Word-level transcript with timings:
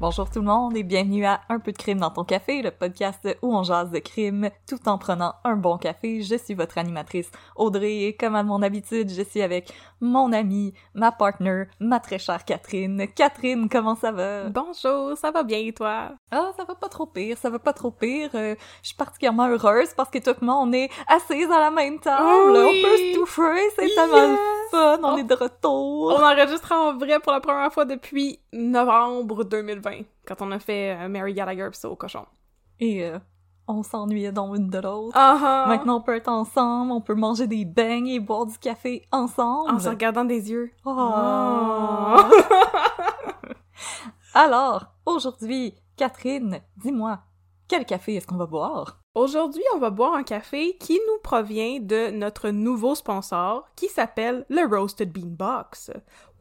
Bonjour 0.00 0.30
tout 0.30 0.38
le 0.38 0.44
monde 0.44 0.76
et 0.76 0.84
bienvenue 0.84 1.24
à 1.24 1.40
Un 1.48 1.58
peu 1.58 1.72
de 1.72 1.76
crime 1.76 1.98
dans 1.98 2.12
ton 2.12 2.22
café, 2.22 2.62
le 2.62 2.70
podcast 2.70 3.28
où 3.42 3.52
on 3.52 3.64
jase 3.64 3.90
de 3.90 3.98
crime 3.98 4.48
tout 4.68 4.88
en 4.88 4.96
prenant 4.96 5.34
un 5.42 5.56
bon 5.56 5.76
café. 5.76 6.22
Je 6.22 6.36
suis 6.36 6.54
votre 6.54 6.78
animatrice 6.78 7.32
Audrey 7.56 8.02
et 8.02 8.14
comme 8.14 8.36
à 8.36 8.44
mon 8.44 8.62
habitude, 8.62 9.10
je 9.10 9.22
suis 9.22 9.42
avec 9.42 9.72
mon 10.00 10.32
amie, 10.32 10.72
ma 10.94 11.12
partner, 11.12 11.64
ma 11.80 12.00
très 12.00 12.18
chère 12.18 12.44
Catherine. 12.44 13.06
Catherine, 13.14 13.68
comment 13.68 13.94
ça 13.96 14.12
va? 14.12 14.48
Bonjour, 14.48 15.16
ça 15.16 15.30
va 15.30 15.42
bien 15.42 15.58
et 15.58 15.72
toi? 15.72 16.10
Ah, 16.30 16.50
ça 16.56 16.64
va 16.64 16.74
pas 16.74 16.88
trop 16.88 17.06
pire, 17.06 17.36
ça 17.38 17.50
va 17.50 17.58
pas 17.58 17.72
trop 17.72 17.90
pire. 17.90 18.30
Euh, 18.34 18.54
je 18.82 18.88
suis 18.88 18.96
particulièrement 18.96 19.48
heureuse 19.48 19.94
parce 19.94 20.10
que 20.10 20.18
tout 20.18 20.34
le 20.40 20.46
monde 20.46 20.74
est 20.74 20.90
assises 21.08 21.50
à 21.50 21.60
la 21.60 21.70
même 21.70 21.98
table. 21.98 22.22
Oui. 22.24 22.58
On 22.58 22.88
peut 22.88 22.96
se 22.96 23.14
toucher, 23.14 23.70
c'est 23.76 23.94
tellement 23.94 24.28
le 24.32 24.36
fun, 24.70 24.98
on 25.02 25.14
On- 25.14 25.16
est 25.16 25.24
de 25.24 25.34
retour. 25.34 26.14
On 26.18 26.22
enregistre 26.22 26.72
en 26.72 26.96
vrai 26.96 27.18
pour 27.20 27.32
la 27.32 27.40
première 27.40 27.72
fois 27.72 27.84
depuis 27.84 28.40
novembre 28.52 29.44
2020, 29.44 30.02
quand 30.26 30.40
on 30.42 30.50
a 30.52 30.58
fait 30.58 30.96
euh, 30.98 31.08
Mary 31.08 31.34
Gallagher 31.34 31.68
pis 31.72 31.78
ça 31.78 31.88
au 31.90 31.96
cochon. 31.96 32.24
Et 32.80 33.04
euh, 33.04 33.18
on 33.68 33.82
s'ennuyait 33.82 34.32
dans 34.32 34.54
une 34.54 34.68
de 34.68 34.78
l'autre. 34.78 35.12
Ah! 35.14 35.66
Maintenant, 35.68 35.98
on 35.98 36.00
peut 36.00 36.16
être 36.16 36.28
ensemble, 36.28 36.92
on 36.92 37.00
peut 37.00 37.14
manger 37.14 37.46
des 37.46 37.64
beignes 37.64 38.08
et 38.08 38.20
boire 38.20 38.46
du 38.46 38.58
café 38.58 39.06
ensemble. 39.12 39.70
En 39.70 39.78
se 39.78 39.88
regardant 39.88 40.24
des 40.24 40.50
yeux. 40.50 40.70
Oh. 40.84 42.16
Alors, 44.34 44.86
aujourd'hui, 45.06 45.74
Catherine, 45.96 46.60
dis-moi, 46.76 47.20
quel 47.66 47.84
café 47.84 48.14
est-ce 48.14 48.26
qu'on 48.26 48.36
va 48.36 48.46
boire? 48.46 49.00
Aujourd'hui, 49.14 49.64
on 49.74 49.78
va 49.78 49.90
boire 49.90 50.14
un 50.14 50.22
café 50.22 50.76
qui 50.78 50.94
nous 50.94 51.18
provient 51.22 51.80
de 51.80 52.10
notre 52.10 52.50
nouveau 52.50 52.94
sponsor, 52.94 53.68
qui 53.74 53.88
s'appelle 53.88 54.46
le 54.48 54.64
Roasted 54.64 55.12
Bean 55.12 55.26
Box. 55.26 55.90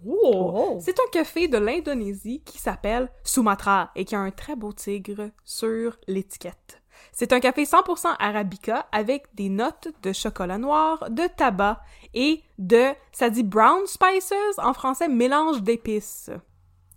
Oh. 0.05 0.77
C'est 0.79 0.99
un 0.99 1.09
café 1.11 1.47
de 1.47 1.57
l'Indonésie 1.57 2.43
qui 2.45 2.59
s'appelle 2.59 3.09
Sumatra 3.23 3.89
et 3.95 4.05
qui 4.05 4.15
a 4.15 4.19
un 4.19 4.31
très 4.31 4.55
beau 4.55 4.73
tigre 4.73 5.31
sur 5.43 5.97
l'étiquette. 6.07 6.81
C'est 7.11 7.33
un 7.33 7.39
café 7.39 7.63
100% 7.63 8.15
arabica 8.19 8.87
avec 8.91 9.33
des 9.35 9.49
notes 9.49 9.89
de 10.03 10.13
chocolat 10.13 10.57
noir, 10.57 11.09
de 11.09 11.23
tabac 11.35 11.81
et 12.13 12.43
de, 12.57 12.91
ça 13.11 13.29
dit 13.29 13.43
brown 13.43 13.85
spices, 13.85 14.33
en 14.57 14.73
français 14.73 15.07
mélange 15.07 15.61
d'épices. 15.61 16.29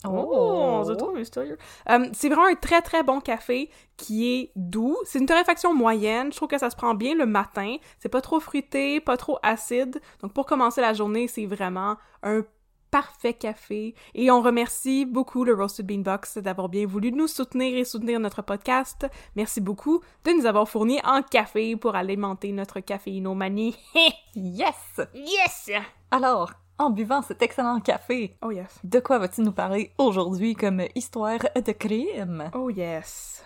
Oh, 0.09 0.83
c'est 0.87 0.97
trop 0.97 1.12
mystérieux. 1.12 1.59
Euh, 1.91 2.06
c'est 2.12 2.28
vraiment 2.28 2.47
un 2.47 2.55
très 2.55 2.81
très 2.81 3.03
bon 3.03 3.21
café 3.21 3.71
qui 3.99 4.34
est 4.34 4.53
doux. 4.56 4.97
C'est 5.05 5.19
une 5.19 5.27
torréfaction 5.27 5.75
moyenne. 5.75 6.33
Je 6.33 6.37
trouve 6.37 6.49
que 6.49 6.59
ça 6.59 6.71
se 6.71 6.77
prend 6.77 6.94
bien 6.94 7.15
le 7.15 7.27
matin. 7.27 7.77
C'est 7.99 8.09
pas 8.09 8.22
trop 8.22 8.41
fruité, 8.41 9.00
pas 9.00 9.19
trop 9.19 9.39
acide. 9.43 10.00
Donc 10.22 10.33
pour 10.33 10.47
commencer 10.47 10.81
la 10.81 10.94
journée, 10.94 11.28
c'est 11.28 11.44
vraiment 11.44 11.97
un 12.22 12.43
parfait 12.91 13.34
café. 13.34 13.95
Et 14.15 14.31
on 14.31 14.43
remercie 14.43 15.05
beaucoup 15.06 15.45
le 15.45 15.55
Roasted 15.55 15.87
Bean 15.87 16.01
Box 16.01 16.39
d'avoir 16.39 16.69
bien 16.69 16.87
voulu 16.87 17.12
nous 17.12 17.27
soutenir 17.28 17.77
et 17.77 17.84
soutenir 17.84 18.19
notre 18.21 18.43
podcast. 18.43 19.06
Merci 19.37 19.61
beaucoup 19.61 20.01
de 20.25 20.33
nous 20.33 20.47
avoir 20.47 20.69
fourni 20.69 21.01
en 21.05 21.23
café 21.23 21.77
pour 21.77 21.95
alimenter 21.95 22.53
notre 22.53 22.81
caféinomanie. 22.81 23.77
Yes! 24.34 25.01
yes! 25.12 25.71
Alors, 26.12 26.53
en 26.78 26.91
buvant 26.91 27.21
cet 27.21 27.43
excellent 27.43 27.81
café, 27.81 28.37
Oh 28.43 28.51
yes. 28.53 28.78
de 28.84 29.01
quoi 29.01 29.19
vas-tu 29.19 29.41
nous 29.43 29.53
parler 29.53 29.93
aujourd'hui 29.99 30.55
comme 30.55 30.83
histoire 30.95 31.39
de 31.55 31.72
crime? 31.72 32.51
Oh 32.55 32.71
yes. 32.71 33.45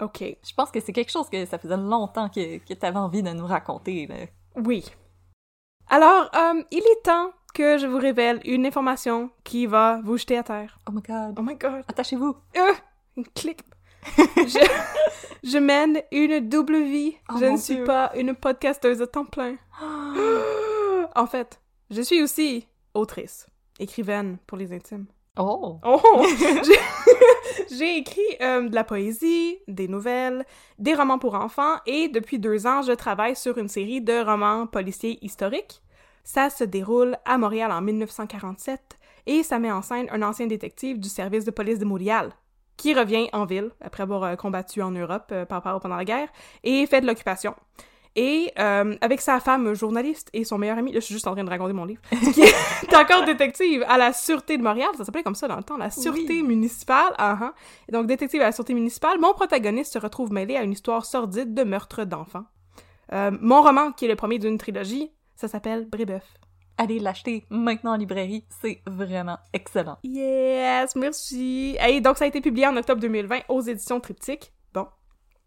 OK. 0.00 0.20
Je 0.20 0.54
pense 0.56 0.70
que 0.70 0.80
c'est 0.80 0.92
quelque 0.92 1.12
chose 1.12 1.28
que 1.30 1.44
ça 1.44 1.58
faisait 1.58 1.76
longtemps 1.76 2.28
que, 2.28 2.58
que 2.58 2.74
tu 2.74 2.86
avais 2.86 2.98
envie 2.98 3.22
de 3.22 3.30
nous 3.30 3.46
raconter. 3.46 4.06
là. 4.06 4.16
Oui. 4.56 4.84
Alors, 5.88 6.28
euh, 6.34 6.62
il 6.70 6.78
est 6.78 7.02
temps 7.04 7.30
que 7.54 7.78
je 7.78 7.86
vous 7.86 7.98
révèle 7.98 8.40
une 8.44 8.66
information 8.66 9.30
qui 9.44 9.66
va 9.66 10.00
vous 10.04 10.18
jeter 10.18 10.36
à 10.36 10.42
terre. 10.42 10.78
Oh 10.88 10.92
my 10.92 11.00
god. 11.00 11.34
Oh 11.38 11.42
my 11.42 11.54
god. 11.56 11.82
Attachez-vous. 11.88 12.36
Euh, 12.56 12.72
une 13.16 13.24
clique. 13.28 13.60
je, 14.18 14.58
je 15.42 15.58
mène 15.58 16.02
une 16.12 16.40
double 16.48 16.82
vie. 16.82 17.14
Oh 17.32 17.36
je 17.40 17.46
ne 17.46 17.56
suis 17.56 17.76
Dieu. 17.76 17.84
pas 17.84 18.12
une 18.16 18.34
podcasteuse 18.34 19.00
à 19.00 19.06
temps 19.06 19.24
plein. 19.24 19.56
en 21.14 21.26
fait, 21.26 21.60
je 21.90 22.02
suis 22.02 22.22
aussi 22.22 22.66
autrice, 22.92 23.46
écrivaine 23.78 24.38
pour 24.46 24.58
les 24.58 24.72
intimes. 24.72 25.06
Oh! 25.38 25.78
Oh! 25.84 26.26
J'ai- 26.64 27.74
J'ai 27.76 27.96
écrit 27.98 28.20
euh, 28.40 28.68
de 28.68 28.74
la 28.74 28.84
poésie, 28.84 29.58
des 29.66 29.88
nouvelles, 29.88 30.44
des 30.78 30.94
romans 30.94 31.18
pour 31.18 31.34
enfants 31.34 31.76
et 31.86 32.08
depuis 32.08 32.38
deux 32.38 32.66
ans, 32.66 32.82
je 32.82 32.92
travaille 32.92 33.34
sur 33.36 33.58
une 33.58 33.68
série 33.68 34.00
de 34.00 34.22
romans 34.24 34.66
policiers 34.66 35.18
historiques. 35.24 35.80
Ça 36.24 36.50
se 36.50 36.64
déroule 36.64 37.16
à 37.24 37.38
Montréal 37.38 37.70
en 37.70 37.80
1947 37.80 38.98
et 39.26 39.42
ça 39.42 39.58
met 39.58 39.70
en 39.70 39.82
scène 39.82 40.08
un 40.10 40.22
ancien 40.22 40.46
détective 40.46 40.98
du 40.98 41.08
service 41.08 41.44
de 41.44 41.50
police 41.50 41.78
de 41.78 41.84
Montréal 41.84 42.30
qui 42.76 42.94
revient 42.94 43.28
en 43.32 43.44
ville 43.44 43.70
après 43.80 44.02
avoir 44.02 44.24
euh, 44.24 44.34
combattu 44.34 44.82
en 44.82 44.90
Europe 44.90 45.28
euh, 45.32 45.44
pendant 45.44 45.96
la 45.96 46.04
guerre 46.04 46.28
et 46.64 46.86
fait 46.86 47.00
de 47.00 47.06
l'occupation. 47.06 47.54
Et 48.16 48.52
euh, 48.58 48.96
avec 49.00 49.20
sa 49.20 49.40
femme 49.40 49.74
journaliste 49.74 50.28
et 50.32 50.44
son 50.44 50.56
meilleur 50.56 50.78
ami, 50.78 50.92
là 50.92 51.00
je 51.00 51.04
suis 51.04 51.14
juste 51.14 51.26
en 51.26 51.32
train 51.34 51.42
de 51.42 51.50
raconter 51.50 51.72
mon 51.72 51.84
livre, 51.84 52.00
qui 52.32 52.42
est 52.42 52.94
encore 52.94 53.24
détective 53.24 53.84
à 53.88 53.98
la 53.98 54.12
Sûreté 54.12 54.56
de 54.56 54.62
Montréal, 54.62 54.90
ça 54.96 55.04
s'appelait 55.04 55.24
comme 55.24 55.34
ça 55.34 55.48
dans 55.48 55.56
le 55.56 55.64
temps, 55.64 55.76
la 55.76 55.90
Sûreté 55.90 56.22
Oui. 56.28 56.42
municipale. 56.44 57.12
Et 57.88 57.92
donc 57.92 58.06
détective 58.06 58.40
à 58.40 58.44
la 58.44 58.52
Sûreté 58.52 58.72
municipale, 58.72 59.18
mon 59.18 59.34
protagoniste 59.34 59.92
se 59.94 59.98
retrouve 59.98 60.32
mêlé 60.32 60.56
à 60.56 60.62
une 60.62 60.72
histoire 60.72 61.04
sordide 61.04 61.54
de 61.54 61.64
meurtre 61.64 62.04
d'enfants. 62.04 62.44
Euh, 63.12 63.32
mon 63.40 63.62
roman, 63.62 63.90
qui 63.92 64.04
est 64.04 64.08
le 64.08 64.16
premier 64.16 64.38
d'une 64.38 64.58
trilogie, 64.58 65.10
ça 65.34 65.48
s'appelle 65.48 65.86
Brébeuf. 65.86 66.24
Allez 66.76 66.98
l'acheter 66.98 67.46
maintenant 67.50 67.92
en 67.92 67.96
librairie, 67.96 68.44
c'est 68.60 68.82
vraiment 68.86 69.38
excellent. 69.52 69.96
Yes, 70.02 70.96
merci. 70.96 71.76
Et 71.86 72.00
donc, 72.00 72.18
ça 72.18 72.24
a 72.24 72.28
été 72.28 72.40
publié 72.40 72.66
en 72.66 72.76
octobre 72.76 73.00
2020 73.00 73.42
aux 73.48 73.60
éditions 73.60 74.00
Triptyque. 74.00 74.52
Bon. 74.72 74.88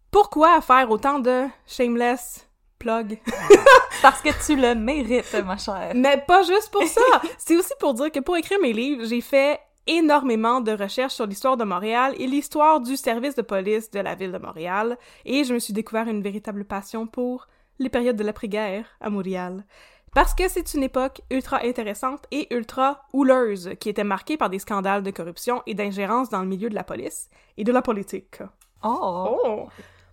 Pourquoi 0.09 0.61
faire 0.61 0.89
autant 0.89 1.19
de 1.19 1.47
shameless 1.65 2.47
plug? 2.79 3.19
Parce 4.01 4.21
que 4.21 4.29
tu 4.45 4.55
le 4.55 4.73
mérites, 4.73 5.35
ma 5.45 5.57
chère. 5.57 5.91
Mais 5.95 6.23
pas 6.25 6.43
juste 6.43 6.71
pour 6.71 6.83
ça! 6.83 7.01
C'est 7.37 7.57
aussi 7.57 7.73
pour 7.79 7.93
dire 7.93 8.09
que 8.09 8.21
pour 8.21 8.37
écrire 8.37 8.59
mes 8.61 8.71
livres, 8.71 9.03
j'ai 9.05 9.21
fait 9.21 9.59
énormément 9.85 10.61
de 10.61 10.71
recherches 10.71 11.15
sur 11.15 11.25
l'histoire 11.25 11.57
de 11.57 11.63
Montréal 11.63 12.13
et 12.19 12.27
l'histoire 12.27 12.79
du 12.79 12.95
service 12.95 13.35
de 13.35 13.41
police 13.41 13.89
de 13.91 13.99
la 13.99 14.15
ville 14.15 14.31
de 14.31 14.37
Montréal, 14.37 14.97
et 15.25 15.43
je 15.43 15.53
me 15.53 15.59
suis 15.59 15.73
découvert 15.73 16.07
une 16.07 16.21
véritable 16.21 16.65
passion 16.65 17.07
pour 17.07 17.47
les 17.79 17.89
périodes 17.89 18.15
de 18.15 18.23
l'après-guerre 18.23 18.85
à 18.99 19.09
Montréal. 19.09 19.63
Parce 20.13 20.33
que 20.33 20.47
c'est 20.47 20.73
une 20.73 20.83
époque 20.83 21.21
ultra 21.29 21.63
intéressante 21.63 22.25
et 22.31 22.53
ultra 22.53 23.05
houleuse, 23.13 23.71
qui 23.79 23.89
était 23.89 24.03
marquée 24.03 24.37
par 24.37 24.49
des 24.49 24.59
scandales 24.59 25.03
de 25.03 25.11
corruption 25.11 25.61
et 25.67 25.73
d'ingérence 25.73 26.29
dans 26.29 26.41
le 26.41 26.47
milieu 26.47 26.69
de 26.69 26.75
la 26.75 26.83
police 26.83 27.29
et 27.57 27.63
de 27.63 27.71
la 27.71 27.81
politique. 27.81 28.39
Oh! 28.83 29.37
Oh! 29.43 29.67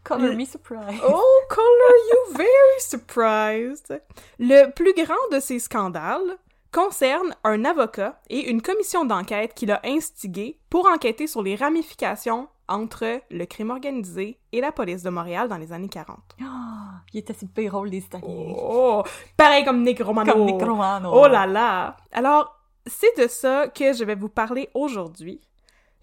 Color 0.04 0.34
me 0.34 0.44
surprised. 0.44 1.00
Oh, 1.08 1.42
color 1.48 1.94
you 2.10 2.36
very 2.36 2.80
surprised! 2.80 4.02
Le 4.38 4.70
plus 4.72 4.92
grand 4.92 5.14
de 5.32 5.40
ces 5.40 5.58
scandales 5.58 6.36
concerne 6.70 7.34
un 7.44 7.64
avocat 7.64 8.20
et 8.28 8.50
une 8.50 8.60
commission 8.60 9.06
d'enquête 9.06 9.54
qu'il 9.54 9.70
a 9.70 9.80
instigé 9.84 10.58
pour 10.68 10.86
enquêter 10.86 11.26
sur 11.26 11.42
les 11.42 11.56
ramifications 11.56 12.48
entre 12.68 13.20
le 13.30 13.44
crime 13.46 13.70
organisé 13.70 14.38
et 14.52 14.60
la 14.60 14.72
police 14.72 15.02
de 15.02 15.10
Montréal 15.10 15.48
dans 15.48 15.56
les 15.58 15.72
années 15.72 15.88
40. 15.88 16.18
Ah, 16.42 17.00
il 17.12 17.18
était 17.20 17.34
le 17.42 17.48
payroll 17.48 17.90
des 17.90 17.98
Italiens. 17.98 18.26
Oh! 18.28 19.02
Pareil 19.36 19.64
comme 19.64 19.82
Nick 19.82 20.00
Romano! 20.02 20.32
Comme 20.32 20.44
Nick 20.46 20.62
Romano. 20.62 21.10
Oh 21.12 21.26
là 21.28 21.46
là! 21.46 21.96
Alors, 22.12 22.58
c'est 22.86 23.16
de 23.22 23.28
ça 23.28 23.68
que 23.68 23.92
je 23.92 24.04
vais 24.04 24.14
vous 24.14 24.28
parler 24.28 24.68
aujourd'hui. 24.74 25.40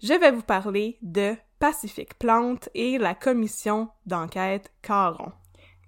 Je 0.02 0.14
vais 0.14 0.30
vous 0.32 0.42
parler 0.42 0.98
de 1.02 1.36
Pacific 1.58 2.18
Plante 2.18 2.68
et 2.74 2.98
la 2.98 3.14
commission 3.14 3.88
d'enquête 4.06 4.72
Caron. 4.82 5.30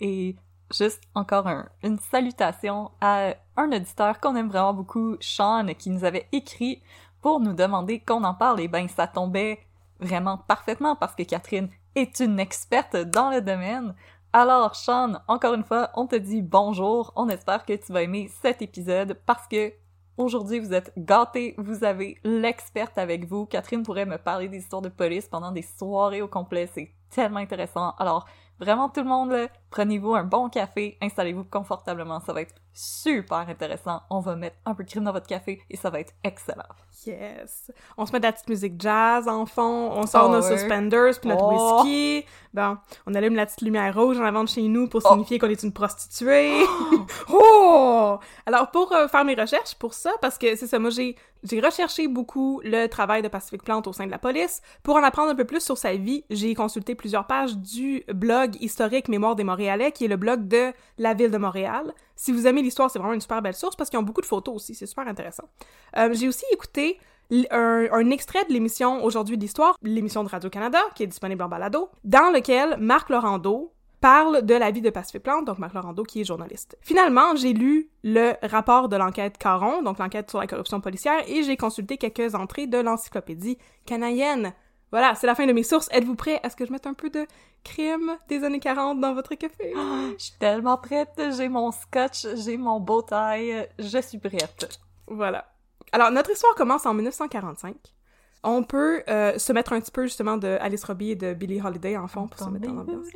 Et 0.00 0.36
juste 0.72 1.02
encore 1.14 1.46
un- 1.48 1.68
une 1.82 1.98
salutation 1.98 2.90
à 3.00 3.34
un 3.56 3.72
auditeur 3.72 4.20
qu'on 4.20 4.36
aime 4.36 4.48
vraiment 4.48 4.74
beaucoup, 4.74 5.16
Sean, 5.20 5.66
qui 5.78 5.90
nous 5.90 6.04
avait 6.04 6.28
écrit 6.32 6.82
pour 7.22 7.40
nous 7.40 7.52
demander 7.54 8.00
qu'on 8.00 8.22
en 8.24 8.34
parle. 8.34 8.60
Et 8.60 8.68
ben, 8.68 8.86
ça 8.88 9.06
tombait 9.06 9.58
vraiment 10.00 10.38
parfaitement 10.38 10.96
parce 10.96 11.14
que 11.14 11.22
Catherine 11.22 11.68
est 11.94 12.20
une 12.20 12.40
experte 12.40 12.96
dans 12.96 13.30
le 13.30 13.40
domaine. 13.40 13.94
Alors, 14.32 14.74
Sean, 14.74 15.14
encore 15.28 15.54
une 15.54 15.64
fois, 15.64 15.90
on 15.94 16.06
te 16.06 16.16
dit 16.16 16.42
bonjour. 16.42 17.12
On 17.16 17.28
espère 17.28 17.64
que 17.64 17.74
tu 17.74 17.92
vas 17.92 18.02
aimer 18.02 18.30
cet 18.42 18.62
épisode 18.62 19.18
parce 19.26 19.46
que 19.46 19.72
aujourd'hui, 20.16 20.58
vous 20.58 20.74
êtes 20.74 20.92
gâtés. 20.96 21.54
Vous 21.58 21.84
avez 21.84 22.18
l'experte 22.24 22.98
avec 22.98 23.26
vous. 23.26 23.46
Catherine 23.46 23.82
pourrait 23.82 24.06
me 24.06 24.18
parler 24.18 24.48
des 24.48 24.58
histoires 24.58 24.82
de 24.82 24.88
police 24.88 25.28
pendant 25.28 25.52
des 25.52 25.62
soirées 25.62 26.22
au 26.22 26.28
complet. 26.28 26.68
C'est 26.72 26.90
tellement 27.10 27.38
intéressant. 27.38 27.94
Alors, 27.98 28.26
Vraiment, 28.60 28.88
tout 28.88 29.00
le 29.00 29.08
monde, 29.08 29.34
prenez-vous 29.70 30.14
un 30.14 30.24
bon 30.24 30.48
café, 30.48 30.96
installez-vous 31.02 31.44
confortablement, 31.44 32.20
ça 32.20 32.32
va 32.32 32.42
être 32.42 32.54
super 32.74 33.38
intéressant. 33.48 34.02
On 34.10 34.20
va 34.20 34.36
mettre 34.36 34.56
un 34.66 34.74
peu 34.74 34.84
de 34.84 34.90
crème 34.90 35.04
dans 35.04 35.12
votre 35.12 35.26
café 35.26 35.62
et 35.70 35.76
ça 35.76 35.90
va 35.90 36.00
être 36.00 36.12
excellent. 36.24 36.62
Yes! 37.06 37.70
On 37.96 38.04
se 38.06 38.12
met 38.12 38.18
de 38.18 38.24
la 38.24 38.32
petite 38.32 38.48
musique 38.48 38.80
jazz 38.80 39.28
en 39.28 39.46
fond, 39.46 39.90
on 39.92 40.06
sort 40.06 40.26
Oh, 40.28 40.32
nos 40.32 40.42
suspenders 40.42 41.18
puis 41.20 41.28
notre 41.28 41.44
Oh. 41.44 41.82
whisky. 41.82 42.24
Bon, 42.52 42.76
on 43.06 43.14
allume 43.14 43.34
la 43.34 43.46
petite 43.46 43.62
lumière 43.62 43.94
rouge 43.94 44.18
en 44.18 44.24
avant 44.24 44.44
de 44.44 44.48
chez 44.48 44.62
nous 44.62 44.88
pour 44.88 45.00
Oh. 45.04 45.08
signifier 45.10 45.38
qu'on 45.38 45.48
est 45.48 45.62
une 45.62 45.72
prostituée. 45.72 46.62
oh! 47.30 48.18
Alors, 48.46 48.70
pour 48.70 48.92
euh, 48.92 49.08
faire 49.08 49.24
mes 49.24 49.34
recherches 49.34 49.74
pour 49.76 49.94
ça, 49.94 50.12
parce 50.20 50.38
que 50.38 50.56
c'est 50.56 50.66
ça, 50.66 50.78
moi 50.78 50.90
j'ai 50.90 51.16
j'ai 51.46 51.60
recherché 51.60 52.08
beaucoup 52.08 52.62
le 52.64 52.86
travail 52.86 53.20
de 53.20 53.28
Pacific 53.28 53.62
Plante 53.62 53.86
au 53.86 53.92
sein 53.92 54.06
de 54.06 54.10
la 54.10 54.16
police. 54.18 54.62
Pour 54.82 54.96
en 54.96 55.02
apprendre 55.02 55.30
un 55.30 55.34
peu 55.34 55.44
plus 55.44 55.60
sur 55.62 55.76
sa 55.76 55.94
vie, 55.94 56.24
j'ai 56.30 56.54
consulté 56.54 56.94
plusieurs 56.94 57.26
pages 57.26 57.54
du 57.58 58.02
blog 58.08 58.56
historique 58.62 59.08
Mémoire 59.08 59.36
des 59.36 59.44
Montréalais, 59.44 59.92
qui 59.92 60.06
est 60.06 60.08
le 60.08 60.16
blog 60.16 60.48
de 60.48 60.72
la 60.96 61.12
ville 61.12 61.30
de 61.30 61.36
Montréal. 61.36 61.92
Si 62.16 62.32
vous 62.32 62.46
aimez 62.46 62.62
l'histoire, 62.62 62.90
c'est 62.90 62.98
vraiment 62.98 63.14
une 63.14 63.20
super 63.20 63.42
belle 63.42 63.54
source 63.54 63.76
parce 63.76 63.90
qu'ils 63.90 63.98
ont 63.98 64.04
beaucoup 64.04 64.20
de 64.20 64.26
photos 64.26 64.54
aussi, 64.54 64.74
c'est 64.74 64.86
super 64.86 65.06
intéressant. 65.06 65.44
Euh, 65.96 66.10
j'ai 66.12 66.28
aussi 66.28 66.44
écouté 66.52 66.98
un 67.50 68.10
extrait 68.10 68.44
de 68.44 68.52
l'émission 68.52 69.02
Aujourd'hui 69.02 69.36
de 69.36 69.42
l'Histoire, 69.42 69.76
l'émission 69.82 70.22
de 70.24 70.28
Radio-Canada, 70.28 70.78
qui 70.94 71.02
est 71.02 71.06
disponible 71.06 71.42
en 71.42 71.48
balado, 71.48 71.88
dans 72.04 72.30
lequel 72.30 72.76
Marc 72.78 73.08
Laurando 73.08 73.72
parle 74.00 74.42
de 74.42 74.54
la 74.54 74.70
vie 74.70 74.82
de 74.82 74.90
Pacific 74.90 75.22
Plante, 75.22 75.46
donc 75.46 75.58
Marc 75.58 75.72
Laurando 75.72 76.02
qui 76.02 76.20
est 76.20 76.24
journaliste. 76.24 76.76
Finalement, 76.82 77.34
j'ai 77.36 77.54
lu 77.54 77.88
le 78.02 78.34
rapport 78.46 78.90
de 78.90 78.96
l'enquête 78.96 79.38
Caron, 79.38 79.82
donc 79.82 79.98
l'enquête 79.98 80.28
sur 80.28 80.40
la 80.40 80.46
corruption 80.46 80.82
policière, 80.82 81.22
et 81.26 81.42
j'ai 81.42 81.56
consulté 81.56 81.96
quelques 81.96 82.34
entrées 82.34 82.66
de 82.66 82.76
l'encyclopédie 82.76 83.56
canadienne. 83.86 84.52
Voilà, 84.94 85.16
c'est 85.16 85.26
la 85.26 85.34
fin 85.34 85.44
de 85.44 85.52
mes 85.52 85.64
sources. 85.64 85.88
Êtes-vous 85.90 86.14
prêts 86.14 86.38
à 86.44 86.50
ce 86.50 86.54
que 86.54 86.64
je 86.64 86.70
mette 86.70 86.86
un 86.86 86.94
peu 86.94 87.10
de 87.10 87.26
crème 87.64 88.16
des 88.28 88.44
années 88.44 88.60
40 88.60 89.00
dans 89.00 89.12
votre 89.12 89.34
café? 89.34 89.74
Je 90.16 90.22
suis 90.22 90.38
tellement 90.38 90.76
prête, 90.76 91.20
j'ai 91.36 91.48
mon 91.48 91.72
scotch, 91.72 92.24
j'ai 92.36 92.56
mon 92.56 92.78
beau 92.78 93.02
taille, 93.02 93.68
je 93.80 93.98
suis 94.00 94.18
prête. 94.18 94.78
Voilà. 95.08 95.52
Alors, 95.90 96.12
notre 96.12 96.30
histoire 96.30 96.54
commence 96.54 96.86
en 96.86 96.94
1945. 96.94 97.74
On 98.44 98.62
peut 98.62 99.02
euh, 99.08 99.36
se 99.36 99.52
mettre 99.52 99.72
un 99.72 99.80
petit 99.80 99.90
peu 99.90 100.04
justement 100.04 100.36
de 100.36 100.58
Alice 100.60 100.84
Robbie 100.84 101.10
et 101.10 101.16
de 101.16 101.34
Billie 101.34 101.60
Holiday 101.60 101.96
en 101.96 102.06
fond 102.06 102.28
pour 102.28 102.38
se 102.38 102.48
mettre 102.48 102.68
en 102.68 102.78
ambiance. 102.78 103.08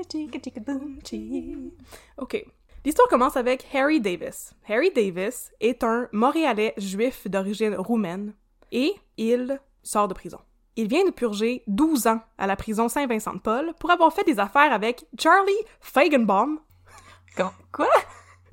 OK. 2.17 2.45
L'histoire 2.85 3.07
commence 3.07 3.37
avec 3.37 3.65
Harry 3.73 4.01
Davis. 4.01 4.53
Harry 4.69 4.91
Davis 4.91 5.53
est 5.61 5.85
un 5.85 6.09
Montréalais 6.11 6.75
juif 6.77 7.29
d'origine 7.29 7.77
roumaine 7.77 8.35
et 8.73 8.95
il 9.17 9.61
sort 9.85 10.09
de 10.09 10.15
prison. 10.15 10.41
Il 10.81 10.87
vient 10.89 11.05
de 11.05 11.11
purger 11.11 11.65
12 11.67 12.07
ans 12.07 12.21
à 12.39 12.47
la 12.47 12.55
prison 12.55 12.89
Saint-Vincent-de-Paul 12.89 13.75
pour 13.81 13.91
avoir 13.91 14.13
fait 14.13 14.23
des 14.23 14.39
affaires 14.39 14.73
avec 14.73 15.05
Charlie 15.19 15.51
Fagenbaum. 15.81 16.61
Comment- 17.37 17.51
Quoi? 17.73 17.89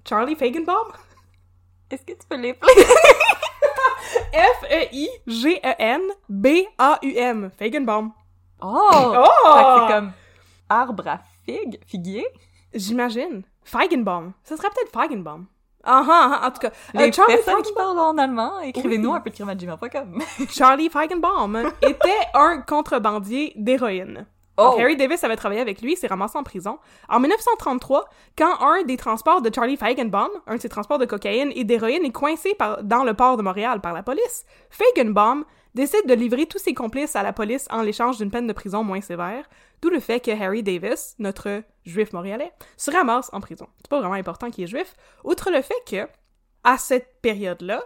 Charlie 0.09 0.35
Fagenbaum? 0.35 0.87
Est-ce 1.91 2.01
que 2.03 2.13
tu 2.13 2.25
peux 2.27 2.35
l'épeler? 2.37 2.73
F-E-I-G-E-N-B-A-U-M. 6.29 7.51
Fagenbaum. 7.57 8.11
Oh! 8.61 8.89
Oh! 8.91 9.27
C'est 9.87 9.93
comme 9.93 10.11
arbre 10.69 11.07
à 11.07 11.19
figue, 11.45 11.79
figuier. 11.85 12.25
J'imagine. 12.73 13.43
Feigenbaum. 13.63 14.33
Ça 14.43 14.57
serait 14.57 14.69
peut-être 14.69 14.91
Feigenbaum. 14.91 15.45
Ah 15.85 16.03
ah, 16.09 16.39
ah, 16.41 16.47
en 16.47 16.51
tout 16.51 16.59
cas. 16.59 16.69
euh, 16.95 16.99
Les 16.99 17.11
Charlie, 17.11 17.35
personnes 17.35 17.61
qui 17.61 17.73
Feigenbaum, 17.73 17.95
parlent 17.95 17.99
en 17.99 18.17
allemand, 18.17 18.59
écrivez-nous 18.61 19.11
Oui. 19.11 19.17
un 19.17 19.21
peu 19.21 19.29
de. 19.29 20.19
Charlie 20.49 20.89
Feigenbaum 20.89 21.71
était 21.81 22.19
un 22.33 22.57
contrebandier 22.61 23.53
d'héroïne. 23.55 24.25
Oh! 24.57 24.77
Harry 24.79 24.95
Davis 24.95 25.21
avait 25.25 25.35
travaillé 25.35 25.59
avec 25.59 25.81
lui, 25.81 25.97
s'est 25.97 26.07
ramassé 26.07 26.37
en 26.37 26.43
prison. 26.43 26.79
En 27.09 27.19
1933, 27.19 28.05
quand 28.37 28.61
un 28.61 28.83
des 28.83 28.95
transports 28.95 29.41
de 29.41 29.53
Charlie 29.53 29.75
Feigenbaum, 29.75 30.29
un 30.47 30.55
de 30.55 30.61
ses 30.61 30.69
transports 30.69 30.97
de 30.97 31.03
cocaïne 31.05 31.51
et 31.55 31.65
d'héroïne, 31.65 32.05
est 32.05 32.11
coincé 32.13 32.55
par- 32.55 32.81
dans 32.81 33.03
le 33.03 33.13
port 33.13 33.35
de 33.35 33.41
Montréal 33.41 33.81
par 33.81 33.91
la 33.91 34.01
police, 34.01 34.45
Feigenbaum 34.69 35.43
décide 35.75 36.07
de 36.07 36.13
livrer 36.13 36.47
tous 36.47 36.57
ses 36.57 36.73
complices 36.73 37.15
à 37.15 37.23
la 37.23 37.33
police 37.33 37.67
en 37.69 37.81
l'échange 37.81 38.17
d'une 38.17 38.31
peine 38.31 38.47
de 38.47 38.53
prison 38.53 38.83
moins 38.83 39.01
sévère, 39.01 39.47
d'où 39.81 39.89
le 39.89 39.99
fait 39.99 40.19
que 40.19 40.31
Harry 40.31 40.63
Davis, 40.63 41.15
notre 41.19 41.63
juif 41.83 42.13
montréalais, 42.13 42.51
se 42.77 42.89
ramasse 42.89 43.29
en 43.33 43.41
prison. 43.41 43.67
C'est 43.77 43.89
pas 43.89 43.99
vraiment 43.99 44.15
important 44.15 44.49
qu'il 44.49 44.63
est 44.63 44.67
juif, 44.67 44.95
outre 45.23 45.51
le 45.51 45.61
fait 45.61 45.75
que, 45.87 46.09
à 46.63 46.77
cette 46.77 47.21
période-là, 47.21 47.83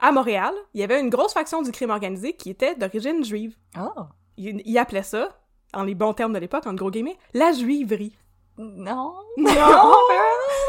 à 0.00 0.12
Montréal, 0.12 0.52
il 0.74 0.80
y 0.80 0.84
avait 0.84 1.00
une 1.00 1.10
grosse 1.10 1.32
faction 1.32 1.62
du 1.62 1.72
crime 1.72 1.90
organisé 1.90 2.34
qui 2.34 2.50
était 2.50 2.74
d'origine 2.74 3.24
juive. 3.24 3.56
Oh! 3.78 4.02
Il, 4.36 4.62
il 4.64 4.78
appelait 4.78 5.02
ça, 5.02 5.40
en 5.74 5.84
les 5.84 5.94
bons 5.94 6.14
termes 6.14 6.32
de 6.32 6.38
l'époque, 6.38 6.66
en 6.66 6.74
gros 6.74 6.90
guillemets, 6.90 7.18
la 7.34 7.52
juiverie. 7.52 8.16
Non! 8.76 9.14
Non! 9.36 9.94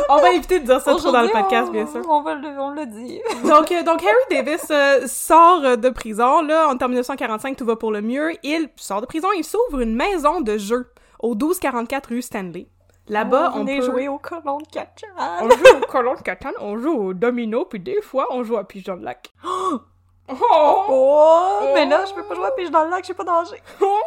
On 0.09 0.17
va 0.17 0.31
éviter 0.31 0.59
de 0.59 0.65
dire 0.65 0.79
ça 0.79 0.93
trop 0.95 1.11
dans 1.11 1.21
le 1.23 1.29
podcast, 1.29 1.69
on- 1.69 1.71
bien 1.71 1.87
sûr. 1.87 2.01
On, 2.07 2.21
va 2.21 2.35
le, 2.35 2.47
on 2.59 2.69
le 2.69 2.85
dit. 2.85 3.19
Donc, 3.47 3.71
euh, 3.71 3.83
donc 3.83 4.03
Harry 4.03 4.43
Davis 4.43 4.65
euh, 4.69 5.07
sort 5.07 5.61
euh, 5.63 5.75
de 5.75 5.89
prison. 5.89 6.41
Là, 6.41 6.67
en 6.69 6.73
1945, 6.87 7.57
tout 7.57 7.65
va 7.65 7.75
pour 7.75 7.91
le 7.91 8.01
mieux. 8.01 8.33
Il 8.43 8.69
sort 8.75 9.01
de 9.01 9.05
prison, 9.07 9.27
il 9.35 9.43
s'ouvre 9.43 9.81
une 9.81 9.95
maison 9.95 10.39
de 10.41 10.57
jeu 10.57 10.91
au 11.19 11.29
1244 11.35 12.09
rue 12.09 12.21
Stanley. 12.21 12.67
Là-bas, 13.07 13.53
on, 13.55 13.61
on 13.61 13.67
est 13.67 13.79
peut... 13.79 13.85
joué 13.85 14.07
au 14.07 14.19
colon 14.19 14.59
de 14.59 14.67
Catchan. 14.71 15.07
On 15.41 15.49
joue 15.49 15.77
au 15.81 15.87
colon 15.87 16.13
de 16.13 16.21
Catan, 16.21 16.51
on 16.59 16.77
joue 16.77 16.91
au 16.93 17.13
domino, 17.15 17.65
puis 17.65 17.79
des 17.79 18.01
fois, 18.03 18.27
on 18.29 18.43
joue 18.43 18.57
à 18.57 18.63
Pigeon 18.65 18.97
de 18.97 19.05
lac. 19.05 19.33
Oh! 20.31 20.83
Oh! 20.89 21.59
Mais 21.73 21.87
là, 21.87 22.05
je 22.05 22.13
peux 22.13 22.21
pas 22.21 22.35
jouer 22.35 22.45
à 22.45 22.51
pige 22.51 22.69
dans 22.69 22.83
le 22.83 22.91
lac, 22.91 23.03
j'ai 23.03 23.15
pas 23.15 23.23
danger. 23.23 23.59
Oh! 23.81 23.97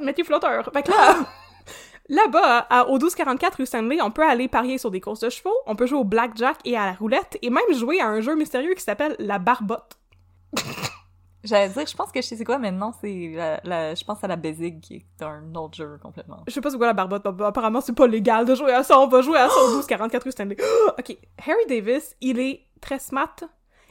Mets 0.00 0.14
tes 0.14 0.24
flotteurs. 0.24 0.64
Fait 0.72 0.82
que 0.82 0.90
là, 0.90 1.14
là-bas, 2.08 2.66
à- 2.70 2.86
au 2.88 2.92
1244 2.98 3.56
rue 3.56 3.66
Stanley, 3.66 4.00
on 4.02 4.10
peut 4.10 4.22
aller 4.26 4.48
parier 4.48 4.78
sur 4.78 4.90
des 4.90 5.00
courses 5.00 5.20
de 5.20 5.30
chevaux, 5.30 5.54
on 5.66 5.76
peut 5.76 5.86
jouer 5.86 5.98
au 5.98 6.04
blackjack 6.04 6.58
et 6.64 6.76
à 6.76 6.86
la 6.86 6.92
roulette, 6.92 7.38
et 7.42 7.50
même 7.50 7.62
jouer 7.72 8.00
à 8.00 8.08
un 8.08 8.20
jeu 8.20 8.34
mystérieux 8.36 8.74
qui 8.74 8.82
s'appelle 8.82 9.16
la 9.18 9.38
barbotte. 9.38 9.98
J'allais 11.44 11.70
dire, 11.70 11.84
je 11.84 11.96
pense 11.96 12.12
que 12.12 12.22
je 12.22 12.26
sais 12.28 12.36
c'est 12.36 12.44
quoi, 12.44 12.58
mais 12.58 12.70
non, 12.70 12.92
c'est 13.00 13.32
la, 13.34 13.60
la- 13.64 13.94
je 13.96 14.04
pense 14.04 14.22
à 14.22 14.28
la 14.28 14.36
Bézigue, 14.36 14.78
qui 14.80 14.94
est 14.96 15.22
un 15.24 15.52
autre 15.56 15.74
jeu 15.76 15.98
complètement. 16.00 16.36
Je 16.46 16.52
sais 16.52 16.60
pas 16.60 16.70
c'est 16.70 16.76
quoi 16.76 16.86
la 16.86 16.92
barbotte, 16.92 17.26
apparemment 17.26 17.80
c'est 17.80 17.94
pas 17.96 18.06
légal 18.06 18.46
de 18.46 18.54
jouer 18.54 18.72
à 18.72 18.84
ça, 18.84 18.96
on 19.00 19.08
va 19.08 19.22
jouer 19.22 19.38
à 19.38 19.48
ça 19.48 19.60
au 19.60 19.66
1244 19.70 20.22
rue 20.22 20.30
Stanley. 20.30 20.56
ok, 20.98 21.16
Harry 21.44 21.66
Davis, 21.68 22.14
il 22.20 22.38
est 22.38 22.60
très 22.80 23.00
smart. 23.00 23.34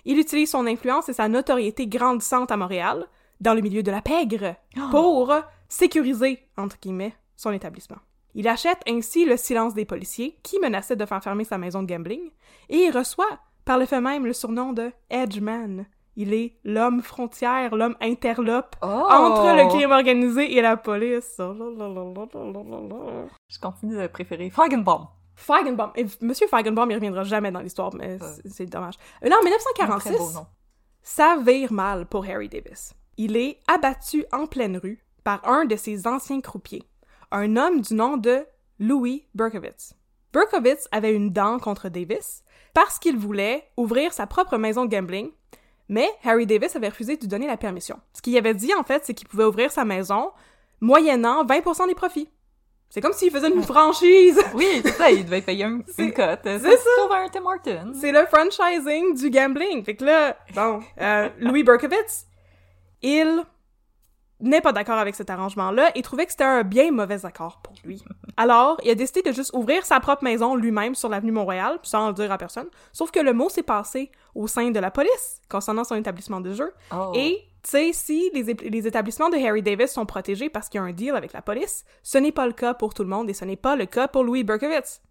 Il 0.06 0.18
utilise 0.18 0.50
son 0.50 0.66
influence 0.66 1.10
et 1.10 1.14
sa 1.14 1.28
notoriété 1.28 1.88
grandissante 1.88 2.52
à 2.52 2.58
Montréal, 2.58 3.06
dans 3.42 3.54
le 3.54 3.60
milieu 3.62 3.84
de 3.84 3.92
la 3.92 4.02
pègre, 4.02 4.56
pour 4.92 5.34
sécuriser, 5.68 6.40
entre 6.58 6.78
guillemets, 6.82 7.14
son 7.42 7.52
établissement. 7.52 7.98
Il 8.34 8.48
achète 8.48 8.80
ainsi 8.88 9.26
le 9.26 9.36
silence 9.36 9.74
des 9.74 9.84
policiers, 9.86 10.38
qui 10.44 10.60
menaçaient 10.60 10.96
de 10.96 11.06
faire 11.06 11.22
fermer 11.24 11.44
sa 11.44 11.58
maison 11.58 11.82
de 11.84 11.88
gambling, 11.88 12.30
et 12.70 12.78
il 12.86 12.98
reçoit, 12.98 13.40
par 13.66 13.78
le 13.78 13.86
fait 13.86 14.00
même, 14.00 14.26
le 14.26 14.32
surnom 14.34 14.72
de 14.74 14.92
Edgeman. 15.10 15.86
Il 16.16 16.34
est 16.34 16.58
l'homme 16.64 17.02
frontière, 17.02 17.76
l'homme 17.76 17.96
interlope 18.02 18.76
Oh! 18.82 18.86
entre 18.86 19.56
le 19.56 19.68
crime 19.70 19.92
organisé 19.92 20.56
et 20.58 20.62
la 20.62 20.78
police. 20.78 21.36
Je 21.40 23.60
continue 23.60 23.98
de 23.98 24.08
préférer 24.08 24.50
Feigenbaum. 24.50 25.08
Feigenbaum. 25.36 25.92
Et 25.96 26.06
Monsieur 26.22 26.48
Feigenbaum, 26.48 26.90
il 26.92 26.96
reviendra 26.96 27.24
jamais 27.24 27.52
dans 27.52 27.62
l'histoire, 27.62 27.94
mais 27.96 28.18
c'est- 28.46 28.66
dommage. 28.66 28.96
Là, 29.22 29.36
en 29.36 29.40
Un 29.40 29.44
1946, 29.44 30.10
Très 30.10 30.18
beau 30.18 30.32
nom. 30.32 30.46
ça 31.02 31.38
vire 31.46 31.72
mal 31.74 32.06
pour 32.06 32.26
Harry 32.26 32.50
Davis. 32.50 32.94
Il 33.18 33.36
est 33.38 33.60
abattu 33.68 34.26
en 34.32 34.48
pleine 34.48 34.78
rue 34.78 35.04
par 35.24 35.48
un 35.48 35.66
de 35.66 35.76
ses 35.76 36.08
anciens 36.08 36.42
croupiers, 36.42 36.84
un 37.32 37.56
homme 37.58 37.82
du 37.82 37.94
nom 37.94 38.18
de 38.18 38.46
Louis 38.80 39.26
Berkowitz. 39.36 39.94
Berkowitz 40.34 40.88
avait 40.92 41.14
une 41.14 41.32
dent 41.32 41.60
contre 41.60 41.90
Davis 41.90 42.44
parce 42.74 43.00
qu'il 43.00 43.18
voulait 43.18 43.64
ouvrir 43.78 44.14
sa 44.14 44.28
propre 44.28 44.58
maison 44.58 44.86
de 44.86 44.90
gambling, 44.90 45.30
mais 45.90 46.10
Harry 46.24 46.46
Davis 46.46 46.76
avait 46.76 46.90
refusé 46.90 47.16
de 47.18 47.22
lui 47.22 47.28
donner 47.28 47.48
la 47.48 47.58
permission. 47.58 48.00
Ce 48.14 48.22
qu'il 48.22 48.38
avait 48.38 48.54
dit, 48.54 48.74
en 48.74 48.84
fait, 48.84 49.06
c'est 49.06 49.14
qu'il 49.14 49.28
pouvait 49.28 49.44
ouvrir 49.44 49.72
sa 49.72 49.84
maison 49.84 50.32
moyennant 50.80 51.46
20% 51.46 51.88
des 51.88 51.96
profits. 51.96 52.30
C'est 52.90 53.00
comme 53.02 53.14
s'il 53.14 53.32
faisait 53.32 53.50
une 53.50 53.64
franchise. 53.64 54.40
Oui, 54.54 54.82
c'est 54.84 54.92
ça, 54.92 55.12
il 55.12 55.24
devait 55.24 55.42
payer 55.42 55.64
un, 55.64 55.82
une 55.98 56.14
cote. 56.14 56.40
C'est 56.44 56.60
ça. 56.60 56.90
C'est 57.94 58.12
le 58.12 58.26
franchising 58.26 59.16
du 59.16 59.30
gambling. 59.30 59.84
Fait 59.84 59.96
que 59.96 60.04
là, 60.06 60.38
bon, 60.54 60.82
euh, 61.00 61.30
Louis 61.40 61.64
Berkowitz, 61.64 62.26
il 63.02 63.44
n'est 64.42 64.62
pas 64.62 64.72
d'accord 64.72 64.98
avec 64.98 65.16
cet 65.16 65.30
arrangement-là 65.30 65.92
et 65.96 66.02
trouvait 66.02 66.26
que 66.26 66.32
c'était 66.32 66.44
un 66.44 66.64
bien 66.64 66.92
mauvais 66.92 67.26
accord 67.26 67.62
pour 67.62 67.76
lui. 67.84 68.04
Alors, 68.38 68.78
il 68.84 68.90
a 68.90 68.96
décidé 68.96 69.22
de 69.22 69.32
juste 69.32 69.52
ouvrir 69.54 69.86
sa 69.86 70.00
propre 70.00 70.24
maison 70.24 70.56
lui-même 70.56 70.96
sur 70.96 71.10
l'avenue 71.10 71.32
Montréal, 71.32 71.80
sans 71.84 72.08
le 72.08 72.14
dire 72.14 72.32
à 72.32 72.38
personne. 72.38 72.68
Sauf 72.92 73.12
que 73.12 73.20
le 73.20 73.34
mot 73.34 73.50
s'est 73.50 73.64
passé 73.64 74.12
au 74.36 74.48
sein 74.48 74.72
de 74.72 74.80
la 74.80 74.92
police 74.92 75.42
concernant 75.50 75.84
son 75.84 75.96
établissement 75.96 76.42
de 76.42 76.54
jeu. 76.54 76.74
Oh. 76.92 77.12
Et, 77.16 77.44
tu 77.64 77.70
sais, 77.70 77.94
si 77.94 78.32
les, 78.34 78.88
établissements 78.88 79.30
de 79.30 79.38
Harry 79.38 79.62
Davis 79.62 79.92
sont 79.92 80.06
protégés 80.06 80.50
parce 80.50 80.70
qu'il 80.70 80.80
y 80.80 80.84
a 80.84 80.88
un 80.88 80.94
deal 80.94 81.16
avec 81.16 81.34
la 81.34 81.42
police, 81.42 81.86
ce 82.02 82.18
n'est 82.18 82.32
pas 82.32 82.48
le 82.48 82.54
cas 82.54 82.74
pour 82.74 82.94
tout 82.94 83.04
le 83.04 83.10
monde 83.10 83.30
et 83.30 83.34
ce 83.34 83.46
n'est 83.46 83.56
pas 83.56 83.76
le 83.76 83.86
cas 83.86 84.08
pour 84.08 84.24
Louis 84.24 84.44
Berkowitz. 84.44 85.02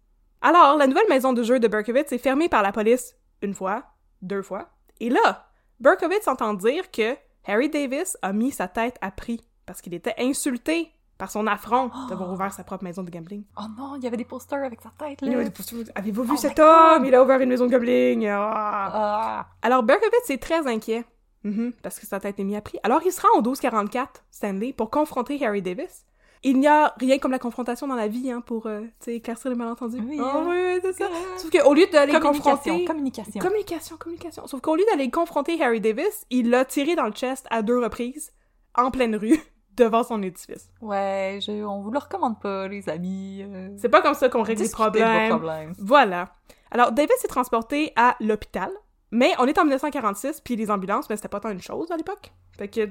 Alors, 0.41 0.75
la 0.77 0.87
nouvelle 0.87 1.07
maison 1.07 1.33
de 1.33 1.43
jeu 1.43 1.59
de 1.59 1.67
Berkowitz 1.67 2.11
est 2.11 2.17
fermée 2.17 2.49
par 2.49 2.63
la 2.63 2.71
police 2.71 3.15
une 3.41 3.53
fois, 3.53 3.83
deux 4.21 4.41
fois, 4.41 4.69
et 4.99 5.09
là, 5.09 5.47
Berkowitz 5.79 6.27
entend 6.27 6.53
dire 6.53 6.91
que 6.91 7.17
Harry 7.45 7.69
Davis 7.69 8.17
a 8.21 8.33
mis 8.33 8.51
sa 8.51 8.67
tête 8.67 8.97
à 9.01 9.11
prix 9.11 9.41
parce 9.65 9.81
qu'il 9.81 9.93
était 9.93 10.15
insulté 10.19 10.91
par 11.17 11.29
son 11.31 11.45
affront 11.47 11.89
d'avoir 12.09 12.31
ouvert 12.31 12.51
sa 12.53 12.63
propre 12.63 12.83
maison 12.83 13.03
de 13.03 13.11
gambling. 13.11 13.43
Oh 13.57 13.63
non, 13.77 13.95
il 13.95 14.03
y 14.03 14.07
avait 14.07 14.17
des 14.17 14.25
posters 14.25 14.63
avec 14.63 14.81
sa 14.81 14.91
tête, 14.97 15.19
Il 15.21 15.27
y 15.27 15.31
là. 15.31 15.35
avait 15.37 15.45
des 15.45 15.51
postures, 15.51 15.83
Avez-vous 15.95 16.23
vu 16.23 16.31
Oh 16.33 16.37
cet 16.37 16.57
God! 16.57 16.65
homme? 16.97 17.05
Il 17.05 17.13
a 17.15 17.23
ouvert 17.23 17.39
une 17.41 17.49
maison 17.49 17.65
de 17.67 17.71
gambling! 17.71 18.27
Ah. 18.27 18.91
Ah. 18.93 19.47
Alors, 19.61 19.83
Berkowitz 19.83 20.29
est 20.29 20.41
très 20.41 20.65
inquiet. 20.67 21.05
Mhm, 21.43 21.73
parce 21.81 21.99
que 21.99 22.05
sa 22.05 22.19
tête 22.19 22.39
est 22.39 22.43
mise 22.43 22.55
à 22.55 22.61
prix. 22.61 22.77
Alors, 22.83 23.01
il 23.03 23.11
se 23.11 23.19
rend 23.21 23.29
au 23.39 23.41
1244, 23.41 24.23
Stanley, 24.29 24.73
pour 24.73 24.89
confronter 24.91 25.43
Harry 25.43 25.61
Davis. 25.63 26.05
Il 26.43 26.59
n'y 26.59 26.67
a 26.67 26.93
rien 26.99 27.19
comme 27.19 27.31
la 27.31 27.37
confrontation 27.39 27.85
dans 27.87 27.95
la 27.95 28.07
vie, 28.07 28.31
hein, 28.31 28.41
pour, 28.41 28.65
euh, 28.65 28.81
éclaircir 29.05 29.51
les 29.51 29.55
malentendus. 29.55 30.01
Oui, 30.03 30.17
Ah 30.19 30.37
hein. 30.37 30.45
oui, 30.49 30.79
c'est 30.81 30.93
ça. 30.93 31.07
Sauf 31.37 31.51
qu'au 31.51 31.73
lieu 31.73 31.85
d'aller 31.91 32.13
Communication, 32.13 32.51
confronter... 32.55 32.85
communication. 32.85 33.39
Communication, 33.39 33.97
communication. 33.97 34.47
Sauf 34.47 34.59
qu'au 34.61 34.75
lieu 34.75 34.83
d'aller 34.91 35.11
confronter 35.11 35.61
Harry 35.61 35.79
Davis, 35.81 36.25
il 36.31 36.49
l'a 36.49 36.65
tiré 36.65 36.95
dans 36.95 37.05
le 37.05 37.11
chest 37.11 37.45
à 37.51 37.61
deux 37.61 37.77
reprises, 37.79 38.33
en 38.75 38.89
pleine 38.89 39.15
rue, 39.15 39.39
devant 39.77 40.03
son 40.03 40.23
édifice. 40.23 40.69
Ouais, 40.81 41.37
je, 41.45 41.51
on 41.63 41.81
vous 41.81 41.91
le 41.91 41.99
recommande 41.99 42.39
pas, 42.39 42.67
les 42.67 42.89
amis. 42.89 43.43
euh, 43.43 43.69
C'est 43.77 43.89
pas 43.89 44.01
comme 44.01 44.15
ça 44.15 44.27
qu'on 44.29 44.41
règle 44.41 44.63
les 44.63 44.67
de 44.67 44.73
problèmes. 44.73 45.73
Voilà. 45.77 46.33
Alors, 46.71 46.91
Davis 46.91 47.23
est 47.23 47.27
transporté 47.27 47.93
à 47.95 48.15
l'hôpital, 48.19 48.71
mais 49.11 49.33
on 49.39 49.45
est 49.45 49.57
en 49.59 49.63
1946, 49.63 50.41
puis 50.41 50.55
les 50.55 50.71
ambulances, 50.71 51.09
mais 51.09 51.15
c'était 51.17 51.27
pas 51.27 51.39
tant 51.39 51.49
une 51.51 51.61
chose 51.61 51.91
à 51.91 51.97
l'époque. 51.97 52.31
Fait 52.57 52.67
que, 52.67 52.85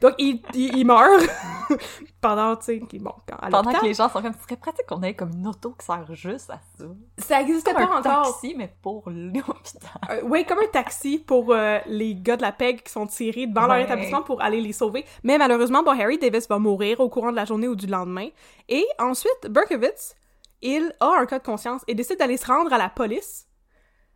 donc, 0.00 0.14
il, 0.18 0.40
il, 0.54 0.76
il 0.78 0.84
meurt 0.86 1.24
pendant, 2.20 2.56
tu 2.56 2.64
sais, 2.64 2.82
bon, 3.00 3.12
quand- 3.28 3.36
à 3.40 3.50
Pendant 3.50 3.72
que 3.72 3.84
les 3.84 3.94
gens 3.94 4.08
sont 4.08 4.22
comme, 4.22 4.32
ce 4.32 4.42
serait 4.44 4.56
pratique 4.56 4.86
qu'on 4.86 5.02
ait 5.02 5.14
comme 5.14 5.32
une 5.32 5.46
auto 5.46 5.70
qui 5.78 5.84
sert 5.84 6.06
juste 6.14 6.50
à 6.50 6.60
ça. 6.78 6.84
Ça 7.18 7.40
existait 7.42 7.72
Comme 7.74 7.86
pas 7.86 7.94
un 7.96 7.98
encore. 8.00 8.32
taxi, 8.32 8.54
mais 8.56 8.72
pour 8.82 9.02
l'hôpital. 9.10 9.90
Euh, 10.10 10.20
oui, 10.24 10.44
comme 10.46 10.58
un 10.58 10.66
taxi 10.68 11.18
pour 11.18 11.52
euh, 11.52 11.78
les 11.86 12.14
gars 12.14 12.36
de 12.36 12.42
la 12.42 12.52
PEG 12.52 12.82
qui 12.82 12.92
sont 12.92 13.06
tirés 13.06 13.46
devant 13.46 13.66
leur 13.66 13.76
établissement 13.76 14.22
pour 14.22 14.40
aller 14.42 14.60
les 14.60 14.72
sauver. 14.72 15.04
Mais 15.22 15.38
malheureusement, 15.38 15.82
bon, 15.82 15.98
Harry 15.98 16.18
Davis 16.18 16.48
va 16.48 16.58
mourir 16.58 17.00
au 17.00 17.08
courant 17.08 17.30
de 17.30 17.36
la 17.36 17.44
journée 17.44 17.68
ou 17.68 17.76
du 17.76 17.86
lendemain. 17.86 18.28
Et 18.68 18.86
ensuite, 18.98 19.48
Berkowitz, 19.50 20.14
il 20.62 20.92
a 21.00 21.10
un 21.20 21.26
cas 21.26 21.38
de 21.38 21.44
conscience 21.44 21.82
et 21.86 21.94
décide 21.94 22.18
d'aller 22.18 22.36
se 22.38 22.46
rendre 22.46 22.72
à 22.72 22.78
la 22.78 22.88
police. 22.88 23.46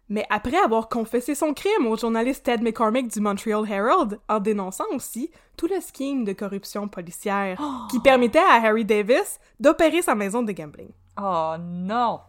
Mais 0.08 0.24
après 0.30 0.56
avoir 0.56 0.88
confessé 0.88 1.34
son 1.34 1.52
crime 1.52 1.86
au 1.86 1.96
journaliste 1.96 2.44
Ted 2.44 2.62
McCormick 2.62 3.08
du 3.08 3.20
Montreal 3.20 3.70
Herald, 3.70 4.18
en 4.28 4.40
dénonçant 4.40 4.86
aussi 4.94 5.30
tout 5.56 5.66
le 5.66 5.80
scheme 5.80 6.24
de 6.24 6.32
corruption 6.32 6.88
policière 6.88 7.60
qui 7.90 8.00
permettait 8.00 8.38
à 8.38 8.62
Harry 8.64 8.84
Davis 8.84 9.38
d'opérer 9.60 10.02
sa 10.02 10.14
maison 10.14 10.42
de 10.42 10.52
gambling. 10.52 10.90
Oh 11.20 11.54
non! 11.60 12.20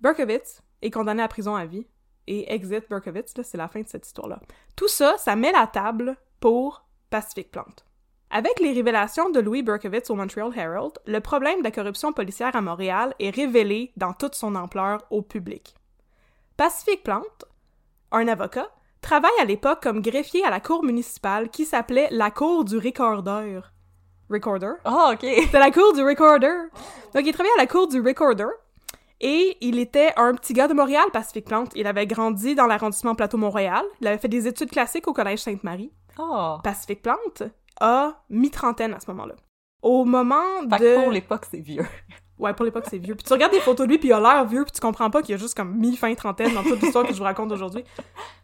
Berkowitz 0.00 0.62
est 0.82 0.90
condamné 0.90 1.22
à 1.22 1.28
prison 1.28 1.54
à 1.54 1.66
vie 1.66 1.86
et 2.26 2.52
exit 2.52 2.88
Berkowitz, 2.88 3.36
là, 3.36 3.44
c'est 3.44 3.58
la 3.58 3.68
fin 3.68 3.80
de 3.80 3.88
cette 3.88 4.06
histoire-là. 4.06 4.40
Tout 4.76 4.88
ça, 4.88 5.14
ça 5.18 5.36
met 5.36 5.52
la 5.52 5.66
table 5.66 6.16
pour 6.40 6.84
Pacific 7.10 7.50
Plant. 7.50 7.64
Avec 8.30 8.60
les 8.60 8.72
révélations 8.72 9.30
de 9.30 9.40
Louis 9.40 9.62
Berkowitz 9.62 10.08
au 10.10 10.14
Montreal 10.14 10.52
Herald, 10.56 10.92
le 11.06 11.20
problème 11.20 11.58
de 11.58 11.64
la 11.64 11.72
corruption 11.72 12.12
policière 12.12 12.54
à 12.54 12.60
Montréal 12.60 13.14
est 13.18 13.34
révélé 13.34 13.92
dans 13.96 14.12
toute 14.12 14.36
son 14.36 14.54
ampleur 14.54 15.00
au 15.10 15.22
public. 15.22 15.74
Pacific 16.60 17.02
Plant, 17.02 17.22
un 18.12 18.28
avocat, 18.28 18.68
travaille 19.00 19.30
à 19.40 19.46
l'époque 19.46 19.82
comme 19.82 20.02
greffier 20.02 20.44
à 20.44 20.50
la 20.50 20.60
cour 20.60 20.84
municipale 20.84 21.48
qui 21.48 21.64
s'appelait 21.64 22.08
la 22.10 22.30
cour 22.30 22.66
du 22.66 22.76
recordeur. 22.76 23.72
Recorder? 24.28 24.72
Oh, 24.84 25.12
ok! 25.12 25.20
C'était 25.22 25.58
la 25.58 25.70
cour 25.70 25.94
du 25.94 26.02
Recorder. 26.02 26.68
Donc, 27.14 27.24
il 27.24 27.32
travaillait 27.32 27.54
à 27.56 27.62
la 27.62 27.66
cour 27.66 27.88
du 27.88 28.02
Recorder. 28.02 28.50
Et 29.22 29.56
il 29.62 29.78
était 29.78 30.12
un 30.18 30.34
petit 30.34 30.52
gars 30.52 30.68
de 30.68 30.74
Montréal, 30.74 31.06
Pacific 31.14 31.46
Plante. 31.46 31.72
Il 31.76 31.86
avait 31.86 32.06
grandi 32.06 32.54
dans 32.54 32.66
l'arrondissement 32.66 33.14
Plateau-Montréal. 33.14 33.82
Il 34.02 34.06
avait 34.06 34.18
fait 34.18 34.28
des 34.28 34.46
études 34.46 34.70
classiques 34.70 35.08
au 35.08 35.14
Collège 35.14 35.38
Sainte-Marie. 35.38 35.94
Oh! 36.18 36.58
Pacific 36.62 37.00
Plante 37.00 37.42
a 37.80 38.22
mi-trentaine 38.28 38.92
à 38.92 39.00
ce 39.00 39.10
moment-là. 39.10 39.36
Au 39.80 40.04
moment 40.04 40.60
Fait 40.76 40.96
de... 40.96 41.02
pour 41.02 41.10
l'époque, 41.10 41.46
c'est 41.50 41.60
vieux. 41.60 41.86
Ouais, 42.40 42.52
pour 42.54 42.64
l'époque, 42.64 42.84
c'est 42.88 42.98
vieux. 42.98 43.14
Puis 43.14 43.24
tu 43.24 43.32
regardes 43.32 43.52
des 43.52 43.60
photos 43.60 43.86
de 43.86 43.92
lui, 43.92 43.98
puis 43.98 44.08
il 44.08 44.12
a 44.12 44.18
l'air 44.20 44.44
vieux, 44.46 44.64
puis 44.64 44.72
tu 44.72 44.80
comprends 44.80 45.10
pas 45.10 45.20
qu'il 45.22 45.32
y 45.32 45.34
a 45.34 45.36
juste 45.36 45.54
comme 45.54 45.74
mi-fin 45.76 46.14
trentaine 46.14 46.54
dans 46.54 46.62
toute 46.62 46.80
l'histoire 46.80 47.06
que 47.06 47.12
je 47.12 47.18
vous 47.18 47.24
raconte 47.24 47.52
aujourd'hui. 47.52 47.84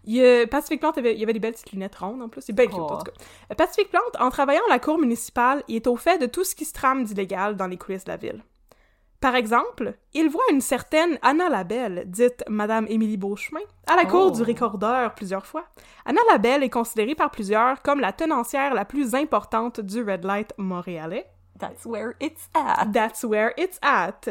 Il, 0.05 0.21
euh, 0.23 0.47
Pacific 0.47 0.81
Plante, 0.81 0.99
avait, 0.99 1.17
il 1.17 1.23
avait 1.23 1.33
des 1.33 1.41
belles 1.41 1.55
petites 1.55 1.73
lunettes 1.73 1.97
rondes, 1.97 2.23
en 2.23 2.29
plus. 2.29 2.43
C'est 2.43 2.53
bien 2.53 2.67
cute, 2.67 2.77
Oh. 2.79 2.83
en 2.93 2.99
tout 2.99 3.07
cas. 3.07 3.13
Euh, 3.51 3.55
Pacific 3.55 3.91
Plante, 3.91 4.17
en 4.21 4.29
travaillant 4.31 4.61
à 4.69 4.73
la 4.73 4.79
cour 4.79 4.99
municipale, 4.99 5.63
il 5.69 5.77
est 5.77 5.87
au 5.87 5.97
fait 5.97 6.19
de 6.19 6.27
tout 6.27 6.45
ce 6.45 6.55
qui 6.55 6.65
se 6.67 6.73
trame 6.75 7.05
d'illégal 7.05 7.57
dans 7.57 7.67
les 7.67 7.79
coulisses 7.79 8.05
de 8.05 8.11
la 8.11 8.17
ville. 8.19 8.45
Par 9.19 9.35
exemple, 9.35 9.95
il 10.13 10.29
voit 10.29 10.45
une 10.53 10.61
certaine 10.61 11.19
Anna 11.23 11.49
Labelle, 11.49 12.05
dite 12.07 12.45
Madame 12.49 12.87
Émilie 12.91 13.17
Beauchemin, 13.17 13.61
à 13.87 13.97
la 13.97 14.05
cour 14.05 14.27
Oh. 14.27 14.31
du 14.31 14.43
Récordeur 14.43 15.15
plusieurs 15.15 15.47
fois. 15.47 15.65
Anna 16.05 16.21
Labelle 16.31 16.63
est 16.63 16.69
considérée 16.71 17.15
par 17.15 17.31
plusieurs 17.31 17.81
comme 17.81 17.99
la 18.01 18.13
tenancière 18.13 18.75
la 18.75 18.85
plus 18.85 19.15
importante 19.15 19.81
du 19.81 20.03
Red 20.03 20.25
Light 20.25 20.53
montréalais. 20.59 21.27
That's 21.59 21.85
where 21.87 22.15
it's 22.21 22.49
at. 22.55 22.93
That's 22.93 23.25
where 23.25 23.53
it's 23.57 23.79
at. 23.83 24.29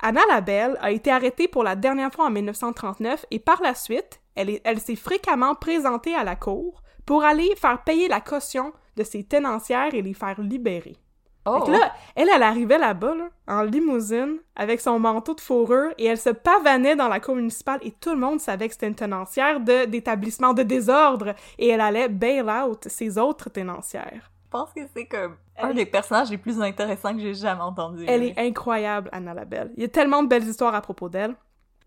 Anna 0.00 0.20
Labelle 0.28 0.76
a 0.80 0.90
été 0.90 1.10
arrêtée 1.10 1.46
pour 1.48 1.62
la 1.62 1.76
dernière 1.76 2.12
fois 2.12 2.26
en 2.26 2.30
1939 2.30 3.26
et 3.30 3.38
par 3.38 3.62
la 3.62 3.74
suite, 3.74 4.20
elle, 4.34 4.50
est- 4.50 4.60
elle 4.64 4.80
s'est 4.80 4.96
fréquemment 4.96 5.54
présentée 5.54 6.14
à 6.14 6.24
la 6.24 6.34
cour 6.36 6.82
pour 7.06 7.22
aller 7.24 7.54
faire 7.56 7.82
payer 7.84 8.08
la 8.08 8.20
caution 8.20 8.72
de 8.96 9.04
ses 9.04 9.24
tenancières 9.24 9.94
et 9.94 10.02
les 10.02 10.14
faire 10.14 10.40
libérer. 10.40 10.96
Oh! 11.44 11.64
Là, 11.68 11.92
elle, 12.14 12.28
elle 12.32 12.42
arrivait 12.42 12.78
là-bas, 12.78 13.14
là, 13.16 13.28
en 13.48 13.62
limousine, 13.62 14.38
avec 14.54 14.80
son 14.80 15.00
manteau 15.00 15.34
de 15.34 15.40
fourrure, 15.40 15.92
et 15.98 16.06
elle 16.06 16.18
se 16.18 16.30
pavanait 16.30 16.94
dans 16.94 17.08
la 17.08 17.18
cour 17.18 17.34
municipale, 17.34 17.80
et 17.82 17.90
tout 17.90 18.10
le 18.10 18.16
monde 18.18 18.38
savait 18.40 18.68
que 18.68 18.74
c'était 18.74 18.86
une 18.86 18.94
tenancière 18.94 19.58
de- 19.58 19.86
d'établissement 19.86 20.52
de 20.54 20.62
désordre, 20.62 21.34
et 21.58 21.68
elle 21.68 21.80
allait 21.80 22.08
bail 22.08 22.42
out 22.42 22.86
ses 22.88 23.18
autres 23.18 23.50
tenancières. 23.50 24.30
Je 24.52 24.58
pense 24.58 24.72
que 24.74 24.82
c'est 24.94 25.06
comme 25.06 25.36
un 25.56 25.72
des 25.72 25.86
personnages 25.86 26.30
les 26.30 26.36
plus 26.36 26.60
intéressants 26.60 27.14
que 27.14 27.20
j'ai 27.20 27.32
jamais 27.32 27.62
entendu. 27.62 28.04
Elle 28.06 28.22
est 28.22 28.38
incroyable, 28.38 29.08
Anna 29.10 29.32
Labelle. 29.32 29.72
Il 29.78 29.82
y 29.82 29.86
a 29.86 29.88
tellement 29.88 30.22
de 30.22 30.28
belles 30.28 30.46
histoires 30.46 30.74
à 30.74 30.82
propos 30.82 31.08
d'elle. 31.08 31.34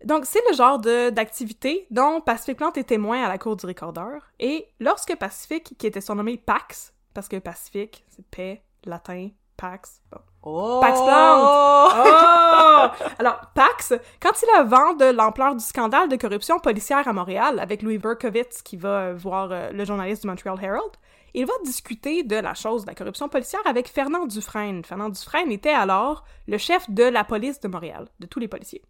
Donc, 0.04 0.24
c'est 0.26 0.42
le 0.50 0.56
genre 0.56 0.80
d'activité 0.80 1.86
dont 1.92 2.20
Pacific 2.20 2.56
Plante 2.56 2.76
est 2.76 2.82
témoin 2.82 3.22
à 3.22 3.28
la 3.28 3.38
cour 3.38 3.54
du 3.54 3.66
Récordeur. 3.66 4.32
Et 4.40 4.66
lorsque 4.80 5.14
Pacific, 5.14 5.78
qui 5.78 5.86
était 5.86 6.00
surnommé 6.00 6.38
Pax, 6.38 6.92
parce 7.14 7.28
que 7.28 7.36
Pacific, 7.36 8.04
c'est 8.08 8.26
paix, 8.26 8.64
latin, 8.84 9.28
Pax, 9.56 10.02
bon. 10.10 10.18
Oh! 10.42 10.80
Pax 10.80 11.00
Plante! 11.00 11.92
Oh! 12.04 13.06
Alors, 13.20 13.40
Pax, 13.54 13.94
quand 14.20 14.32
il 14.42 14.58
a 14.58 14.64
vent 14.64 14.94
de 14.94 15.04
l'ampleur 15.04 15.54
du 15.54 15.64
scandale 15.64 16.08
de 16.08 16.16
corruption 16.16 16.58
policière 16.58 17.06
à 17.06 17.12
Montréal 17.12 17.60
avec 17.60 17.82
Louis 17.82 17.98
Berkowitz 17.98 18.60
qui 18.62 18.76
va 18.76 19.12
voir 19.12 19.52
euh, 19.52 19.70
le 19.70 19.84
journaliste 19.84 20.22
du 20.22 20.28
Montreal 20.28 20.58
Herald, 20.60 20.90
il 21.36 21.44
va 21.44 21.52
discuter 21.64 22.22
de 22.22 22.36
la 22.36 22.54
chose 22.54 22.84
de 22.84 22.90
la 22.90 22.94
corruption 22.94 23.28
policière 23.28 23.60
avec 23.66 23.88
Fernand 23.88 24.24
Dufresne. 24.24 24.82
Fernand 24.84 25.10
Dufresne 25.10 25.52
était 25.52 25.68
alors 25.68 26.24
le 26.48 26.56
chef 26.56 26.88
de 26.90 27.04
la 27.04 27.24
police 27.24 27.60
de 27.60 27.68
Montréal, 27.68 28.08
de 28.20 28.26
tous 28.26 28.40
les 28.40 28.48
policiers. 28.48 28.82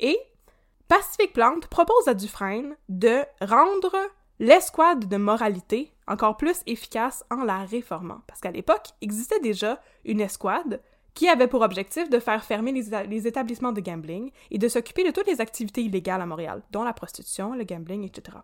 Et 0.00 0.18
Pacific 0.88 1.34
Plante 1.34 1.66
propose 1.66 2.08
à 2.08 2.14
Dufresne 2.14 2.76
de 2.88 3.20
rendre 3.42 3.94
l'escouade 4.38 5.06
de 5.06 5.16
moralité 5.18 5.92
encore 6.08 6.38
plus 6.38 6.62
efficace 6.66 7.24
en 7.30 7.44
la 7.44 7.58
réformant. 7.58 8.22
Parce 8.26 8.40
qu'à 8.40 8.50
l'époque, 8.50 8.88
existait 9.02 9.40
déjà 9.40 9.78
une 10.06 10.22
escouade 10.22 10.80
qui 11.12 11.28
avait 11.28 11.46
pour 11.46 11.60
objectif 11.60 12.08
de 12.08 12.18
faire 12.18 12.42
fermer 12.42 12.72
les, 12.72 12.90
éta- 12.90 13.06
les 13.06 13.26
établissements 13.26 13.72
de 13.72 13.82
gambling 13.82 14.30
et 14.50 14.56
de 14.56 14.66
s'occuper 14.66 15.04
de 15.04 15.10
toutes 15.10 15.26
les 15.26 15.42
activités 15.42 15.82
illégales 15.82 16.22
à 16.22 16.26
Montréal, 16.26 16.62
dont 16.70 16.84
la 16.84 16.94
prostitution, 16.94 17.52
le 17.52 17.64
gambling, 17.64 18.04
etc. 18.04 18.38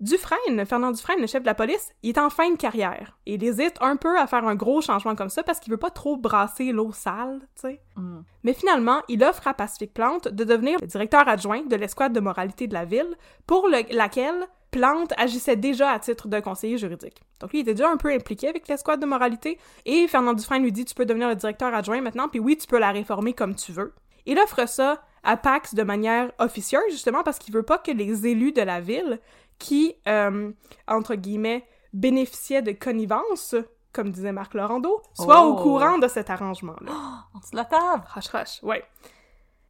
Dufresne, 0.00 0.64
Fernand 0.64 0.92
Dufresne, 0.92 1.20
le 1.20 1.26
chef 1.26 1.42
de 1.42 1.46
la 1.46 1.54
police, 1.54 1.90
il 2.04 2.10
est 2.10 2.18
en 2.18 2.30
fin 2.30 2.50
de 2.50 2.56
carrière. 2.56 3.18
Il 3.26 3.42
hésite 3.42 3.74
un 3.80 3.96
peu 3.96 4.16
à 4.16 4.28
faire 4.28 4.46
un 4.46 4.54
gros 4.54 4.80
changement 4.80 5.16
comme 5.16 5.28
ça 5.28 5.42
parce 5.42 5.58
qu'il 5.58 5.72
veut 5.72 5.76
pas 5.76 5.90
trop 5.90 6.16
brasser 6.16 6.70
l'eau 6.70 6.92
sale, 6.92 7.40
tu 7.56 7.62
sais. 7.62 7.80
Mm. 7.96 8.20
Mais 8.44 8.52
finalement, 8.52 9.02
il 9.08 9.24
offre 9.24 9.48
à 9.48 9.54
Pacifique 9.54 9.92
Plante 9.92 10.28
de 10.28 10.44
devenir 10.44 10.78
le 10.80 10.86
directeur 10.86 11.26
adjoint 11.26 11.62
de 11.62 11.74
l'escouade 11.74 12.12
de 12.12 12.20
moralité 12.20 12.68
de 12.68 12.74
la 12.74 12.84
ville, 12.84 13.16
pour 13.46 13.66
le- 13.66 13.92
laquelle 13.92 14.46
Plante 14.70 15.12
agissait 15.16 15.56
déjà 15.56 15.90
à 15.90 15.98
titre 15.98 16.28
de 16.28 16.38
conseiller 16.40 16.78
juridique. 16.78 17.20
Donc 17.40 17.50
lui, 17.50 17.60
il 17.60 17.62
était 17.62 17.74
déjà 17.74 17.90
un 17.90 17.96
peu 17.96 18.12
impliqué 18.12 18.48
avec 18.48 18.68
l'escouade 18.68 19.00
de 19.00 19.06
moralité, 19.06 19.58
et 19.84 20.06
Fernand 20.06 20.34
Dufresne 20.34 20.62
lui 20.62 20.72
dit 20.72 20.84
«Tu 20.86 20.94
peux 20.94 21.06
devenir 21.06 21.28
le 21.28 21.34
directeur 21.34 21.74
adjoint 21.74 22.00
maintenant, 22.00 22.28
puis 22.28 22.38
oui, 22.38 22.56
tu 22.56 22.66
peux 22.66 22.78
la 22.78 22.92
réformer 22.92 23.32
comme 23.32 23.54
tu 23.54 23.72
veux.» 23.72 23.94
Il 24.26 24.38
offre 24.38 24.68
ça 24.68 25.02
à 25.24 25.38
Pax 25.38 25.74
de 25.74 25.82
manière 25.82 26.30
officieuse, 26.38 26.90
justement 26.90 27.22
parce 27.22 27.38
qu'il 27.38 27.52
veut 27.54 27.62
pas 27.62 27.78
que 27.78 27.90
les 27.90 28.26
élus 28.26 28.52
de 28.52 28.60
la 28.60 28.80
ville, 28.80 29.18
qui, 29.58 29.96
euh, 30.06 30.52
entre 30.86 31.14
guillemets, 31.14 31.66
bénéficiaient 31.92 32.62
de 32.62 32.72
connivence, 32.72 33.54
comme 33.92 34.10
disait 34.10 34.32
Marc 34.32 34.54
Laurando, 34.54 35.02
soient 35.14 35.44
Oh. 35.46 35.50
au 35.52 35.56
courant 35.56 35.98
de 35.98 36.08
cet 36.08 36.30
arrangement-là. 36.30 36.92
On 37.34 37.40
se 37.40 37.56
la 37.56 37.64
table! 37.64 38.04
Rush, 38.14 38.28
rush, 38.28 38.62
ouais. 38.62 38.84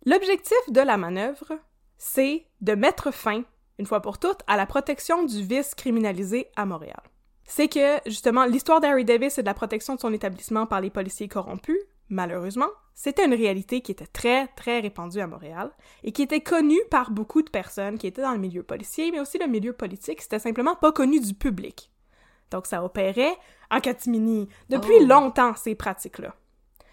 L'objectif 0.07 0.59
de 0.69 0.81
la 0.81 0.97
manœuvre, 0.97 1.53
c'est 1.97 2.47
de 2.61 2.75
mettre 2.75 3.11
fin, 3.13 3.43
une 3.79 3.87
fois 3.87 4.01
pour 4.01 4.19
toutes, 4.19 4.41
à 4.47 4.57
la 4.57 4.67
protection 4.67 5.25
du 5.25 5.43
vice 5.43 5.75
criminalisé 5.75 6.49
à 6.57 6.67
Montréal. 6.67 7.01
C'est 7.45 7.69
que, 7.69 7.99
justement, 8.07 8.45
l'histoire 8.45 8.81
d'Harry 8.81 9.05
Davis 9.05 9.39
et 9.39 9.43
de 9.43 9.47
la 9.47 9.55
protection 9.55 9.95
de 9.95 10.01
son 10.01 10.13
établissement 10.13 10.67
par 10.67 10.81
les 10.81 10.91
policiers 10.91 11.29
corrompus, 11.29 11.79
malheureusement, 12.11 12.69
c'était 13.01 13.25
une 13.25 13.35
réalité 13.35 13.81
qui 13.81 13.93
était 13.93 14.09
très, 14.09 14.49
très 14.49 14.81
répandue 14.81 15.21
à 15.21 15.29
Montréal 15.29 15.71
et 16.03 16.11
qui 16.11 16.21
était 16.21 16.41
connue 16.41 16.81
par 16.91 17.13
beaucoup 17.13 17.43
de 17.43 17.49
personnes 17.49 17.97
qui 17.97 18.09
étaient 18.09 18.23
dans 18.23 18.33
le 18.33 18.41
milieu 18.41 18.65
policier, 18.65 19.13
mais 19.13 19.21
aussi 19.21 19.39
le 19.39 19.47
milieu 19.47 19.73
politique, 19.73 20.21
c'était 20.21 20.41
simplement 20.41 20.75
pas 20.75 20.91
connu 20.91 21.21
du 21.21 21.33
public. 21.33 21.93
Donc 22.51 22.67
ça 22.67 22.83
opérait 22.83 23.37
en 23.71 23.79
catimini 23.79 24.49
depuis 24.69 24.97
Oh. 24.99 25.07
longtemps, 25.07 25.55
ces 25.55 25.77
pratiques-là. 25.77 26.35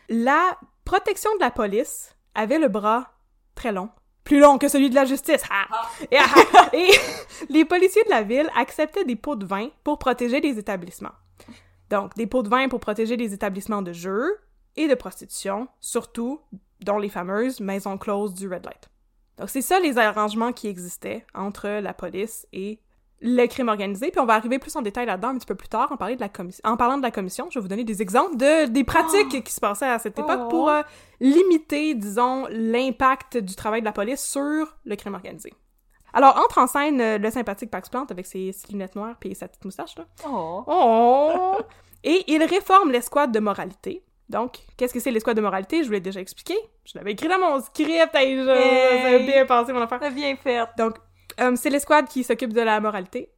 La 0.08 0.60
protection 0.84 1.34
de 1.38 1.40
la 1.40 1.50
police 1.50 2.16
avait 2.36 2.60
le 2.60 2.68
bras 2.68 3.16
très 3.56 3.72
long, 3.72 3.90
plus 4.24 4.40
long 4.40 4.60
que 4.60 4.68
celui 4.68 4.92
de 4.92 4.96
la 4.96 5.06
justice. 5.06 5.42
Ah! 5.50 5.66
Et, 6.12 6.18
ah! 6.20 6.70
Et 6.74 6.92
les 7.50 7.66
policiers 7.66 8.04
de 8.04 8.12
la 8.12 8.22
ville 8.22 8.52
acceptaient 8.56 9.06
des 9.06 9.16
pots 9.16 9.38
de 9.38 9.46
vin 9.48 9.70
pour 9.84 9.98
protéger 9.98 10.40
les 10.40 10.60
établissements. 10.60 11.16
Donc, 11.90 12.14
des 12.14 12.28
pots 12.28 12.44
de 12.44 12.50
vin 12.50 12.70
pour 12.70 12.80
protéger 12.80 13.18
les 13.18 13.34
établissements 13.34 13.82
de 13.82 13.92
jeu 13.92 14.38
et 14.78 14.88
de 14.88 14.96
prostitution, 14.96 15.68
surtout 15.80 16.40
dont 16.82 16.98
les 16.98 17.10
fameuses 17.10 17.60
maisons 17.60 17.98
closes 17.98 18.34
du 18.34 18.48
Red 18.48 18.66
Light. 18.66 18.90
Donc, 19.38 19.50
c'est 19.50 19.62
ça 19.62 19.80
les 19.80 19.98
arrangements 19.98 20.54
qui 20.54 20.68
existaient 20.68 21.26
entre 21.34 21.68
la 21.68 21.94
police 21.94 22.48
et 22.54 22.80
le 23.22 23.48
crime 23.48 23.70
organisé, 23.70 24.12
puis 24.12 24.20
on 24.20 24.26
va 24.26 24.36
arriver 24.36 24.60
plus 24.60 24.76
en 24.76 24.82
détail 24.82 25.06
là-dedans 25.06 25.30
un 25.30 25.38
petit 25.38 25.46
peu 25.46 25.56
plus 25.56 25.70
tard 25.70 25.92
en, 25.92 25.98
parler 25.98 26.16
de 26.16 26.22
la 26.22 26.30
commission. 26.30 26.62
en 26.66 26.78
parlant 26.78 26.98
de 26.98 27.02
la 27.02 27.12
commission. 27.12 27.48
Je 27.50 27.58
vais 27.58 27.62
vous 27.64 27.68
donner 27.70 27.86
des 27.86 28.02
exemples 28.02 28.36
de 28.36 28.68
des 28.68 28.84
pratiques 28.84 29.44
qui 29.44 29.52
se 29.54 29.60
passaient 29.60 29.90
à 29.90 30.00
cette 30.00 30.20
époque 30.20 30.42
Oh. 30.44 30.50
pour 30.50 30.70
euh, 30.70 30.82
limiter, 31.22 31.96
disons, 31.96 32.46
l'impact 32.50 33.38
du 33.38 33.56
travail 33.56 33.80
de 33.82 33.86
la 33.86 33.94
police 33.94 34.24
sur 34.24 34.76
le 34.84 34.96
crime 34.96 35.16
organisé. 35.16 35.54
Alors, 36.14 36.38
entre 36.38 36.60
en 36.60 36.68
scène 36.68 37.02
euh, 37.02 37.18
le 37.18 37.32
sympathique 37.32 37.72
Pax 37.72 37.90
Plante 37.90 38.12
avec 38.12 38.26
ses, 38.26 38.52
ses 38.52 38.72
lunettes 38.72 38.96
noires 38.96 39.16
puis 39.20 39.34
sa 39.34 39.48
petite 39.48 39.66
moustache, 39.66 39.98
là. 39.98 40.06
Oh! 40.30 40.64
Oh! 40.68 41.56
Et 42.04 42.24
il 42.28 42.44
réforme 42.44 42.92
l'escouade 42.92 43.32
de 43.32 43.40
moralité. 43.40 44.04
Donc, 44.30 44.58
qu'est-ce 44.78 44.94
que 44.94 45.00
c'est 45.00 45.12
l'escouade 45.12 45.38
de 45.38 45.42
moralité? 45.42 45.80
Je 45.82 45.86
vous 45.88 45.94
l'ai 45.94 46.00
déjà 46.00 46.20
expliqué. 46.20 46.56
Je 46.86 46.98
l'avais 46.98 47.12
écrit 47.12 47.28
dans 47.28 47.40
mon 47.40 47.60
script. 47.62 48.14
Hey, 48.16 48.36
je... 48.38 48.50
Hey! 48.50 49.02
ça 49.04 49.10
a 49.16 49.20
bien 49.20 49.46
passé, 49.46 49.74
mon 49.74 49.82
affaire. 49.82 50.00
T'as 50.00 50.10
bien 50.10 50.36
fait! 50.36 50.66
Donc, 50.78 50.96
euh, 51.40 51.56
c'est 51.56 51.70
l'escouade 51.70 52.08
qui 52.08 52.24
s'occupe 52.24 52.54
de 52.54 52.62
la 52.62 52.80
moralité. 52.80 53.30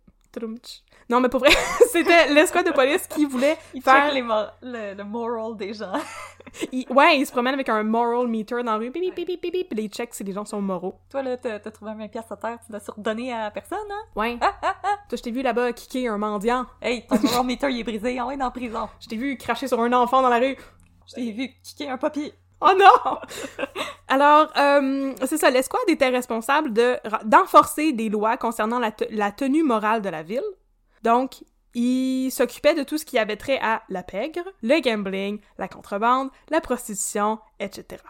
Non, 1.09 1.19
mais 1.21 1.29
pour 1.29 1.39
vrai, 1.39 1.49
c'était 1.91 2.27
l'escouade 2.33 2.67
de 2.67 2.71
police 2.71 3.07
qui 3.07 3.25
voulait 3.25 3.57
Il 3.73 3.81
faire... 3.81 4.13
les 4.13 4.21
mor- 4.21 4.51
le, 4.61 4.93
le 4.93 5.03
moral 5.03 5.55
des 5.57 5.73
gens. 5.73 5.93
il- 6.71 6.85
Ouais, 6.91 7.17
il 7.17 7.25
se 7.25 7.31
promène 7.31 7.53
avec 7.55 7.69
un 7.69 7.81
moral 7.83 8.27
meter 8.27 8.55
dans 8.63 8.73
la 8.73 8.77
rue. 8.77 8.91
Pipi, 8.91 9.11
pipi, 9.11 9.37
pipi, 9.37 9.63
puis 9.63 9.81
les 9.81 9.87
checks 9.87 10.13
si 10.13 10.23
les 10.23 10.33
gens 10.33 10.45
sont 10.45 10.61
moraux. 10.61 10.99
Toi, 11.09 11.23
là, 11.23 11.37
t'as 11.37 11.59
trouvé 11.71 11.91
un 11.91 11.95
20 11.95 12.07
pièces 12.09 12.29
à 12.31 12.35
terre, 12.37 12.59
tu 12.65 12.71
l'as 12.71 12.79
surdonné 12.81 13.33
à 13.33 13.49
personne, 13.51 13.79
hein? 13.89 14.03
Ouais. 14.15 14.37
Toi, 14.37 15.17
je 15.17 15.21
t'ai 15.23 15.31
vu 15.31 15.41
là-bas 15.41 15.71
kicker 15.73 16.07
un 16.09 16.17
mendiant. 16.17 16.65
Hey, 16.81 17.07
ton 17.07 17.17
moral 17.19 17.45
meter, 17.45 17.69
il 17.71 17.79
est 17.79 17.83
brisé, 17.83 18.19
envoyé 18.19 18.37
dans 18.37 18.45
la 18.45 18.51
prison. 18.51 18.89
Je 18.99 19.07
t'ai 19.07 19.15
vu 19.15 19.37
cracher 19.37 19.67
sur 19.67 19.79
un 19.81 19.93
enfant 19.93 20.21
dans 20.21 20.29
la 20.29 20.39
rue. 20.39 20.57
Je 21.07 21.15
t'ai 21.15 21.31
vu 21.31 21.49
kicker 21.63 21.89
un 21.89 21.97
papier. 21.97 22.33
Oh 22.59 22.71
non! 22.77 23.19
Alors, 24.07 24.51
euh, 24.57 25.13
c'est 25.25 25.37
ça, 25.37 25.49
l'escouade 25.49 25.87
était 25.87 26.09
responsable 26.09 26.73
de 26.73 26.97
d'enforcer 27.25 27.93
des 27.93 28.09
lois 28.09 28.37
concernant 28.37 28.79
la, 28.79 28.91
la 29.11 29.31
tenue 29.31 29.63
morale 29.63 30.01
de 30.01 30.09
la 30.09 30.23
ville. 30.23 30.41
Donc, 31.03 31.43
il 31.73 32.31
s'occupait 32.31 32.73
de 32.73 32.83
tout 32.83 32.97
ce 32.97 33.05
qui 33.05 33.19
avait 33.19 33.35
trait 33.35 33.59
à 33.61 33.83
la 33.89 34.01
pègre, 34.01 34.43
le 34.63 34.81
gambling, 34.81 35.39
la 35.59 35.67
contrebande, 35.67 36.29
la 36.49 36.59
prostitution, 36.59 37.39
etc. 37.59 38.01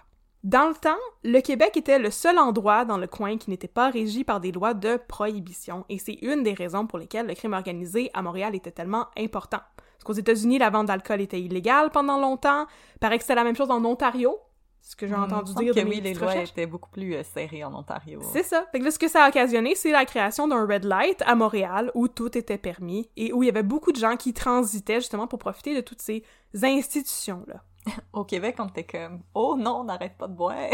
Dans 0.44 0.70
le 0.70 0.76
temps, 0.76 0.96
le 1.24 1.42
Québec 1.42 1.76
était 1.76 2.00
le 2.00 2.10
seul 2.10 2.40
endroit 2.40 2.86
dans 2.86 2.98
le 2.98 3.08
coin 3.08 3.38
qui 3.38 3.50
n'était 3.50 3.68
pas 3.68 3.90
régi 3.90 4.24
par 4.24 4.40
des 4.40 4.54
lois 4.54 4.74
de 4.74 4.96
prohibition, 4.96 5.84
et 5.90 6.00
c'est 6.00 6.20
une 6.22 6.44
des 6.44 6.54
raisons 6.54 6.88
pour 6.88 7.00
lesquelles 7.00 7.28
le 7.28 7.34
crime 7.34 7.54
organisé 7.54 8.10
à 8.14 8.22
Montréal 8.22 8.56
était 8.56 8.72
tellement 8.72 9.08
important. 9.18 9.60
Parce 9.98 10.04
qu'aux 10.06 10.14
États-Unis, 10.14 10.58
la 10.60 10.70
vente 10.70 10.86
d'alcool 10.88 11.22
était 11.22 11.40
illégale 11.42 11.90
pendant 11.90 12.18
longtemps, 12.20 12.66
paraît 13.00 13.18
que 13.18 13.24
c'était 13.24 13.36
la 13.36 13.44
même 13.44 13.56
chose 13.56 13.72
en 13.72 13.84
Ontario, 13.84 14.38
ce 14.82 14.96
que 14.96 15.06
j'ai 15.06 15.16
Hmm, 15.16 15.24
entendu 15.24 15.54
dire 15.56 15.74
de 15.76 15.80
que 15.82 15.84
mes 15.86 15.96
oui, 15.96 16.02
les 16.02 16.14
lois 16.14 16.28
recherches. 16.28 16.52
étaient 16.52 16.66
beaucoup 16.66 16.90
plus 16.90 17.14
euh, 17.16 17.24
serrées 17.24 17.64
en 17.66 17.74
Ontario. 17.76 18.22
C'est 18.32 18.44
ça. 18.44 18.66
Fait 18.72 18.80
que 18.80 18.86
là, 18.86 18.92
ce 18.92 18.98
que 19.00 19.10
ça 19.10 19.26
a 19.26 19.28
occasionné, 19.30 19.76
c'est 19.76 19.92
la 19.92 20.06
création 20.06 20.48
d'un 20.48 20.66
red 20.66 20.86
light 20.86 21.22
à 21.26 21.36
Montréal 21.36 21.92
où 21.94 22.08
tout 22.08 22.38
était 22.38 22.58
permis 22.58 23.10
et 23.18 23.34
où 23.34 23.44
il 23.44 23.48
y 23.48 23.50
avait 23.50 23.64
beaucoup 23.64 23.92
de 23.92 23.98
gens 23.98 24.16
qui 24.16 24.34
transitaient 24.34 25.02
justement 25.02 25.28
pour 25.28 25.40
profiter 25.40 25.76
de 25.76 25.82
toutes 25.82 26.02
ces 26.02 26.24
institutions-là. 26.64 27.62
Au 28.14 28.24
Québec, 28.24 28.56
on 28.60 28.68
était 28.68 28.84
comme 28.86 29.22
«Oh 29.34 29.56
non, 29.58 29.80
on 29.82 29.84
n'arrête 29.86 30.18
pas 30.18 30.28
de 30.28 30.34
boire! 30.36 30.56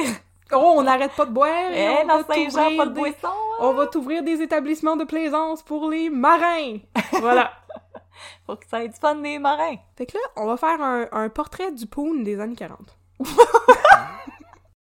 Oh, 0.55 0.73
on 0.77 0.83
n'arrête 0.83 1.13
pas 1.15 1.25
de 1.25 1.31
boire! 1.31 1.71
et 1.71 1.81
Eh, 1.83 2.03
on 2.03 2.05
va 2.07 2.23
Saint-Jean, 2.25 2.77
pas 2.77 2.86
de 2.86 2.91
des- 2.93 2.99
boisson! 2.99 3.15
hein? 3.23 3.57
On 3.62 3.73
va 3.73 3.88
t'ouvrir 3.88 4.21
des 4.21 4.39
établissements 4.41 4.97
de 4.97 5.03
plaisance 5.05 5.63
pour 5.63 5.89
les 5.89 6.12
marins! 6.12 6.77
Voilà. 7.13 7.53
Faut 8.45 8.56
que 8.56 8.67
ça 8.67 8.84
ait 8.84 8.89
du 8.89 8.99
fun 8.99 9.15
des 9.15 9.39
marins! 9.39 9.76
Fait 9.95 10.06
que 10.06 10.13
là, 10.13 10.23
on 10.36 10.45
va 10.45 10.58
faire 10.58 10.82
un, 10.82 11.08
un 11.12 11.30
portrait 11.30 11.71
du 11.71 11.86
poon 11.88 12.21
des 12.23 12.39
années 12.39 12.56
40. 12.56 12.97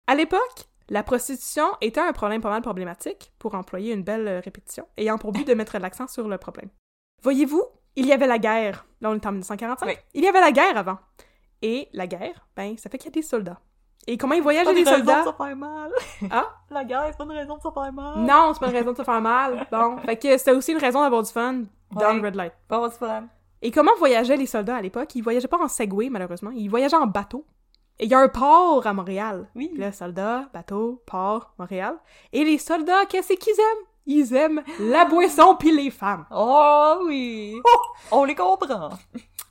à 0.08 0.16
l'époque, 0.16 0.68
la 0.90 1.04
prostitution 1.04 1.66
était 1.80 2.02
un 2.02 2.12
problème 2.12 2.42
pas 2.42 2.50
mal 2.50 2.62
problématique, 2.62 3.32
pour 3.40 3.56
employer 3.56 3.94
une 3.94 4.04
belle 4.04 4.28
euh, 4.28 4.42
répétition, 4.42 4.86
ayant 4.98 5.18
pour 5.18 5.32
but 5.32 5.48
de 5.48 5.54
mettre 5.54 5.78
l'accent 5.80 6.08
sur 6.08 6.28
le 6.28 6.38
problème. 6.38 6.70
Voyez-vous, 7.24 7.64
il 7.96 8.06
y 8.06 8.12
avait 8.12 8.28
la 8.28 8.40
guerre. 8.40 8.86
Là, 9.00 9.10
on 9.10 9.16
est 9.16 9.26
en 9.26 9.32
1945. 9.32 9.86
Oui. 9.86 9.94
Il 10.14 10.24
y 10.24 10.28
avait 10.28 10.42
la 10.42 10.52
guerre 10.52 10.78
avant. 10.78 10.98
Et 11.62 11.88
la 11.94 12.08
guerre, 12.08 12.48
ben, 12.56 12.78
ça 12.78 12.90
fait 12.90 12.98
qu'il 12.98 13.06
y 13.06 13.14
a 13.14 13.20
des 13.20 13.22
soldats. 13.22 13.62
Et 14.08 14.18
comment 14.18 14.34
ils 14.34 14.40
Pas 14.40 14.44
voyageaient 14.44 14.74
des 14.74 14.84
les 14.84 14.90
raisons 14.90 15.04
de 15.04 15.06
soldats? 15.12 15.24
se 15.32 15.36
faire 15.44 15.56
mal! 15.56 15.92
Ah? 16.32 16.46
La 16.72 16.84
guerre, 16.84 17.06
c'est 17.08 17.18
pas 17.18 17.24
une 17.24 17.32
raison 17.32 17.58
de 17.58 17.62
se 17.62 17.70
faire 17.72 17.94
mal! 17.94 18.14
Non, 18.18 18.52
c'est 18.54 18.60
pas 18.60 18.68
une 18.68 18.76
raison 18.78 18.92
de 18.94 18.98
se 18.98 19.04
faire 19.04 19.22
mal. 19.22 19.68
Bon, 19.72 19.98
fait 19.98 20.18
que 20.18 20.38
c'était 20.38 20.52
aussi 20.54 20.72
une 20.72 20.80
raison 20.80 21.02
d'avoir 21.02 21.22
du 21.24 21.32
fun 21.32 21.64
dans 21.92 22.08
Ouais. 22.08 22.16
le 22.20 22.22
red 22.28 22.36
light. 22.36 22.54
Pas 22.68 22.88
du 22.90 22.96
fun! 22.96 23.24
Et 23.62 23.70
comment 23.70 23.92
voyageaient 24.00 24.38
les 24.38 24.48
soldats 24.48 24.78
à 24.78 24.82
l'époque? 24.82 25.14
Ils 25.14 25.22
voyageaient 25.22 25.48
pas 25.48 25.60
en 25.62 25.68
Segway, 25.68 26.10
malheureusement. 26.10 26.50
Ils 26.52 26.68
voyageaient 26.68 26.96
en 26.98 27.06
bateau. 27.06 27.46
Et 28.00 28.06
il 28.06 28.10
y 28.10 28.16
a 28.16 28.20
un 28.20 28.28
port 28.28 28.88
à 28.88 28.94
Montréal. 28.94 29.48
Oui. 29.56 29.70
Puis 29.72 29.80
Là, 29.80 29.92
soldats, 29.92 30.46
bateau, 30.52 31.04
port, 31.06 31.54
Montréal. 31.60 31.96
Et 32.34 32.44
les 32.44 32.58
soldats, 32.58 33.06
qu'est-ce 33.08 33.34
qu'ils 33.34 33.54
aiment? 33.54 33.86
Ils 34.08 34.34
aiment 34.34 34.64
la 34.80 35.06
boisson 35.06 35.56
puis 35.60 35.72
les 35.72 35.92
femmes. 35.92 36.26
Oh 36.32 37.04
oui! 37.06 37.62
On 38.12 38.24
les 38.24 38.34
comprend! 38.34 38.90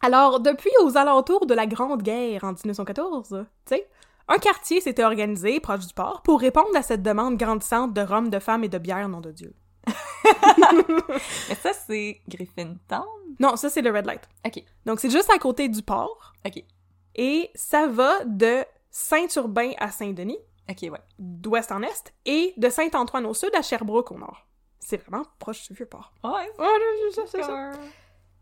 Alors, 0.02 0.40
depuis 0.40 0.72
aux 0.82 0.96
alentours 0.96 1.46
de 1.46 1.54
la 1.54 1.66
Grande 1.66 2.02
Guerre 2.02 2.42
en 2.42 2.48
1914, 2.52 3.28
tu 3.28 3.76
sais, 3.76 3.88
un 4.30 4.38
quartier 4.38 4.80
s'était 4.80 5.04
organisé 5.04 5.60
proche 5.60 5.86
du 5.86 5.92
port 5.94 6.22
pour 6.22 6.40
répondre 6.40 6.74
à 6.74 6.82
cette 6.82 7.02
demande 7.02 7.36
grandissante 7.36 7.92
de 7.92 8.00
rhum, 8.00 8.30
de 8.30 8.38
femmes 8.38 8.64
et 8.64 8.68
de 8.68 8.78
bière, 8.78 9.08
nom 9.08 9.20
de 9.20 9.30
Dieu. 9.32 9.54
Mais 11.48 11.54
ça, 11.56 11.72
c'est 11.72 12.20
Griffintown? 12.28 13.04
Non, 13.38 13.56
ça, 13.56 13.68
c'est 13.70 13.82
le 13.82 13.90
Red 13.90 14.06
Light. 14.06 14.28
Ok, 14.46 14.62
Donc, 14.86 15.00
c'est 15.00 15.10
juste 15.10 15.30
à 15.34 15.38
côté 15.38 15.68
du 15.68 15.82
port. 15.82 16.32
ok, 16.46 16.62
Et 17.16 17.50
ça 17.54 17.86
va 17.88 18.24
de 18.24 18.64
Saint-Urbain 18.90 19.72
à 19.78 19.90
Saint-Denis, 19.90 20.38
ok, 20.68 20.78
ouais. 20.82 21.00
d'ouest 21.18 21.72
en 21.72 21.82
est, 21.82 22.12
et 22.26 22.54
de 22.56 22.68
Saint-Antoine 22.68 23.26
au 23.26 23.34
sud 23.34 23.50
à 23.54 23.62
Sherbrooke 23.62 24.12
au 24.12 24.18
nord. 24.18 24.46
C'est 24.78 24.96
vraiment 25.06 25.24
proche 25.38 25.68
du 25.68 25.74
vieux 25.74 25.86
port. 25.86 26.12
Ouais, 26.24 26.50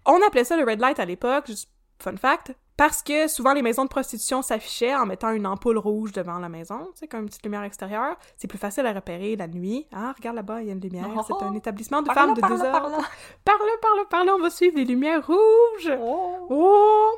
On 0.06 0.20
appelait 0.26 0.44
ça 0.44 0.56
le 0.56 0.64
red 0.64 0.80
light 0.80 0.98
à 0.98 1.04
l'époque, 1.04 1.46
juste 1.46 1.70
fun 1.98 2.16
fact, 2.16 2.54
parce 2.78 3.02
que 3.02 3.26
souvent 3.26 3.54
les 3.54 3.60
maisons 3.60 3.82
de 3.82 3.88
prostitution 3.88 4.40
s'affichaient 4.40 4.94
en 4.94 5.04
mettant 5.04 5.30
une 5.30 5.48
ampoule 5.48 5.78
rouge 5.78 6.12
devant 6.12 6.38
la 6.38 6.48
maison, 6.48 6.86
tu 6.92 7.00
sais, 7.00 7.08
comme 7.08 7.22
une 7.22 7.26
petite 7.26 7.42
lumière 7.42 7.64
extérieure. 7.64 8.16
C'est 8.36 8.46
plus 8.46 8.56
facile 8.56 8.86
à 8.86 8.92
repérer 8.92 9.34
la 9.34 9.48
nuit. 9.48 9.88
Ah, 9.92 10.14
regarde 10.16 10.36
là-bas, 10.36 10.62
il 10.62 10.68
y 10.68 10.70
a 10.70 10.74
une 10.74 10.80
lumière. 10.80 11.08
Oh, 11.12 11.20
c'est 11.26 11.44
un 11.44 11.52
oh. 11.52 11.56
établissement 11.56 12.02
de 12.02 12.06
Par 12.06 12.14
femmes 12.14 12.28
là, 12.28 12.34
de 12.36 12.40
par 12.40 12.50
là, 12.50 12.56
désordre. 12.56 12.80
par 12.80 12.88
là. 12.88 12.98
Par 13.44 13.58
là, 13.58 13.72
par 13.82 13.96
là, 13.96 14.04
par 14.08 14.24
là, 14.24 14.34
on 14.36 14.40
va 14.40 14.48
suivre 14.48 14.76
les 14.76 14.84
lumières 14.84 15.26
rouges. 15.26 15.92
Oh! 16.00 16.46
Oh! 16.50 17.10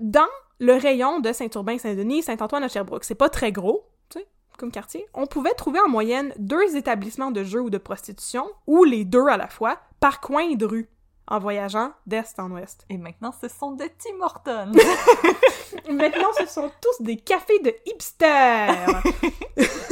Dans 0.00 0.28
le 0.60 0.72
rayon 0.72 1.20
de 1.20 1.30
Saint-Urbain, 1.30 1.76
Saint-Denis, 1.76 2.22
Saint-Antoine 2.22 2.64
à 2.64 2.68
Sherbrooke, 2.68 3.04
c'est 3.04 3.14
pas 3.14 3.28
très 3.28 3.52
gros, 3.52 3.84
tu 4.08 4.18
sais, 4.18 4.26
comme 4.56 4.72
quartier, 4.72 5.06
on 5.12 5.26
pouvait 5.26 5.52
trouver 5.52 5.80
en 5.80 5.90
moyenne 5.90 6.32
deux 6.38 6.74
établissements 6.74 7.30
de 7.30 7.44
jeu 7.44 7.60
ou 7.60 7.68
de 7.68 7.76
prostitution, 7.76 8.46
ou 8.66 8.84
les 8.84 9.04
deux 9.04 9.26
à 9.26 9.36
la 9.36 9.48
fois, 9.48 9.76
par 10.00 10.22
coin 10.22 10.54
de 10.54 10.64
rue, 10.64 10.88
en 11.32 11.38
voyageant 11.38 11.92
d'est 12.06 12.38
en 12.38 12.50
ouest. 12.50 12.84
Et 12.90 12.98
maintenant, 12.98 13.32
ce 13.32 13.48
sont 13.48 13.72
de 13.72 13.84
Tim 13.84 14.20
Hortons. 14.20 14.72
Maintenant, 15.90 16.28
ce 16.38 16.44
sont 16.44 16.70
tous 16.82 17.02
des 17.02 17.16
cafés 17.16 17.58
de 17.60 17.74
hipsters. 17.86 19.02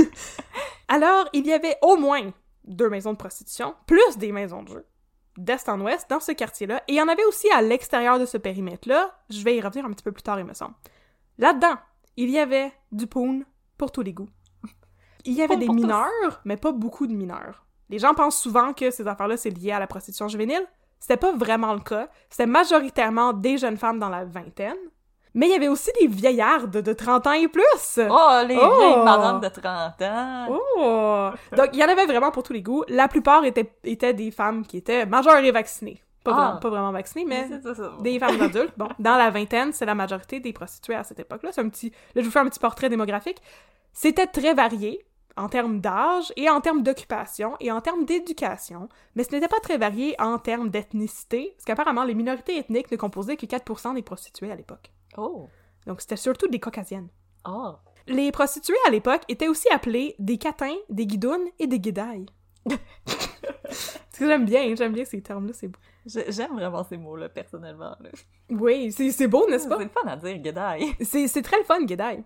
Alors, 0.89 1.27
il 1.33 1.47
y 1.47 1.53
avait 1.55 1.79
au 1.81 1.97
moins 1.97 2.31
deux 2.65 2.91
maisons 2.91 3.13
de 3.13 3.17
prostitution, 3.17 3.75
plus 3.87 4.19
des 4.19 4.33
maisons 4.33 4.63
de 4.65 4.69
jeu, 4.69 4.87
d'est 5.39 5.67
en 5.71 5.81
ouest, 5.81 6.11
dans 6.11 6.21
ce 6.21 6.33
quartier-là. 6.33 6.83
Et 6.89 6.93
il 6.93 6.97
y 6.97 7.03
en 7.03 7.09
avait 7.09 7.25
aussi 7.25 7.51
à 7.53 7.63
l'extérieur 7.63 8.19
de 8.19 8.27
ce 8.27 8.37
périmètre-là. 8.37 9.11
Je 9.31 9.43
vais 9.43 9.57
y 9.57 9.63
revenir 9.63 9.87
un 9.87 9.93
petit 9.93 10.05
peu 10.05 10.13
plus 10.13 10.23
tard, 10.23 10.39
il 10.39 10.45
me 10.45 10.53
semble. 10.53 10.75
Là-dedans, 11.39 11.77
il 12.19 12.29
y 12.29 12.39
avait 12.39 12.71
du 12.93 13.07
poon 13.07 13.45
pour 13.79 13.93
tous 13.93 14.03
les 14.03 14.13
goûts. 14.13 14.29
Il 15.25 15.33
y 15.33 15.41
avait 15.41 15.57
des 15.57 15.69
mineurs, 15.69 16.43
mais 16.45 16.59
pas 16.59 16.73
beaucoup 16.73 17.07
de 17.07 17.15
mineurs. 17.15 17.65
Les 17.89 17.99
gens 17.99 18.13
pensent 18.13 18.39
souvent 18.39 18.75
que 18.75 18.91
ces 18.91 19.09
affaires-là, 19.09 19.39
c'est 19.39 19.49
lié 19.49 19.73
à 19.73 19.79
la 19.79 19.87
prostitution 19.87 20.29
juvénile. 20.29 20.67
C'était 21.01 21.17
pas 21.17 21.33
vraiment 21.33 21.73
le 21.73 21.81
cas. 21.81 22.09
C'était 22.29 22.47
majoritairement 22.47 23.33
des 23.33 23.59
jeunes 23.59 23.77
femmes 23.79 23.99
dans 23.99 24.09
la 24.11 24.25
vingtaine. 24.25 24.77
Mais 25.33 25.47
il 25.47 25.53
y 25.53 25.55
avait 25.55 25.69
aussi 25.69 25.91
des 26.01 26.09
vieillardes 26.09 26.83
de 26.83 26.93
30 26.93 27.27
ans 27.29 27.33
et 27.33 27.47
plus. 27.49 27.63
Oh, 27.99 28.31
les 28.47 28.59
Oh! 28.61 28.77
vieilles 28.79 29.05
madames 29.05 29.41
de 29.41 29.49
30 29.49 30.03
ans. 30.03 30.47
Oh! 30.51 31.31
Donc, 31.57 31.69
il 31.73 31.79
y 31.79 31.85
en 31.85 31.89
avait 31.89 32.07
vraiment 32.07 32.33
pour 32.33 32.43
tous 32.43 32.53
les 32.53 32.63
goûts. 32.63 32.85
La 32.89 33.07
plupart 33.07 33.45
étaient, 33.45 33.73
étaient 33.85 34.13
des 34.13 34.31
femmes 34.33 34.67
qui 34.67 34.77
étaient 34.79 35.07
majeures 35.07 35.37
et 35.39 35.53
vaccinées. 35.53 36.03
Pas, 36.25 36.33
Ah. 36.33 36.35
vraiment, 36.35 36.57
pas 36.59 36.69
vraiment 36.69 36.93
vaccinées, 36.93 37.25
mais 37.27 37.47
C'est 37.49 37.63
ça, 37.63 37.75
ça. 37.77 37.93
des 38.01 38.19
femmes 38.19 38.41
adultes. 38.43 38.75
Bon, 38.77 38.89
dans 38.99 39.17
la 39.17 39.31
vingtaine, 39.31 39.73
c'est 39.73 39.87
la 39.87 39.95
majorité 39.95 40.41
des 40.41 40.53
prostituées 40.53 40.97
à 40.97 41.05
cette 41.05 41.21
époque-là. 41.21 41.51
C'est 41.53 41.61
un 41.63 41.69
petit... 41.69 41.91
Là, 42.15 42.21
je 42.23 42.27
vous 42.27 42.31
fais 42.33 42.41
un 42.41 42.47
petit 42.49 42.59
portrait 42.61 42.89
démographique. 42.89 43.41
C'était 43.93 44.27
très 44.27 44.53
varié 44.53 45.03
en 45.41 45.49
termes 45.49 45.81
d'âge 45.81 46.33
et 46.37 46.49
en 46.51 46.61
termes 46.61 46.83
d'occupation 46.83 47.57
et 47.61 47.73
en 47.73 47.81
termes 47.81 48.05
d'éducation, 48.05 48.89
mais 49.15 49.25
ce 49.25 49.31
n'était 49.33 49.49
pas 49.49 49.61
très 49.61 49.79
varié 49.79 50.15
en 50.21 50.39
termes 50.39 50.69
d'ethnicité, 50.71 51.53
parce 51.57 51.65
qu'apparemment, 51.65 52.05
les 52.05 52.15
minorités 52.15 52.59
ethniques 52.59 52.91
ne 52.91 52.97
composaient 52.97 53.37
que 53.37 53.47
4% 53.47 53.95
des 53.95 54.03
prostituées 54.03 54.53
à 54.53 54.55
l'époque. 54.57 54.93
Oh. 55.17 55.49
Donc, 55.87 56.01
c'était 56.01 56.17
surtout 56.17 56.49
des 56.49 56.61
caucasiennes. 56.61 57.09
Oh. 57.49 57.73
Les 58.07 58.31
prostituées 58.33 58.77
à 58.87 58.91
l'époque 58.91 59.23
étaient 59.29 59.49
aussi 59.49 59.69
appelées 59.71 60.15
des 60.19 60.39
catins, 60.39 60.77
des 60.89 61.07
guidounes 61.07 61.47
et 61.59 61.67
des 61.67 61.81
guidailles. 61.81 62.27
J'aime 64.19 64.45
bien, 64.45 64.75
j'aime 64.75 64.93
bien 64.93 65.05
ces 65.07 65.23
termes-là, 65.23 65.53
c'est 65.55 65.69
beau. 65.69 65.79
J'ai- 66.05 66.31
J'aime 66.31 66.53
vraiment 66.53 66.85
ces 66.85 66.99
mots-là, 66.99 67.31
personnellement. 67.31 67.97
là. 68.01 68.11
Oui, 68.51 68.93
c'est 68.93 69.11
c'est 69.13 69.29
beau, 69.29 69.49
n'est-ce 69.49 69.63
C'est 69.65 69.69
pas? 69.71 69.79
le 69.79 69.89
fun 69.89 70.07
à 70.07 70.17
dire, 70.17 70.37
G'day. 70.39 70.95
C'est 71.05 71.27
c'est 71.27 71.41
très 71.43 71.57
le 71.59 71.65
fun, 71.65 71.83
guidaille. 71.85 72.23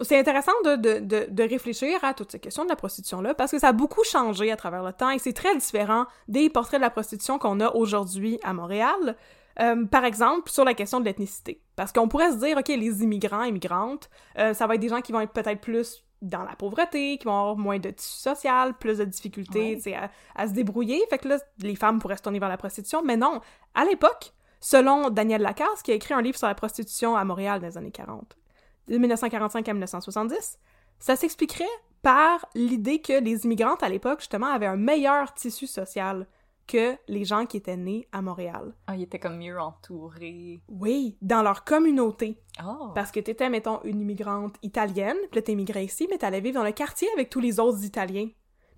C'est 0.00 0.18
intéressant 0.18 0.52
de, 0.64 0.76
de, 0.76 0.98
de, 1.00 1.26
de 1.28 1.42
réfléchir 1.42 1.98
à 2.04 2.14
toutes 2.14 2.30
ces 2.32 2.38
questions 2.38 2.64
de 2.64 2.68
la 2.68 2.76
prostitution-là, 2.76 3.34
parce 3.34 3.50
que 3.50 3.58
ça 3.58 3.68
a 3.68 3.72
beaucoup 3.72 4.04
changé 4.04 4.52
à 4.52 4.56
travers 4.56 4.82
le 4.84 4.92
temps, 4.92 5.10
et 5.10 5.18
c'est 5.18 5.32
très 5.32 5.56
différent 5.56 6.06
des 6.28 6.48
portraits 6.50 6.78
de 6.80 6.84
la 6.84 6.90
prostitution 6.90 7.38
qu'on 7.38 7.58
a 7.60 7.70
aujourd'hui 7.74 8.38
à 8.44 8.52
Montréal. 8.52 9.16
Euh, 9.60 9.86
par 9.86 10.04
exemple, 10.04 10.50
sur 10.50 10.64
la 10.64 10.72
question 10.74 11.00
de 11.00 11.04
l'ethnicité. 11.04 11.60
Parce 11.74 11.90
qu'on 11.92 12.06
pourrait 12.06 12.30
se 12.30 12.36
dire, 12.36 12.56
OK, 12.58 12.68
les 12.68 13.02
immigrants, 13.02 13.42
immigrantes, 13.42 14.08
euh, 14.38 14.54
ça 14.54 14.68
va 14.68 14.76
être 14.76 14.80
des 14.80 14.88
gens 14.88 15.00
qui 15.00 15.10
vont 15.10 15.20
être 15.20 15.32
peut-être 15.32 15.60
plus 15.60 16.04
dans 16.22 16.44
la 16.44 16.54
pauvreté, 16.54 17.18
qui 17.18 17.24
vont 17.24 17.36
avoir 17.38 17.56
moins 17.56 17.78
de 17.80 17.90
tissu 17.90 18.18
social, 18.20 18.74
plus 18.74 18.98
de 18.98 19.04
difficultés 19.04 19.80
Ouais. 19.84 19.94
à, 19.94 20.10
à 20.36 20.46
se 20.46 20.52
débrouiller. 20.52 21.02
Fait 21.10 21.18
que 21.18 21.26
là, 21.28 21.38
les 21.60 21.74
femmes 21.74 21.98
pourraient 21.98 22.16
se 22.16 22.22
tourner 22.22 22.38
vers 22.38 22.48
la 22.48 22.56
prostitution. 22.56 23.02
Mais 23.04 23.16
non, 23.16 23.40
à 23.74 23.84
l'époque, 23.84 24.32
selon 24.60 25.10
Daniel 25.10 25.42
Lacasse, 25.42 25.82
qui 25.82 25.90
a 25.90 25.94
écrit 25.94 26.14
un 26.14 26.22
livre 26.22 26.38
sur 26.38 26.46
la 26.46 26.54
prostitution 26.54 27.16
à 27.16 27.24
Montréal 27.24 27.60
dans 27.60 27.66
les 27.66 27.78
années 27.78 27.90
40, 27.92 28.36
de 28.88 28.98
1945 28.98 29.68
à 29.68 29.72
1970, 29.72 30.58
ça 30.98 31.16
s'expliquerait 31.16 31.64
par 32.02 32.46
l'idée 32.54 33.00
que 33.00 33.20
les 33.20 33.44
immigrantes 33.44 33.82
à 33.82 33.88
l'époque, 33.88 34.20
justement, 34.20 34.46
avaient 34.46 34.66
un 34.66 34.76
meilleur 34.76 35.34
tissu 35.34 35.66
social 35.66 36.26
que 36.66 36.96
les 37.08 37.24
gens 37.24 37.46
qui 37.46 37.56
étaient 37.56 37.76
nés 37.76 38.06
à 38.12 38.20
Montréal. 38.20 38.74
Ah, 38.86 38.94
il 38.94 39.02
était 39.02 39.18
comme 39.18 39.38
mieux 39.38 39.58
entouré. 39.58 40.60
Oui, 40.68 41.16
dans 41.22 41.42
leur 41.42 41.64
communauté. 41.64 42.38
Oh. 42.62 42.90
Parce 42.94 43.10
que 43.10 43.20
t'étais, 43.20 43.48
mettons, 43.48 43.80
une 43.84 44.00
immigrante 44.00 44.56
italienne, 44.62 45.16
puis 45.30 45.42
t'émigrais 45.42 45.86
ici, 45.86 46.06
mais 46.10 46.18
t'allais 46.18 46.40
vivre 46.40 46.58
dans 46.58 46.64
le 46.64 46.72
quartier 46.72 47.08
avec 47.14 47.30
tous 47.30 47.40
les 47.40 47.58
autres 47.58 47.84
Italiens. 47.84 48.28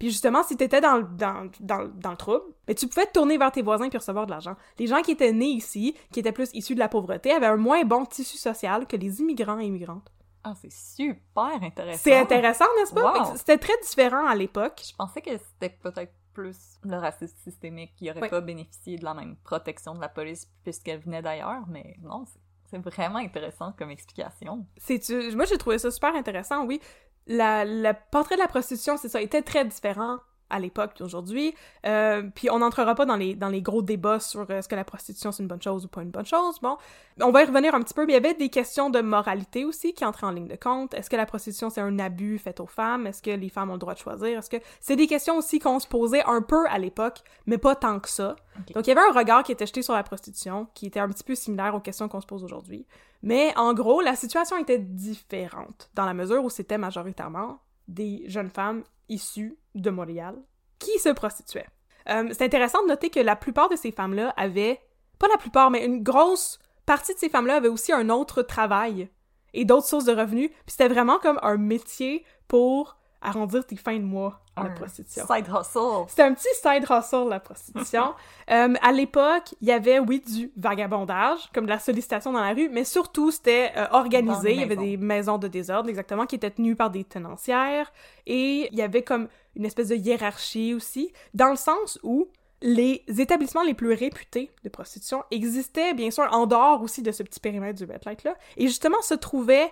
Puis 0.00 0.10
justement, 0.10 0.42
si 0.42 0.56
t'étais 0.56 0.80
dans, 0.80 0.96
le- 0.96 1.04
dans, 1.16 1.48
dans, 1.60 1.88
dans 1.94 2.10
le 2.10 2.16
trouble, 2.16 2.42
mais 2.66 2.74
tu 2.74 2.88
pouvais 2.88 3.06
te 3.06 3.12
tourner 3.12 3.38
vers 3.38 3.52
tes 3.52 3.62
voisins 3.62 3.88
puis 3.88 3.98
recevoir 3.98 4.26
de 4.26 4.30
l'argent. 4.32 4.56
Les 4.80 4.88
gens 4.88 5.02
qui 5.02 5.12
étaient 5.12 5.32
nés 5.32 5.46
ici, 5.50 5.94
qui 6.10 6.18
étaient 6.18 6.32
plus 6.32 6.50
issus 6.54 6.74
de 6.74 6.80
la 6.80 6.88
pauvreté, 6.88 7.30
avaient 7.30 7.46
un 7.46 7.56
moins 7.56 7.84
bon 7.84 8.04
tissu 8.06 8.36
social 8.38 8.86
que 8.88 8.96
les 8.96 9.20
immigrants 9.20 9.60
et 9.60 9.66
immigrantes. 9.66 10.10
Ah, 10.42 10.54
c'est 10.60 10.72
super 10.72 11.62
intéressant. 11.62 12.00
C'est 12.02 12.16
intéressant, 12.18 12.64
n'est-ce 12.78 12.94
pas? 12.94 13.28
Wow. 13.28 13.36
C'était 13.36 13.58
très 13.58 13.78
différent 13.82 14.26
à 14.26 14.34
l'époque. 14.34 14.82
Je 14.90 14.96
pensais 14.96 15.20
que 15.20 15.30
c'était 15.36 15.68
peut-être 15.68 16.14
plus 16.32 16.56
le 16.82 16.96
racisme 16.96 17.36
systémique 17.44 17.94
qui 17.96 18.10
aurait 18.10 18.22
Oui. 18.22 18.28
pas 18.30 18.40
bénéficié 18.40 18.96
de 18.96 19.04
la 19.04 19.12
même 19.12 19.36
protection 19.44 19.94
de 19.94 20.00
la 20.00 20.08
police 20.08 20.48
puisqu'elle 20.64 21.00
venait 21.00 21.20
d'ailleurs, 21.20 21.64
mais 21.68 21.96
non, 22.02 22.24
c'est- 22.24 22.40
c'est 22.70 22.78
vraiment 22.78 23.18
intéressant 23.18 23.72
comme 23.76 23.90
explication. 23.90 24.64
C'est 24.78 25.10
moi 25.34 25.44
j'ai 25.44 25.58
trouvé 25.58 25.76
ça 25.78 25.90
super 25.90 26.14
intéressant, 26.14 26.64
oui. 26.64 26.80
La, 27.26 27.64
le 27.64 27.92
portrait 28.10 28.36
de 28.36 28.40
la 28.40 28.48
prostitution, 28.48 28.96
c'est 28.96 29.08
ça, 29.08 29.20
était 29.20 29.42
très 29.42 29.64
différent 29.64 30.18
à 30.50 30.58
l'époque 30.58 30.92
puis 30.94 31.04
aujourd'hui. 31.04 31.54
Euh, 31.86 32.22
puis 32.34 32.50
on 32.50 32.58
n'entrera 32.58 32.94
pas 32.94 33.06
dans 33.06 33.16
les, 33.16 33.34
dans 33.34 33.48
les 33.48 33.62
gros 33.62 33.82
débats 33.82 34.20
sur 34.20 34.42
euh, 34.50 34.58
est-ce 34.58 34.68
que 34.68 34.76
la 34.76 34.84
prostitution 34.84 35.32
c'est 35.32 35.42
une 35.42 35.48
bonne 35.48 35.62
chose 35.62 35.84
ou 35.84 35.88
pas 35.88 36.02
une 36.02 36.10
bonne 36.10 36.26
chose. 36.26 36.60
Bon, 36.60 36.76
on 37.20 37.30
va 37.30 37.42
y 37.42 37.46
revenir 37.46 37.74
un 37.74 37.82
petit 37.82 37.94
peu, 37.94 38.06
mais 38.06 38.12
il 38.12 38.16
y 38.16 38.18
avait 38.18 38.34
des 38.34 38.48
questions 38.48 38.90
de 38.90 39.00
moralité 39.00 39.64
aussi 39.64 39.94
qui 39.94 40.04
entraient 40.04 40.26
en 40.26 40.32
ligne 40.32 40.48
de 40.48 40.56
compte. 40.56 40.94
Est-ce 40.94 41.08
que 41.08 41.16
la 41.16 41.26
prostitution 41.26 41.70
c'est 41.70 41.80
un 41.80 41.98
abus 41.98 42.38
fait 42.38 42.60
aux 42.60 42.66
femmes? 42.66 43.06
Est-ce 43.06 43.22
que 43.22 43.30
les 43.30 43.48
femmes 43.48 43.70
ont 43.70 43.74
le 43.74 43.78
droit 43.78 43.94
de 43.94 43.98
choisir? 43.98 44.38
Est-ce 44.38 44.50
que 44.50 44.58
c'est 44.80 44.96
des 44.96 45.06
questions 45.06 45.36
aussi 45.36 45.58
qu'on 45.58 45.78
se 45.78 45.86
posait 45.86 46.24
un 46.26 46.42
peu 46.42 46.66
à 46.68 46.78
l'époque, 46.78 47.22
mais 47.46 47.58
pas 47.58 47.74
tant 47.74 48.00
que 48.00 48.08
ça. 48.08 48.36
Donc 48.74 48.86
il 48.86 48.88
y 48.88 48.92
avait 48.92 49.08
un 49.08 49.12
regard 49.12 49.42
qui 49.42 49.52
était 49.52 49.66
jeté 49.66 49.82
sur 49.82 49.94
la 49.94 50.02
prostitution 50.02 50.66
qui 50.74 50.86
était 50.86 51.00
un 51.00 51.08
petit 51.08 51.24
peu 51.24 51.34
similaire 51.34 51.74
aux 51.74 51.80
questions 51.80 52.08
qu'on 52.08 52.20
se 52.20 52.26
pose 52.26 52.44
aujourd'hui. 52.44 52.86
Mais 53.22 53.52
en 53.56 53.74
gros, 53.74 54.00
la 54.00 54.16
situation 54.16 54.56
était 54.56 54.78
différente, 54.78 55.90
dans 55.94 56.04
la 56.04 56.14
mesure 56.14 56.42
où 56.44 56.50
c'était 56.50 56.78
majoritairement 56.78 57.60
des 57.90 58.24
jeunes 58.26 58.50
femmes 58.50 58.84
issues 59.08 59.58
de 59.74 59.90
Montréal 59.90 60.36
qui 60.78 60.98
se 60.98 61.10
prostituaient. 61.10 61.66
Euh, 62.08 62.28
c'est 62.32 62.44
intéressant 62.44 62.82
de 62.82 62.88
noter 62.88 63.10
que 63.10 63.20
la 63.20 63.36
plupart 63.36 63.68
de 63.68 63.76
ces 63.76 63.92
femmes-là 63.92 64.32
avaient, 64.36 64.80
pas 65.18 65.28
la 65.28 65.36
plupart, 65.36 65.70
mais 65.70 65.84
une 65.84 66.02
grosse 66.02 66.58
partie 66.86 67.14
de 67.14 67.18
ces 67.18 67.28
femmes-là 67.28 67.56
avaient 67.56 67.68
aussi 67.68 67.92
un 67.92 68.08
autre 68.08 68.42
travail 68.42 69.10
et 69.52 69.64
d'autres 69.64 69.86
sources 69.86 70.04
de 70.04 70.14
revenus. 70.14 70.50
Puis 70.50 70.70
c'était 70.70 70.88
vraiment 70.88 71.18
comme 71.18 71.38
un 71.42 71.56
métier 71.56 72.24
pour 72.48 72.96
arrondir 73.22 73.66
tes 73.66 73.76
fins 73.76 73.98
de 73.98 74.04
mois 74.04 74.40
en 74.56 74.64
Un 74.64 74.70
prostitution. 74.70 75.24
Side 75.26 75.46
hustle. 75.48 76.08
C'était 76.08 76.22
un 76.22 76.34
petit 76.34 76.48
side 76.54 76.84
hustle, 76.88 77.28
la 77.28 77.40
prostitution. 77.40 78.14
Euh, 78.50 78.74
à 78.82 78.90
l'époque, 78.90 79.54
il 79.60 79.68
y 79.68 79.70
avait, 79.70 80.00
oui, 80.00 80.20
du 80.26 80.50
vagabondage, 80.56 81.38
comme 81.54 81.66
de 81.66 81.70
la 81.70 81.78
sollicitation 81.78 82.32
dans 82.32 82.40
la 82.40 82.52
rue, 82.52 82.68
mais 82.68 82.82
surtout, 82.82 83.30
c'était 83.30 83.70
euh, 83.76 83.86
organisé. 83.92 84.54
Il 84.54 84.58
y 84.58 84.64
avait 84.64 84.74
des 84.74 84.96
maisons 84.96 85.38
de 85.38 85.46
désordre, 85.46 85.88
exactement, 85.88 86.26
qui 86.26 86.34
étaient 86.34 86.50
tenues 86.50 86.74
par 86.74 86.90
des 86.90 87.04
tenancières. 87.04 87.92
Et 88.26 88.68
il 88.72 88.76
y 88.76 88.82
avait 88.82 89.04
comme 89.04 89.28
une 89.54 89.64
espèce 89.64 89.88
de 89.88 89.94
hiérarchie 89.94 90.74
aussi, 90.74 91.12
dans 91.32 91.48
le 91.48 91.54
sens 91.54 92.00
où 92.02 92.26
les 92.62 93.04
établissements 93.06 93.62
les 93.62 93.74
plus 93.74 93.92
réputés 93.92 94.50
de 94.64 94.68
prostitution 94.68 95.22
existaient, 95.30 95.94
bien 95.94 96.10
sûr, 96.10 96.28
en 96.32 96.46
dehors 96.46 96.82
aussi 96.82 97.02
de 97.02 97.12
ce 97.12 97.22
petit 97.22 97.40
périmètre 97.40 97.78
du 97.78 97.90
Red 97.90 98.04
Light-là, 98.04 98.34
et 98.56 98.66
justement 98.66 99.00
se 99.02 99.14
trouvaient 99.14 99.70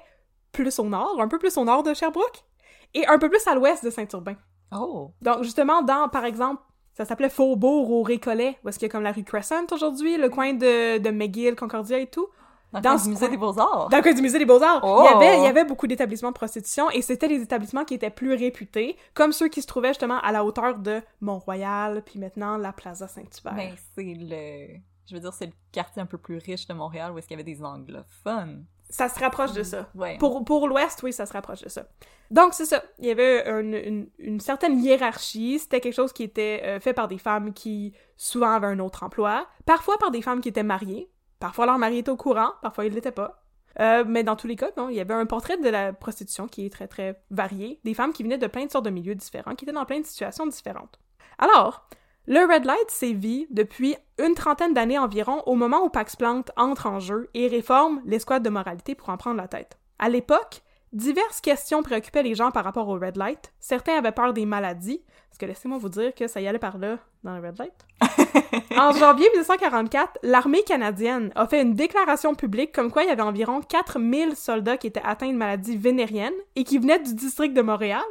plus 0.52 0.78
au 0.78 0.84
nord, 0.84 1.20
un 1.20 1.28
peu 1.28 1.38
plus 1.38 1.56
au 1.56 1.64
nord 1.64 1.82
de 1.82 1.92
Sherbrooke, 1.94 2.44
et 2.94 3.06
un 3.06 3.18
peu 3.18 3.28
plus 3.28 3.46
à 3.46 3.54
l'ouest 3.54 3.84
de 3.84 3.90
Saint-Urbain. 3.90 4.36
Oh. 4.72 5.12
Donc, 5.22 5.42
justement, 5.42 5.82
dans, 5.82 6.08
par 6.08 6.24
exemple, 6.24 6.62
ça 6.94 7.04
s'appelait 7.04 7.28
Faubourg 7.30 7.90
au 7.90 8.02
Récollet, 8.02 8.58
où 8.64 8.68
est-ce 8.68 8.78
qu'il 8.78 8.86
y 8.86 8.90
a 8.90 8.92
comme 8.92 9.04
la 9.04 9.12
rue 9.12 9.24
Crescent 9.24 9.66
aujourd'hui, 9.72 10.16
le 10.16 10.28
coin 10.28 10.52
de, 10.52 10.98
de 10.98 11.10
McGill, 11.10 11.54
Concordia 11.54 11.98
et 11.98 12.06
tout. 12.08 12.26
Dans, 12.72 12.80
Dans 12.82 12.92
le 13.02 13.08
musée 13.08 13.20
coin- 13.20 13.28
des 13.30 13.36
beaux-arts. 13.38 13.88
Dans 13.88 13.96
le 13.96 14.02
coin 14.02 14.12
du 14.12 14.20
musée 14.20 14.38
des 14.38 14.44
Beaux-Arts, 14.44 14.80
Oh! 14.82 15.02
il, 15.02 15.10
y 15.10 15.14
avait, 15.14 15.38
il 15.38 15.44
y 15.44 15.46
avait 15.46 15.64
beaucoup 15.64 15.86
d'établissements 15.86 16.28
de 16.32 16.34
prostitution, 16.34 16.90
et 16.90 17.00
c'était 17.00 17.26
les 17.28 17.40
établissements 17.40 17.86
qui 17.86 17.94
étaient 17.94 18.10
plus 18.10 18.34
réputés, 18.34 18.94
comme 19.14 19.32
ceux 19.32 19.48
qui 19.48 19.62
se 19.62 19.66
trouvaient 19.66 19.88
justement 19.88 20.18
à 20.20 20.32
la 20.32 20.44
hauteur 20.44 20.78
de 20.78 21.00
Mont-Royal, 21.22 22.02
puis 22.04 22.18
maintenant 22.18 22.58
la 22.58 22.74
Plaza 22.74 23.08
Saint-Hubert. 23.08 23.54
Ben, 23.54 23.74
c'est 23.94 24.02
le... 24.18 24.78
Je 25.08 25.14
veux 25.14 25.20
dire, 25.20 25.32
c'est 25.32 25.46
le 25.46 25.52
quartier 25.72 26.02
un 26.02 26.06
peu 26.06 26.18
plus 26.18 26.36
riche 26.36 26.66
de 26.66 26.74
Montréal 26.74 27.12
où 27.12 27.16
est-ce 27.18 27.26
qu'il 27.26 27.38
y 27.38 27.40
avait 27.40 27.50
des 27.54 27.62
anglophones. 27.64 28.66
Ça 28.90 29.08
se 29.08 29.18
rapproche 29.20 29.52
de 29.52 29.62
ça. 29.62 29.88
Ouais. 29.94 30.16
Pour, 30.18 30.44
pour 30.44 30.66
l'Ouest, 30.68 31.02
oui, 31.02 31.12
ça 31.12 31.26
se 31.26 31.32
rapproche 31.32 31.62
de 31.62 31.68
ça. 31.68 31.84
Donc, 32.30 32.54
c'est 32.54 32.64
ça. 32.64 32.82
Il 32.98 33.06
y 33.06 33.10
avait 33.10 33.46
une, 33.48 33.74
une- 33.74 34.08
une 34.18 34.40
certaine 34.40 34.78
hiérarchie. 34.82 35.58
C'était 35.58 35.80
quelque 35.80 35.94
chose 35.94 36.12
qui 36.12 36.22
était 36.22 36.62
euh, 36.64 36.80
fait 36.80 36.92
par 36.94 37.08
des 37.08 37.18
femmes 37.18 37.52
qui, 37.52 37.92
souvent, 38.16 38.50
avaient 38.52 38.66
un 38.66 38.78
autre 38.78 39.02
emploi. 39.02 39.46
Parfois 39.66 39.96
par 39.98 40.10
des 40.10 40.22
femmes 40.22 40.40
qui 40.40 40.48
étaient 40.48 40.62
mariées. 40.62 41.10
Parfois, 41.38 41.66
leur 41.66 41.78
mari 41.78 41.98
était 41.98 42.10
au 42.10 42.16
courant. 42.16 42.52
Parfois, 42.62 42.86
il 42.86 42.92
l'était 42.94 43.12
pas. 43.12 43.42
Euh, 43.80 44.04
mais 44.06 44.24
dans 44.24 44.36
tous 44.36 44.46
les 44.46 44.56
cas, 44.56 44.70
non, 44.76 44.88
il 44.88 44.96
y 44.96 45.00
avait 45.00 45.14
un 45.14 45.26
portrait 45.26 45.56
de 45.58 45.68
la 45.68 45.92
prostitution 45.92 46.48
qui 46.48 46.66
est 46.66 46.70
très, 46.70 46.88
très 46.88 47.22
varié. 47.30 47.80
Des 47.84 47.94
femmes 47.94 48.12
qui 48.12 48.22
venaient 48.24 48.38
de 48.38 48.46
plein 48.46 48.64
de 48.66 48.70
sortes 48.70 48.84
de 48.86 48.90
milieux 48.90 49.14
différents, 49.14 49.54
qui 49.54 49.64
étaient 49.64 49.72
dans 49.72 49.84
plein 49.84 50.00
de 50.00 50.06
situations 50.06 50.46
différentes. 50.46 50.98
Alors, 51.38 51.86
le 52.30 52.40
Red 52.40 52.66
Light 52.66 52.90
sévit 52.90 53.46
depuis 53.50 53.96
une 54.18 54.34
trentaine 54.34 54.74
d'années 54.74 54.98
environ 54.98 55.42
au 55.46 55.54
moment 55.54 55.82
où 55.82 55.88
Pax 55.88 56.14
Plante 56.14 56.50
entre 56.58 56.86
en 56.86 57.00
jeu 57.00 57.30
et 57.32 57.48
réforme 57.48 58.02
l'escouade 58.04 58.42
de 58.42 58.50
moralité 58.50 58.94
pour 58.94 59.08
en 59.08 59.16
prendre 59.16 59.38
la 59.38 59.48
tête. 59.48 59.78
À 59.98 60.10
l'époque, 60.10 60.62
Diverses 60.92 61.42
questions 61.42 61.82
préoccupaient 61.82 62.22
les 62.22 62.34
gens 62.34 62.50
par 62.50 62.64
rapport 62.64 62.88
au 62.88 62.94
red 62.94 63.16
light. 63.18 63.52
Certains 63.60 63.98
avaient 63.98 64.12
peur 64.12 64.32
des 64.32 64.46
maladies, 64.46 65.02
parce 65.28 65.36
que 65.38 65.44
laissez-moi 65.44 65.76
vous 65.76 65.90
dire 65.90 66.14
que 66.14 66.26
ça 66.28 66.40
y 66.40 66.48
allait 66.48 66.58
par 66.58 66.78
là 66.78 66.98
dans 67.24 67.36
le 67.36 67.46
red 67.46 67.58
light. 67.58 67.74
en 68.78 68.92
janvier 68.92 69.28
1944, 69.34 70.18
l'armée 70.22 70.62
canadienne 70.62 71.30
a 71.34 71.46
fait 71.46 71.60
une 71.60 71.74
déclaration 71.74 72.34
publique 72.34 72.72
comme 72.72 72.90
quoi 72.90 73.02
il 73.02 73.08
y 73.10 73.12
avait 73.12 73.20
environ 73.20 73.60
4000 73.60 74.34
soldats 74.34 74.78
qui 74.78 74.86
étaient 74.86 75.02
atteints 75.04 75.30
de 75.30 75.36
maladies 75.36 75.76
vénériennes 75.76 76.32
et 76.56 76.64
qui 76.64 76.78
venaient 76.78 77.00
du 77.00 77.12
district 77.12 77.52
de 77.52 77.62
Montréal, 77.62 78.04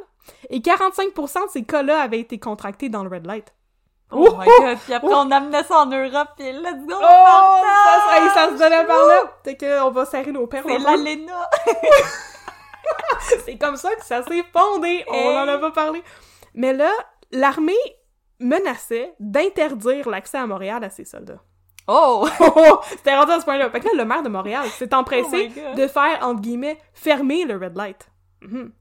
et 0.50 0.60
45% 0.60 1.46
de 1.46 1.50
ces 1.50 1.64
cas-là 1.64 2.00
avaient 2.00 2.20
été 2.20 2.38
contractés 2.38 2.88
dans 2.88 3.02
le 3.02 3.10
red 3.10 3.26
light. 3.26 3.52
Oh 4.10 4.36
my 4.38 4.46
god, 4.46 4.78
puis 4.78 4.94
après 4.94 5.12
on 5.14 5.30
amenait 5.30 5.62
ça 5.64 5.80
en 5.80 5.86
Europe, 5.86 6.28
pis 6.36 6.50
let's 6.52 6.86
go! 6.86 6.94
Oh, 6.98 7.56
ça, 7.62 8.00
ça, 8.08 8.34
ça 8.34 8.48
se 8.48 8.58
donnait 8.58 8.86
par 8.86 9.04
là! 9.06 9.32
Fait 9.44 9.56
que 9.56 9.82
on 9.82 9.90
va 9.90 10.06
serrer 10.06 10.32
nos 10.32 10.46
perles. 10.46 10.64
C'est 10.66 10.78
l'ALENA! 10.78 11.48
C'est 13.44 13.58
comme 13.58 13.76
ça 13.76 13.94
que 13.94 14.04
ça 14.04 14.22
s'est 14.22 14.44
fondé. 14.52 15.04
On 15.08 15.12
Hey. 15.14 15.36
en 15.38 15.48
a 15.48 15.58
pas 15.58 15.70
parlé. 15.72 16.02
Mais 16.54 16.72
là, 16.72 16.90
l'armée 17.32 17.74
menaçait 18.40 19.14
d'interdire 19.20 20.08
l'accès 20.08 20.38
à 20.38 20.46
Montréal 20.46 20.82
à 20.84 20.90
ses 20.90 21.04
soldats. 21.04 21.40
Oh! 21.90 22.28
Oh, 22.40 22.52
oh, 22.54 22.80
C'était 22.90 23.16
rendu 23.16 23.32
à 23.32 23.40
ce 23.40 23.46
point-là. 23.46 23.70
Fait 23.70 23.80
que 23.80 23.86
là, 23.86 23.92
le 23.96 24.04
maire 24.04 24.22
de 24.22 24.28
Montréal 24.28 24.66
s'est 24.68 24.90
Oh 24.92 24.96
empressé 24.96 25.48
de 25.74 25.86
faire, 25.86 26.18
entre 26.20 26.42
guillemets, 26.42 26.78
fermer 26.92 27.46
le 27.46 27.56
red 27.56 27.74
light. 27.78 28.06
Mhm. 28.42 28.72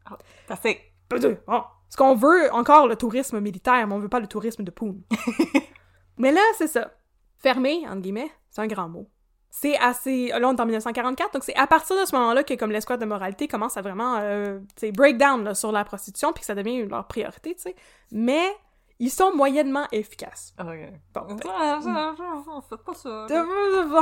Ça 0.49 0.55
c'est... 0.61 0.81
Pas 1.07 1.17
de- 1.17 1.37
bon. 1.47 1.63
Parce 1.87 1.95
qu'on 1.95 2.15
veut 2.15 2.53
encore 2.53 2.87
le 2.87 2.95
tourisme 2.95 3.39
militaire, 3.39 3.87
mais 3.87 3.93
on 3.93 3.99
veut 3.99 4.09
pas 4.09 4.19
le 4.19 4.27
tourisme 4.27 4.63
de 4.63 4.71
poune. 4.71 5.01
mais 6.17 6.31
là, 6.31 6.41
c'est 6.57 6.67
ça. 6.67 6.91
Fermer, 7.37 7.85
entre 7.87 8.01
guillemets, 8.01 8.31
c'est 8.49 8.61
un 8.61 8.67
grand 8.67 8.89
mot. 8.89 9.09
C'est 9.49 9.77
assez... 9.77 10.27
Là, 10.27 10.49
on 10.49 10.55
est 10.55 10.61
en 10.61 10.65
1944, 10.65 11.33
donc 11.33 11.43
c'est 11.43 11.55
à 11.55 11.65
partir 11.65 11.99
de 11.99 12.05
ce 12.05 12.15
moment-là 12.15 12.43
que, 12.43 12.53
comme 12.55 12.71
l'escouade 12.71 12.99
de 12.99 13.05
moralité 13.05 13.47
commence 13.47 13.77
à 13.77 13.81
vraiment, 13.81 14.17
euh, 14.19 14.59
tu 14.75 14.87
sais, 14.87 14.91
breakdown 14.91 15.43
là, 15.43 15.55
sur 15.55 15.71
la 15.71 15.85
prostitution, 15.85 16.33
puis 16.33 16.41
que 16.41 16.45
ça 16.45 16.55
devient 16.55 16.85
leur 16.85 17.07
priorité, 17.07 17.55
tu 17.55 17.61
sais. 17.61 17.75
Mais 18.11 18.51
ils 18.99 19.09
sont 19.09 19.35
moyennement 19.35 19.85
efficaces. 19.91 20.53
Ok. 20.59 20.91
Bon, 21.13 21.37
ça, 21.43 21.79
Faites 22.69 22.83
pas 22.83 22.93
ça. 22.93 23.27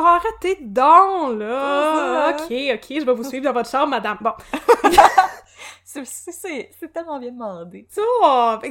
Arrêtez 0.05 0.57
donc, 0.61 1.39
là! 1.39 2.31
Ok, 2.31 2.51
ok, 2.51 2.99
je 2.99 3.05
vais 3.05 3.13
vous 3.13 3.23
suivre 3.23 3.45
dans 3.45 3.53
votre 3.53 3.69
chambre, 3.69 3.89
madame. 3.89 4.17
Bon, 4.21 4.31
C'est- 5.83 6.69
tellement 6.93 7.19
bien 7.19 7.31
demandé. 7.31 7.87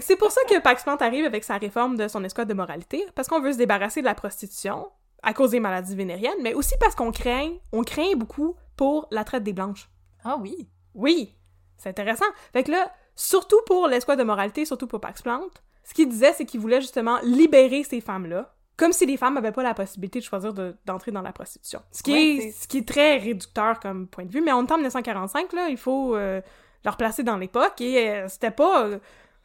c'est 0.00 0.16
pour 0.16 0.30
ça 0.30 0.40
que 0.48 0.58
Pax 0.60 0.82
Plante 0.82 1.02
arrive 1.02 1.24
avec 1.24 1.44
sa 1.44 1.56
réforme 1.58 1.96
de 1.96 2.08
son 2.08 2.22
escouade 2.24 2.48
de 2.48 2.54
moralité, 2.54 3.04
parce 3.14 3.28
qu'on 3.28 3.40
veut 3.40 3.52
se 3.52 3.58
débarrasser 3.58 4.00
de 4.00 4.06
la 4.06 4.14
prostitution 4.14 4.88
à 5.22 5.32
cause 5.32 5.50
des 5.52 5.60
maladies 5.60 5.96
vénériennes, 5.96 6.42
mais 6.42 6.54
aussi 6.54 6.74
parce 6.80 6.94
qu'on 6.94 7.10
craint, 7.12 7.52
on 7.72 7.82
craint 7.82 8.14
beaucoup 8.16 8.56
pour 8.76 9.08
la 9.10 9.24
traite 9.24 9.42
des 9.42 9.52
blanches. 9.54 9.88
Ah 10.24 10.36
oui! 10.40 10.68
Oui, 10.94 11.34
c'est 11.76 11.88
intéressant. 11.88 12.26
Fait 12.52 12.62
que 12.62 12.70
là, 12.70 12.92
surtout 13.16 13.60
pour 13.66 13.88
l'escouade 13.88 14.18
de 14.18 14.24
moralité, 14.24 14.64
surtout 14.64 14.86
pour 14.86 15.00
Pax 15.00 15.22
Plante, 15.22 15.62
ce 15.82 15.92
qu'il 15.94 16.08
disait, 16.08 16.32
c'est 16.32 16.44
qu'il 16.46 16.60
voulait 16.60 16.80
justement 16.80 17.18
libérer 17.22 17.82
ces 17.84 18.00
femmes-là, 18.00 18.54
comme 18.76 18.92
si 18.92 19.06
les 19.06 19.16
femmes 19.16 19.34
n'avaient 19.34 19.52
pas 19.52 19.62
la 19.62 19.74
possibilité 19.74 20.18
de 20.18 20.24
choisir 20.24 20.52
de- 20.54 20.76
d'entrer 20.84 21.10
dans 21.12 21.22
la 21.22 21.32
prostitution. 21.32 21.80
Ce 21.92 22.02
qui, 22.02 22.12
Ouais, 22.12 22.46
est, 22.46 22.50
ce 22.52 22.66
qui 22.68 22.78
est 22.78 22.88
très 22.88 23.18
réducteur 23.18 23.80
comme 23.80 24.06
point 24.08 24.24
de 24.24 24.30
vue, 24.32 24.40
mais 24.40 24.52
en 24.52 24.64
temps 24.66 24.76
1945, 24.76 25.52
là, 25.52 25.68
il 25.68 25.76
faut 25.76 26.14
euh, 26.16 26.40
le 26.84 26.90
replacer 26.90 27.22
dans 27.22 27.36
l'époque, 27.36 27.80
et 27.80 28.10
euh, 28.10 28.28
c'était 28.28 28.50
pas... 28.50 28.84
euh, 28.86 28.98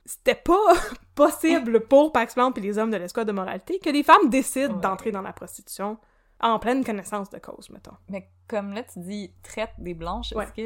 c'était 0.06 0.36
pas 0.36 0.74
possible 1.16 1.82
pour 1.82 2.12
Pax 2.12 2.34
Plante 2.34 2.58
et 2.58 2.62
les 2.62 2.78
hommes 2.80 2.90
de 2.92 2.98
l'escouade 2.98 3.28
de 3.28 3.32
moralité 3.32 3.80
que 3.80 3.90
les 3.90 4.04
femmes 4.04 4.30
décident 4.30 4.74
Ouais. 4.76 4.82
d'entrer 4.82 5.12
dans 5.12 5.22
la 5.22 5.34
prostitution 5.34 5.98
en 6.42 6.58
pleine 6.58 6.84
connaissance 6.84 7.30
de 7.30 7.38
cause, 7.38 7.70
mettons. 7.70 7.96
Mais 8.08 8.30
comme 8.48 8.74
là, 8.74 8.84
tu 8.84 9.00
dis 9.00 9.32
traite 9.44 9.74
des 9.78 9.94
blanches, 9.94 10.32
Ouais. 10.34 10.46
est-ce 10.46 10.54
que 10.54 10.62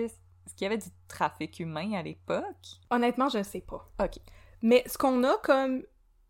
est-ce 0.46 0.56
qu'il 0.56 0.66
y 0.66 0.68
avait 0.68 0.78
du 0.78 0.90
trafic 1.08 1.60
humain 1.60 1.94
à 1.94 2.02
l'époque? 2.04 2.44
Honnêtement, 2.90 3.30
je 3.30 3.38
ne 3.40 3.44
sais 3.44 3.62
pas. 3.62 3.90
Ok. 4.04 4.18
Mais 4.62 4.84
ce 4.88 4.98
qu'on 4.98 5.24
a 5.24 5.36
comme, 5.44 5.84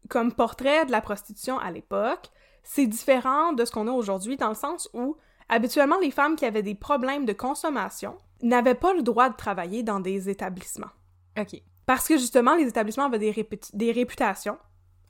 comme 0.10 0.32
portrait 0.34 0.86
de 0.86 0.92
la 0.92 1.02
prostitution 1.02 1.58
à 1.60 1.72
l'époque, 1.72 2.30
c'est 2.64 2.86
différent 2.88 3.54
de 3.54 3.66
ce 3.66 3.72
qu'on 3.72 3.88
a 3.88 3.92
aujourd'hui 3.92 4.38
dans 4.38 4.50
le 4.50 4.56
sens 4.56 4.90
où, 4.94 5.18
habituellement, 5.50 5.98
les 6.00 6.12
femmes 6.12 6.36
qui 6.36 6.46
avaient 6.46 6.64
des 6.64 6.76
problèmes 6.76 7.26
de 7.26 7.34
consommation 7.34 8.18
n'avaient 8.44 8.76
pas 8.76 8.94
le 8.94 9.02
droit 9.02 9.30
de 9.30 9.36
travailler 9.36 9.82
dans 9.84 10.00
des 10.00 10.30
établissements. 10.30 10.92
Ok. 11.40 11.62
Parce 11.86 12.08
que 12.08 12.18
justement, 12.18 12.56
les 12.56 12.68
établissements 12.68 13.06
avaient 13.06 13.20
des, 13.20 13.32
répu- 13.32 13.76
des 13.76 13.92
réputations 13.92 14.58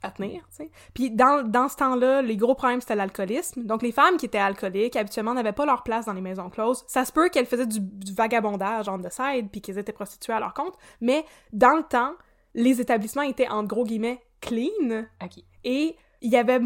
à 0.02 0.10
tenir, 0.10 0.46
tu 0.50 0.56
sais. 0.56 0.70
Puis 0.92 1.10
dans, 1.10 1.42
dans 1.48 1.68
ce 1.68 1.76
temps-là, 1.76 2.20
les 2.20 2.36
gros 2.36 2.54
problèmes, 2.54 2.80
c'était 2.80 2.94
l'alcoolisme. 2.96 3.62
Donc 3.64 3.82
les 3.82 3.92
femmes 3.92 4.16
qui 4.18 4.26
étaient 4.26 4.38
alcooliques, 4.38 4.96
habituellement, 4.96 5.32
n'avaient 5.34 5.52
pas 5.52 5.64
leur 5.64 5.82
place 5.82 6.04
dans 6.06 6.12
les 6.12 6.20
maisons 6.20 6.50
closes. 6.50 6.84
Ça 6.88 7.04
se 7.06 7.12
peut 7.12 7.28
qu'elles 7.30 7.46
faisaient 7.46 7.66
du, 7.66 7.80
du 7.80 8.12
vagabondage 8.12 8.88
en 8.88 8.98
the 9.00 9.10
side, 9.10 9.48
puis 9.50 9.62
qu'elles 9.62 9.78
étaient 9.78 9.92
prostituées 9.92 10.34
à 10.34 10.40
leur 10.40 10.52
compte, 10.52 10.74
mais 11.00 11.24
dans 11.52 11.74
le 11.76 11.82
temps, 11.84 12.12
les 12.54 12.80
établissements 12.82 13.22
étaient, 13.22 13.48
en 13.48 13.64
gros 13.64 13.84
guillemets, 13.84 14.20
clean, 14.40 15.04
Ok. 15.22 15.42
et 15.64 15.96
il 16.20 16.30
y 16.30 16.36
avait 16.36 16.60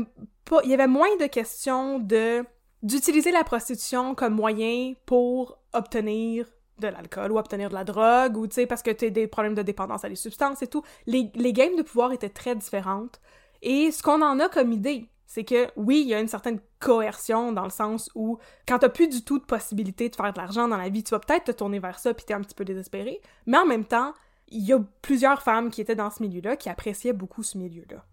pas, 0.44 0.61
il 0.64 0.70
y 0.70 0.74
avait 0.74 0.87
moins 0.88 1.14
de 1.20 1.26
questions 1.26 1.98
de 2.00 2.44
d'utiliser 2.83 3.31
la 3.33 3.42
prostitution 3.44 4.14
comme 4.14 4.35
moyen 4.35 4.94
pour 5.07 5.59
obtenir 5.72 6.46
de 6.80 6.88
l'alcool 6.88 7.32
ou 7.32 7.38
obtenir 7.38 7.68
de 7.68 7.74
la 7.74 7.84
drogue 7.84 8.36
ou 8.36 8.46
tu 8.46 8.54
sais 8.54 8.66
parce 8.66 8.82
que 8.82 8.90
tu 8.90 9.06
as 9.06 9.10
des 9.10 9.26
problèmes 9.26 9.54
de 9.54 9.62
dépendance 9.62 10.04
à 10.04 10.08
des 10.08 10.16
substances 10.16 10.62
et 10.62 10.66
tout. 10.66 10.82
Les, 11.06 11.30
les 11.34 11.52
games 11.52 11.76
de 11.76 11.82
pouvoir 11.82 12.12
étaient 12.12 12.28
très 12.28 12.54
différentes 12.54 13.20
et 13.62 13.90
ce 13.90 14.02
qu'on 14.02 14.22
en 14.22 14.38
a 14.40 14.48
comme 14.48 14.72
idée, 14.72 15.08
c'est 15.26 15.44
que 15.44 15.68
oui, 15.76 16.00
il 16.02 16.08
y 16.08 16.14
a 16.14 16.20
une 16.20 16.28
certaine 16.28 16.60
coercion 16.80 17.52
dans 17.52 17.64
le 17.64 17.70
sens 17.70 18.10
où 18.14 18.38
quand 18.66 18.78
t'as 18.78 18.88
plus 18.88 19.08
du 19.08 19.22
tout 19.22 19.38
de 19.38 19.44
possibilité 19.44 20.08
de 20.08 20.16
faire 20.16 20.32
de 20.32 20.38
l'argent 20.38 20.68
dans 20.68 20.76
la 20.76 20.88
vie, 20.88 21.04
tu 21.04 21.10
vas 21.10 21.18
peut-être 21.18 21.44
te 21.44 21.52
tourner 21.52 21.78
vers 21.78 21.98
ça 21.98 22.14
puis 22.14 22.24
t'es 22.24 22.34
un 22.34 22.40
petit 22.40 22.54
peu 22.54 22.64
désespéré, 22.64 23.20
mais 23.46 23.58
en 23.58 23.66
même 23.66 23.84
temps, 23.84 24.14
il 24.48 24.64
y 24.64 24.72
a 24.72 24.80
plusieurs 25.02 25.42
femmes 25.42 25.70
qui 25.70 25.80
étaient 25.80 25.94
dans 25.94 26.10
ce 26.10 26.22
milieu-là 26.22 26.56
qui 26.56 26.70
appréciaient 26.70 27.12
beaucoup 27.12 27.42
ce 27.42 27.58
milieu-là 27.58 28.04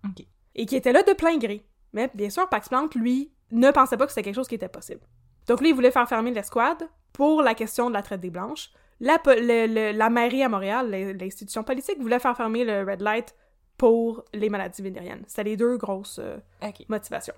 et 0.55 0.65
qui 0.65 0.75
était 0.75 0.91
là 0.91 1.03
de 1.03 1.13
plein 1.13 1.37
gré. 1.37 1.65
Mais 1.93 2.11
bien 2.13 2.29
sûr, 2.29 2.49
Pax 2.49 2.67
Plante, 2.67 2.95
lui, 2.95 3.31
ne 3.51 3.71
pensait 3.71 3.95
pas 3.95 4.05
que 4.05 4.11
c'était 4.11 4.23
quelque 4.23 4.35
chose 4.35 4.47
qui 4.47 4.55
était 4.55 4.67
possible. 4.67 5.01
Donc 5.47 5.61
lui, 5.61 5.69
il 5.69 5.75
voulait 5.75 5.91
faire 5.91 6.09
fermer 6.09 6.31
l'escouade 6.31 6.89
pour 7.15 7.41
la 7.41 7.55
question 7.55 7.87
de 7.89 7.93
la 7.93 8.01
traite 8.01 8.19
des 8.19 8.29
Blanches. 8.29 8.71
La, 8.99 9.17
le- 9.25 9.67
le- 9.67 9.97
la 9.97 10.09
mairie 10.09 10.43
à 10.43 10.49
Montréal, 10.49 10.89
l'in- 10.91 11.13
l'institution 11.13 11.63
politique, 11.63 11.99
voulait 12.01 12.19
faire 12.19 12.35
fermer 12.35 12.63
le 12.65 12.83
Red 12.83 13.01
Light 13.01 13.33
pour 13.77 14.23
les 14.33 14.49
maladies 14.49 14.81
vénériennes. 14.81 15.23
C'était 15.27 15.43
les 15.45 15.57
deux 15.57 15.77
grosses 15.77 16.19
euh, 16.19 16.37
motivations. 16.89 17.33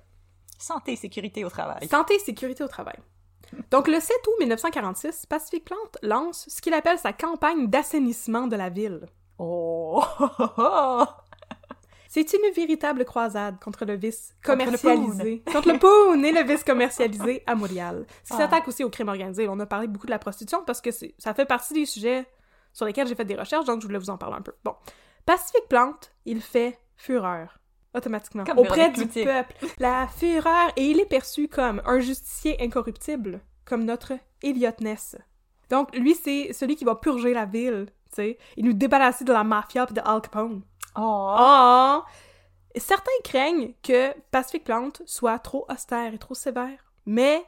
Santé 0.57 0.93
et 0.93 0.95
sécurité 0.95 1.45
au 1.45 1.49
travail. 1.49 1.87
Santé 1.87 2.15
et 2.15 2.19
sécurité 2.19 2.63
au 2.63 2.67
travail. 2.67 2.97
Donc, 3.71 3.87
le 3.87 3.99
7 3.99 4.11
août 4.27 4.33
1946, 4.39 5.25
Pacific 5.27 5.63
Plante 5.65 5.97
lance 6.01 6.45
ce 6.49 6.59
qu'il 6.61 6.73
appelle 6.73 6.97
sa 6.97 7.13
campagne 7.13 7.67
d'assainissement 7.67 8.47
de 8.47 8.55
la 8.55 8.69
ville. 8.69 9.05
Oh! 9.39 10.03
C'est 12.25 12.33
une 12.33 12.51
véritable 12.51 13.05
croisade 13.05 13.59
contre 13.59 13.85
le 13.85 13.95
vice 13.95 14.33
commercialisé. 14.43 15.43
Contre 15.51 15.71
le 15.71 15.77
poon 15.77 16.23
et 16.23 16.31
le 16.31 16.41
vice 16.41 16.63
commercialisé 16.63 17.43
à 17.45 17.53
Montréal. 17.53 18.07
Ce 18.23 18.29
qui 18.29 18.33
Ah. 18.33 18.37
s'attaque 18.37 18.67
aussi 18.67 18.83
au 18.83 18.89
crime 18.89 19.09
organisé. 19.09 19.47
On 19.47 19.59
a 19.59 19.67
parlé 19.67 19.87
beaucoup 19.87 20.07
de 20.07 20.11
la 20.11 20.17
prostitution 20.17 20.63
parce 20.65 20.81
que 20.81 20.89
ça 21.19 21.33
fait 21.35 21.45
partie 21.45 21.75
des 21.75 21.85
sujets 21.85 22.25
sur 22.73 22.87
lesquels 22.87 23.07
j'ai 23.07 23.13
fait 23.13 23.23
des 23.25 23.35
recherches, 23.35 23.65
donc 23.65 23.81
je 23.81 23.85
voulais 23.85 23.99
vous 23.99 24.09
en 24.09 24.17
parler 24.17 24.35
un 24.37 24.41
peu. 24.41 24.53
Bon. 24.63 24.73
Pacific 25.27 25.67
Plante, 25.69 26.11
il 26.25 26.41
fait 26.41 26.79
fureur. 26.95 27.59
Automatiquement. 27.93 28.45
Comme 28.45 28.57
auprès 28.59 28.89
du 28.89 29.01
Cloutier. 29.01 29.23
peuple. 29.25 29.55
La 29.77 30.07
fureur. 30.07 30.71
Et 30.75 30.85
il 30.89 30.99
est 30.99 31.05
perçu 31.05 31.47
comme 31.47 31.83
un 31.85 31.99
justicier 31.99 32.57
incorruptible. 32.59 33.41
Comme 33.65 33.85
notre 33.85 34.13
Elliot 34.41 34.71
Ness. 34.81 35.15
Donc, 35.69 35.95
lui, 35.95 36.15
c'est 36.15 36.51
celui 36.53 36.75
qui 36.75 36.83
va 36.85 36.95
purger 36.95 37.33
la 37.35 37.45
ville. 37.45 37.87
Tu 38.09 38.15
sais. 38.15 38.37
Il 38.55 38.65
nous 38.65 38.73
débarrasser 38.73 39.23
de 39.25 39.33
la 39.33 39.43
mafia 39.43 39.85
et 39.89 39.93
de 39.93 40.01
Al 40.03 40.21
Capone. 40.21 40.61
Oh! 40.97 42.01
Certains 42.75 43.11
craignent 43.23 43.73
que 43.83 44.13
Pacific 44.31 44.63
Plante 44.63 45.01
soit 45.05 45.39
trop 45.39 45.65
austère 45.69 46.13
et 46.13 46.17
trop 46.17 46.33
sévère, 46.33 46.91
mais 47.05 47.45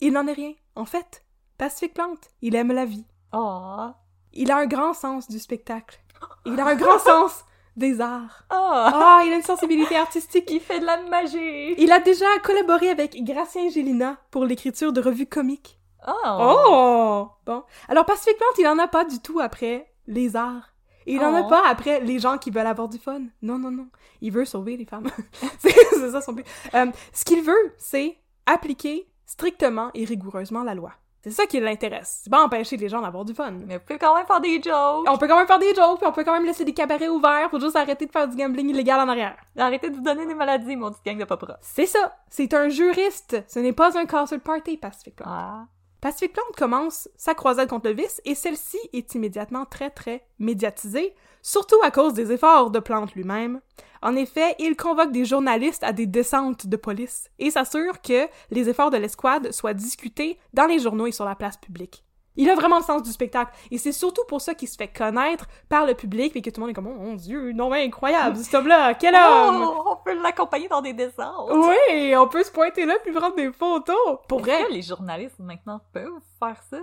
il 0.00 0.12
n'en 0.12 0.26
est 0.26 0.32
rien. 0.32 0.52
En 0.74 0.84
fait, 0.84 1.24
Pacific 1.58 1.94
Plante, 1.94 2.30
il 2.40 2.54
aime 2.56 2.72
la 2.72 2.84
vie. 2.84 3.06
Oh! 3.32 3.88
Il 4.32 4.50
a 4.50 4.56
un 4.56 4.66
grand 4.66 4.94
sens 4.94 5.28
du 5.28 5.38
spectacle. 5.38 6.00
Il 6.46 6.58
a 6.58 6.66
un 6.66 6.74
grand 6.74 6.98
sens 7.00 7.44
des 7.76 8.00
arts. 8.00 8.44
Oh! 8.50 8.54
Ah, 8.54 9.22
il 9.24 9.32
a 9.32 9.36
une 9.36 9.42
sensibilité 9.42 9.96
artistique. 9.96 10.50
Il 10.50 10.60
fait 10.60 10.80
de 10.80 10.86
la 10.86 11.02
magie! 11.02 11.74
Il 11.78 11.92
a 11.92 12.00
déjà 12.00 12.26
collaboré 12.42 12.88
avec 12.88 13.22
Gracien 13.24 13.68
Gélina 13.68 14.18
pour 14.30 14.44
l'écriture 14.44 14.92
de 14.92 15.00
revues 15.00 15.26
comiques. 15.26 15.78
Oh! 16.06 16.12
Oh! 16.40 17.28
Bon. 17.46 17.62
Alors, 17.88 18.04
Pacific 18.04 18.36
Plante, 18.36 18.58
il 18.58 18.66
en 18.66 18.78
a 18.78 18.88
pas 18.88 19.04
du 19.04 19.20
tout 19.20 19.40
après 19.40 19.92
les 20.06 20.36
arts. 20.36 20.71
Il 21.06 21.20
en 21.20 21.34
a 21.34 21.42
Oh. 21.42 21.48
pas 21.48 21.62
après 21.68 22.00
les 22.00 22.18
gens 22.18 22.38
qui 22.38 22.50
veulent 22.50 22.66
avoir 22.66 22.88
du 22.88 22.98
fun. 22.98 23.20
Non, 23.42 23.58
non, 23.58 23.70
non. 23.70 23.88
Il 24.20 24.32
veut 24.32 24.44
sauver 24.44 24.76
les 24.76 24.84
femmes. 24.86 25.08
c'est 25.58 26.10
ça 26.10 26.20
son 26.20 26.32
but. 26.32 26.46
Euh, 26.74 26.86
ce 27.12 27.24
qu'il 27.24 27.42
veut, 27.42 27.74
c'est 27.78 28.16
appliquer 28.46 29.08
strictement 29.26 29.90
et 29.94 30.04
rigoureusement 30.04 30.62
la 30.62 30.74
loi. 30.74 30.92
C'est 31.24 31.30
ça 31.30 31.46
qui 31.46 31.60
l'intéresse. 31.60 32.22
C'est 32.24 32.30
pas 32.30 32.42
empêcher 32.42 32.76
les 32.76 32.88
gens 32.88 33.00
d'avoir 33.00 33.24
du 33.24 33.32
fun. 33.32 33.52
Mais 33.52 33.76
vous 33.78 33.84
pouvez 33.86 33.98
quand 33.98 34.12
même 34.16 34.26
faire 34.26 34.40
des 34.40 34.60
jokes! 34.60 35.06
On 35.08 35.16
peut 35.16 35.28
quand 35.28 35.36
même 35.38 35.46
faire 35.46 35.60
des 35.60 35.72
jokes, 35.72 35.98
puis 35.98 36.06
on 36.08 36.12
peut 36.12 36.24
quand 36.24 36.32
même 36.32 36.44
laisser 36.44 36.64
des 36.64 36.74
cabarets 36.74 37.08
ouverts, 37.08 37.48
faut 37.48 37.60
juste 37.60 37.76
arrêter 37.76 38.06
de 38.06 38.10
faire 38.10 38.26
du 38.26 38.36
gambling 38.36 38.70
illégal 38.70 38.98
en 38.98 39.08
arrière. 39.08 39.36
Arrêtez 39.56 39.88
de 39.90 39.94
vous 39.94 40.02
donner 40.02 40.26
des 40.26 40.34
maladies, 40.34 40.74
mon 40.74 40.90
petit 40.90 41.00
gang 41.06 41.18
de 41.18 41.24
pop 41.24 41.44
C'est 41.60 41.86
ça. 41.86 42.16
C'est 42.28 42.52
un 42.54 42.68
juriste. 42.68 43.40
Ce 43.46 43.60
n'est 43.60 43.72
pas 43.72 43.96
un 43.96 44.04
castle 44.04 44.40
party, 44.40 44.76
Pacific. 44.78 45.14
Ah! 45.24 45.66
Pacific 46.02 46.32
Plante 46.32 46.56
commence 46.56 47.08
sa 47.16 47.32
croisade 47.32 47.68
contre 47.68 47.88
le 47.88 47.94
vice 47.94 48.20
et 48.24 48.34
celle-ci 48.34 48.76
est 48.92 49.14
immédiatement 49.14 49.64
très 49.64 49.88
très 49.88 50.26
médiatisée, 50.40 51.14
surtout 51.42 51.80
à 51.84 51.92
cause 51.92 52.12
des 52.12 52.32
efforts 52.32 52.72
de 52.72 52.80
Plante 52.80 53.14
lui-même. 53.14 53.60
En 54.02 54.16
effet, 54.16 54.56
il 54.58 54.76
convoque 54.76 55.12
des 55.12 55.24
journalistes 55.24 55.84
à 55.84 55.92
des 55.92 56.08
descentes 56.08 56.66
de 56.66 56.76
police 56.76 57.30
et 57.38 57.52
s'assure 57.52 58.02
que 58.02 58.26
les 58.50 58.68
efforts 58.68 58.90
de 58.90 58.96
l'escouade 58.96 59.52
soient 59.52 59.74
discutés 59.74 60.40
dans 60.52 60.66
les 60.66 60.80
journaux 60.80 61.06
et 61.06 61.12
sur 61.12 61.24
la 61.24 61.36
place 61.36 61.56
publique. 61.56 62.04
Il 62.36 62.48
a 62.48 62.54
vraiment 62.54 62.78
le 62.78 62.82
sens 62.82 63.02
du 63.02 63.10
spectacle. 63.12 63.52
Et 63.70 63.78
c'est 63.78 63.92
surtout 63.92 64.22
pour 64.26 64.40
ça 64.40 64.54
qu'il 64.54 64.68
se 64.68 64.76
fait 64.76 64.88
connaître 64.88 65.46
par 65.68 65.84
le 65.86 65.94
public 65.94 66.34
et 66.34 66.42
que 66.42 66.50
tout 66.50 66.60
le 66.60 66.62
monde 66.62 66.70
est 66.70 66.74
comme, 66.74 66.86
oh 66.86 66.94
mon 66.98 67.14
dieu, 67.14 67.52
non 67.52 67.68
mais 67.70 67.84
incroyable, 67.84 68.36
cet 68.36 68.54
homme-là, 68.54 68.94
quel 68.94 69.14
homme! 69.14 69.62
Oh, 69.62 69.84
on 69.92 69.96
peut 70.04 70.20
l'accompagner 70.22 70.68
dans 70.68 70.80
des 70.80 70.94
descentes! 70.94 71.50
Oui, 71.50 72.16
on 72.16 72.26
peut 72.28 72.42
se 72.42 72.50
pointer 72.50 72.86
là 72.86 72.94
puis 73.02 73.12
prendre 73.12 73.36
des 73.36 73.52
photos! 73.52 73.96
Pour 74.28 74.40
vrai! 74.40 74.64
que 74.66 74.72
les 74.72 74.82
journalistes 74.82 75.38
maintenant 75.38 75.80
peuvent 75.92 76.20
faire 76.38 76.62
ça? 76.70 76.78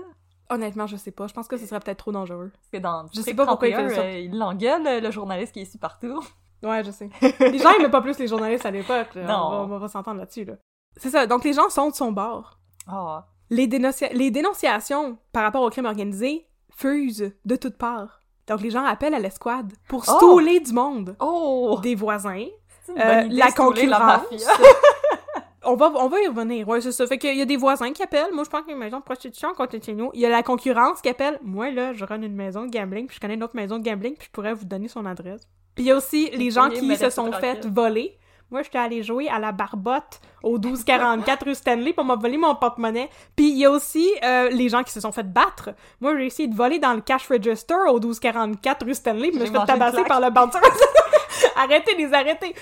Honnêtement, 0.51 0.87
je 0.87 0.95
sais 0.97 1.11
pas. 1.11 1.27
Je 1.27 1.33
pense 1.33 1.47
que 1.47 1.57
ce 1.57 1.65
serait 1.67 1.79
peut-être 1.79 1.99
trop 1.99 2.11
dangereux. 2.11 2.51
Parce 2.53 2.69
que 2.71 2.77
dans 2.77 3.05
Je 3.13 3.21
sais 3.21 3.35
pas 3.35 3.45
pourquoi 3.45 3.67
il 3.67 3.75
fait 3.75 3.83
31, 3.85 3.95
ça. 3.95 4.01
euh, 4.01 4.19
il 4.19 4.37
l'engueule, 4.37 4.87
euh, 4.87 4.99
le 4.99 5.11
journaliste 5.11 5.53
qui 5.53 5.59
est 5.59 5.63
ici 5.63 5.77
partout. 5.77 6.23
Ouais, 6.63 6.83
je 6.83 6.91
sais. 6.91 7.09
les 7.39 7.59
gens 7.59 7.71
aimaient 7.71 7.89
pas 7.89 8.01
plus 8.01 8.17
les 8.19 8.27
journalistes 8.27 8.65
à 8.65 8.71
l'époque. 8.71 9.15
Non. 9.15 9.23
On 9.23 9.67
va, 9.67 9.75
on 9.75 9.79
va 9.79 9.87
s'entendre 9.87 10.19
là-dessus, 10.19 10.45
là. 10.45 10.53
C'est 10.97 11.09
ça. 11.11 11.25
Donc, 11.27 11.43
les 11.43 11.53
gens 11.53 11.69
sont 11.69 11.89
de 11.89 11.95
son 11.95 12.11
bord. 12.11 12.57
Oh. 12.91 13.19
Les, 13.49 13.67
dénoncia- 13.67 14.11
les 14.13 14.31
dénonciations 14.31 15.17
par 15.33 15.43
rapport 15.43 15.61
au 15.63 15.69
crime 15.69 15.85
organisé 15.85 16.45
fusent 16.75 17.31
de 17.45 17.55
toutes 17.55 17.77
parts. 17.77 18.21
Donc, 18.47 18.61
les 18.61 18.69
gens 18.71 18.83
appellent 18.85 19.13
à 19.13 19.19
l'escouade 19.19 19.73
pour 19.87 20.03
Oh! 20.07 20.17
stouler 20.17 20.59
du 20.59 20.73
monde. 20.73 21.15
Oh! 21.19 21.79
Des 21.83 21.95
voisins, 21.95 22.45
C'est 22.85 22.93
une 22.93 23.01
euh, 23.01 23.15
bonne 23.21 23.25
idée 23.31 23.35
la 23.35 23.51
concurrence. 23.51 24.21
on 25.65 25.75
va, 25.75 25.91
on 25.95 26.07
va 26.07 26.21
y 26.21 26.27
revenir. 26.27 26.67
Ouais, 26.67 26.81
c'est 26.81 26.91
ça. 26.91 27.05
Fait 27.05 27.17
qu'il 27.17 27.37
y 27.37 27.41
a 27.41 27.45
des 27.45 27.57
voisins 27.57 27.91
qui 27.91 28.01
appellent. 28.01 28.33
Moi, 28.33 28.43
je 28.43 28.49
pense 28.49 28.61
qu'il 28.61 28.69
y 28.69 28.73
a 28.73 28.75
une 28.75 28.83
maison 28.83 28.99
de 28.99 29.03
prostitution 29.03 29.49
de 29.51 29.83
chez 29.83 29.93
nous. 29.93 30.09
Il 30.13 30.21
y 30.21 30.25
a 30.25 30.29
la 30.29 30.41
concurrence 30.43 31.01
qui 31.01 31.09
appelle. 31.09 31.39
Moi, 31.43 31.71
là, 31.71 31.93
je 31.93 32.05
run 32.05 32.21
une 32.21 32.35
maison 32.35 32.65
de 32.65 32.71
gambling, 32.71 33.07
puis 33.07 33.15
je 33.15 33.19
connais 33.19 33.33
une 33.35 33.43
autre 33.43 33.55
maison 33.55 33.77
de 33.77 33.83
gambling, 33.83 34.15
puis 34.15 34.27
je 34.27 34.31
pourrais 34.31 34.53
vous 34.53 34.65
donner 34.65 34.87
son 34.87 35.05
adresse. 35.05 35.41
Puis 35.75 35.85
il 35.85 35.87
y 35.87 35.91
a 35.91 35.97
aussi 35.97 36.29
les 36.31 36.51
gens 36.51 36.69
qui 36.69 36.95
se 36.95 37.09
sont 37.09 37.31
fait 37.33 37.65
voler. 37.67 38.17
Moi, 38.51 38.63
j'étais 38.63 38.79
allée 38.79 39.03
jouer 39.03 39.29
à 39.29 39.39
la 39.39 39.51
barbotte 39.51 40.21
au 40.41 40.57
1244 40.57 41.45
rue 41.45 41.55
Stanley, 41.55 41.93
on 41.97 42.03
m'a 42.03 42.15
volé 42.15 42.37
mon 42.37 42.55
porte-monnaie. 42.55 43.09
Puis 43.35 43.49
il 43.49 43.57
y 43.57 43.65
a 43.65 43.71
aussi 43.71 44.09
euh, 44.23 44.49
les 44.49 44.69
gens 44.69 44.83
qui 44.83 44.91
se 44.91 45.01
sont 45.01 45.11
fait 45.11 45.31
battre. 45.31 45.71
Moi, 46.01 46.17
j'ai 46.17 46.25
essayé 46.25 46.47
de 46.47 46.55
voler 46.55 46.79
dans 46.79 46.93
le 46.93 47.01
cash 47.01 47.27
register 47.27 47.75
au 47.89 47.99
1244 47.99 48.85
rue 48.85 48.93
Stanley, 48.93 49.29
puis 49.29 49.37
je 49.37 49.39
me 49.39 49.45
suis 49.45 49.55
fait 49.55 49.65
tabasser 49.65 50.03
par 50.05 50.19
le 50.21 50.29
bouncer. 50.29 50.59
arrêtez 51.55 51.95
les 51.95 52.13
arrêtez! 52.13 52.53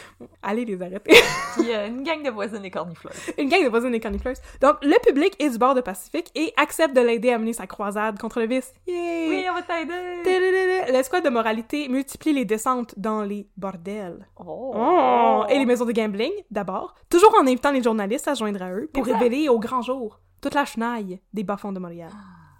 Allez 0.41 0.65
les 0.65 0.81
arrêter! 0.81 1.15
Puis 1.57 1.73
euh, 1.73 1.87
une 1.87 2.03
gang 2.03 2.23
de 2.23 2.29
voisines 2.29 2.63
et 2.65 2.71
cornifleurs. 2.71 3.13
Une 3.37 3.49
gang 3.49 3.63
de 3.63 3.69
voisins 3.69 3.89
des 3.89 3.99
cornifleurs. 3.99 4.35
Donc, 4.61 4.77
le 4.83 4.95
public 5.05 5.35
est 5.39 5.49
du 5.49 5.57
bord 5.57 5.75
de 5.75 5.81
Pacifique 5.81 6.31
et 6.35 6.53
accepte 6.57 6.95
de 6.95 7.01
l'aider 7.01 7.31
à 7.31 7.37
mener 7.37 7.53
sa 7.53 7.67
croisade 7.67 8.19
contre 8.19 8.39
le 8.39 8.47
vice. 8.47 8.73
Yay! 8.87 9.27
Oui, 9.29 9.45
on 9.49 9.53
va 9.53 9.61
t'aider! 9.61 10.91
L'escouade 10.91 11.23
de 11.23 11.29
moralité 11.29 11.87
multiplie 11.89 12.33
les 12.33 12.45
descentes 12.45 12.93
dans 12.97 13.21
les 13.23 13.47
bordels. 13.57 14.27
Oh! 14.39 14.73
Oh! 14.75 15.43
Et 15.49 15.57
les 15.57 15.65
maisons 15.65 15.85
de 15.85 15.91
gambling, 15.91 16.31
d'abord, 16.51 16.95
toujours 17.09 17.33
en 17.39 17.43
invitant 17.47 17.71
les 17.71 17.83
journalistes 17.83 18.27
à 18.27 18.35
se 18.35 18.39
joindre 18.39 18.61
à 18.61 18.71
eux 18.71 18.89
pour 18.93 19.05
Exact. 19.07 19.19
révéler 19.19 19.49
au 19.49 19.59
grand 19.59 19.81
jour 19.81 20.19
toute 20.41 20.53
la 20.53 20.65
chenaille 20.65 21.19
des 21.33 21.43
bas-fonds 21.43 21.71
de 21.71 21.79
Montréal. 21.79 22.11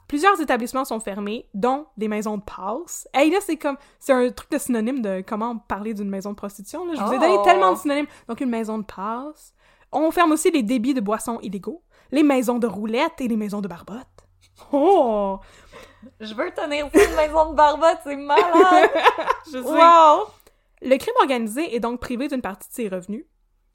Plusieurs 0.08 0.40
établissements 0.40 0.86
sont 0.86 1.00
fermés, 1.02 1.50
dont 1.54 1.88
des 1.98 2.08
maisons 2.08 2.38
de 2.38 2.44
passe. 2.44 3.08
Hey, 3.14 3.30
là, 3.30 3.40
c'est 3.42 3.58
comme... 3.58 3.78
C'est 4.00 4.14
un 4.14 4.30
truc 4.32 4.50
de 4.52 4.58
synonyme 4.58 5.02
de 5.02 5.22
comment 5.28 5.58
parler 5.58 5.94
d'une 5.94 6.10
maison 6.10 6.30
de 6.32 6.36
prostitution. 6.36 6.86
Là. 6.86 6.94
Je 6.96 7.04
vous 7.04 7.14
ai 7.14 7.20
donné 7.20 7.36
Oh! 7.38 7.44
tellement 7.44 7.74
de 7.74 7.78
synonymes. 7.78 8.08
Donc, 8.28 8.40
une 8.40 8.50
maison 8.50 8.78
de 8.78 8.86
passe. 8.86 9.54
On 9.92 10.10
ferme 10.12 10.32
aussi 10.32 10.50
les 10.52 10.64
débits 10.64 10.94
de 10.94 11.02
boissons 11.02 11.40
illégaux, 11.42 11.82
les 12.12 12.24
maisons 12.24 12.58
de 12.60 12.68
roulettes 12.68 13.20
et 13.20 13.28
les 13.28 13.36
maisons 13.38 13.60
de 13.62 13.68
barbotte. 13.68 14.06
Oh! 14.72 15.40
Je 16.20 16.34
veux 16.34 16.52
tenir 16.52 16.86
une 16.94 17.16
maison 17.16 17.52
de 17.52 17.56
barbotte, 17.56 18.00
c'est 18.04 18.16
malade! 18.16 18.90
Je 19.46 19.52
sais. 19.52 19.60
wow! 19.60 20.26
Le 20.82 20.98
crime 20.98 21.14
organisé 21.20 21.76
est 21.76 21.80
donc 21.80 22.00
privé 22.00 22.28
d'une 22.28 22.42
partie 22.42 22.70
de 22.70 22.74
ses 22.74 22.88
revenus. 22.88 23.26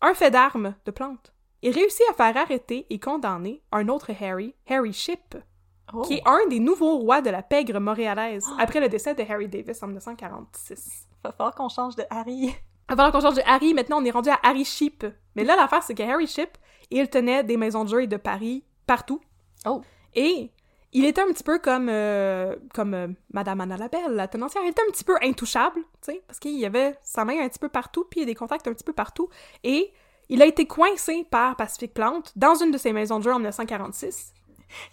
Un 0.01 0.15
fait 0.15 0.31
d'armes 0.31 0.75
de 0.85 0.91
plantes. 0.91 1.33
Il 1.63 1.73
réussit 1.73 2.03
à 2.11 2.15
faire 2.15 2.37
arrêter 2.37 2.87
et 2.91 2.99
condamner 2.99 3.63
un 3.71 3.89
autre 3.89 4.11
Harry, 4.21 4.55
Harry 4.69 4.93
Ship, 4.93 5.37
Oh. 5.95 6.03
qui 6.03 6.15
est 6.15 6.23
un 6.25 6.47
des 6.49 6.59
nouveaux 6.59 6.99
rois 6.99 7.21
de 7.21 7.31
la 7.31 7.43
pègre 7.43 7.79
montréalaise 7.79 8.47
après 8.59 8.81
le 8.81 8.89
décès 8.89 9.15
de 9.15 9.23
Harry 9.23 9.49
Davis 9.49 9.83
en 9.83 9.87
1946. 9.87 11.09
Va 11.23 11.33
falloir 11.33 11.55
qu'on 11.55 11.69
change 11.69 11.97
de 11.97 12.05
Harry. 12.11 12.55
Avant 12.89 13.11
qu'on 13.11 13.21
change 13.21 13.37
de 13.37 13.43
Harry, 13.47 13.75
maintenant 13.75 14.01
on 14.01 14.05
est 14.05 14.11
rendu 14.11 14.31
à 14.31 14.39
Harry 14.43 14.65
Ship. 14.65 15.07
Mais 15.37 15.45
là, 15.45 15.57
l'affaire, 15.57 15.83
c'est 15.83 15.95
que 15.95 16.03
Harry 16.03 16.27
Ship, 16.27 16.59
il 16.91 17.09
tenait 17.09 17.45
des 17.45 17.57
maisons 17.57 17.85
de 17.85 17.89
jury 17.89 18.09
de 18.09 18.17
Paris 18.17 18.65
partout. 18.87 19.21
Oh. 19.67 19.81
Et 20.15 20.51
il 20.93 21.05
était 21.07 21.23
un 21.23 21.29
petit 21.29 21.45
peu 21.45 21.59
comme, 21.59 21.89
euh, 21.89 22.55
comme 22.75 22.95
euh, 22.95 23.09
Madame 23.33 23.61
Anna 23.63 23.77
Labelle, 23.77 24.11
la 24.11 24.29
tenancière. 24.29 24.63
Il 24.65 24.71
était 24.71 24.83
un 24.83 24.91
petit 24.91 25.05
peu 25.05 25.17
intouchable, 25.23 25.81
tu 26.03 26.13
sais, 26.13 26.23
parce 26.27 26.39
qu'il 26.39 26.59
y 26.59 26.67
avait 26.67 26.97
sa 27.03 27.25
main 27.25 27.41
un 27.41 27.49
petit 27.49 27.59
peu 27.59 27.71
partout, 27.71 28.05
puis 28.11 28.21
il 28.21 28.23
y 28.23 28.25
a 28.25 28.27
des 28.27 28.35
contacts 28.35 28.67
un 28.67 28.75
petit 28.75 28.85
peu 28.85 28.93
partout. 28.93 29.29
Et 29.65 29.93
il 30.29 30.43
a 30.43 30.47
été 30.47 30.67
coincé 30.67 31.27
par 31.31 31.57
Pacific 31.57 31.95
Plante 31.95 32.33
dans 32.37 32.55
une 32.55 32.71
de 32.71 32.79
ses 32.79 32.93
maisons 32.93 33.19
de 33.19 33.25
jeu 33.25 33.33
en 33.33 33.39
1946. 33.39 34.35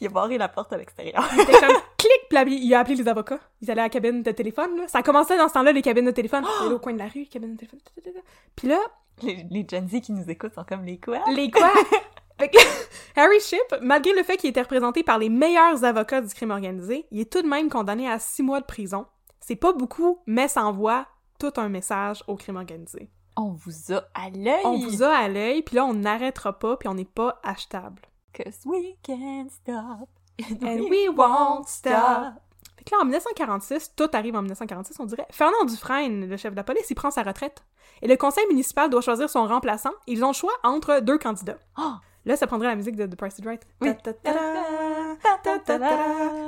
Il 0.02 0.08
a 0.08 0.10
barré 0.10 0.38
la 0.38 0.48
porte 0.50 0.72
à 0.74 0.78
l'extérieur. 0.78 1.28
Comme 1.30 1.46
clic, 1.98 2.12
puis 2.30 2.38
il 2.38 2.38
a- 2.38 2.44
il 2.46 2.74
appelé 2.76 2.96
les 2.96 3.08
avocats. 3.08 3.39
Ils 3.62 3.70
allaient 3.72 3.82
à 3.82 3.86
la 3.86 3.89
cabine 3.89 4.24
de 4.24 4.32
téléphone, 4.32 4.78
là. 4.78 4.88
Ça 4.88 5.02
commençait 5.04 5.38
dans 5.38 5.48
ce 5.48 5.54
temps-là, 5.54 5.72
les 5.72 5.82
cabines 5.82 6.06
de 6.06 6.12
téléphone. 6.12 6.44
Il 6.62 6.65
allait 6.65 6.76
au 6.76 6.80
coin 6.80 6.94
de 6.94 7.00
la 7.00 7.08
rue, 7.08 7.26
cabine 7.26 7.54
de 7.54 7.58
téléphone. 7.58 7.80
Puis 8.56 8.68
là, 8.68 8.80
Les, 9.24 9.46
les 9.50 9.65
Gen 9.70 9.88
Z 9.88 10.02
qui 10.02 10.12
nous 10.13 10.30
écoutent 10.30 10.54
sont 10.54 10.63
comme 10.63 10.86
les 10.86 11.00
quoi? 11.00 11.20
Les 11.34 11.52
quoi? 11.52 11.72
Fait 12.39 12.48
que 12.50 12.58
Harry 13.20 13.39
Ship, 13.42 13.60
malgré 13.82 14.13
le 14.13 14.24
fait 14.24 14.38
qu'il 14.38 14.50
était 14.50 14.62
représenté 14.62 15.04
par 15.04 15.18
les 15.18 15.28
meilleurs 15.28 15.84
avocats 15.84 16.22
du 16.22 16.34
crime 16.34 16.52
organisé, 16.52 17.06
il 17.12 17.20
est 17.20 17.30
tout 17.30 17.42
de 17.42 17.48
même 17.48 17.70
condamné 17.70 18.10
à 18.10 18.18
six 18.18 18.44
mois 18.44 18.62
de 18.62 18.65
prison. 18.65 19.08
C'est 19.42 19.58
pas 19.58 19.74
beaucoup, 19.74 20.20
mais 20.26 20.48
ça 20.48 20.63
envoie 20.63 21.06
tout 21.38 21.52
un 21.58 21.68
message 21.68 22.24
au 22.28 22.38
crime 22.38 22.56
organisé. 22.56 23.10
On 23.36 23.52
vous 23.52 23.92
a 23.94 24.04
à 24.13 24.30
l'œil! 24.30 24.62
On 24.63 24.78
vous 24.80 25.04
a 25.04 25.10
à 25.10 25.28
l'œil, 25.28 25.63
puis 25.63 25.76
là, 25.76 25.84
on 25.86 25.94
n'arrêtera 25.94 26.58
pas, 26.58 26.78
puis 26.78 26.88
on 26.88 26.94
n'est 26.94 27.04
pas 27.04 27.42
achetable. 27.44 28.02
Cause 28.34 28.62
we 28.65 28.96
can't 29.04 29.52
stop. 29.52 30.10
And 30.62 30.89
we 30.89 31.10
won't 31.10 31.68
stop. 31.68 32.36
Fait 32.78 32.86
que 32.86 32.96
là, 32.96 33.02
en 33.02 33.06
1946, 33.06 33.94
tout 33.96 34.10
arrive 34.13 34.36
en 34.36 34.42
1946, 34.42 35.00
on 35.00 35.06
dirait. 35.06 35.28
Fernand 35.32 35.65
Dufresne, 35.65 36.30
le 36.30 36.38
chef 36.38 36.52
de 36.52 36.58
la 36.58 36.63
police, 36.63 36.89
il 36.89 36.96
prend 36.96 37.12
sa 37.12 37.24
retraite. 37.24 37.63
Et 38.02 38.08
le 38.08 38.15
conseil 38.15 38.46
municipal 38.48 38.89
doit 38.89 39.02
choisir 39.02 39.30
son 39.30 39.46
remplaçant. 39.46 39.92
Ils 40.08 40.24
ont 40.24 40.30
le 40.30 40.34
choix 40.34 40.54
entre 40.63 41.02
deux 41.02 41.18
candidats. 41.18 41.58
Oh! 41.78 41.94
Là, 42.26 42.36
ça 42.36 42.48
prendrait 42.48 42.68
la 42.68 42.76
musique 42.76 42.96
de 42.96 43.06
The 43.06 43.15
Price 43.15 43.39
is 43.39 43.46
Right. 43.46 43.65
Oui. 43.82 43.94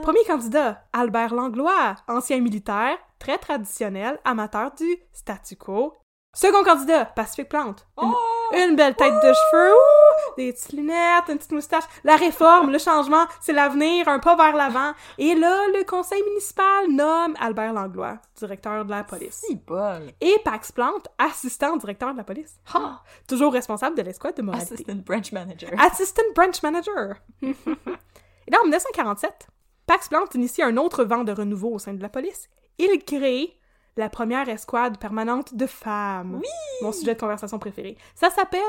Premier 0.03 0.23
candidat, 0.25 0.83
Albert 0.93 1.33
Langlois, 1.33 1.95
ancien 2.07 2.39
militaire, 2.39 2.97
très 3.19 3.37
traditionnel, 3.37 4.19
amateur 4.23 4.71
du 4.75 4.97
statu 5.13 5.55
quo. 5.55 5.97
Second 6.33 6.63
candidat, 6.63 7.05
Pacific 7.05 7.49
Plante. 7.49 7.85
Une, 8.01 8.69
une 8.69 8.75
belle 8.77 8.95
tête 8.95 9.13
de 9.13 9.33
cheveux, 9.33 9.73
ouh, 9.73 10.35
des 10.37 10.53
petites 10.53 10.71
lunettes, 10.71 11.25
une 11.27 11.37
petite 11.37 11.51
moustache. 11.51 11.83
La 12.05 12.15
réforme, 12.15 12.71
le 12.71 12.77
changement, 12.77 13.25
c'est 13.41 13.51
l'avenir, 13.51 14.07
un 14.07 14.19
pas 14.19 14.37
vers 14.37 14.55
l'avant. 14.55 14.93
Et 15.17 15.35
là, 15.35 15.67
le 15.67 15.83
conseil 15.83 16.23
municipal 16.23 16.89
nomme 16.89 17.35
Albert 17.37 17.73
Langlois, 17.73 18.17
directeur 18.35 18.85
de 18.85 18.91
la 18.91 19.03
police. 19.03 19.43
Si 19.45 19.55
bol! 19.55 20.13
Et 20.21 20.37
Pax 20.45 20.71
Plante, 20.71 21.09
assistant 21.17 21.75
directeur 21.75 22.13
de 22.13 22.17
la 22.17 22.23
police. 22.23 22.55
Ha! 22.73 23.03
Toujours 23.27 23.51
responsable 23.51 23.97
de 23.97 24.01
l'escouade 24.01 24.37
de 24.37 24.41
moralité. 24.41 24.73
Assistant 24.73 24.95
branch 25.05 25.31
manager. 25.33 25.71
Assistant 25.79 26.23
Branch 26.33 26.63
Manager. 26.63 27.15
Et 27.41 28.51
là, 28.51 28.57
en 28.61 28.63
1947, 28.63 29.47
Pax 29.85 30.07
Plante 30.07 30.33
initie 30.35 30.63
un 30.63 30.77
autre 30.77 31.03
vent 31.03 31.25
de 31.25 31.33
renouveau 31.33 31.73
au 31.73 31.79
sein 31.79 31.93
de 31.93 32.01
la 32.01 32.09
police. 32.09 32.49
Il 32.77 33.03
crée 33.03 33.57
la 33.97 34.09
première 34.09 34.47
escouade 34.49 34.97
permanente 34.97 35.53
de 35.55 35.65
femmes. 35.65 36.35
Oui! 36.41 36.47
Mon 36.81 36.91
sujet 36.91 37.13
de 37.15 37.19
conversation 37.19 37.59
préféré. 37.59 37.97
Ça 38.15 38.29
s'appelle 38.29 38.61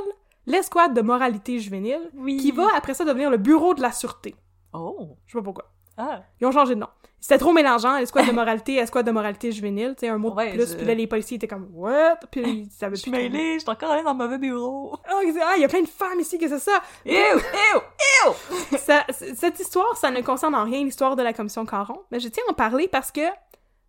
l'escouade 0.46 0.94
de 0.94 1.00
moralité 1.02 1.58
juvénile, 1.60 2.10
Oui. 2.14 2.36
qui 2.38 2.50
va 2.50 2.66
après 2.76 2.94
ça 2.94 3.04
devenir 3.04 3.30
le 3.30 3.36
bureau 3.36 3.74
de 3.74 3.80
la 3.82 3.92
sûreté. 3.92 4.34
Oh! 4.72 5.16
Je 5.26 5.32
sais 5.32 5.38
pas 5.38 5.44
pourquoi. 5.44 5.70
Ah! 5.96 6.22
Ils 6.40 6.46
ont 6.46 6.52
changé 6.52 6.74
de 6.74 6.80
nom. 6.80 6.88
C'était 7.20 7.38
trop 7.38 7.52
mélangeant, 7.52 7.94
escouade 7.98 8.26
de 8.26 8.32
moralité, 8.32 8.76
escouade 8.78 9.06
de 9.06 9.12
moralité 9.12 9.52
juvénile, 9.52 9.94
tu 9.96 10.00
sais, 10.00 10.08
un 10.08 10.18
mot 10.18 10.32
Ouais, 10.34 10.50
de 10.50 10.56
plus, 10.56 10.72
je- 10.72 10.76
puis 10.76 10.86
là, 10.86 10.94
les 10.94 11.06
policiers 11.06 11.36
étaient 11.36 11.46
comme 11.46 11.68
«What?» 11.72 12.16
Puis 12.32 12.42
ils 12.42 12.70
savaient 12.72 12.96
Je 12.96 13.02
suis 13.02 13.10
plus 13.12 13.20
mêlée, 13.20 13.54
je 13.54 13.58
suis 13.60 13.70
encore 13.70 13.92
allée 13.92 14.02
dans 14.02 14.10
le 14.12 14.18
mauvais 14.18 14.38
bureau. 14.38 14.96
Oh, 15.14 15.20
disaient, 15.24 15.38
Ah, 15.40 15.52
il 15.56 15.62
y 15.62 15.64
a 15.64 15.68
plein 15.68 15.82
de 15.82 15.86
femmes 15.86 16.18
ici 16.18 16.36
que 16.36 16.48
c'est 16.48 16.58
ça! 16.58 16.80
Ew! 17.06 17.12
Ew! 17.12 17.80
Ew! 18.26 18.76
Ça- 18.76 19.04
cette 19.12 19.60
histoire, 19.60 19.96
ça 19.96 20.10
ne 20.10 20.20
concerne 20.20 20.56
en 20.56 20.64
rien 20.64 20.82
l'histoire 20.82 21.14
de 21.14 21.22
la 21.22 21.32
commission 21.32 21.64
Caron, 21.64 22.00
mais 22.10 22.18
je 22.18 22.26
tiens 22.26 22.42
à 22.48 22.50
en 22.50 22.54
parler 22.54 22.88
parce 22.88 23.12
que, 23.12 23.20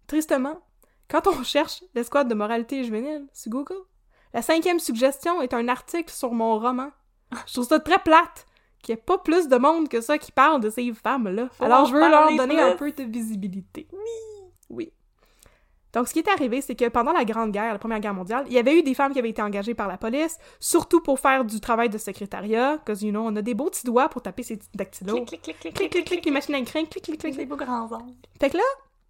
tristement, 0.06 0.60
quand 1.14 1.28
on 1.28 1.44
cherche 1.44 1.84
l'escouade 1.94 2.28
de 2.28 2.34
moralité 2.34 2.84
juvénile 2.84 3.28
sur 3.34 3.52
Google, 3.52 3.78
la 4.34 4.42
cinquième 4.42 4.80
suggestion 4.80 5.44
est 5.44 5.54
un 5.54 5.68
article 5.68 6.12
sur 6.12 6.34
mon 6.34 6.58
roman. 6.58 6.90
Je 7.46 7.54
trouve 7.54 7.68
ça 7.68 7.80
très 7.80 8.00
plate 8.00 8.48
qu'il 8.82 8.96
n'y 8.96 9.00
ait 9.00 9.04
pas 9.04 9.20
plus 9.20 9.48
de 9.48 9.56
monde 9.58 9.88
que 9.90 10.02
ça 10.02 10.18
qui 10.18 10.32
parle 10.32 10.60
de 10.60 10.72
ces 10.72 10.92
femmes-là. 10.92 11.50
Alors 11.60 11.86
je 11.86 11.94
veux 11.94 12.10
leur 12.10 12.36
donner 12.36 12.60
un 12.60 12.76
peu 12.76 12.92
de 12.92 13.04
visibilité. 13.04 13.88
Oui. 13.94 14.50
Oui. 14.72 14.92
Donc, 15.94 16.08
ce 16.08 16.14
qui 16.14 16.20
est 16.20 16.28
arrivé, 16.28 16.62
c'est 16.62 16.74
que 16.74 16.90
pendant 16.90 17.14
la 17.14 17.24
Grande 17.24 17.52
Guerre, 17.52 17.72
la 17.72 17.78
Première 17.78 18.00
Guerre 18.00 18.16
mondiale, 18.16 18.46
il 18.48 18.54
y 18.54 18.58
avait 18.58 18.80
eu 18.80 18.82
des 18.82 18.96
femmes 18.96 19.14
qui 19.14 19.20
avaient 19.20 19.30
été 19.30 19.44
engagées 19.44 19.76
par 19.76 19.88
la 19.88 19.98
police, 19.98 20.40
surtout 20.60 21.02
pour 21.02 21.20
faire 21.20 21.46
du 21.46 21.60
travail 21.60 21.90
de 21.90 22.00
secrétariat, 22.00 22.80
parce 22.84 23.02
que, 23.02 23.06
you 23.06 23.12
know, 23.12 23.22
on 23.24 23.36
a 23.36 23.44
des 23.44 23.54
beaux 23.54 23.70
petits 23.70 23.86
doigts 23.86 24.10
pour 24.10 24.24
taper 24.24 24.42
ces 24.42 24.58
petits 24.58 24.70
dactylos. 24.74 25.24
Clic, 25.26 25.44
clic, 25.44 25.60
clic, 25.60 25.60
clic, 25.60 25.76
clic, 25.76 25.92
clic, 25.92 26.06
clic, 26.06 26.26
les 26.26 26.32
machines 26.32 26.56
à 26.56 26.58
écrire, 26.58 26.90
clic, 26.90 27.04
clic, 27.04 27.20
clic, 27.20 27.38
Des 27.38 27.46
beaux 27.46 27.56
grands 27.56 27.94
ongles. 27.94 28.16
Fait 28.40 28.50
que 28.50 28.58
là, 28.58 28.64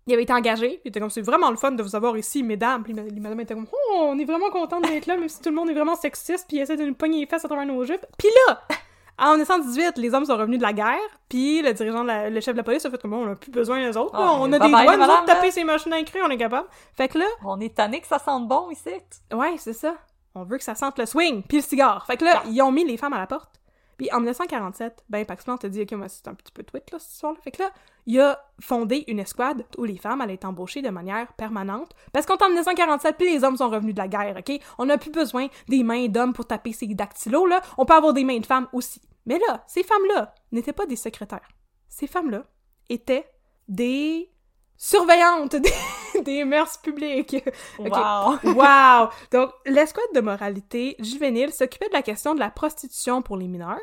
il 0.07 0.13
avait 0.13 0.23
été 0.23 0.33
engagé, 0.33 0.81
il 0.83 0.89
était 0.89 0.99
comme, 0.99 1.09
c'est 1.09 1.21
vraiment 1.21 1.49
le 1.49 1.55
fun 1.55 1.71
de 1.71 1.81
vous 1.83 1.95
avoir 1.95 2.17
ici, 2.17 2.43
mesdames. 2.43 2.83
Puis 2.83 2.93
les 2.93 3.19
madames 3.19 3.39
étaient 3.39 3.53
comme, 3.53 3.67
oh, 3.71 3.93
on 4.09 4.19
est 4.19 4.25
vraiment 4.25 4.49
contente 4.49 4.83
d'être 4.83 5.05
là, 5.05 5.15
même 5.17 5.29
si 5.29 5.41
tout 5.41 5.49
le 5.49 5.55
monde 5.55 5.69
est 5.69 5.73
vraiment 5.73 5.95
sexiste, 5.95 6.45
puis 6.47 6.57
essaie 6.59 6.75
de 6.77 6.85
nous 6.85 6.93
pogner 6.93 7.19
les 7.21 7.25
fesses 7.25 7.45
à 7.45 7.47
travers 7.47 7.65
nos 7.65 7.83
jupes. 7.85 8.05
Puis 8.17 8.27
là, 8.47 8.61
en 9.17 9.31
1918, 9.35 9.97
les 9.97 10.13
hommes 10.13 10.25
sont 10.25 10.35
revenus 10.35 10.57
de 10.57 10.63
la 10.63 10.73
guerre, 10.73 10.99
puis 11.29 11.61
le 11.61 11.71
dirigeant, 11.73 12.01
de 12.03 12.07
la- 12.07 12.29
le 12.29 12.41
chef 12.41 12.53
de 12.53 12.57
la 12.57 12.63
police 12.63 12.83
a 12.85 12.91
fait 12.91 13.01
comme, 13.01 13.13
on 13.13 13.31
a 13.31 13.35
plus 13.35 13.51
besoin 13.51 13.79
des 13.87 13.95
autres. 13.95 14.11
Ah, 14.15 14.33
on 14.39 14.51
a 14.51 14.59
des 14.59 14.67
doigts, 14.67 14.97
nous 14.97 15.03
autres, 15.03 15.25
taper 15.25 15.51
ces 15.51 15.63
machines 15.63 15.93
à 15.93 15.97
on 15.97 16.29
est 16.29 16.37
capable. 16.37 16.67
Fait 16.95 17.07
que 17.07 17.17
là, 17.19 17.25
On 17.45 17.59
est 17.61 17.73
tanné 17.75 18.01
que 18.01 18.07
ça 18.07 18.19
sente 18.19 18.47
bon 18.47 18.69
ici. 18.71 18.89
Ouais, 19.33 19.55
c'est 19.57 19.73
ça. 19.73 19.95
On 20.35 20.43
veut 20.43 20.57
que 20.57 20.63
ça 20.63 20.75
sente 20.75 20.97
le 20.99 21.05
swing, 21.05 21.43
puis 21.43 21.57
le 21.57 21.63
cigare. 21.63 22.05
Fait 22.07 22.17
que 22.17 22.25
là, 22.25 22.41
ils 22.47 22.61
ont 22.61 22.71
mis 22.71 22.83
les 22.83 22.97
femmes 22.97 23.13
à 23.13 23.19
la 23.19 23.27
porte. 23.27 23.51
Puis 23.97 24.09
en 24.11 24.17
1947, 24.17 25.03
ben 25.07 25.23
Pax 25.25 25.43
Plant 25.45 25.55
a 25.61 25.67
dit, 25.69 25.83
OK, 25.83 25.91
moi, 25.91 26.09
c'est 26.09 26.27
un 26.27 26.33
petit 26.33 26.51
peu 26.51 26.63
tweet, 26.63 26.91
là, 26.91 26.97
cette 26.99 27.11
histoire-là. 27.13 27.39
Fait 27.43 27.51
que 27.51 27.61
là, 27.61 27.69
il 28.05 28.19
a 28.19 28.39
fondé 28.59 29.03
une 29.07 29.19
escouade 29.19 29.65
où 29.77 29.83
les 29.83 29.97
femmes 29.97 30.21
allaient 30.21 30.35
être 30.35 30.45
embauchées 30.45 30.81
de 30.81 30.89
manière 30.89 31.33
permanente. 31.33 31.91
Parce 32.11 32.25
qu'on 32.25 32.35
est 32.35 32.43
en 32.43 32.49
1947, 32.49 33.17
puis 33.17 33.31
les 33.31 33.43
hommes 33.43 33.57
sont 33.57 33.69
revenus 33.69 33.95
de 33.95 33.99
la 33.99 34.07
guerre, 34.07 34.35
OK? 34.37 34.59
On 34.77 34.85
n'a 34.85 34.97
plus 34.97 35.11
besoin 35.11 35.47
des 35.67 35.83
mains 35.83 36.07
d'hommes 36.07 36.33
pour 36.33 36.45
taper 36.45 36.73
ces 36.73 36.87
dactylos, 36.87 37.45
là. 37.45 37.61
On 37.77 37.85
peut 37.85 37.93
avoir 37.93 38.13
des 38.13 38.23
mains 38.23 38.39
de 38.39 38.45
femmes 38.45 38.67
aussi. 38.73 39.01
Mais 39.25 39.39
là, 39.47 39.63
ces 39.67 39.83
femmes-là 39.83 40.33
n'étaient 40.51 40.73
pas 40.73 40.85
des 40.85 40.95
secrétaires. 40.95 41.47
Ces 41.87 42.07
femmes-là 42.07 42.43
étaient 42.89 43.25
des 43.67 44.29
surveillantes 44.77 45.55
des, 46.13 46.21
des 46.21 46.43
mœurs 46.43 46.77
publiques. 46.79 47.37
Wow! 47.79 48.37
Wow! 48.43 49.09
Donc, 49.31 49.51
l'escouade 49.65 50.13
de 50.13 50.21
moralité 50.21 50.95
juvénile 50.99 51.53
s'occupait 51.53 51.87
de 51.87 51.93
la 51.93 52.01
question 52.01 52.33
de 52.33 52.39
la 52.39 52.49
prostitution 52.49 53.21
pour 53.21 53.37
les 53.37 53.47
mineurs, 53.47 53.79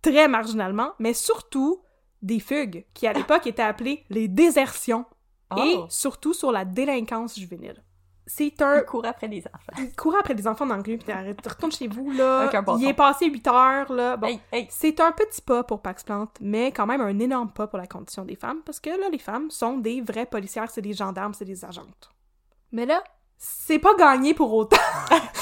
très 0.00 0.26
marginalement, 0.26 0.92
mais 0.98 1.14
surtout 1.14 1.82
des 2.22 2.40
fugues, 2.40 2.84
qui 2.94 3.06
à 3.06 3.12
l'époque 3.12 3.46
étaient 3.46 3.62
appelées 3.62 4.04
les 4.10 4.28
désertions, 4.28 5.04
et 5.56 5.74
Oh. 5.76 5.86
surtout 5.90 6.32
sur 6.32 6.50
la 6.52 6.64
délinquance 6.64 7.38
juvénile. 7.38 7.82
C'est 8.26 8.62
un... 8.62 8.78
Il 8.78 8.84
court 8.84 9.04
après 9.04 9.26
les 9.26 9.40
enfants. 9.46 9.72
Il 9.82 9.94
courait 9.96 10.20
après 10.20 10.34
des 10.36 10.46
enfants 10.46 10.64
dans 10.64 10.76
la 10.76 10.82
rue, 10.82 10.96
puis 10.96 11.12
retourne 11.12 11.72
chez 11.72 11.88
vous, 11.88 12.12
là. 12.12 12.46
Bâton. 12.52 12.78
Il 12.78 12.86
est 12.86 12.94
passé 12.94 13.26
8 13.26 13.46
heures, 13.48 13.92
là. 13.92 14.16
Bon, 14.16 14.28
Hey, 14.28 14.40
hey! 14.52 14.66
c'est 14.70 15.00
un 15.00 15.10
petit 15.10 15.42
pas 15.42 15.64
pour 15.64 15.82
Pax 15.82 16.04
Plant, 16.04 16.28
mais 16.40 16.70
quand 16.70 16.86
même 16.86 17.00
un 17.00 17.18
énorme 17.18 17.50
pas 17.52 17.66
pour 17.66 17.78
la 17.78 17.86
condition 17.88 18.24
des 18.24 18.36
femmes, 18.36 18.60
parce 18.64 18.78
que 18.78 18.90
là, 18.90 19.08
les 19.10 19.18
femmes 19.18 19.50
sont 19.50 19.76
des 19.76 20.00
vraies 20.00 20.24
policières, 20.26 20.70
c'est 20.70 20.80
des 20.82 20.92
gendarmes, 20.94 21.34
c'est 21.34 21.44
des 21.44 21.64
agentes. 21.64 22.10
Mais 22.70 22.86
là, 22.86 23.02
c'est 23.36 23.80
pas 23.80 23.94
gagné 23.96 24.34
pour 24.34 24.54
autant. 24.54 24.76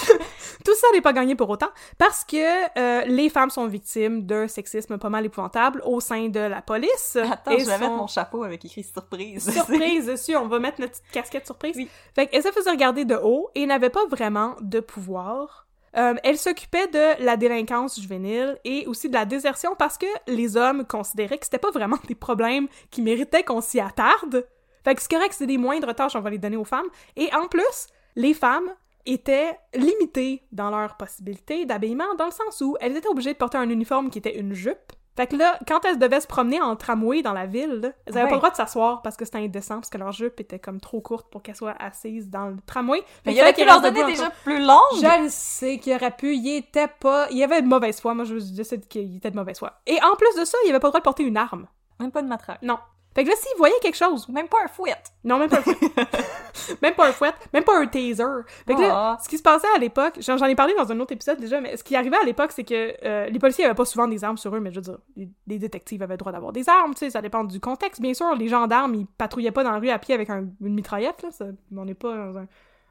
Tout 0.64 0.74
ça 0.74 0.86
n'est 0.92 1.00
pas 1.00 1.12
gagné 1.12 1.34
pour 1.34 1.48
autant, 1.48 1.70
parce 1.98 2.24
que 2.24 2.78
euh, 2.78 3.04
les 3.06 3.28
femmes 3.28 3.50
sont 3.50 3.66
victimes 3.66 4.22
d'un 4.26 4.48
sexisme 4.48 4.98
pas 4.98 5.08
mal 5.08 5.24
épouvantable 5.24 5.82
au 5.84 6.00
sein 6.00 6.28
de 6.28 6.40
la 6.40 6.62
police. 6.62 7.16
Attends, 7.16 7.52
et 7.52 7.60
je 7.60 7.66
vais 7.66 7.78
mettre 7.78 7.92
mon 7.92 8.06
chapeau 8.06 8.42
avec 8.42 8.64
écrit 8.64 8.84
surprise. 8.84 9.50
surprise 9.52 10.06
dessus, 10.06 10.36
on 10.36 10.48
va 10.48 10.58
mettre 10.58 10.80
notre 10.80 10.92
petite 10.92 11.10
casquette 11.12 11.46
surprise. 11.46 11.76
Oui. 11.76 11.88
Fait 12.14 12.26
qu'elle 12.26 12.42
se 12.42 12.50
faisait 12.50 12.70
regarder 12.70 13.04
de 13.04 13.16
haut 13.16 13.50
et 13.54 13.66
n'avait 13.66 13.90
pas 13.90 14.06
vraiment 14.06 14.56
de 14.60 14.80
pouvoir. 14.80 15.66
Euh, 15.96 16.14
elle 16.22 16.38
s'occupait 16.38 16.86
de 16.86 17.24
la 17.24 17.36
délinquance 17.36 18.00
juvénile 18.00 18.58
et 18.64 18.86
aussi 18.86 19.08
de 19.08 19.14
la 19.14 19.24
désertion 19.24 19.74
parce 19.76 19.98
que 19.98 20.06
les 20.28 20.56
hommes 20.56 20.84
considéraient 20.84 21.38
que 21.38 21.44
c'était 21.44 21.58
pas 21.58 21.72
vraiment 21.72 21.98
des 22.06 22.14
problèmes 22.14 22.68
qui 22.90 23.02
méritaient 23.02 23.42
qu'on 23.42 23.60
s'y 23.60 23.80
attarde. 23.80 24.46
Fait 24.84 24.94
que 24.94 25.02
c'est 25.02 25.10
correct, 25.10 25.34
c'est 25.36 25.46
des 25.46 25.58
moindres 25.58 25.94
tâches, 25.94 26.14
on 26.14 26.20
va 26.20 26.30
les 26.30 26.38
donner 26.38 26.56
aux 26.56 26.64
femmes. 26.64 26.86
Et 27.16 27.28
en 27.34 27.48
plus, 27.48 27.88
les 28.16 28.34
femmes 28.34 28.70
étaient 29.06 29.58
limitées 29.74 30.42
dans 30.52 30.70
leurs 30.70 30.96
possibilités 30.96 31.64
d'habillement 31.64 32.14
dans 32.18 32.26
le 32.26 32.30
sens 32.30 32.60
où 32.60 32.76
elles 32.80 32.96
étaient 32.96 33.08
obligées 33.08 33.32
de 33.32 33.38
porter 33.38 33.58
un 33.58 33.68
uniforme 33.68 34.10
qui 34.10 34.18
était 34.18 34.38
une 34.38 34.52
jupe. 34.52 34.92
Fait 35.16 35.26
que 35.26 35.36
là, 35.36 35.58
quand 35.66 35.84
elles 35.84 35.98
devaient 35.98 36.20
se 36.20 36.26
promener 36.26 36.60
en 36.62 36.76
tramway 36.76 37.20
dans 37.20 37.32
la 37.32 37.44
ville, 37.44 37.80
là, 37.82 37.90
elles 38.06 38.16
avaient 38.16 38.28
pas 38.28 38.34
le 38.34 38.38
droit 38.38 38.50
de 38.50 38.56
s'asseoir 38.56 39.02
parce 39.02 39.16
que 39.16 39.24
c'était 39.24 39.38
indécent, 39.38 39.74
parce 39.74 39.90
que 39.90 39.98
leur 39.98 40.12
jupe 40.12 40.40
était 40.40 40.58
comme 40.58 40.80
trop 40.80 41.00
courte 41.00 41.28
pour 41.30 41.42
qu'elles 41.42 41.56
soient 41.56 41.74
assises 41.78 42.30
dans 42.30 42.46
le 42.46 42.56
tramway. 42.64 43.02
Mais 43.26 43.34
il 43.34 43.40
aurait 43.40 43.52
fallait 43.52 43.64
pu 43.64 43.68
leur 43.68 43.82
restent 43.82 43.94
déjà 43.94 44.24
debout 44.24 44.34
plus 44.44 44.60
longue! 44.60 44.70
encore. 44.70 44.98
Je 45.18 45.22
le 45.24 45.28
sais 45.28 45.78
qu'il 45.78 45.94
aurait 45.94 46.16
pu, 46.16 46.36
il 46.36 46.56
était 46.56 46.88
pas... 46.88 47.26
Il 47.30 47.38
y 47.38 47.44
avait 47.44 47.60
de 47.60 47.66
mauvaise 47.66 48.00
foi, 48.00 48.14
moi 48.14 48.24
je 48.24 48.36
décide 48.36 48.86
qu'il 48.86 49.16
était 49.16 49.30
de 49.30 49.36
mauvaise 49.36 49.58
foi. 49.58 49.80
Et 49.86 49.98
en 50.02 50.14
plus 50.16 50.40
de 50.40 50.44
ça, 50.44 50.56
il 50.64 50.70
avait 50.70 50.80
pas 50.80 50.86
le 50.88 50.92
droit 50.92 51.00
de 51.00 51.04
porter 51.04 51.24
une 51.24 51.36
arme. 51.36 51.66
Même 51.98 52.12
pas 52.12 52.22
de 52.22 52.28
matraque. 52.28 52.62
Non. 52.62 52.78
Fait 53.14 53.24
que 53.24 53.28
là, 53.30 53.34
s'il 53.36 53.56
voyait 53.58 53.74
quelque 53.82 53.96
chose, 53.96 54.28
Même 54.28 54.46
pas 54.48 54.58
un 54.64 54.68
fouet. 54.68 54.94
non, 55.24 55.38
même 55.38 55.50
pas 55.50 55.58
un 55.58 55.62
fouet. 55.62 55.76
même 56.82 56.94
pas 56.94 57.08
un 57.08 57.12
fouet. 57.12 57.32
Même 57.52 57.64
pas 57.64 57.76
un 57.78 57.86
taser. 57.86 58.22
Fait 58.66 58.74
que 58.74 58.80
là, 58.80 58.88
Ah. 58.92 59.18
ce 59.22 59.28
qui 59.28 59.36
se 59.36 59.42
passait 59.42 59.66
à 59.74 59.78
l'époque, 59.78 60.14
j'en 60.20 60.36
ai 60.44 60.54
parlé 60.54 60.74
dans 60.74 60.90
un 60.92 61.00
autre 61.00 61.12
épisode 61.12 61.38
déjà, 61.40 61.60
mais 61.60 61.76
ce 61.76 61.82
qui 61.84 61.96
arrivait 61.96 62.16
à 62.18 62.24
l'époque, 62.24 62.52
c'est 62.52 62.62
que 62.64 62.94
euh, 63.04 63.26
les 63.26 63.38
policiers 63.38 63.64
avaient 63.64 63.74
pas 63.74 63.84
souvent 63.84 64.06
des 64.06 64.22
armes 64.22 64.36
sur 64.38 64.54
eux, 64.54 64.60
mais 64.60 64.70
je 64.70 64.76
veux 64.76 64.82
dire, 64.82 64.98
les, 65.16 65.28
les 65.48 65.58
détectives 65.58 66.02
avaient 66.02 66.14
le 66.14 66.18
droit 66.18 66.32
d'avoir 66.32 66.52
des 66.52 66.68
armes, 66.68 66.94
tu 66.94 67.00
sais, 67.00 67.10
ça 67.10 67.20
dépend 67.20 67.42
du 67.44 67.58
contexte, 67.60 68.00
bien 68.00 68.14
sûr. 68.14 68.32
Les 68.36 68.48
gendarmes, 68.48 68.94
ils 68.94 69.06
patrouillaient 69.06 69.50
pas 69.50 69.64
dans 69.64 69.72
la 69.72 69.78
rue 69.78 69.90
à 69.90 69.98
pied 69.98 70.14
avec 70.14 70.30
un- 70.30 70.46
une 70.60 70.74
mitraillette, 70.74 71.22
là. 71.22 71.30
ça- 71.32 71.46
on 71.76 71.84
n'est 71.84 71.94
pas 71.94 72.14
dans 72.14 72.38
un, 72.38 72.46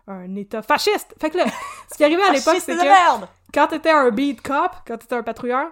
un 0.08 0.36
état 0.36 0.62
fasciste. 0.62 1.16
Fait 1.22 1.30
que 1.30 1.38
là, 1.38 1.46
ce 1.92 1.96
qui 1.96 2.04
arrivait 2.04 2.24
à 2.24 2.32
l'époque, 2.34 2.58
c'est 2.60 2.76
de 2.76 2.80
que 2.80 2.84
merde! 2.84 3.28
quand 3.54 3.68
t'étais 3.68 3.92
un 3.92 4.10
beat 4.12 4.42
cop, 4.42 4.72
quand 4.86 4.98
t'étais 4.98 5.16
un 5.16 5.24
patrouilleur, 5.24 5.68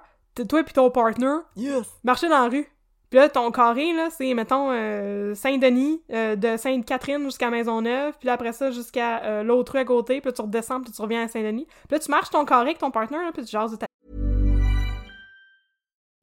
toi 0.48 0.60
et 0.62 0.64
ton 0.66 0.90
partner, 0.92 1.36
Yes! 1.56 1.86
marcher 2.04 2.30
dans 2.30 2.44
la 2.44 2.50
rue. 2.50 2.68
Puis 3.10 3.20
là, 3.20 3.30
ton 3.30 3.52
carré, 3.52 3.94
là, 3.94 4.10
c'est, 4.10 4.34
mettons, 4.34 4.70
euh, 4.72 5.34
Saint-Denis, 5.34 6.02
euh, 6.12 6.36
de 6.36 6.58
Sainte-Catherine 6.58 7.24
jusqu'à 7.24 7.50
Maisonneuve, 7.50 8.14
puis 8.20 8.28
là, 8.28 8.34
après 8.34 8.52
ça, 8.52 8.70
jusqu'à 8.72 9.24
euh, 9.24 9.44
l'autre 9.44 9.74
rue 9.74 9.80
à 9.80 9.86
côté, 9.86 10.20
puis 10.20 10.34
tu 10.34 10.42
redescends, 10.42 10.82
puis 10.82 10.92
tu 10.92 11.02
reviens 11.02 11.24
à 11.24 11.28
Saint-Denis. 11.30 11.68
Puis 11.88 11.98
là, 11.98 12.00
tu 12.00 12.12
marches 12.12 12.30
ton 12.30 12.44
carré 12.44 12.68
avec 12.68 12.80
ton 12.80 12.92
partner, 12.92 13.18
là, 13.18 13.32
puis 13.34 13.46
tu 13.46 13.52
jases 13.52 13.72
de 13.72 13.78
ta... 13.78 13.88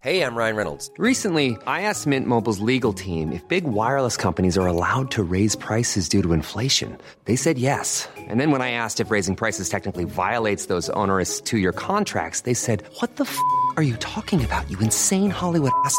Hey, 0.03 0.21
I'm 0.21 0.37
Ryan 0.37 0.55
Reynolds. 0.55 0.91
Recently, 0.99 1.57
I 1.67 1.89
asked 1.89 2.07
Mint 2.07 2.27
Mobile's 2.27 2.61
legal 2.61 2.93
team 2.93 3.33
if 3.33 3.49
big 3.49 3.65
wireless 3.65 4.19
companies 4.19 4.59
are 4.59 4.67
allowed 4.67 5.11
to 5.13 5.23
raise 5.23 5.57
prices 5.57 6.11
due 6.11 6.21
to 6.21 6.35
inflation. 6.35 6.99
They 7.25 7.37
said 7.37 7.57
yes. 7.57 8.07
And 8.29 8.39
then 8.39 8.51
when 8.51 8.61
I 8.61 8.73
asked 8.73 9.01
if 9.01 9.11
raising 9.11 9.35
prices 9.35 9.71
technically 9.71 10.05
violates 10.05 10.67
those 10.67 10.91
onerous 10.91 11.41
two 11.41 11.57
year 11.57 11.73
contracts, 11.73 12.43
they 12.43 12.53
said, 12.53 12.83
What 13.01 13.17
the 13.17 13.25
f 13.25 13.39
are 13.79 13.83
you 13.83 13.97
talking 13.97 14.45
about, 14.45 14.71
you 14.71 14.79
insane 14.81 15.31
Hollywood 15.31 15.73
ass? 15.87 15.99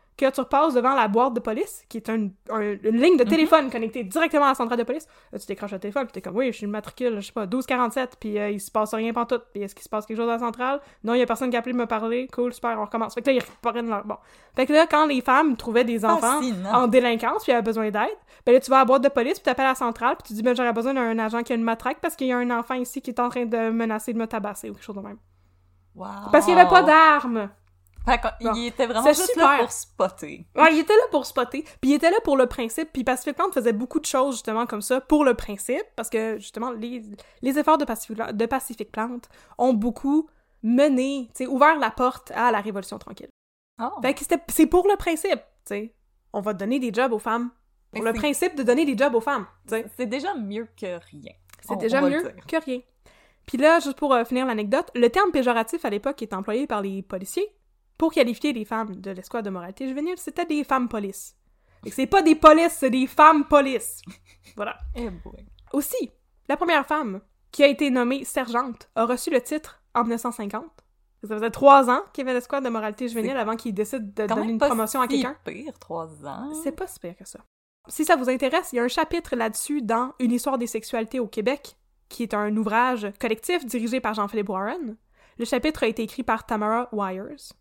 que 0.21 0.29
tu 0.35 0.39
repasses 0.41 0.73
devant 0.73 0.93
la 0.93 1.07
boîte 1.07 1.33
de 1.33 1.39
police, 1.39 1.83
qui 1.89 1.97
est 1.97 2.09
un- 2.09 2.29
un- 2.49 2.61
une 2.83 2.97
ligne 3.01 3.17
de 3.17 3.23
téléphone 3.23 3.69
connectée 3.69 4.03
directement 4.03 4.45
à 4.45 4.49
la 4.49 4.55
centrale 4.55 4.77
de 4.79 4.83
police, 4.83 5.07
là, 5.31 5.39
tu 5.39 5.45
décroches 5.47 5.71
le 5.71 5.79
téléphone, 5.79 6.03
puis 6.05 6.13
t'es 6.13 6.21
comme, 6.21 6.35
oui, 6.37 6.47
je 6.51 6.57
suis 6.57 6.65
le 6.65 6.71
matricule, 6.71 7.15
je 7.19 7.25
sais 7.27 7.31
pas, 7.31 7.45
1247, 7.45 8.17
puis 8.19 8.37
euh, 8.39 8.49
il 8.51 8.59
se 8.59 8.69
passe 8.71 8.93
rien 8.93 9.11
pantoute, 9.13 9.43
puis 9.53 9.63
est-ce 9.63 9.73
qu'il 9.75 9.83
se 9.83 9.89
passe 9.89 10.05
quelque 10.05 10.17
chose 10.17 10.29
à 10.29 10.33
la 10.33 10.39
centrale? 10.39 10.79
Non, 11.03 11.13
il 11.13 11.19
y 11.19 11.21
a 11.21 11.25
personne 11.25 11.49
qui 11.49 11.55
a 11.55 11.59
appelé 11.59 11.73
me 11.73 11.85
parler, 11.85 12.27
cool, 12.33 12.53
super, 12.53 12.77
on 12.79 12.85
recommence. 12.85 13.13
Fait 13.13 13.21
que 13.21 13.27
là, 13.29 13.33
ils 13.37 13.43
reprennent 13.63 13.89
leur... 13.89 14.05
Bon. 14.05 14.17
Fait 14.55 14.65
que 14.65 14.73
là, 14.73 14.85
quand 14.89 15.05
les 15.05 15.21
femmes 15.21 15.55
trouvaient 15.57 15.83
des 15.83 16.03
enfants 16.05 16.39
Fascinant. 16.41 16.73
en 16.73 16.87
délinquance, 16.87 17.43
puis 17.43 17.51
avaient 17.51 17.61
besoin 17.61 17.89
d'aide, 17.89 18.09
ben 18.45 18.53
là, 18.53 18.59
tu 18.59 18.69
vas 18.69 18.77
à 18.77 18.79
la 18.79 18.85
boîte 18.85 19.03
de 19.03 19.09
police, 19.09 19.33
puis 19.39 19.43
t'appelles 19.43 19.65
à 19.65 19.69
la 19.69 19.75
centrale, 19.75 20.15
puis 20.17 20.27
tu 20.27 20.33
dis, 20.33 20.43
ben 20.43 20.55
j'aurais 20.55 20.73
besoin 20.73 20.93
d'un 20.93 21.17
agent 21.19 21.43
qui 21.43 21.53
a 21.53 21.55
une 21.55 21.63
matraque 21.63 21.99
parce 22.01 22.15
qu'il 22.15 22.27
y 22.27 22.31
a 22.33 22.37
un 22.37 22.49
enfant 22.51 22.73
ici 22.75 23.01
qui 23.01 23.11
est 23.11 23.19
en 23.19 23.29
train 23.29 23.45
de 23.45 23.69
menacer 23.69 24.13
de 24.13 24.17
me 24.17 24.27
tabasser, 24.27 24.69
ou 24.69 24.73
quelque 24.73 24.83
chose 24.83 24.95
de 24.95 25.01
même. 25.01 25.17
Wow! 25.95 26.07
Parce 26.31 26.45
qu'il 26.45 26.55
y 26.55 26.59
avait 26.59 26.69
pas 26.69 26.83
d'armes! 26.83 27.49
Bon. 28.41 28.53
il 28.55 28.67
était 28.67 28.87
vraiment 28.87 29.05
juste 29.07 29.27
super. 29.29 29.47
là 29.51 29.57
pour 29.59 29.71
spotter. 29.71 30.45
Ouais, 30.55 30.73
il 30.73 30.79
était 30.79 30.95
là 30.95 31.03
pour 31.11 31.25
spotter, 31.25 31.63
puis 31.81 31.91
il 31.91 31.93
était 31.93 32.09
là 32.09 32.17
pour 32.23 32.35
le 32.37 32.47
principe, 32.47 32.91
puis 32.91 33.03
Pacific 33.03 33.35
Plant 33.35 33.51
faisait 33.51 33.73
beaucoup 33.73 33.99
de 33.99 34.05
choses 34.05 34.35
justement 34.35 34.65
comme 34.65 34.81
ça 34.81 35.01
pour 35.01 35.23
le 35.23 35.33
principe, 35.35 35.83
parce 35.95 36.09
que 36.09 36.37
justement 36.39 36.71
les, 36.71 37.03
les 37.41 37.59
efforts 37.59 37.77
de 37.77 37.85
Pacific, 37.85 38.15
Plant- 38.15 38.33
de 38.33 38.45
Pacific 38.45 38.91
Plant 38.91 39.19
ont 39.57 39.73
beaucoup 39.73 40.27
mené, 40.63 41.29
tu 41.35 41.43
sais, 41.43 41.47
ouvert 41.47 41.77
la 41.79 41.91
porte 41.91 42.31
à 42.31 42.51
la 42.51 42.59
Révolution 42.61 42.97
tranquille. 42.97 43.29
Oh. 43.81 43.89
Fait 44.01 44.13
que 44.13 44.19
c'était- 44.21 44.41
c'est 44.49 44.67
pour 44.67 44.87
le 44.87 44.95
principe, 44.95 45.39
tu 45.39 45.41
sais. 45.65 45.95
On 46.33 46.41
va 46.41 46.53
donner 46.53 46.79
des 46.79 46.91
jobs 46.93 47.13
aux 47.13 47.19
femmes. 47.19 47.49
Pour 47.91 48.03
Mais 48.03 48.11
le 48.11 48.17
principe 48.17 48.55
de 48.55 48.63
donner 48.63 48.85
des 48.85 48.97
jobs 48.97 49.13
aux 49.15 49.21
femmes. 49.21 49.45
C'est 49.97 50.05
déjà 50.05 50.33
mieux 50.35 50.67
que 50.79 50.97
rien. 51.11 51.33
C'est 51.61 51.75
déjà 51.77 51.99
mieux 52.01 52.23
que 52.47 52.55
rien. 52.63 52.79
Puis 53.45 53.57
là, 53.57 53.79
juste 53.79 53.97
pour 53.97 54.13
euh, 54.13 54.23
finir 54.23 54.45
l'anecdote, 54.45 54.89
le 54.95 55.09
terme 55.09 55.31
péjoratif 55.31 55.83
à 55.83 55.89
l'époque 55.89 56.21
était 56.21 56.35
employé 56.35 56.67
par 56.67 56.81
les 56.81 57.01
policiers 57.01 57.47
pour 58.01 58.11
qualifier 58.11 58.51
les 58.51 58.65
femmes 58.65 58.95
de 58.95 59.11
l'escouade 59.11 59.45
de 59.45 59.51
moralité 59.51 59.87
juvénile, 59.87 60.17
c'était 60.17 60.47
des 60.47 60.63
femmes 60.63 60.89
polices. 60.89 61.35
C'est 61.91 62.07
pas 62.07 62.23
des 62.23 62.33
polices, 62.33 62.77
c'est 62.79 62.89
des 62.89 63.05
femmes 63.05 63.47
polices. 63.47 64.01
voilà. 64.55 64.75
Eh. 64.95 65.07
Aussi, 65.71 66.09
la 66.49 66.57
première 66.57 66.87
femme 66.87 67.21
qui 67.51 67.63
a 67.63 67.67
été 67.67 67.91
nommée 67.91 68.25
sergente 68.25 68.89
a 68.95 69.05
reçu 69.05 69.29
le 69.29 69.39
titre 69.39 69.83
en 69.93 70.01
1950. 70.01 70.63
Ça 71.21 71.35
faisait 71.35 71.51
trois 71.51 71.91
ans 71.91 72.01
qu'il 72.11 72.23
y 72.23 72.27
avait 72.27 72.33
l'escouade 72.33 72.63
de 72.63 72.69
moralité 72.69 73.07
juvénile 73.07 73.37
avant 73.37 73.55
qu'il 73.55 73.75
décide 73.75 74.15
de 74.15 74.25
donner 74.25 74.53
une 74.53 74.57
promotion 74.57 75.01
à 75.01 75.07
quelqu'un. 75.07 75.37
pire, 75.45 75.77
trois 75.77 76.07
ans. 76.25 76.51
C'est 76.63 76.71
pas 76.71 76.87
si 76.87 76.97
pire 76.97 77.15
que 77.15 77.27
ça. 77.27 77.41
Si 77.87 78.03
ça 78.03 78.15
vous 78.15 78.31
intéresse, 78.31 78.73
il 78.73 78.77
y 78.77 78.79
a 78.79 78.83
un 78.83 78.87
chapitre 78.87 79.35
là-dessus 79.35 79.83
dans 79.83 80.15
Une 80.17 80.31
histoire 80.31 80.57
des 80.57 80.65
sexualités 80.65 81.19
au 81.19 81.27
Québec, 81.27 81.77
qui 82.09 82.23
est 82.23 82.33
un 82.33 82.57
ouvrage 82.57 83.13
collectif 83.19 83.63
dirigé 83.63 83.99
par 83.99 84.15
Jean-Philippe 84.15 84.49
Warren. 84.49 84.97
Le 85.37 85.45
chapitre 85.45 85.83
a 85.83 85.87
été 85.87 86.01
écrit 86.01 86.23
par 86.23 86.47
Tamara 86.47 86.89
Wires. 86.91 87.53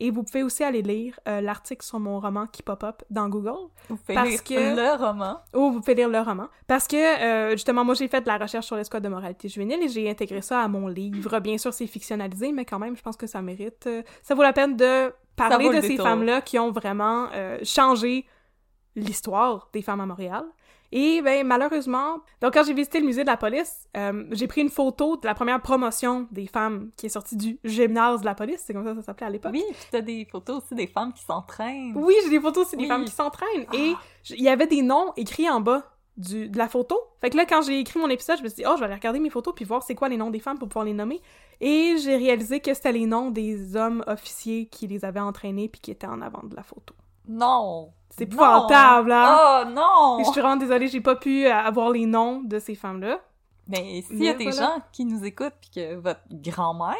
Et 0.00 0.10
vous 0.12 0.22
pouvez 0.22 0.42
aussi 0.44 0.62
aller 0.62 0.80
lire 0.82 1.18
euh, 1.26 1.40
l'article 1.40 1.84
sur 1.84 1.98
mon 1.98 2.20
roman 2.20 2.46
qui 2.46 2.62
pop-up 2.62 3.02
dans 3.10 3.28
Google. 3.28 3.68
Vous 3.88 3.96
pouvez 3.96 4.14
Parce 4.14 4.28
lire 4.30 4.44
que- 4.44 4.76
le 4.76 4.96
roman. 5.04 5.40
Oh, 5.54 5.70
vous 5.72 5.80
pouvez 5.80 5.94
lire 5.96 6.08
le 6.08 6.20
roman. 6.20 6.46
Parce 6.68 6.86
que, 6.86 6.96
euh, 6.96 7.50
justement, 7.52 7.84
moi, 7.84 7.94
j'ai 7.94 8.06
fait 8.06 8.20
de 8.20 8.26
la 8.28 8.38
recherche 8.38 8.66
sur 8.66 8.76
l'escouade 8.76 9.02
de 9.02 9.08
moralité 9.08 9.48
juvénile 9.48 9.82
et 9.82 9.88
j'ai 9.88 10.08
intégré 10.08 10.40
ça 10.40 10.60
à 10.62 10.68
mon 10.68 10.86
livre. 10.86 11.40
Bien 11.40 11.58
sûr, 11.58 11.72
c'est 11.74 11.86
fictionnalisé, 11.88 12.52
mais 12.52 12.64
quand 12.64 12.78
même, 12.78 12.96
je 12.96 13.02
pense 13.02 13.16
que 13.16 13.26
ça 13.26 13.42
mérite... 13.42 13.86
euh, 13.88 14.02
ça 14.22 14.34
vaut 14.36 14.42
la 14.42 14.52
peine 14.52 14.76
de 14.76 15.12
parler 15.34 15.68
de 15.70 15.80
ces 15.80 15.96
femmes-là 15.96 16.40
qui 16.42 16.58
ont 16.58 16.70
vraiment 16.70 17.28
changé 17.64 18.24
l'histoire 18.96 19.68
des 19.72 19.82
femmes 19.82 20.00
à 20.00 20.06
Montréal. 20.06 20.44
Et, 20.90 21.20
ben, 21.22 21.46
malheureusement... 21.46 22.20
Donc, 22.40 22.54
quand 22.54 22.64
j'ai 22.64 22.72
visité 22.72 23.00
le 23.00 23.06
musée 23.06 23.22
de 23.22 23.26
la 23.26 23.36
police, 23.36 23.86
euh, 23.96 24.24
j'ai 24.30 24.46
pris 24.46 24.62
une 24.62 24.70
photo 24.70 25.16
de 25.16 25.26
la 25.26 25.34
première 25.34 25.60
promotion 25.60 26.26
des 26.30 26.46
femmes 26.46 26.90
qui 26.96 27.06
est 27.06 27.10
sortie 27.10 27.36
du 27.36 27.58
gymnase 27.64 28.20
de 28.20 28.26
la 28.26 28.34
police. 28.34 28.62
C'est 28.64 28.72
comme 28.72 28.84
ça 28.84 28.90
que 28.92 28.96
ça 29.00 29.02
s'appelait 29.02 29.26
à 29.26 29.30
l'époque. 29.30 29.52
Oui, 29.52 29.64
puis 29.70 29.86
t'as 29.90 30.00
des 30.00 30.24
photos 30.24 30.62
aussi 30.64 30.74
des 30.74 30.86
femmes 30.86 31.12
qui 31.12 31.22
s'entraînent. 31.24 31.92
Oui, 31.94 32.14
j'ai 32.24 32.30
des 32.30 32.40
photos 32.40 32.66
aussi 32.66 32.76
des 32.76 32.86
femmes 32.86 33.04
qui 33.04 33.12
s'entraînent. 33.12 33.66
Et 33.74 33.94
j- 34.22 34.34
il 34.38 34.42
y 34.42 34.48
avait 34.48 34.66
des 34.66 34.82
noms 34.82 35.12
écrits 35.16 35.48
en 35.50 35.60
bas 35.60 35.82
du, 36.16 36.48
de 36.48 36.58
la 36.58 36.68
photo. 36.68 36.98
Fait 37.20 37.30
que 37.30 37.36
là, 37.36 37.44
quand 37.44 37.62
j'ai 37.62 37.78
écrit 37.78 38.00
mon 38.00 38.08
épisode, 38.08 38.38
je 38.38 38.42
me 38.42 38.48
suis 38.48 38.62
dit, 38.62 38.64
oh, 38.66 38.72
je 38.74 38.80
vais 38.80 38.86
aller 38.86 38.94
regarder 38.94 39.20
mes 39.20 39.30
photos 39.30 39.54
puis 39.54 39.64
voir 39.64 39.82
c'est 39.82 39.94
quoi 39.94 40.08
les 40.08 40.16
noms 40.16 40.30
des 40.30 40.40
femmes 40.40 40.58
pour 40.58 40.68
pouvoir 40.68 40.84
les 40.84 40.94
nommer. 40.94 41.20
Et 41.60 41.96
j'ai 42.02 42.16
réalisé 42.16 42.60
que 42.60 42.72
c'était 42.74 42.92
les 42.92 43.06
noms 43.06 43.30
des 43.30 43.76
hommes 43.76 44.02
officiers 44.06 44.66
qui 44.66 44.86
les 44.86 45.04
avaient 45.04 45.20
entraînés 45.20 45.68
puis 45.68 45.80
qui 45.80 45.90
étaient 45.90 46.06
en 46.06 46.22
avant 46.22 46.42
de 46.44 46.56
la 46.56 46.62
photo. 46.62 46.94
Non! 47.28 47.92
C'est 48.18 48.24
épouvantable, 48.24 49.12
hein? 49.12 49.64
Oh 49.66 49.70
non! 49.70 50.18
Et 50.20 50.24
je 50.24 50.30
suis 50.30 50.40
vraiment 50.40 50.56
désolée, 50.56 50.88
j'ai 50.88 51.00
pas 51.00 51.16
pu 51.16 51.46
euh, 51.46 51.54
avoir 51.54 51.90
les 51.90 52.04
noms 52.04 52.42
de 52.42 52.58
ces 52.58 52.74
femmes-là. 52.74 53.20
Mais 53.68 54.02
s'il 54.02 54.24
y 54.24 54.28
a 54.28 54.34
des 54.34 54.50
voilà. 54.50 54.60
gens 54.60 54.82
qui 54.92 55.04
nous 55.04 55.24
écoutent 55.24 55.54
puis 55.60 55.70
que 55.74 55.94
votre 55.96 56.20
grand-mère 56.30 56.96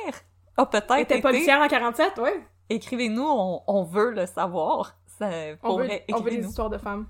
a 0.56 0.66
peut-être 0.66 0.94
était 0.98 1.18
été, 1.18 1.22
policière 1.22 1.60
en 1.60 1.68
47, 1.68 2.18
ouais. 2.18 2.40
écrivez-nous, 2.68 3.26
on, 3.26 3.62
on 3.66 3.82
veut 3.84 4.10
le 4.10 4.26
savoir. 4.26 4.94
Ça, 5.18 5.28
On 5.62 5.76
veut, 5.78 5.88
on 6.12 6.20
veut 6.20 6.30
des 6.30 6.46
histoires 6.46 6.70
de 6.70 6.78
femmes. 6.78 7.06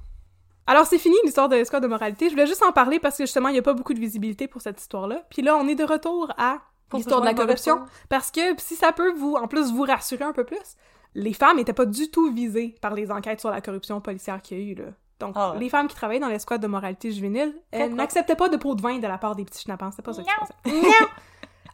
Alors, 0.66 0.86
c'est 0.86 0.98
fini 0.98 1.16
l'histoire 1.24 1.48
de 1.48 1.56
l'escouade 1.56 1.82
de 1.82 1.88
moralité. 1.88 2.26
Je 2.26 2.32
voulais 2.32 2.46
juste 2.46 2.62
en 2.62 2.72
parler 2.72 2.98
parce 2.98 3.16
que 3.16 3.24
justement, 3.24 3.48
il 3.48 3.52
n'y 3.52 3.58
a 3.58 3.62
pas 3.62 3.72
beaucoup 3.72 3.94
de 3.94 3.98
visibilité 3.98 4.48
pour 4.48 4.60
cette 4.60 4.80
histoire-là. 4.80 5.22
Puis 5.30 5.40
là, 5.40 5.56
on 5.56 5.66
est 5.66 5.74
de 5.74 5.84
retour 5.84 6.30
à 6.36 6.58
l'histoire 6.92 7.20
de 7.20 7.26
la 7.26 7.34
corruption. 7.34 7.80
Parce 8.10 8.30
que 8.30 8.40
si 8.58 8.76
ça 8.76 8.92
peut 8.92 9.12
vous, 9.12 9.34
en 9.34 9.48
plus, 9.48 9.72
vous 9.72 9.82
rassurer 9.82 10.24
un 10.24 10.34
peu 10.34 10.44
plus, 10.44 10.76
les 11.14 11.32
femmes 11.32 11.56
n'étaient 11.56 11.72
pas 11.72 11.86
du 11.86 12.10
tout 12.10 12.32
visées 12.32 12.74
par 12.80 12.94
les 12.94 13.10
enquêtes 13.10 13.40
sur 13.40 13.50
la 13.50 13.60
corruption 13.60 14.00
policière 14.00 14.40
qu'il 14.42 14.58
y 14.58 14.60
a 14.60 14.64
eu, 14.64 14.74
là. 14.74 14.84
Donc, 15.20 15.32
Ah 15.36 15.52
ouais. 15.52 15.58
les 15.58 15.68
femmes 15.68 15.88
qui 15.88 15.96
travaillaient 15.96 16.20
dans 16.20 16.28
l'escouade 16.28 16.60
de 16.62 16.68
moralité 16.68 17.10
juvénile, 17.10 17.52
elles 17.72 17.92
n'acceptaient 17.94 18.36
pas 18.36 18.48
de 18.48 18.56
pot 18.56 18.74
de 18.76 18.82
vin 18.82 18.98
de 18.98 19.06
la 19.06 19.18
part 19.18 19.34
des 19.34 19.44
petits 19.44 19.62
schnappants. 19.62 19.90
C'est 19.90 20.02
pas 20.02 20.12
ça 20.12 20.22
qui 20.22 20.30
se 20.30 20.36
passait. 20.38 20.54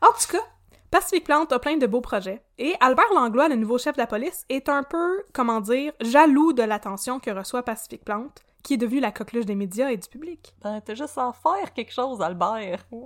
En 0.01 0.09
tout 0.09 0.33
cas, 0.33 0.43
Pacific 0.91 1.25
Plante 1.25 1.53
a 1.53 1.59
plein 1.59 1.77
de 1.77 1.87
beaux 1.87 2.01
projets. 2.01 2.43
Et 2.59 2.75
Albert 2.81 3.13
Langlois, 3.15 3.49
le 3.49 3.57
nouveau 3.57 3.79
chef 3.79 3.97
de 3.97 4.01
la 4.01 4.07
police, 4.07 4.45
est 4.49 4.69
un 4.69 4.83
peu, 4.83 5.23
comment 5.33 5.61
dire, 5.61 5.93
jaloux 6.01 6.53
de 6.53 6.63
l'attention 6.63 7.21
que 7.21 7.31
reçoit 7.31 7.63
Pacific 7.63 8.05
Plante, 8.05 8.43
qui 8.63 8.75
est 8.75 8.79
devenu 8.79 9.01
la 9.01 9.13
coqueluche 9.13 9.45
des 9.47 9.55
médias 9.55 9.91
et 9.91 9.97
du 9.97 10.09
public. 10.09 10.55
Ben, 10.63 10.81
t'as 10.81 10.95
juste 10.95 11.19
à 11.19 11.33
faire 11.33 11.73
quelque 11.75 11.93
chose, 11.93 12.21
Albert. 12.23 12.85
oui, 12.93 13.01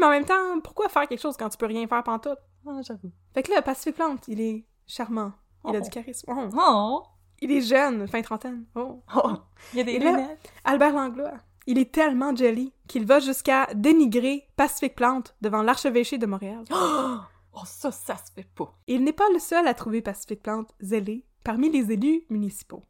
mais 0.00 0.06
en 0.06 0.10
même 0.10 0.24
temps, 0.24 0.60
pourquoi 0.62 0.88
faire 0.88 1.06
quelque 1.08 1.20
chose 1.20 1.36
quand 1.36 1.48
tu 1.48 1.58
peux 1.58 1.66
rien 1.66 1.86
faire 1.86 2.02
pantoute? 2.02 2.38
Ah, 2.66 2.80
j'avoue. 2.82 3.12
Fait 3.34 3.42
que 3.42 3.50
là, 3.52 3.62
Pacific 3.62 3.94
Plante, 3.96 4.26
il 4.28 4.40
est 4.40 4.64
charmant. 4.86 5.32
Il 5.66 5.74
a 5.76 5.78
Oh. 5.78 5.82
du 5.82 5.90
charisme. 5.90 6.32
Oh. 6.34 6.48
Oh! 6.58 7.02
Il 7.40 7.50
est 7.52 7.60
jeune, 7.60 8.06
fin 8.08 8.22
trentaine. 8.22 8.64
Oh. 8.74 9.02
Oh! 9.16 9.32
Il 9.72 9.78
y 9.78 9.80
a 9.80 9.84
des 9.84 9.92
Et 9.92 9.98
là- 9.98 10.10
lunettes. 10.12 10.52
Albert 10.64 10.92
Langlois, 10.94 11.34
il 11.66 11.78
est 11.78 11.92
tellement 11.92 12.34
jelly 12.34 12.72
qu'il 12.88 13.06
va 13.06 13.20
jusqu'à 13.20 13.66
dénigrer 13.74 14.48
Pacific 14.56 14.94
Plante 14.94 15.34
devant 15.40 15.62
l'archevêché 15.62 16.18
de 16.18 16.26
Montréal. 16.26 16.64
Oh, 17.56 17.60
ça, 17.66 17.92
ça 17.92 18.16
se 18.16 18.32
fait 18.34 18.48
pas. 18.56 18.74
Et 18.88 18.94
il 18.96 19.04
n'est 19.04 19.12
pas 19.12 19.28
le 19.32 19.38
seul 19.38 19.68
à 19.68 19.74
trouver 19.74 20.02
Pacific 20.02 20.42
Plante 20.42 20.74
zélé 20.80 21.24
parmi 21.44 21.70
les 21.70 21.92
élus 21.92 22.24
municipaux. 22.28 22.82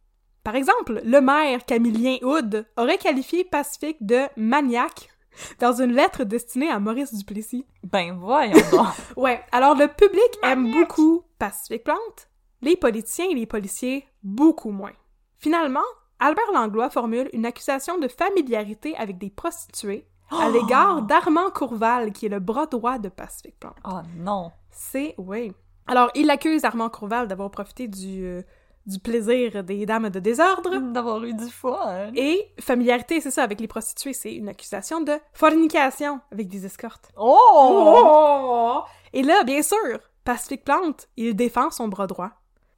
Par 0.42 0.54
exemple, 0.56 1.02
le 1.04 1.20
maire 1.20 1.66
Camillien 1.66 2.16
Hood 2.22 2.66
aurait 2.78 2.96
qualifié 2.96 3.44
Pacific 3.44 3.98
de 4.00 4.22
maniaque 4.38 5.10
dans 5.60 5.80
une 5.80 5.92
lettre 5.92 6.24
destinée 6.24 6.70
à 6.70 6.78
Maurice 6.78 7.14
Duplessis. 7.14 7.66
Ben, 7.82 8.16
voyons 8.18 8.54
donc. 8.70 8.86
Ouais, 9.16 9.40
alors 9.52 9.74
le 9.74 9.88
public 9.88 10.38
aime 10.42 10.70
beaucoup 10.70 11.22
Pacific 11.38 11.84
Plante, 11.84 12.28
les 12.62 12.76
politiciens 12.76 13.28
et 13.30 13.34
les 13.34 13.46
policiers 13.46 14.06
beaucoup 14.22 14.70
moins. 14.70 14.92
Finalement, 15.38 15.80
Albert 16.20 16.52
Langlois 16.52 16.90
formule 16.90 17.28
une 17.32 17.46
accusation 17.46 17.98
de 17.98 18.08
familiarité 18.08 18.96
avec 18.96 19.18
des 19.18 19.30
prostituées 19.30 20.06
à 20.30 20.48
l'égard 20.48 21.02
d'Armand 21.02 21.50
Courval, 21.50 22.12
qui 22.12 22.26
est 22.26 22.30
le 22.30 22.40
bras 22.40 22.66
droit 22.66 22.98
de 22.98 23.08
Pacific 23.08 23.58
Plante. 23.58 23.76
Oh 23.84 24.00
non. 24.16 24.50
C'est, 24.70 25.14
oui. 25.18 25.52
Alors, 25.86 26.10
il 26.14 26.30
accuse 26.30 26.64
Armand 26.64 26.88
Courval 26.88 27.28
d'avoir 27.28 27.50
profité 27.50 27.88
du, 27.88 28.24
euh, 28.24 28.42
du 28.86 28.98
plaisir 28.98 29.64
des 29.64 29.86
dames 29.86 30.10
de 30.10 30.20
désordre. 30.20 30.76
D'avoir 30.92 31.22
eu 31.24 31.32
du 31.34 31.48
fun. 31.48 32.10
Et 32.14 32.52
familiarité, 32.60 33.20
c'est 33.20 33.30
ça, 33.30 33.42
avec 33.42 33.60
les 33.60 33.68
prostituées, 33.68 34.12
c'est 34.12 34.34
une 34.34 34.48
accusation 34.48 35.00
de 35.00 35.12
fornication 35.32 36.20
avec 36.30 36.48
des 36.48 36.66
escortes. 36.66 37.10
Oh! 37.16 37.38
Oh! 37.56 38.80
Et 39.12 39.22
là, 39.22 39.42
bien 39.44 39.62
sûr, 39.62 39.98
Pacific 40.24 40.64
Plante, 40.64 41.08
il 41.16 41.34
défend 41.34 41.70
son 41.70 41.88
bras 41.88 42.06
droit. 42.06 42.30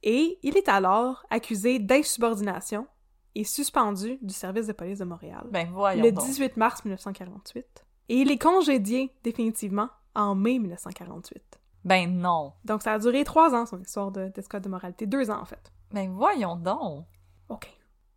Et 0.03 0.39
il 0.43 0.55
est 0.57 0.69
alors 0.69 1.25
accusé 1.29 1.79
d'insubordination 1.79 2.87
et 3.35 3.43
suspendu 3.43 4.17
du 4.21 4.33
service 4.33 4.67
de 4.67 4.73
police 4.73 4.99
de 4.99 5.05
Montréal 5.05 5.43
Ben, 5.51 5.69
voyons 5.73 6.03
le 6.03 6.11
donc. 6.11 6.25
18 6.25 6.57
mars 6.57 6.85
1948. 6.85 7.65
Et 8.09 8.15
il 8.17 8.31
est 8.31 8.37
congédié 8.37 9.11
définitivement 9.23 9.89
en 10.15 10.35
mai 10.35 10.59
1948. 10.59 11.41
Ben, 11.83 12.09
non. 12.19 12.53
Donc 12.65 12.81
ça 12.83 12.93
a 12.93 12.99
duré 12.99 13.23
trois 13.23 13.53
ans, 13.53 13.65
son 13.65 13.79
histoire 13.81 14.11
de- 14.11 14.29
d'escouade 14.29 14.63
de 14.63 14.69
moralité. 14.69 15.05
Deux 15.05 15.29
ans, 15.29 15.39
en 15.41 15.45
fait. 15.45 15.71
Ben, 15.91 16.11
voyons 16.13 16.55
donc. 16.55 17.05
OK. 17.49 17.67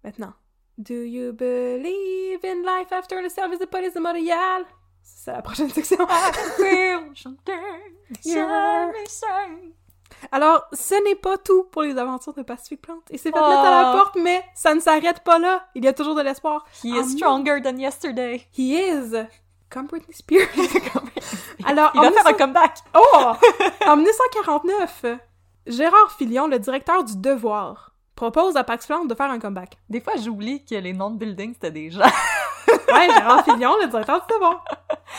Maintenant. 0.05 0.33
Do 0.79 0.95
you 0.95 1.33
believe 1.33 2.41
in 2.45 2.63
life 2.65 2.91
after 2.93 3.23
the 3.23 3.29
service 3.31 3.59
de 3.59 3.67
police 3.67 3.93
de 3.95 4.01
Montréal? 4.01 4.65
C'est 5.03 5.33
la 5.33 5.43
prochaine 5.43 5.69
section. 5.71 5.99
Seul. 8.23 9.73
Alors, 10.33 10.67
ce 10.73 11.03
n'est 11.05 11.15
pas 11.15 11.39
tout 11.39 11.65
pour 11.65 11.83
les 11.83 11.97
aventures 11.97 12.35
de 12.35 12.43
Pacific 12.43 12.81
Plante. 12.83 13.05
Il 13.11 13.19
s'est 13.19 13.31
fait 13.31 13.39
Oh. 13.39 13.49
mettre 13.49 13.61
à 13.63 13.83
la 13.83 13.93
porte, 13.93 14.17
mais 14.17 14.45
ça 14.55 14.75
ne 14.75 14.81
s'arrête 14.81 15.21
pas 15.25 15.39
là. 15.39 15.67
Il 15.75 15.85
y 15.85 15.89
a 15.89 15.93
toujours 15.93 16.15
de 16.15 16.21
l'espoir. 16.23 16.67
He 16.85 16.93
En 16.93 17.03
is 17.03 17.13
stronger 17.17 17.61
than 17.63 17.77
yesterday. 17.79 18.47
He 18.57 18.75
is. 18.75 19.13
Comme 19.71 19.87
Britney 19.89 20.13
Spears. 20.15 20.49
Alors, 21.65 21.91
Il 21.95 22.01
va 22.01 22.11
faire 22.11 22.27
un 22.27 22.33
1900 22.33 22.35
comeback. 22.39 22.79
Oh! 22.95 23.33
En 23.87 23.97
1949, 23.97 25.05
Gérard 25.71 26.11
Filion, 26.19 26.49
le 26.49 26.59
directeur 26.59 27.05
du 27.05 27.17
Devoir, 27.17 27.95
propose 28.17 28.57
à 28.57 28.65
Pax 28.65 28.89
Plante 28.89 29.07
de 29.07 29.15
faire 29.15 29.31
un 29.31 29.39
comeback. 29.39 29.79
Des 29.89 30.01
fois, 30.01 30.15
j'oublie 30.17 30.65
que 30.65 30.75
les 30.75 30.93
noms 30.93 31.11
de 31.11 31.17
buildings, 31.17 31.55
c'était 31.55 31.71
des 31.71 31.91
gens. 31.91 32.01
Ouais, 32.93 33.07
Gérard 33.07 33.45
Filion, 33.45 33.71
le 33.81 33.87
directeur 33.87 34.27
du 34.27 34.35
Devoir. 34.35 34.65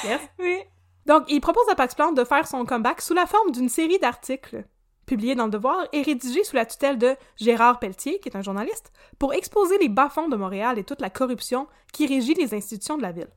Yes. 0.04 0.20
oui. 0.40 0.58
Donc, 1.06 1.24
il 1.30 1.40
propose 1.40 1.68
à 1.72 1.76
Pax 1.76 1.96
Plante 1.96 2.16
de 2.16 2.26
faire 2.26 2.46
son 2.48 2.66
comeback 2.66 3.02
sous 3.02 3.14
la 3.14 3.26
forme 3.26 3.52
d'une 3.52 3.70
série 3.70 3.98
d'articles 3.98 4.66
publiés 5.06 5.36
dans 5.36 5.46
le 5.46 5.52
Devoir 5.52 5.88
et 5.94 6.02
rédigés 6.02 6.44
sous 6.44 6.56
la 6.58 6.66
tutelle 6.66 6.98
de 6.98 7.16
Gérard 7.38 7.80
Pelletier, 7.80 8.20
qui 8.20 8.28
est 8.28 8.36
un 8.36 8.42
journaliste, 8.42 8.92
pour 9.20 9.34
exposer 9.34 9.78
les 9.78 9.90
bas-fonds 9.90 10.28
de 10.28 10.36
Montréal 10.36 10.78
et 10.78 10.84
toute 10.84 11.02
la 11.02 11.10
corruption 11.10 11.68
qui 11.94 12.08
régit 12.08 12.34
les 12.34 12.54
institutions 12.54 12.98
de 12.98 13.02
la 13.02 13.14
ville. 13.14 13.30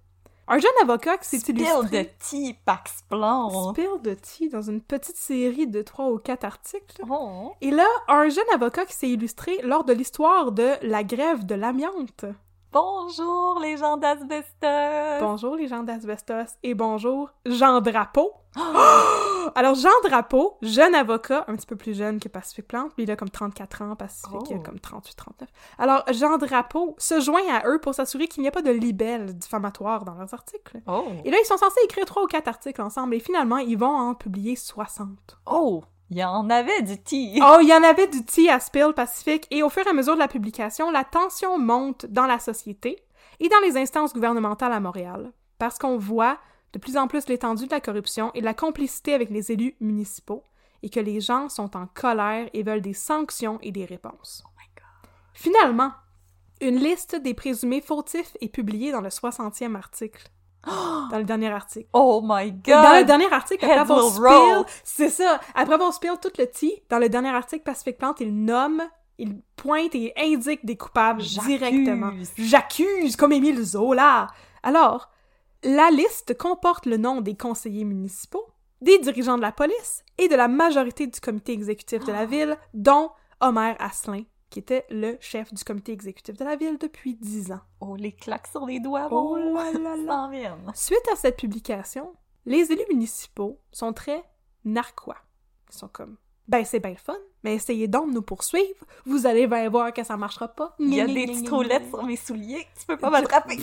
Un 0.47 0.59
jeune 0.59 0.71
avocat 0.83 1.17
qui 1.19 1.29
s'est 1.29 1.39
Spill 1.39 1.61
illustré... 1.61 2.05
de 2.05 2.09
tea, 2.19 2.57
Pax 2.65 3.05
Plante. 3.09 3.75
Spill 3.75 4.03
de 4.03 4.15
tea 4.15 4.49
dans 4.49 4.63
une 4.63 4.83
petite 4.83 5.17
série 5.17 5.67
de 5.67 5.81
trois 5.83 6.11
ou 6.11 6.19
quatre 6.19 6.45
articles. 6.45 7.03
Oh. 7.09 7.53
Et 7.61 7.71
là, 7.71 7.87
un 8.09 8.29
jeune 8.29 8.45
avocat 8.53 8.85
qui 8.85 8.93
s'est 8.93 9.09
illustré 9.09 9.59
lors 9.63 9.85
de 9.85 9.93
l'histoire 9.93 10.53
de 10.53 10.73
la 10.83 11.03
grève 11.03 11.47
de 11.47 11.55
l'amiante. 11.55 12.27
Bonjour, 12.79 13.61
les 13.63 13.77
gens 13.77 13.97
d'Asbestos. 13.97 15.21
Bonjour 15.21 15.55
les 15.55 15.69
gens 15.69 15.85
d'Asbestos 15.85 16.57
et 16.65 16.75
bonjour 16.75 17.31
Jean 17.47 17.81
Drapeau. 17.81 18.33
Alors 19.55 19.77
Jean 19.77 19.91
Drapeau, 20.03 20.59
jeune 20.61 20.93
avocat, 20.97 21.45
un 21.47 21.55
petit 21.55 21.69
peu 21.69 21.77
plus 21.77 21.97
jeune 21.97 22.19
que 22.19 22.29
Pacific 22.29 22.67
Plante, 22.67 22.91
lui 22.97 23.05
il 23.05 23.11
a 23.13 23.17
comme 23.17 23.31
34 23.31 23.83
ans, 23.83 23.95
Pacific 23.95 24.41
Oh. 24.51 24.55
a 24.55 24.59
comme 24.59 24.79
38-39. 24.79 25.47
Alors 25.79 26.03
Jean 26.11 26.37
Drapeau 26.37 26.97
se 26.99 27.21
joint 27.21 27.47
à 27.49 27.69
eux 27.69 27.79
pour 27.81 27.95
s'assurer 27.95 28.27
qu'il 28.27 28.43
n'y 28.43 28.49
a 28.49 28.53
pas 28.53 28.63
de 28.63 28.73
libelles 28.73 29.39
diffamatoires 29.39 30.05
dans 30.05 30.15
leurs 30.15 30.35
articles. 30.35 30.81
Oh. 30.89 31.05
Et 31.25 31.31
là, 31.31 31.37
ils 31.41 31.47
sont 31.47 31.57
censés 31.57 31.79
écrire 31.85 32.07
trois 32.07 32.25
ou 32.25 32.27
quatre 32.27 32.49
articles 32.49 32.83
ensemble 32.83 33.15
et 33.15 33.21
finalement, 33.21 33.59
ils 33.59 33.79
vont 33.79 33.87
en 33.95 34.15
publier 34.17 34.57
60. 34.57 35.39
Oh. 35.47 35.85
Il 36.11 36.19
y 36.19 36.25
en 36.25 36.49
avait 36.51 36.83
du 36.83 37.01
tea. 37.03 37.41
Oh, 37.43 37.59
il 37.61 37.69
y 37.69 37.75
en 37.75 37.83
avait 37.83 38.07
du 38.07 38.25
tea 38.25 38.51
à 38.51 38.61
Spill 38.61 38.93
Pacific 38.95 39.47
et 39.51 39.63
au 39.63 39.69
fur 39.69 39.87
et 39.87 39.91
à 39.91 39.93
mesure 39.93 40.15
de 40.15 40.19
la 40.19 40.29
publication, 40.29 40.91
la 40.91 41.05
tension 41.05 41.59
monte 41.59 42.07
dans 42.07 42.27
la 42.27 42.39
société 42.39 43.03
et 43.41 43.49
dans 43.49 43.61
les 43.61 43.77
instances 43.77 44.13
gouvernementales 44.13 44.73
à 44.73 44.81
Montréal 44.81 45.33
parce 45.59 45.79
qu'on 45.79 45.97
voit 45.97 46.39
de 46.73 46.79
plus 46.79 46.97
en 46.97 47.07
plus 47.07 47.29
l'étendue 47.29 47.67
de 47.67 47.73
la 47.73 47.81
corruption 47.81 48.31
et 48.35 48.41
de 48.41 48.45
la 48.45 48.55
complicité 48.55 49.15
avec 49.15 49.31
les 49.31 49.53
élus 49.53 49.77
municipaux 49.81 50.43
et 50.83 50.91
que 50.91 51.01
les 51.01 51.21
gens 51.21 51.49
sont 51.49 51.77
en 51.77 51.87
colère 51.87 52.49
et 52.53 52.63
veulent 52.63 52.83
des 52.83 52.93
sanctions 52.93 53.59
et 53.63 53.73
des 53.73 53.85
réponses. 53.85 54.45
Finalement, 55.33 55.93
une 56.61 56.77
liste 56.77 57.17
des 57.17 57.35
présumés 57.35 57.81
fautifs 57.81 58.37
est 58.41 58.49
publiée 58.49 58.93
dans 58.93 59.01
le 59.01 59.09
60e 59.09 59.75
article. 59.75 60.31
Dans 61.11 61.19
le 61.19 61.25
dernier 61.25 61.51
article. 61.51 61.89
Oh 61.93 62.21
my 62.25 62.53
god! 62.53 62.83
Dans 62.83 62.99
le 62.99 63.05
dernier 63.05 63.33
article, 63.33 63.65
après 63.65 63.79
avoir 63.79 64.05
spill, 64.11 64.65
c'est 64.83 65.09
ça, 65.11 65.41
après 65.55 65.75
avoir 65.75 65.93
spill 65.93 66.15
tout 66.21 66.33
le 66.39 66.47
tea, 66.47 66.83
dans 66.89 66.99
le 66.99 67.09
dernier 67.09 67.29
article, 67.29 67.63
Pacific 67.63 67.99
Plante, 67.99 68.21
il 68.21 68.35
nomme, 68.35 68.83
il 69.19 69.41
pointe 69.57 69.95
et 69.95 70.13
indique 70.17 70.65
des 70.65 70.77
coupables 70.77 71.23
directement. 71.23 72.13
J'accuse, 72.39 73.17
comme 73.17 73.33
Émile 73.33 73.63
Zola. 73.63 74.29
Alors, 74.63 75.11
la 75.63 75.91
liste 75.91 76.37
comporte 76.37 76.87
le 76.87 76.97
nom 76.97 77.21
des 77.21 77.37
conseillers 77.37 77.85
municipaux, 77.85 78.47
des 78.81 78.99
dirigeants 78.99 79.37
de 79.37 79.43
la 79.43 79.53
police 79.53 80.05
et 80.19 80.29
de 80.29 80.35
la 80.35 80.49
majorité 80.49 81.07
du 81.07 81.21
comité 81.21 81.53
exécutif 81.53 82.05
de 82.05 82.13
la 82.13 82.27
ville, 82.27 82.57
dont 82.75 83.11
Homer 83.41 83.75
Asselin, 83.79 84.25
qui 84.55 84.61
était 84.61 84.87
le 84.89 85.17
chef 85.19 85.53
du 85.53 85.65
comité 85.65 85.91
exécutif 85.91 86.37
de 86.37 86.45
la 86.45 86.55
ville 86.55 86.79
depuis 86.79 87.17
dix 87.17 87.51
ans. 87.51 87.59
Oh, 87.81 87.97
les 87.97 88.13
claques 88.13 88.47
sur 88.47 88.65
les 88.67 88.79
doigts, 88.79 89.09
Oh 89.11 89.35
bon, 89.35 89.35
là 89.53 89.73
là 89.73 89.97
là. 89.97 90.13
s'en 90.13 90.31
viennent. 90.31 90.73
Suite 90.75 91.03
à 91.13 91.17
cette 91.17 91.37
publication, 91.37 92.15
les 92.47 92.71
élus 92.71 92.85
municipaux 92.89 93.59
sont 93.73 93.93
très 93.93 94.23
narquois. 94.65 95.17
Ils 95.73 95.77
sont 95.77 95.89
comme 95.89 96.17
ben 96.47 96.63
c'est 96.65 96.79
bien 96.79 96.91
le 96.91 96.97
fun, 96.97 97.17
mais 97.43 97.55
essayez 97.55 97.89
donc 97.89 98.11
de 98.11 98.13
nous 98.15 98.23
poursuivre, 98.23 98.85
vous 99.07 99.27
allez 99.27 99.47
bien 99.47 99.67
voir 99.71 99.93
que 99.95 100.05
ça 100.05 100.17
marchera 100.17 100.47
pas. 100.47 100.77
Il 100.79 100.95
y 100.95 101.01
a 101.01 101.07
des 101.07 101.25
petites 101.27 101.49
roulettes 101.49 101.89
sur 101.89 102.05
mes 102.05 102.17
souliers, 102.17 102.65
tu 102.79 102.87
peux 102.87 102.99
pas 102.99 103.09
m'attraper. 103.11 103.59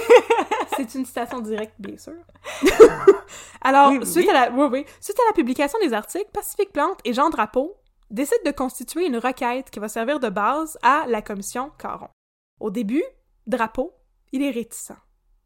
C'est 0.76 0.94
une 0.94 1.04
citation 1.04 1.40
directe, 1.40 1.74
bien 1.78 1.98
sûr. 1.98 2.14
Alors, 3.60 3.90
Oui, 3.90 3.98
oui, 3.98 4.06
suite, 4.06 4.24
oui. 4.24 4.30
À 4.30 4.48
la, 4.48 4.52
oui, 4.56 4.68
oui. 4.70 4.86
suite 5.00 5.18
à 5.20 5.28
la 5.30 5.32
publication 5.34 5.78
des 5.80 5.92
articles, 5.92 6.30
Pacifique 6.32 6.72
Plante 6.72 7.00
et 7.04 7.12
Jean 7.12 7.28
Drapeau 7.28 7.76
décident 8.12 8.42
de 8.44 8.50
constituer 8.50 9.06
une 9.06 9.16
requête 9.16 9.70
qui 9.70 9.80
va 9.80 9.88
servir 9.88 10.20
de 10.20 10.28
base 10.28 10.78
à 10.82 11.04
la 11.08 11.22
commission 11.22 11.70
Caron. 11.78 12.08
Au 12.60 12.70
début, 12.70 13.04
Drapeau, 13.46 13.94
il 14.32 14.42
est 14.42 14.50
réticent. 14.50 14.92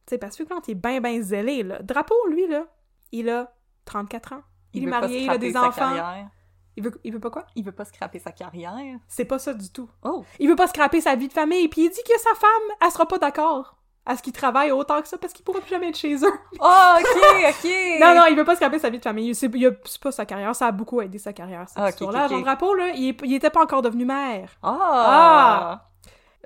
Tu 0.07 0.11
sais, 0.11 0.19
Pacifique 0.19 0.49
Plante, 0.49 0.69
il 0.69 0.73
est 0.73 0.75
bien, 0.75 1.01
bien 1.01 1.21
zélé, 1.21 1.63
là. 1.63 1.83
Drapeau, 1.83 2.15
lui, 2.29 2.47
là, 2.47 2.67
il 3.13 3.29
a 3.31 3.53
34 3.85 4.35
ans. 4.35 4.43
Il, 4.73 4.85
est 4.85 4.87
marié, 4.87 5.23
il 5.23 5.31
a 5.31 5.39
des 5.39 5.57
enfants. 5.57 5.95
carrière. 5.95 6.31
Il 6.77 6.85
veut, 6.85 7.01
il 7.05 7.13
veut 7.13 7.21
pas 7.21 7.31
quoi? 7.31 7.47
Il 7.55 7.65
veut 7.65 7.73
pas 7.73 7.87
scraper 7.87 8.19
sa 8.19 8.33
carrière. 8.33 8.99
C'est 9.09 9.25
pas 9.25 9.39
ça 9.39 9.55
du 9.55 9.71
tout. 9.71 9.89
Oh! 10.03 10.25
Il 10.39 10.49
veut 10.49 10.57
pas 10.57 10.67
scraper 10.67 11.01
sa 11.01 11.17
vie 11.17 11.29
de 11.29 11.33
famille, 11.33 11.69
puis 11.69 11.87
il 11.87 11.91
dit 11.91 12.03
que 12.07 12.21
sa 12.21 12.35
femme, 12.35 12.77
elle 12.83 12.91
sera 12.91 13.07
pas 13.07 13.19
d'accord 13.19 13.76
à 14.07 14.17
ce 14.17 14.23
qu'il 14.23 14.33
travaille 14.33 14.71
autant 14.71 15.03
que 15.03 15.09
ça 15.09 15.19
parce 15.19 15.33
qu'il 15.33 15.45
pourra 15.45 15.61
plus 15.61 15.71
jamais 15.71 15.89
être 15.89 15.97
chez 15.99 16.15
eux. 16.15 16.33
Oh, 16.61 16.93
ok, 17.01 17.47
ok! 17.49 17.71
Non, 18.01 18.15
non, 18.15 18.23
il 18.31 18.37
veut 18.37 18.45
pas 18.45 18.55
scraper 18.57 18.79
sa 18.79 18.89
vie 18.89 18.99
de 18.99 19.03
famille. 19.05 19.35
C'est 19.35 19.51
pas 20.01 20.13
sa 20.13 20.25
carrière, 20.25 20.55
ça 20.55 20.67
a 20.69 20.73
beaucoup 20.73 21.01
aidé 21.01 21.19
sa 21.19 21.33
carrière, 21.33 21.65
cette 21.69 21.79
Ah, 21.79 21.85
ok, 21.87 21.91
histoire-là. 21.91 22.25
ok, 22.27 22.31
Jean. 22.31 22.41
Drapeau, 22.41 22.75
là, 22.75 22.89
il, 22.95 23.17
il 23.25 23.35
était 23.35 23.51
pas 23.51 23.63
encore 23.63 23.83
devenu 23.83 24.05
maire. 24.05 24.51
Ah! 24.63 25.83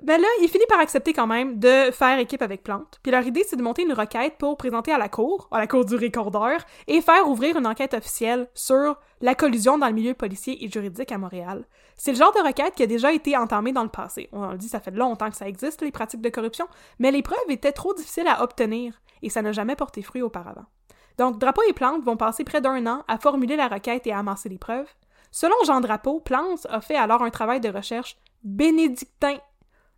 Ben 0.01 0.19
là, 0.19 0.27
il 0.41 0.49
finit 0.49 0.65
par 0.67 0.79
accepter 0.79 1.13
quand 1.13 1.27
même 1.27 1.59
de 1.59 1.91
faire 1.91 2.17
équipe 2.17 2.41
avec 2.41 2.63
Plante. 2.63 2.99
Puis 3.03 3.11
leur 3.11 3.25
idée, 3.25 3.43
c'est 3.47 3.55
de 3.55 3.61
monter 3.61 3.83
une 3.83 3.93
requête 3.93 4.37
pour 4.39 4.57
présenter 4.57 4.91
à 4.91 4.97
la 4.97 5.09
cour, 5.09 5.47
à 5.51 5.59
la 5.59 5.67
cour 5.67 5.85
du 5.85 5.95
récordeur, 5.95 6.59
et 6.87 7.01
faire 7.01 7.29
ouvrir 7.29 7.55
une 7.55 7.67
enquête 7.67 7.93
officielle 7.93 8.49
sur 8.55 8.99
la 9.21 9.35
collusion 9.35 9.77
dans 9.77 9.85
le 9.85 9.93
milieu 9.93 10.15
policier 10.15 10.65
et 10.65 10.71
juridique 10.71 11.11
à 11.11 11.19
Montréal. 11.19 11.65
C'est 11.97 12.13
le 12.13 12.17
genre 12.17 12.33
de 12.33 12.43
requête 12.43 12.73
qui 12.73 12.81
a 12.81 12.87
déjà 12.87 13.13
été 13.13 13.37
entamée 13.37 13.73
dans 13.73 13.83
le 13.83 13.89
passé. 13.89 14.27
On 14.31 14.47
le 14.47 14.57
dit, 14.57 14.69
ça 14.69 14.79
fait 14.79 14.89
longtemps 14.89 15.29
que 15.29 15.37
ça 15.37 15.47
existe, 15.47 15.83
les 15.83 15.91
pratiques 15.91 16.21
de 16.21 16.29
corruption, 16.29 16.67
mais 16.97 17.11
les 17.11 17.21
preuves 17.21 17.37
étaient 17.49 17.71
trop 17.71 17.93
difficiles 17.93 18.27
à 18.27 18.41
obtenir, 18.41 18.99
et 19.21 19.29
ça 19.29 19.43
n'a 19.43 19.51
jamais 19.51 19.75
porté 19.75 20.01
fruit 20.01 20.23
auparavant. 20.23 20.65
Donc, 21.19 21.37
Drapeau 21.37 21.61
et 21.69 21.73
Plante 21.73 22.03
vont 22.03 22.17
passer 22.17 22.43
près 22.43 22.61
d'un 22.61 22.87
an 22.87 23.03
à 23.07 23.19
formuler 23.19 23.55
la 23.55 23.67
requête 23.67 24.07
et 24.07 24.11
à 24.11 24.17
amasser 24.17 24.49
les 24.49 24.57
preuves. 24.57 24.89
Selon 25.29 25.55
Jean 25.63 25.79
Drapeau, 25.79 26.19
Plante 26.19 26.65
a 26.71 26.81
fait 26.81 26.95
alors 26.95 27.21
un 27.21 27.29
travail 27.29 27.59
de 27.59 27.69
recherche 27.69 28.17
bénédictin 28.43 29.37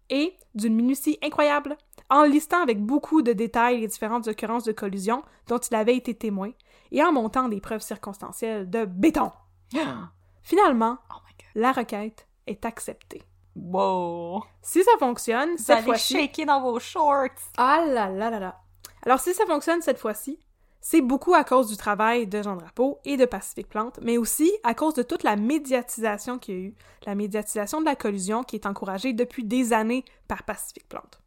et 0.10 0.36
d'une 0.56 0.76
minutie 0.76 1.18
incroyable, 1.24 1.78
en 2.10 2.24
listant 2.24 2.62
avec 2.62 2.82
beaucoup 2.84 3.22
de 3.22 3.34
détails 3.34 3.80
les 3.80 3.88
différentes 3.88 4.28
occurrences 4.28 4.64
de 4.64 4.72
collusion 4.72 5.24
dont 5.48 5.58
il 5.58 5.76
avait 5.76 5.96
été 5.96 6.14
témoin, 6.14 6.52
et 6.92 7.04
en 7.04 7.12
montant 7.12 7.50
des 7.50 7.62
preuves 7.62 7.82
circonstancielles 7.82 8.70
de 8.70 8.86
béton. 8.86 9.32
Finalement, 10.44 10.98
Oh 11.12 11.20
la 11.56 11.72
requête 11.72 12.28
est 12.48 12.66
acceptée. 12.66 13.24
Wow! 13.56 14.44
Si 14.62 14.84
ça 14.84 14.92
fonctionne, 14.98 15.52
Vous 15.52 15.58
cette 15.58 15.78
allez 15.78 15.86
fois-ci... 15.86 16.14
shaker 16.16 16.46
dans 16.48 16.62
vos 16.62 16.80
shorts! 16.80 17.30
Ah 17.58 17.86
là 17.88 18.10
là 18.10 18.30
là 18.30 18.40
là! 18.40 18.60
Alors 19.06 19.20
si 19.20 19.34
ça 19.34 19.46
fonctionne 19.46 19.82
cette 19.82 20.00
fois-ci, 20.00 20.40
c'est 20.86 21.02
beaucoup 21.02 21.34
à 21.34 21.46
cause 21.46 21.70
du 21.70 21.78
travail 21.78 22.28
de 22.28 22.44
Jean 22.44 22.58
Drapeau 22.58 23.00
et 23.06 23.16
de 23.16 23.24
Pacifique 23.24 23.70
Plante, 23.70 24.00
mais 24.02 24.18
aussi 24.18 24.52
à 24.64 24.74
cause 24.74 24.94
de 24.94 25.02
toute 25.02 25.24
la 25.24 25.38
médiatisation 25.38 26.38
qu'il 26.38 26.54
y 26.54 26.58
a 26.58 26.62
eu, 26.62 26.76
la 27.06 27.16
médiatisation 27.16 27.80
de 27.80 27.86
la 27.86 27.96
collusion 27.96 28.44
qui 28.44 28.58
est 28.58 28.66
encouragée 28.66 29.14
depuis 29.14 29.46
des 29.46 29.72
années 29.72 30.04
par 30.28 30.44
Pacifique 30.44 30.90
Plante. 30.90 31.22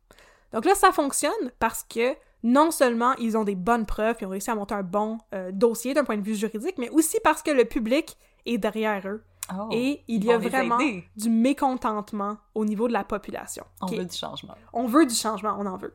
Donc 0.52 0.66
là, 0.66 0.74
ça 0.74 0.92
fonctionne 0.92 1.32
parce 1.58 1.84
que 1.84 2.14
non 2.42 2.70
seulement 2.70 3.14
ils 3.14 3.38
ont 3.38 3.44
des 3.44 3.54
bonnes 3.54 3.86
preuves, 3.86 4.16
ils 4.20 4.26
ont 4.26 4.30
réussi 4.30 4.50
à 4.50 4.54
monter 4.54 4.74
un 4.74 4.82
bon 4.82 5.16
euh, 5.34 5.50
dossier 5.52 5.94
d'un 5.94 6.04
point 6.04 6.18
de 6.18 6.22
vue 6.22 6.34
juridique, 6.34 6.76
mais 6.76 6.90
aussi 6.90 7.16
parce 7.24 7.42
que 7.42 7.50
le 7.50 7.64
public 7.64 8.18
est 8.44 8.58
derrière 8.58 9.08
eux. 9.08 9.24
Oh, 9.58 9.68
et 9.72 10.02
il 10.06 10.22
y 10.22 10.32
a 10.32 10.38
vraiment 10.38 10.78
du 11.16 11.30
mécontentement 11.30 12.36
au 12.54 12.66
niveau 12.66 12.88
de 12.88 12.92
la 12.92 13.04
population. 13.04 13.64
On 13.80 13.86
veut 13.86 14.04
du 14.04 14.16
changement. 14.16 14.54
on 14.74 14.86
veut 14.86 15.06
du 15.06 15.14
changement, 15.14 15.56
on 15.58 15.64
en 15.64 15.78
veut. 15.78 15.94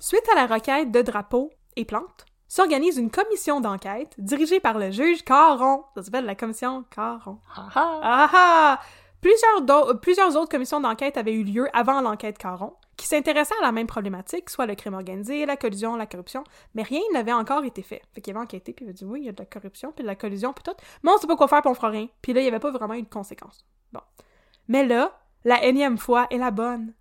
Suite 0.00 0.24
à 0.32 0.34
la 0.34 0.52
requête 0.52 0.90
de 0.90 1.02
Drapeau 1.02 1.50
et 1.76 1.84
Plante, 1.84 2.26
s'organise 2.48 2.96
une 2.96 3.10
commission 3.10 3.60
d'enquête 3.60 4.14
dirigée 4.18 4.60
par 4.60 4.78
le 4.78 4.90
juge 4.90 5.22
Caron. 5.24 5.84
Ça 5.94 6.02
s'appelle 6.02 6.24
la 6.24 6.34
commission 6.34 6.84
Caron. 6.90 7.38
Ah 7.54 8.00
ah! 8.32 8.80
Plusieurs, 9.20 9.88
euh, 9.88 9.94
plusieurs 9.94 10.36
autres 10.36 10.48
commissions 10.48 10.80
d'enquête 10.80 11.16
avaient 11.16 11.32
eu 11.32 11.42
lieu 11.42 11.68
avant 11.72 12.00
l'enquête 12.00 12.38
Caron, 12.38 12.74
qui 12.96 13.06
s'intéressaient 13.06 13.58
à 13.60 13.66
la 13.66 13.72
même 13.72 13.88
problématique, 13.88 14.48
soit 14.48 14.66
le 14.66 14.76
crime 14.76 14.94
organisé, 14.94 15.44
la 15.44 15.56
collusion, 15.56 15.96
la 15.96 16.06
corruption, 16.06 16.44
mais 16.74 16.82
rien 16.82 17.00
n'avait 17.12 17.32
encore 17.32 17.64
été 17.64 17.82
fait. 17.82 18.02
Fait 18.14 18.20
qu'il 18.20 18.34
avait 18.36 18.44
enquêté, 18.44 18.72
puis 18.72 18.84
il 18.84 18.88
avait 18.88 18.94
dit 18.94 19.04
oui, 19.04 19.20
il 19.22 19.26
y 19.26 19.28
a 19.28 19.32
de 19.32 19.40
la 19.40 19.46
corruption, 19.46 19.92
puis 19.92 20.02
de 20.02 20.06
la 20.06 20.14
collusion, 20.14 20.52
puis 20.52 20.62
tout, 20.62 20.76
mais 21.02 21.10
on 21.10 21.18
sait 21.18 21.26
pas 21.26 21.36
quoi 21.36 21.48
faire, 21.48 21.62
puis 21.62 21.70
on 21.70 21.74
fera 21.74 21.88
rien. 21.88 22.08
Puis 22.22 22.32
là, 22.32 22.40
il 22.40 22.44
y 22.44 22.48
avait 22.48 22.60
pas 22.60 22.70
vraiment 22.70 22.94
eu 22.94 23.02
de 23.02 23.08
conséquences. 23.08 23.66
Bon. 23.92 24.00
Mais 24.68 24.86
là, 24.86 25.18
la 25.44 25.64
énième 25.64 25.98
fois 25.98 26.28
est 26.30 26.38
la 26.38 26.52
bonne. 26.52 26.94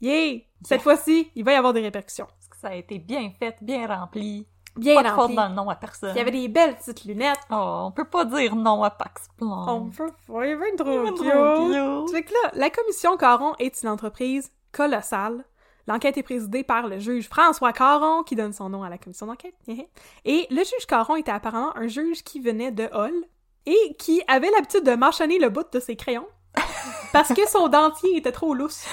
Yay! 0.00 0.46
Cette 0.64 0.82
fois-ci, 0.82 1.30
il 1.34 1.44
va 1.44 1.52
y 1.52 1.56
avoir 1.56 1.72
des 1.72 1.80
répercussions. 1.80 2.28
Ça 2.60 2.68
a 2.68 2.74
été 2.74 2.98
bien 2.98 3.32
fait, 3.38 3.56
bien 3.60 3.86
rempli. 3.86 4.46
Bien 4.76 5.02
pas 5.02 5.12
rempli. 5.12 5.36
dans 5.36 5.48
le 5.48 5.54
nom 5.54 5.70
à 5.70 5.76
personne. 5.76 6.12
Il 6.14 6.18
y 6.18 6.20
avait 6.20 6.30
des 6.30 6.48
belles 6.48 6.76
petites 6.76 7.04
lunettes. 7.04 7.38
Oh, 7.50 7.84
on 7.86 7.90
peut 7.92 8.04
pas 8.04 8.24
dire 8.24 8.56
non 8.56 8.82
à 8.82 8.90
Pax 8.90 9.28
Plante. 9.36 9.68
On 9.68 9.84
peut 9.86 9.92
faire 9.92 10.44
il 10.44 10.56
va 10.56 10.68
être 10.68 10.76
trop 10.76 11.04
cute. 11.04 11.16
trop 11.16 12.04
cute. 12.04 12.10
Fait 12.10 12.22
que 12.22 12.32
là, 12.32 12.50
la 12.54 12.70
commission 12.70 13.16
Caron 13.16 13.54
est 13.58 13.82
une 13.82 13.88
entreprise 13.88 14.50
colossale. 14.72 15.44
L'enquête 15.86 16.16
est 16.16 16.22
présidée 16.22 16.64
par 16.64 16.88
le 16.88 16.98
juge 16.98 17.28
François 17.28 17.72
Caron, 17.72 18.22
qui 18.22 18.36
donne 18.36 18.52
son 18.52 18.70
nom 18.70 18.82
à 18.82 18.88
la 18.88 18.98
commission 18.98 19.26
d'enquête. 19.26 19.54
Et 20.24 20.46
le 20.50 20.58
juge 20.58 20.86
Caron 20.88 21.16
était 21.16 21.30
apparemment 21.30 21.76
un 21.76 21.88
juge 21.88 22.24
qui 22.24 22.40
venait 22.40 22.72
de 22.72 22.88
Hull 22.94 23.24
et 23.66 23.96
qui 23.98 24.22
avait 24.28 24.50
l'habitude 24.50 24.84
de 24.84 24.94
marchonner 24.94 25.38
le 25.38 25.50
bout 25.50 25.66
de 25.70 25.80
ses 25.80 25.96
crayons 25.96 26.26
parce 27.12 27.32
que 27.32 27.48
son 27.48 27.68
dentier 27.68 28.16
était 28.16 28.32
trop 28.32 28.54
lousse. 28.54 28.84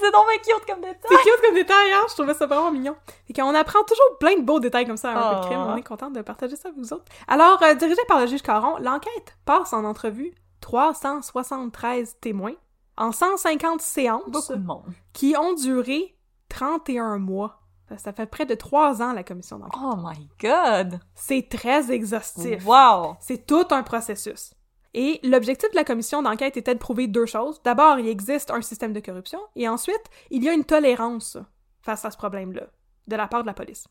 Mais 0.00 0.06
c'est 0.06 0.12
donc 0.12 0.24
cute 0.42 0.66
comme 0.66 0.80
détail! 0.80 0.98
C'est 1.08 1.16
cute 1.16 1.40
comme 1.44 1.54
détail, 1.54 1.92
hein? 1.92 2.02
Je 2.08 2.14
trouvais 2.14 2.34
ça 2.34 2.46
vraiment 2.46 2.70
mignon. 2.70 2.96
Et 3.28 3.32
qu'on 3.32 3.54
apprend 3.54 3.82
toujours 3.84 4.18
plein 4.18 4.36
de 4.36 4.42
beaux 4.42 4.60
détails 4.60 4.86
comme 4.86 4.96
ça 4.96 5.12
à 5.12 5.14
un 5.16 5.34
peu 5.34 5.40
de 5.40 5.46
crime. 5.46 5.60
Oh. 5.64 5.70
On 5.72 5.76
est 5.76 5.82
contente 5.82 6.12
de 6.12 6.22
partager 6.22 6.56
ça 6.56 6.68
avec 6.68 6.78
vous 6.78 6.92
autres. 6.92 7.04
Alors, 7.28 7.62
euh, 7.62 7.74
dirigé 7.74 8.00
par 8.08 8.20
le 8.20 8.26
juge 8.26 8.42
Caron, 8.42 8.76
l'enquête 8.78 9.36
passe 9.44 9.72
en 9.72 9.84
entrevue 9.84 10.32
373 10.60 12.16
témoins 12.20 12.54
en 12.96 13.12
150 13.12 13.80
séances 13.80 14.22
Beaucoup 14.26 14.54
de 14.54 14.64
monde. 14.66 14.84
qui 15.12 15.34
ont 15.36 15.54
duré 15.54 16.16
31 16.48 17.18
mois. 17.18 17.60
Ça 17.98 18.12
fait 18.12 18.26
près 18.26 18.46
de 18.46 18.54
3 18.54 19.00
ans, 19.00 19.12
la 19.12 19.22
commission 19.22 19.58
d'enquête. 19.58 19.80
Oh 19.80 19.94
my 19.96 20.28
god! 20.40 20.98
C'est 21.14 21.48
très 21.48 21.92
exhaustif. 21.92 22.64
Wow! 22.66 23.16
C'est 23.20 23.46
tout 23.46 23.66
un 23.70 23.84
processus. 23.84 24.54
Et 24.94 25.20
l'objectif 25.22 25.70
de 25.70 25.76
la 25.76 25.84
commission 25.84 26.22
d'enquête 26.22 26.56
était 26.56 26.74
de 26.74 26.78
prouver 26.78 27.06
deux 27.06 27.26
choses. 27.26 27.60
D'abord, 27.62 27.98
il 27.98 28.08
existe 28.08 28.50
un 28.50 28.62
système 28.62 28.92
de 28.92 29.00
corruption, 29.00 29.40
et 29.54 29.68
ensuite, 29.68 30.04
il 30.30 30.42
y 30.42 30.48
a 30.48 30.52
une 30.52 30.64
tolérance 30.64 31.38
face 31.82 32.04
à 32.04 32.10
ce 32.10 32.16
problème-là, 32.16 32.66
de 33.06 33.16
la 33.16 33.28
part 33.28 33.42
de 33.42 33.46
la 33.46 33.54
police. 33.54 33.86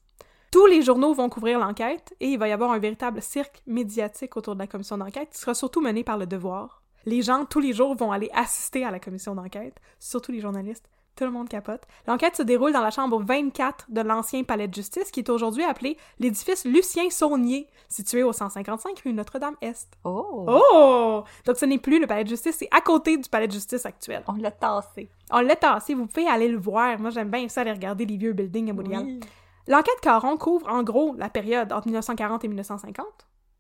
Tous 0.52 0.66
les 0.68 0.82
journaux 0.82 1.14
vont 1.14 1.30
couvrir 1.30 1.60
l'enquête, 1.60 2.14
et 2.20 2.30
il 2.30 2.40
va 2.40 2.48
y 2.48 2.52
avoir 2.52 2.72
un 2.72 2.80
véritable 2.80 3.22
cirque 3.22 3.62
médiatique 3.68 4.38
autour 4.38 4.56
de 4.56 4.60
la 4.60 4.68
commission 4.68 4.98
d'enquête, 4.98 5.30
qui 5.32 5.40
sera 5.40 5.54
surtout 5.54 5.82
mené 5.82 6.04
par 6.04 6.18
le 6.18 6.26
devoir. 6.26 6.82
Les 7.06 7.22
gens, 7.22 7.46
tous 7.46 7.60
les 7.60 7.74
jours, 7.74 7.96
vont 7.96 8.12
aller 8.12 8.30
assister 8.34 8.84
à 8.84 8.92
la 8.92 9.00
commission 9.00 9.36
d'enquête, 9.36 9.76
surtout 10.00 10.32
les 10.32 10.40
journalistes. 10.40 10.90
Tout 11.16 11.24
le 11.24 11.32
monde 11.32 11.48
capote. 11.48 11.82
L'enquête 12.08 12.36
se 12.36 12.44
déroule 12.44 12.74
dans 12.74 12.82
la 12.82 12.92
chambre 12.92 13.22
24 13.24 13.86
de 13.90 14.02
l'ancien 14.02 14.44
palais 14.44 14.68
de 14.68 14.74
justice, 14.74 15.12
qui 15.12 15.22
est 15.22 15.30
aujourd'hui 15.30 15.64
appelé 15.64 15.98
l'édifice 16.20 16.66
Lucien 16.66 17.10
Saunier, 17.10 17.68
situé 17.88 18.22
au 18.22 18.34
155 18.34 19.00
rue 19.00 19.14
Notre-Dame-Est. 19.14 19.94
Oh! 20.04 20.46
Oh! 20.48 21.24
Donc 21.46 21.56
ce 21.56 21.66
n'est 21.66 21.78
plus 21.78 22.00
le 22.02 22.08
palais 22.08 22.26
de 22.26 22.30
justice, 22.30 22.58
c'est 22.60 22.68
à 22.72 22.82
côté 22.82 23.18
du 23.18 23.30
palais 23.30 23.48
de 23.48 23.54
justice 23.54 23.86
actuel. 23.86 24.24
On 24.28 24.34
l'a 24.34 24.52
tassé. 24.52 25.10
On 25.32 25.40
l'a 25.40 25.56
tassé, 25.56 25.94
vous 25.94 26.06
pouvez 26.06 26.28
aller 26.28 26.50
le 26.50 26.58
voir. 26.58 27.00
Moi, 27.00 27.12
j'aime 27.12 27.30
bien 27.30 27.48
ça, 27.48 27.62
aller 27.62 27.72
regarder 27.72 28.06
les 28.06 28.18
vieux 28.18 28.34
buildings 28.34 28.70
à 28.72 28.74
Montréal. 28.74 29.04
Oui. 29.06 29.20
L'enquête 29.68 30.00
Caron 30.02 30.38
couvre 30.38 30.68
en 30.70 30.84
gros 30.84 31.16
la 31.18 31.30
période 31.30 31.72
entre 31.72 31.88
1940 31.88 32.44
et 32.44 32.48
1950. 32.48 33.06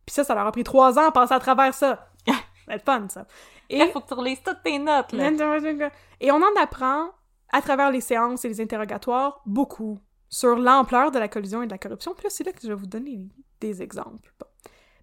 Puis 0.05 0.13
ça, 0.13 0.23
ça 0.23 0.35
leur 0.35 0.45
a 0.45 0.51
pris 0.51 0.63
trois 0.63 0.99
ans 0.99 1.07
à 1.07 1.11
passer 1.11 1.33
à 1.33 1.39
travers 1.39 1.73
ça. 1.73 2.07
C'est 2.67 2.83
fun, 2.83 3.07
ça. 3.09 3.25
Et... 3.69 3.77
Il 3.77 3.87
faut 3.91 4.01
que 4.01 4.07
tu 4.07 4.13
relises 4.13 4.41
toutes 4.43 4.61
tes 4.63 4.77
notes, 4.77 5.11
là. 5.13 5.31
Et 6.21 6.31
on 6.31 6.35
en 6.35 6.61
apprend, 6.61 7.09
à 7.51 7.61
travers 7.61 7.91
les 7.91 8.01
séances 8.01 8.43
et 8.45 8.49
les 8.49 8.61
interrogatoires, 8.61 9.41
beaucoup 9.45 9.99
sur 10.29 10.55
l'ampleur 10.57 11.11
de 11.11 11.19
la 11.19 11.27
collusion 11.27 11.61
et 11.61 11.65
de 11.67 11.71
la 11.71 11.77
corruption. 11.77 12.13
Puis 12.13 12.23
là, 12.25 12.29
c'est 12.29 12.43
là 12.43 12.51
que 12.51 12.59
je 12.61 12.67
vais 12.67 12.73
vous 12.75 12.87
donner 12.87 13.27
des 13.61 13.81
exemples. 13.81 14.33
Bon. 14.39 14.47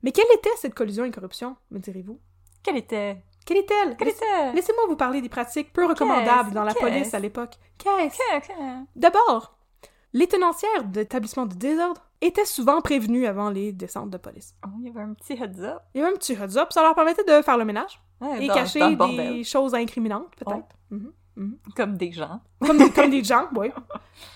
Mais 0.03 0.13
quelle 0.13 0.27
était 0.35 0.51
cette 0.57 0.75
collusion 0.75 1.05
et 1.05 1.11
corruption, 1.11 1.57
me 1.71 1.79
direz-vous? 1.79 2.19
Quelle 2.63 2.77
était? 2.77 3.23
Quelle 3.47 3.57
est-elle? 3.59 3.97
Quelle 3.97 4.09
était? 4.09 4.53
Laissez-moi 4.55 4.85
vous 4.89 4.97
parler 4.97 5.21
des 5.21 5.29
pratiques 5.29 5.73
peu 5.73 5.87
recommandables 5.87 6.53
dans 6.53 6.65
la 6.65 6.75
police 6.75 7.15
à 7.15 7.19
l'époque. 7.19 7.55
Qu'est-ce? 7.79 8.17
Que- 8.41 8.47
que- 8.49 8.85
D'abord, 8.97 9.57
les 10.13 10.27
tenancières 10.27 10.85
d'établissements 10.85 11.47
de 11.47 11.55
désordre 11.55 12.03
étaient 12.21 12.45
souvent 12.45 12.81
prévenues 12.81 13.27
avant 13.27 13.51
les 13.51 13.73
descentes 13.73 14.11
de 14.11 14.19
police. 14.19 14.55
Oh, 14.65 14.71
il 14.81 14.87
y 14.87 14.91
avait 14.91 15.01
un 15.01 15.15
petit 15.15 15.33
heads 15.33 15.61
up. 15.61 15.79
Il 15.95 16.01
y 16.01 16.05
avait 16.05 16.13
un 16.13 16.17
petit 16.17 16.35
heads 16.35 16.57
up, 16.57 16.73
ça 16.73 16.83
leur 16.83 16.95
permettait 16.95 17.25
de 17.25 17.43
faire 17.43 17.57
le 17.59 17.65
ménage 17.65 18.01
Ouais, 18.21 18.45
et 18.45 18.47
dans- 18.49 18.55
cacher 18.55 18.79
dans 18.81 18.91
le 18.91 18.97
bordel. 18.97 19.33
des 19.35 19.45
choses 19.45 19.75
incriminantes, 19.75 20.35
peut-être. 20.37 20.77
Mhm. 21.37 21.57
Comme 21.77 21.97
des 21.97 22.13
gens. 22.13 22.41
Comme, 22.67 22.79
des, 22.79 22.91
comme 22.91 23.11
des 23.11 23.25
gens, 23.25 23.49
oui. 23.57 23.71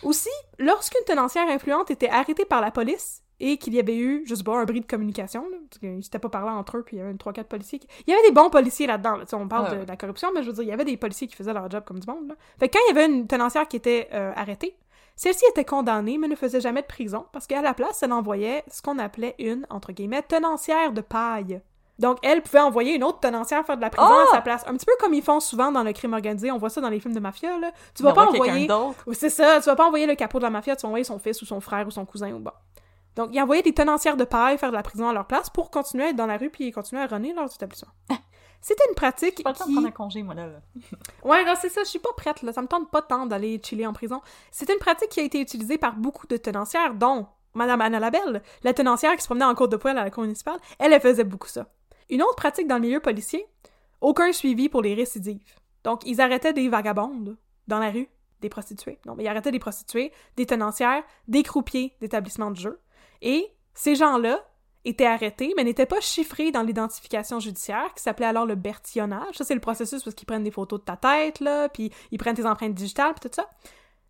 Aussi, 0.02 0.30
lorsqu'une 0.58 1.04
tenancière 1.06 1.48
influente 1.48 1.90
était 1.90 2.08
arrêtée 2.08 2.44
par 2.44 2.60
la 2.60 2.70
police 2.70 3.22
et 3.38 3.58
qu'il 3.58 3.74
y 3.74 3.78
avait 3.78 3.96
eu, 3.98 4.24
je 4.26 4.34
sais 4.34 4.42
pas, 4.42 4.56
un 4.58 4.64
bris 4.64 4.80
de 4.80 4.86
communication, 4.86 5.42
là, 5.50 5.58
parce 5.68 5.78
qu'ils 5.78 6.02
s'étaient 6.02 6.18
pas 6.18 6.30
parlé 6.30 6.50
entre 6.50 6.78
eux, 6.78 6.82
puis 6.82 6.96
il 6.96 7.00
y 7.00 7.02
avait 7.02 7.10
une 7.10 7.18
3-4 7.18 7.44
policiers. 7.48 7.78
qui- 7.78 7.86
Il 8.06 8.10
y 8.10 8.14
avait 8.16 8.26
des 8.28 8.32
bons 8.34 8.48
policiers 8.48 8.86
là-dedans, 8.86 9.16
là. 9.16 9.24
On 9.34 9.46
parle 9.46 9.66
Ah 9.68 9.70
de, 9.74 9.76
ouais. 9.80 9.84
de 9.84 9.88
la 9.88 9.96
corruption, 9.98 10.30
mais 10.34 10.42
je 10.42 10.46
veux 10.48 10.54
dire, 10.54 10.62
il 10.64 10.68
y 10.68 10.72
avait 10.72 10.84
des 10.86 10.96
policiers 10.96 11.26
qui 11.26 11.36
faisaient 11.36 11.52
leur 11.52 11.70
job 11.70 11.84
comme 11.86 11.98
du 12.00 12.06
monde. 12.10 12.28
Là. 12.28 12.34
Fait 12.58 12.68
que 12.68 12.78
quand 12.78 12.84
il 12.88 12.94
y 12.96 12.98
avait 12.98 13.12
une 13.12 13.26
tenancière 13.26 13.68
qui 13.68 13.76
était 13.76 14.08
euh, 14.14 14.32
arrêtée, 14.34 14.74
celle-ci 15.16 15.44
était 15.50 15.64
condamnée, 15.66 16.16
mais 16.18 16.28
ne 16.28 16.34
faisait 16.36 16.60
jamais 16.60 16.80
de 16.82 16.86
prison, 16.86 17.26
parce 17.32 17.46
qu'à 17.46 17.60
la 17.62 17.74
place, 17.74 18.02
elle 18.02 18.12
envoyait 18.12 18.64
ce 18.68 18.80
qu'on 18.80 18.98
appelait 18.98 19.34
une, 19.38 19.66
entre 19.70 19.92
guillemets, 19.92 20.22
tenancière 20.22 20.92
de 20.92 21.02
paille. 21.02 21.60
Donc, 21.98 22.18
elle 22.22 22.42
pouvait 22.42 22.60
envoyer 22.60 22.94
une 22.94 23.04
autre 23.04 23.20
tenancière 23.20 23.64
faire 23.64 23.76
de 23.76 23.80
la 23.82 23.90
prison 23.90 24.08
Ah! 24.10 24.24
à 24.28 24.36
sa 24.36 24.40
place. 24.42 24.64
Un 24.66 24.74
petit 24.74 24.84
peu 24.86 24.92
comme 25.00 25.14
ils 25.14 25.22
font 25.22 25.40
souvent 25.40 25.72
dans 25.72 25.82
le 25.82 25.92
crime 25.92 26.12
organisé. 26.12 26.50
On 26.50 26.58
voit 26.58 26.68
ça 26.70 26.80
dans 26.80 26.90
les 26.90 27.00
films 27.00 27.14
de 27.14 27.20
mafia, 27.20 27.58
là. 27.58 27.72
Tu 27.94 28.02
vas 28.02 28.12
pas 28.12 28.26
envoyer... 28.26 28.68
c'est 29.12 29.30
ça. 29.30 29.60
Tu 29.60 29.66
vas 29.66 29.76
pas 29.76 29.86
envoyer 29.86 30.06
le 30.06 30.14
capot 30.14 30.38
de 30.38 30.44
la 30.44 30.50
mafia, 30.50 30.76
tu 30.76 30.82
vas 30.82 30.88
envoyer 30.88 31.04
son 31.04 31.18
fils 31.18 31.40
ou 31.42 31.46
son 31.46 31.60
frère 31.60 31.86
ou 31.86 31.90
son 31.90 32.04
cousin 32.04 32.32
ou 32.32 32.38
bon. 32.38 32.52
Donc, 33.16 33.30
ils 33.32 33.40
envoyaient 33.40 33.62
des 33.62 33.72
tenancières 33.72 34.18
de 34.18 34.24
paille 34.24 34.58
faire 34.58 34.70
de 34.70 34.76
la 34.76 34.82
prison 34.82 35.08
à 35.08 35.12
leur 35.14 35.26
place 35.26 35.48
pour 35.48 35.70
continuer 35.70 36.04
à 36.04 36.08
être 36.10 36.16
dans 36.16 36.26
la 36.26 36.36
rue 36.36 36.50
puis 36.50 36.70
continuer 36.70 37.00
à 37.02 37.06
runner 37.06 37.32
leurs 37.32 37.52
établissements. 37.54 37.92
C'était 38.60 38.84
une 38.88 38.94
pratique 38.94 39.42
pas 39.42 39.50
le 39.52 39.56
temps 39.56 39.64
de 39.64 39.68
qui... 39.68 39.74
prendre 39.74 39.88
un 39.88 39.92
congé, 39.92 40.22
moi, 40.22 40.34
là. 40.34 40.46
là. 40.48 40.58
Ouais, 41.24 41.44
non, 41.44 41.54
c'est 41.58 41.68
ça, 41.68 41.82
je 41.84 41.88
suis 41.88 41.98
pas 41.98 42.10
prête, 42.16 42.42
là. 42.42 42.52
Ça 42.52 42.60
me 42.62 42.66
tente 42.66 42.90
pas 42.90 43.00
tant 43.00 43.24
d'aller 43.24 43.60
chiller 43.64 43.86
en 43.86 43.92
prison. 43.92 44.20
C'est 44.50 44.68
une 44.70 44.78
pratique 44.78 45.08
qui 45.08 45.20
a 45.20 45.22
été 45.22 45.40
utilisée 45.40 45.78
par 45.78 45.94
beaucoup 45.94 46.26
de 46.26 46.36
tenancières, 46.36 46.94
dont 46.94 47.26
Madame 47.54 47.80
Anna 47.80 48.00
Labelle, 48.00 48.42
la 48.64 48.74
tenancière 48.74 49.14
qui 49.14 49.22
se 49.22 49.26
promenait 49.28 49.44
en 49.46 49.54
cours 49.54 49.68
de 49.68 49.76
poêle 49.76 49.96
à 49.96 50.04
la 50.04 50.10
cour 50.10 50.24
municipale. 50.24 50.58
Elle, 50.78 50.92
elle 50.92 51.00
faisait 51.00 51.24
beaucoup 51.24 51.48
ça. 51.48 51.66
Une 52.10 52.22
autre 52.22 52.36
pratique 52.36 52.68
dans 52.68 52.76
le 52.76 52.82
milieu 52.82 53.00
policier, 53.00 53.46
aucun 54.00 54.32
suivi 54.32 54.68
pour 54.68 54.82
les 54.82 54.94
récidives. 54.94 55.54
Donc, 55.84 56.02
ils 56.06 56.20
arrêtaient 56.20 56.52
des 56.52 56.68
vagabondes 56.68 57.36
dans 57.66 57.78
la 57.78 57.90
rue, 57.90 58.08
des 58.40 58.48
prostituées. 58.48 58.98
Non, 59.06 59.14
mais 59.14 59.24
ils 59.24 59.28
arrêtaient 59.28 59.52
des 59.52 59.58
prostituées, 59.58 60.12
des 60.36 60.46
tenancières, 60.46 61.02
des 61.28 61.42
croupiers 61.42 61.94
d'établissements 62.00 62.50
de 62.50 62.56
jeu. 62.56 62.80
Et 63.22 63.50
ces 63.74 63.94
gens-là 63.94 64.44
étaient 64.84 65.06
arrêtés, 65.06 65.52
mais 65.56 65.64
n'étaient 65.64 65.86
pas 65.86 66.00
chiffrés 66.00 66.52
dans 66.52 66.62
l'identification 66.62 67.40
judiciaire, 67.40 67.92
qui 67.94 68.02
s'appelait 68.02 68.26
alors 68.26 68.46
le 68.46 68.54
bertillonnage. 68.54 69.34
Ça, 69.36 69.44
c'est 69.44 69.54
le 69.54 69.60
processus 69.60 70.02
parce 70.02 70.14
qu'ils 70.14 70.26
prennent 70.26 70.44
des 70.44 70.50
photos 70.50 70.80
de 70.80 70.84
ta 70.84 70.96
tête, 70.96 71.40
là, 71.40 71.68
puis 71.68 71.90
ils 72.12 72.18
prennent 72.18 72.36
tes 72.36 72.46
empreintes 72.46 72.74
digitales, 72.74 73.14
puis 73.14 73.28
tout 73.28 73.34
ça. 73.34 73.50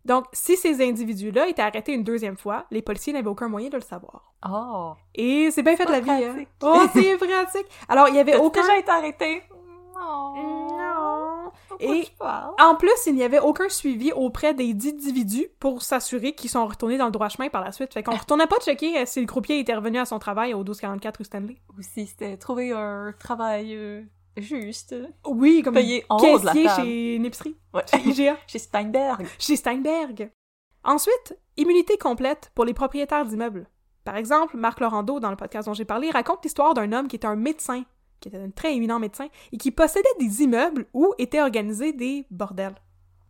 Donc, 0.07 0.23
si 0.31 0.55
ces 0.55 0.81
individus-là 0.81 1.49
étaient 1.49 1.61
arrêtés 1.61 1.91
une 1.91 2.05
deuxième 2.05 2.37
fois, 2.37 2.65
les 2.71 2.81
policiers 2.81 3.11
n'avaient 3.11 3.27
aucun 3.27 3.49
moyen 3.49 3.67
de 3.67 3.75
le 3.75 3.81
savoir. 3.81 4.31
Oh. 4.49 4.93
Et 5.13 5.51
c'est 5.51 5.63
bien 5.63 5.75
fait 5.75 5.85
de 5.85 5.91
la 5.91 5.99
vie, 5.99 6.09
hein? 6.09 6.45
Oh, 6.63 6.85
c'est 6.93 7.17
pratique! 7.17 7.65
Alors, 7.89 8.07
il 8.07 8.15
y 8.15 8.19
avait 8.19 8.37
aucun... 8.37 8.61
déjà 8.61 8.77
été 8.77 8.89
arrêté? 8.89 9.43
Non. 9.93 10.33
Non. 10.77 11.51
Pourquoi 11.67 12.55
Et-? 12.57 12.63
En 12.63 12.75
plus, 12.75 13.05
il 13.07 13.15
n'y 13.15 13.23
avait 13.23 13.41
aucun 13.41 13.67
suivi 13.67 14.13
auprès 14.13 14.53
des 14.53 14.73
dix 14.73 14.93
individus 14.93 15.47
pour 15.59 15.81
s'assurer 15.81 16.31
qu'ils 16.31 16.51
sont 16.51 16.65
retournés 16.65 16.97
dans 16.97 17.07
le 17.07 17.11
droit 17.11 17.27
chemin 17.27 17.49
par 17.49 17.61
la 17.61 17.73
suite. 17.73 17.93
Fait 17.93 18.01
qu'on 18.01 18.15
retournait 18.15 18.47
pas 18.47 18.59
checker 18.61 18.99
euh, 18.99 19.03
si 19.05 19.19
le 19.19 19.27
croupier 19.27 19.59
était 19.59 19.75
revenu 19.75 19.97
à 19.99 20.05
son 20.05 20.19
travail 20.19 20.53
au 20.53 20.59
1244 20.59 21.17
rue 21.17 21.25
Stanley. 21.25 21.57
Ou 21.77 21.81
si 21.81 22.07
c'était 22.07 22.37
trouver 22.37 22.71
un 22.71 23.13
travail 23.19 23.75
juste. 24.41 24.95
Oui, 25.25 25.61
comme 25.63 25.73
Payé 25.75 26.05
en 26.09 26.17
haut 26.17 26.39
de 26.39 26.45
la 26.45 26.53
caissier 26.53 26.65
table. 26.67 26.81
chez 26.85 27.15
une 27.15 27.25
épicerie, 27.25 27.55
Ouais. 27.73 27.83
chez 27.89 28.09
IGA, 28.09 28.37
Chez 28.47 28.59
Steinberg. 28.59 29.27
chez 29.39 29.55
Steinberg. 29.55 30.31
Ensuite, 30.83 31.37
immunité 31.57 31.97
complète 31.97 32.51
pour 32.55 32.65
les 32.65 32.73
propriétaires 32.73 33.25
d'immeubles. 33.25 33.67
Par 34.03 34.15
exemple, 34.15 34.55
Marc 34.55 34.79
Laurando, 34.79 35.19
dans 35.19 35.29
le 35.31 35.35
podcast 35.35 35.67
dont 35.67 35.73
j'ai 35.73 35.83
parlé, 35.85 36.09
raconte 36.11 36.43
l'histoire 36.43 36.73
d'un 36.73 36.91
homme 36.93 37.07
qui 37.09 37.17
était 37.17 37.27
un 37.27 37.35
médecin, 37.35 37.83
qui 38.21 38.29
était 38.29 38.37
un 38.37 38.49
très 38.51 38.73
éminent 38.73 38.99
médecin, 38.99 39.27
et 39.51 39.57
qui 39.57 39.71
possédait 39.71 40.07
des 40.19 40.43
immeubles 40.43 40.85
où 40.93 41.13
étaient 41.17 41.41
organisés 41.41 41.91
des 41.91 42.25
bordels. 42.31 42.75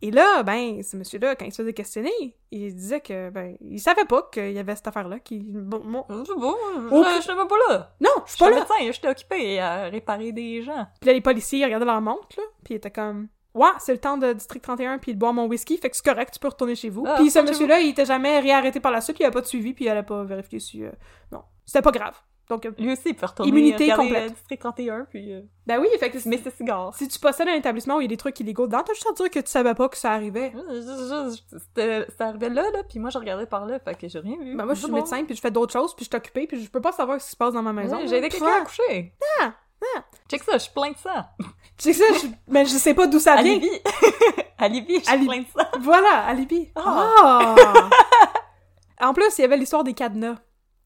Et 0.02 0.12
là, 0.12 0.44
ben, 0.44 0.84
ce 0.84 0.96
monsieur-là, 0.96 1.36
quand 1.36 1.46
il 1.46 1.52
se 1.52 1.62
faisait 1.62 1.74
questionner, 1.74 2.12
il 2.52 2.76
disait 2.76 3.02
que, 3.02 3.30
ben, 3.32 3.58
il 3.62 3.80
savait 3.80 4.06
pas 4.06 4.30
qu'il 4.32 4.52
y 4.52 4.60
avait 4.60 4.76
cette 4.76 4.88
affaire-là, 4.88 5.20
qui... 5.20 5.40
Bon, 5.40 5.80
bon. 5.84 6.06
C'est 6.08 6.36
bon, 6.36 6.56
je 6.92 7.22
je 7.24 7.32
n'étais 7.32 7.48
pas 7.48 7.56
là. 7.70 7.96
Non, 8.00 8.10
je 8.26 8.32
Je 8.32 8.36
suis 8.36 8.40
pas 8.44 8.50
là! 8.52 8.56
médecin, 8.58 8.92
j'étais 8.92 9.10
occupé 9.10 9.60
à 9.60 9.84
réparer 9.86 10.32
des 10.32 10.62
gens. 10.62 10.86
Puis 11.02 11.08
là, 11.08 11.14
les 11.14 11.22
policiers, 11.22 11.60
ils 11.60 11.66
regardaient 11.66 11.86
leur 11.86 12.02
montre, 12.02 12.28
là, 12.38 12.44
puis 12.64 12.76
ils 12.76 12.78
étaient 12.78 12.92
comme... 12.92 13.28
Ouais, 13.56 13.70
c'est 13.80 13.92
le 13.94 13.98
temps 13.98 14.18
de 14.18 14.34
District 14.34 14.62
31, 14.62 15.00
puis 15.00 15.16
de 15.16 15.20
boire 15.20 15.34
mon 15.34 15.48
whisky, 15.48 15.78
fait 15.80 15.90
que 15.90 15.96
c'est 15.96 16.06
correct, 16.06 16.32
tu 16.32 16.40
peux 16.40 16.48
retourner 16.50 16.76
chez 16.76 16.90
vous. 16.90 17.04
Ah, 17.08 17.16
puis 17.18 17.32
ce 17.32 17.40
monsieur-là, 17.40 17.80
il 17.80 17.90
était 17.90 18.06
jamais 18.06 18.40
réarrêté 18.40 18.80
par 18.80 18.92
la 18.92 19.02
suite, 19.02 19.16
puis 19.16 19.24
il 19.24 19.26
avait 19.26 19.34
pas 19.34 19.42
de 19.42 19.48
suivi, 19.48 19.74
puis 19.74 19.86
il 19.86 19.90
allait 19.90 20.04
pas 20.04 20.24
vérifier 20.24 20.60
si... 20.60 20.84
euh, 20.84 20.92
Non, 21.32 21.42
c'était 21.66 21.82
pas 21.82 21.90
grave. 21.92 22.14
Donc, 22.50 22.66
euh, 22.66 22.72
Lui 22.78 22.94
aussi, 22.94 23.02
il 23.08 23.16
peut 23.16 23.26
retourner 23.26 23.50
Immunité 23.52 23.84
regarder, 23.86 24.04
complète. 24.08 24.24
euh, 24.32 24.34
District 24.34 24.60
31, 24.62 25.06
puis 25.10 25.34
euh, 25.34 25.42
ben 25.66 25.80
oui, 25.82 25.88
fait 26.00 26.10
que 26.10 26.18
fumer 26.18 26.38
ses 26.38 26.50
cigares. 26.52 26.94
si 26.96 27.08
tu 27.10 27.20
possèdes 27.20 27.50
un 27.50 27.56
établissement 27.56 27.98
où 27.98 28.00
il 28.00 28.04
y 28.04 28.06
a 28.06 28.08
des 28.08 28.16
trucs 28.16 28.40
illégaux 28.40 28.68
dedans, 28.68 28.84
t'as 28.86 28.94
juste 28.94 29.06
à 29.10 29.14
dire 29.14 29.30
que 29.30 29.40
tu 29.40 29.52
savais 29.52 29.74
pas 29.74 29.90
que 29.90 29.98
ça 29.98 30.12
arrivait. 30.14 30.54
C'était 31.52 32.06
arrivé 32.20 32.50
là, 32.50 32.64
là, 32.72 32.84
puis 32.88 33.00
moi, 33.00 33.10
je 33.10 33.18
regardais 33.18 33.46
par 33.48 33.66
là, 33.66 33.80
fait 33.80 33.96
que 33.96 34.08
j'ai 34.08 34.20
rien 34.20 34.38
vu. 34.40 34.56
Ben 34.56 34.64
moi, 34.66 34.74
je 34.76 34.80
suis 34.80 34.88
C'est 34.88 34.94
médecin, 34.94 35.24
puis 35.26 35.36
je 35.36 35.42
fais 35.42 35.52
d'autres 35.52 35.74
choses, 35.74 35.94
puis 35.96 36.06
je 36.06 36.10
suis 36.10 36.18
occupée, 36.18 36.48
puis 36.48 36.64
je 36.64 36.70
peux 36.70 36.82
pas 36.82 36.92
savoir 36.94 37.20
ce 37.20 37.26
qui 37.26 37.32
se 37.32 37.36
passe 37.38 37.54
dans 37.54 37.62
ma 37.64 37.74
maison. 37.74 37.98
Ouais, 37.98 38.08
J'ai 38.08 38.18
aidé 38.18 38.30
quelqu'un 38.30 38.62
à 38.62 38.66
coucher. 38.66 39.14
Ah, 39.42 39.54
ah. 39.98 40.04
Check 40.30 40.44
ça, 40.44 40.54
je 40.54 40.58
suis 40.64 40.72
plein 40.74 40.92
de. 40.92 40.96
Tu 41.78 41.94
sais 41.94 41.94
ça, 41.94 42.06
je... 42.22 42.28
mais 42.48 42.66
je 42.66 42.72
sais 42.78 42.94
pas 42.94 43.08
d'où 43.08 43.20
ça 43.20 43.42
vient. 43.42 43.60
À 44.58 44.68
Libye, 44.70 44.96
je 45.00 45.04
suis 45.04 45.14
Ali- 45.14 45.28
plein 45.28 45.40
de 45.42 45.46
sang. 45.48 45.68
Voilà, 45.82 46.26
alibi. 46.26 46.70
Ah. 46.76 47.14
Ah! 47.22 47.90
en 49.10 49.14
plus, 49.14 49.38
il 49.38 49.42
y 49.42 49.46
avait 49.46 49.58
l'histoire 49.58 49.84
des 49.84 49.94
cadenas. 49.94 50.38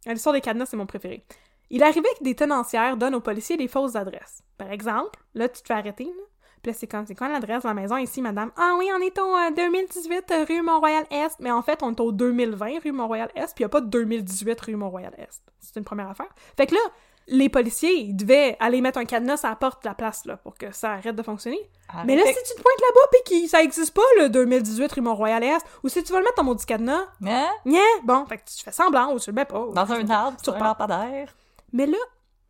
L'histoire 0.06 0.34
des 0.34 0.42
cadenas, 0.42 0.66
c'est 0.66 0.76
mon 0.78 0.86
préféré. 0.88 1.24
Il 1.72 1.84
arrivait 1.84 2.10
que 2.20 2.24
des 2.24 2.36
tenancières 2.36 2.98
donnent 2.98 3.16
aux 3.16 3.22
policiers 3.22 3.58
des 3.58 3.68
fausses 3.70 3.96
adresses. 3.96 4.44
Par 4.58 4.72
exemple, 4.72 5.20
là, 5.34 5.48
tu 5.50 5.62
te 5.62 5.68
fais 5.68 5.74
arrêter, 5.74 6.04
là. 6.06 6.24
Puis 6.62 6.72
là, 6.72 6.78
c'est 6.78 6.86
comme, 6.86 7.08
c'est 7.08 7.16
quoi 7.16 7.28
l'adresse 7.28 7.64
de 7.64 7.68
la 7.70 7.74
maison 7.74 7.98
ici, 7.98 8.22
madame? 8.22 8.52
Ah 8.56 8.76
oui, 8.78 8.88
on 8.96 9.02
est 9.02 9.18
au 9.18 9.36
euh, 9.36 9.50
2018 9.56 10.32
euh, 10.32 10.46
rue 10.48 10.62
Mont-Royal-Est. 10.62 11.40
Mais 11.40 11.50
en 11.50 11.64
fait, 11.64 11.82
on 11.82 11.92
est 11.92 12.00
au 12.00 12.12
2020 12.12 12.84
rue 12.84 12.92
Mont-Royal-Est, 12.92 13.56
puis 13.56 13.64
il 13.64 13.64
n'y 13.64 13.66
a 13.66 13.70
pas 13.70 13.82
de 13.82 13.88
2018 13.88 14.62
rue 14.62 14.76
Mont-Royal-Est. 14.76 15.42
C'est 15.60 15.80
une 15.80 15.86
première 15.86 16.10
affaire. 16.10 16.30
Fait 16.58 16.68
que 16.68 16.76
là, 16.76 16.82
les 17.28 17.50
policiers, 17.50 17.94
ils 18.02 18.16
devaient 18.16 18.58
aller 18.60 18.82
mettre 18.82 19.00
un 19.00 19.06
cadenas 19.06 19.40
à 19.44 19.50
la 19.50 19.56
porte 19.56 19.84
de 19.84 19.90
la 19.90 19.96
place, 19.96 20.26
là, 20.26 20.38
pour 20.38 20.56
que 20.56 20.72
ça 20.72 20.92
arrête 20.92 21.16
de 21.16 21.24
fonctionner. 21.24 21.60
Mais 22.06 22.16
là, 22.16 22.24
si 22.26 22.34
tu 22.34 22.56
te 22.56 22.62
pointes 22.62 22.82
là-bas 22.82 23.18
pis 23.26 23.44
que 23.44 23.50
ça 23.50 23.64
existe 23.64 23.94
pas, 23.96 24.02
le 24.20 24.30
2018 24.30 24.92
rue 24.92 25.02
Mont-Royal-Est, 25.02 25.66
ou 25.84 25.90
si 25.90 26.04
tu 26.04 26.12
veux 26.12 26.20
le 26.20 26.26
mettre 26.26 26.36
dans 26.36 26.44
mon 26.44 26.56
cadenas, 26.56 27.06
Hein? 27.26 27.50
Nya, 27.66 27.82
bon, 28.04 28.26
fait 28.26 28.38
que 28.38 28.44
tu 28.46 28.64
fais 28.64 28.72
semblant 28.72 29.14
ou 29.14 29.20
tu 29.20 29.32
le 29.32 29.36
mets 29.36 29.46
pas. 29.46 29.66
Dans 29.74 29.92
un 29.92 30.10
arbre, 30.10 30.38
sur 30.44 30.56
un 30.56 30.60
pas. 30.60 30.66
lampadaire. 30.66 31.34
Mais 31.74 31.86
là, 31.86 31.98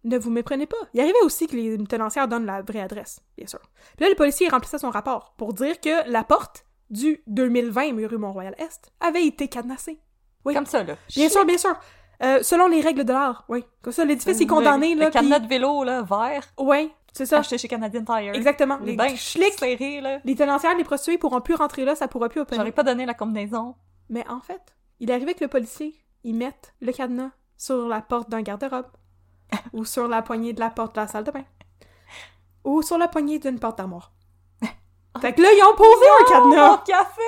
ne 0.04 0.18
vous 0.18 0.30
méprenez 0.32 0.66
pas. 0.66 0.78
Il 0.94 1.00
arrivait 1.02 1.22
aussi 1.24 1.48
que 1.48 1.56
les 1.56 1.78
tenancières 1.86 2.28
donnent 2.28 2.46
la 2.46 2.62
vraie 2.62 2.82
adresse, 2.82 3.22
bien 3.38 3.48
sûr. 3.48 3.60
Puis 3.98 4.06
là, 4.06 4.10
le 4.10 4.16
policier 4.16 4.50
remplissait 4.50 4.80
son 4.80 4.90
rapport 4.90 5.34
pour 5.38 5.54
dire 5.54 5.80
que 5.80 6.10
la 6.10 6.24
porte 6.24 6.66
du 6.90 7.22
2020 7.28 8.08
rue 8.08 8.18
Mont-Royal-Est 8.18 8.92
avait 9.00 9.26
été 9.26 9.48
cadenassée. 9.48 10.00
Oui. 10.44 10.54
Comme 10.56 10.66
ça, 10.66 10.84
là. 10.84 10.96
Bien 11.16 11.30
sûr, 11.30 11.46
bien 11.46 11.58
sûr. 11.58 11.76
Euh, 12.24 12.44
selon 12.44 12.68
les 12.68 12.82
règles 12.82 13.04
de 13.04 13.14
l'art, 13.14 13.46
oui. 13.50 13.64
Comme 13.82 13.94
ça, 13.94 14.06
l'édifice 14.06 14.40
est 14.42 14.46
condamné, 14.48 14.94
le, 14.94 15.02
là, 15.02 15.06
Le 15.08 15.12
cadenas 15.12 15.40
de 15.40 15.48
vélo, 15.48 15.84
là, 15.84 16.02
vert, 16.04 16.48
Ouais, 16.58 16.90
c'est 17.14 17.26
ça. 17.26 17.40
acheté 17.40 17.58
chez 17.58 17.68
Canadian 17.68 18.04
Tire. 18.04 18.34
Exactement. 18.36 18.78
Les 18.84 18.98
schlicks, 19.16 19.58
serrés, 19.60 20.02
là. 20.02 20.20
les 20.24 20.36
tenancières, 20.36 20.76
les 20.76 20.84
prostituées 20.84 21.18
pourront 21.18 21.42
plus 21.42 21.56
rentrer 21.56 21.86
là, 21.86 21.96
ça 21.96 22.08
pourra 22.08 22.30
plus 22.30 22.42
opérer. 22.42 22.58
J'aurais 22.60 22.72
pas 22.72 22.84
donné 22.84 23.06
la 23.06 23.14
combinaison. 23.14 23.76
Mais 24.10 24.28
en 24.28 24.42
fait, 24.42 24.62
il 25.00 25.12
arrivait 25.12 25.34
que 25.34 25.44
le 25.44 25.48
policier, 25.48 25.96
il 26.24 26.36
mette 26.36 26.74
le 26.82 26.92
cadenas 26.92 27.32
sur 27.58 27.88
la 27.88 28.02
porte 28.02 28.30
d'un 28.30 28.42
garde-robe, 28.42 28.88
ou 29.74 29.86
sur 29.86 30.08
la 30.08 30.22
poignée 30.22 30.54
de 30.54 30.60
la 30.60 30.70
porte 30.70 30.96
de 30.96 31.02
la 31.02 31.08
salle 31.08 31.24
de 31.24 31.32
bain, 31.32 31.44
ou 32.64 32.82
sur 32.82 32.98
la 32.98 33.08
poignée 33.08 33.40
d'une 33.40 33.60
porte 33.60 33.78
d'armoire. 33.78 34.12
Fait 35.22 35.34
que 35.34 35.42
là, 35.42 35.50
ils 35.52 35.64
ont 35.64 35.76
posé 35.76 36.06
un 36.08 36.40
Mon 36.40 36.52
cadenas! 36.52 36.84
café! 36.86 37.22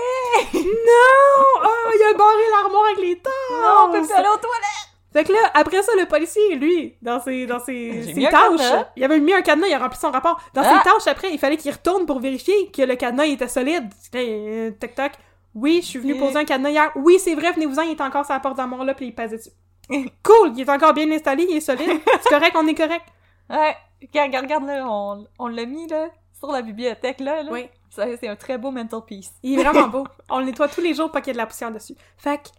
Non! 0.63 1.61
Ah, 1.63 1.89
il 1.95 2.13
a 2.13 2.17
barré 2.17 2.43
l'armoire 2.51 2.85
avec 2.85 2.99
les 2.99 3.19
tasses! 3.19 3.33
Non, 3.51 3.85
on 3.87 3.91
peut 3.91 4.01
plus 4.01 4.11
aller 4.13 4.27
aux 4.27 4.37
toilettes! 4.37 4.89
Fait 5.11 5.23
que 5.25 5.31
là, 5.31 5.39
après 5.53 5.83
ça, 5.83 5.91
le 5.95 6.07
policier, 6.07 6.55
lui, 6.55 6.95
dans 7.03 7.19
ses, 7.19 7.45
dans 7.45 7.59
ses, 7.59 8.13
ses 8.15 8.25
un 8.25 8.31
tâches, 8.31 8.85
il 8.95 9.03
avait 9.03 9.19
mis 9.19 9.31
un 9.31 9.43
cadenas, 9.43 9.67
il 9.67 9.73
a 9.75 9.77
rempli 9.77 9.99
son 9.99 10.09
rapport. 10.09 10.41
Dans 10.55 10.63
Ah! 10.65 10.81
ses 10.83 10.89
tâches, 10.89 11.07
après, 11.07 11.31
il 11.31 11.37
fallait 11.37 11.57
qu'il 11.57 11.71
retourne 11.71 12.07
pour 12.07 12.19
vérifier 12.19 12.71
que 12.71 12.81
le 12.81 12.95
cadenas 12.95 13.25
il 13.25 13.33
était 13.33 13.47
solide. 13.47 13.89
Euh, 14.15 14.71
Tac 14.79 14.95
tac. 14.95 15.19
Oui, 15.53 15.81
je 15.83 15.87
suis 15.87 15.99
venu 15.99 16.17
poser 16.17 16.37
un 16.39 16.45
cadenas 16.45 16.71
hier. 16.71 16.91
Oui, 16.95 17.19
c'est 17.19 17.35
vrai, 17.35 17.51
venez-vous-en, 17.51 17.83
il 17.83 17.91
est 17.91 18.01
encore 18.01 18.25
sur 18.25 18.33
la 18.33 18.39
porte 18.39 18.57
d'armoire 18.57 18.83
là, 18.85 18.95
puis 18.95 19.05
il 19.05 19.13
passait 19.13 19.37
dessus. 19.37 19.51
cool, 20.23 20.51
il 20.55 20.61
est 20.61 20.69
encore 20.69 20.93
bien 20.93 21.09
installé, 21.11 21.45
il 21.49 21.57
est 21.57 21.61
solide. 21.61 21.99
C'est 22.21 22.29
correct, 22.29 22.55
on 22.57 22.67
est 22.67 22.75
correct. 22.75 23.05
Ouais, 23.49 23.75
regarde, 24.01 24.43
regarde 24.45 24.65
là, 24.65 24.85
on, 24.87 25.27
on 25.37 25.47
l'a 25.47 25.65
mis 25.65 25.85
là, 25.87 26.07
sur 26.39 26.49
la 26.51 26.61
bibliothèque 26.61 27.19
là. 27.19 27.43
là. 27.43 27.51
Oui. 27.51 27.67
C'est 27.89 28.27
un 28.27 28.35
très 28.37 28.57
beau 28.57 28.71
mental 28.71 29.01
piece. 29.05 29.33
Il 29.43 29.59
est 29.59 29.63
vraiment 29.63 29.87
beau. 29.89 30.07
On 30.29 30.39
le 30.39 30.45
nettoie 30.45 30.69
tous 30.69 30.79
les 30.81 30.93
jours 30.93 31.11
pour 31.11 31.19
qu'il 31.21 31.27
y 31.27 31.31
ait 31.31 31.33
de 31.33 31.37
la 31.37 31.45
poussière 31.45 31.69
dessus. 31.69 31.93
Fait 32.17 32.37
que, 32.37 32.49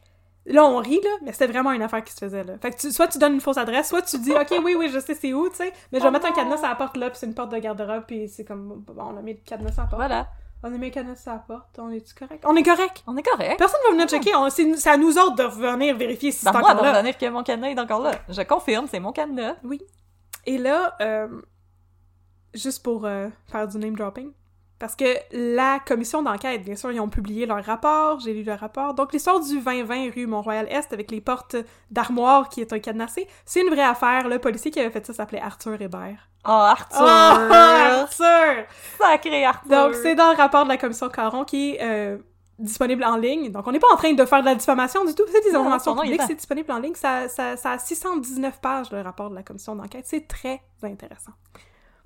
là, 0.53 0.65
on 0.65 0.77
rit, 0.77 1.01
là, 1.03 1.11
mais 1.23 1.33
c'était 1.33 1.47
vraiment 1.49 1.73
une 1.73 1.81
affaire 1.83 2.05
qui 2.05 2.13
se 2.13 2.19
faisait, 2.19 2.45
là. 2.45 2.59
Fait 2.61 2.71
que 2.71 2.77
tu- 2.77 2.93
soit 2.93 3.09
tu 3.09 3.19
donnes 3.19 3.33
une 3.35 3.41
fausse 3.41 3.57
adresse, 3.57 3.89
soit 3.89 4.03
tu 4.03 4.19
dis, 4.19 4.31
OK, 4.33 4.55
oui, 4.63 4.77
oui, 4.79 4.91
je 4.93 5.01
sais 5.01 5.15
c'est 5.15 5.33
où, 5.33 5.49
tu 5.49 5.57
sais, 5.57 5.73
mais 5.91 5.99
je 5.99 6.03
vais 6.05 6.09
Oh 6.09 6.13
mettre 6.13 6.27
un 6.27 6.33
cadenas 6.33 6.63
à 6.63 6.69
la 6.69 6.75
porte, 6.77 6.97
là, 6.99 7.09
puis 7.11 7.19
c'est 7.19 7.27
une 7.27 7.35
porte 7.35 7.51
de 7.51 7.59
garde-robe, 7.59 8.05
puis 8.07 8.29
c'est 8.29 8.45
comme, 8.45 8.85
bon, 8.87 8.95
on 8.99 9.17
a 9.17 9.23
mis 9.23 9.33
le 9.33 9.41
cadenas 9.45 9.71
à 9.79 9.81
la 9.81 9.87
porte. 9.87 9.97
Voilà, 9.97 10.29
On 10.67 10.71
le 10.71 10.89
cadenas 10.89 11.23
à 11.27 11.33
la 11.35 11.39
porte, 11.41 11.79
on 11.79 11.91
est-tu 11.91 12.15
correct? 12.15 12.43
On 12.49 12.57
est 12.57 12.63
correct! 12.63 13.05
on 13.07 13.15
est 13.19 13.23
correct. 13.23 13.59
Personne 13.59 13.81
va 13.87 13.93
venir 13.93 14.09
checker, 14.09 14.35
on- 14.35 14.49
c'est 14.49 14.75
c'est 14.77 14.89
à 14.89 14.97
nous 14.97 15.19
autres 15.19 15.35
de 15.37 15.43
revenir 15.43 15.95
vérifier 15.95 16.33
si 16.33 16.39
C'est 16.39 16.47
c'est 16.47 16.53
moi 16.53 16.63
encore 16.71 16.81
de 16.81 16.87
là. 16.87 16.93
revenir 16.95 17.19
que 17.19 17.29
mon 17.29 17.43
cadenas 17.43 17.69
est 17.69 17.79
encore 17.79 18.01
là. 18.01 18.13
Je 18.31 18.41
confirme, 18.43 18.87
c'est 18.91 18.99
mon 18.99 19.13
cadenas. 19.13 19.57
Et 20.47 20.57
là, 20.57 20.97
euh, 21.03 21.29
juste 22.55 22.83
pour 22.83 23.05
euh, 23.05 23.29
faire 23.47 23.69
du 23.69 23.77
name 23.79 23.95
dropping, 23.95 24.33
parce 24.85 24.97
que 24.97 25.17
la 25.33 25.79
commission 25.79 26.23
d'enquête, 26.23 26.63
bien 26.63 26.77
sûr, 26.77 26.93
ils 26.93 27.01
ont 27.01 27.09
publié 27.09 27.47
leur 27.47 27.65
rapport, 27.65 28.21
j'ai 28.21 28.35
lu 28.35 28.43
le 28.43 28.53
rapport. 28.53 28.93
Donc, 28.93 29.15
l'histoire 29.15 29.41
du 29.41 29.59
2020 29.59 30.11
rue 30.15 30.27
Mont-Royal-Est 30.27 30.93
avec 30.93 31.11
les 31.11 31.23
portes 31.23 31.57
d'armoire 31.91 32.51
qui 32.51 32.61
est 32.61 32.71
un 32.71 32.79
cadenassé, 32.79 33.27
c'est 33.47 33.63
une 33.63 33.71
vraie 33.71 33.81
affaire. 33.81 34.29
Le 34.29 34.39
policier 34.39 34.71
qui 34.71 34.81
avait 34.81 34.91
fait 34.91 35.07
ça 35.07 35.15
s'appelait 35.15 35.41
Arthur 35.41 35.81
Hébert. 35.81 36.29
Oh, 36.45 36.51
Arthur! 36.51 36.99
Ah, 37.01 38.03
Arthur! 38.03 38.65
Sacré 38.99 39.47
Arthur! 39.47 39.71
Donc, 39.71 39.95
c'est 39.95 40.15
dans 40.15 40.33
le 40.33 40.37
rapport 40.37 40.65
de 40.65 40.69
la 40.69 40.77
commission 40.77 41.09
Caron 41.09 41.45
qui 41.45 41.77
est 41.77 41.83
euh, 41.83 42.19
disponible 42.59 43.05
en 43.05 43.17
ligne. 43.17 43.51
Donc, 43.51 43.67
on 43.67 43.73
n'est 43.73 43.81
pas 43.81 43.91
en 43.91 43.97
train 43.97 44.13
de 44.13 44.25
faire 44.27 44.41
de 44.41 44.45
la 44.45 44.55
diffamation 44.55 45.03
du 45.07 45.15
tout. 45.15 45.25
C'est 45.33 45.45
des 45.45 45.57
informations 45.57 45.97
publiques, 45.97 46.21
c'est 46.27 46.35
disponible 46.35 46.71
en 46.71 46.79
ligne. 46.79 46.95
Ça, 46.95 47.31
ça, 47.31 47.57
ça 47.57 47.71
a 47.71 47.79
619 47.79 48.61
pages, 48.61 48.91
le 48.93 49.01
rapport 49.01 49.31
de 49.31 49.35
la 49.35 49.43
commission 49.43 49.75
d'enquête. 49.75 50.05
C'est 50.07 50.29
très 50.29 50.61
intéressant. 50.83 51.33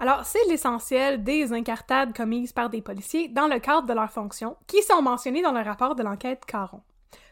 Alors, 0.01 0.25
c'est 0.25 0.45
l'essentiel 0.49 1.25
des 1.25 1.53
incartades 1.53 2.17
commises 2.17 2.53
par 2.53 2.71
des 2.71 2.81
policiers 2.81 3.27
dans 3.27 3.49
le 3.49 3.59
cadre 3.59 3.87
de 3.87 3.93
leurs 3.93 4.13
fonctions, 4.13 4.57
qui 4.69 4.81
sont 4.83 5.03
mentionnées 5.03 5.43
dans 5.43 5.51
le 5.51 5.61
rapport 5.61 5.97
de 5.97 6.05
l'enquête 6.05 6.45
Caron. 6.47 6.83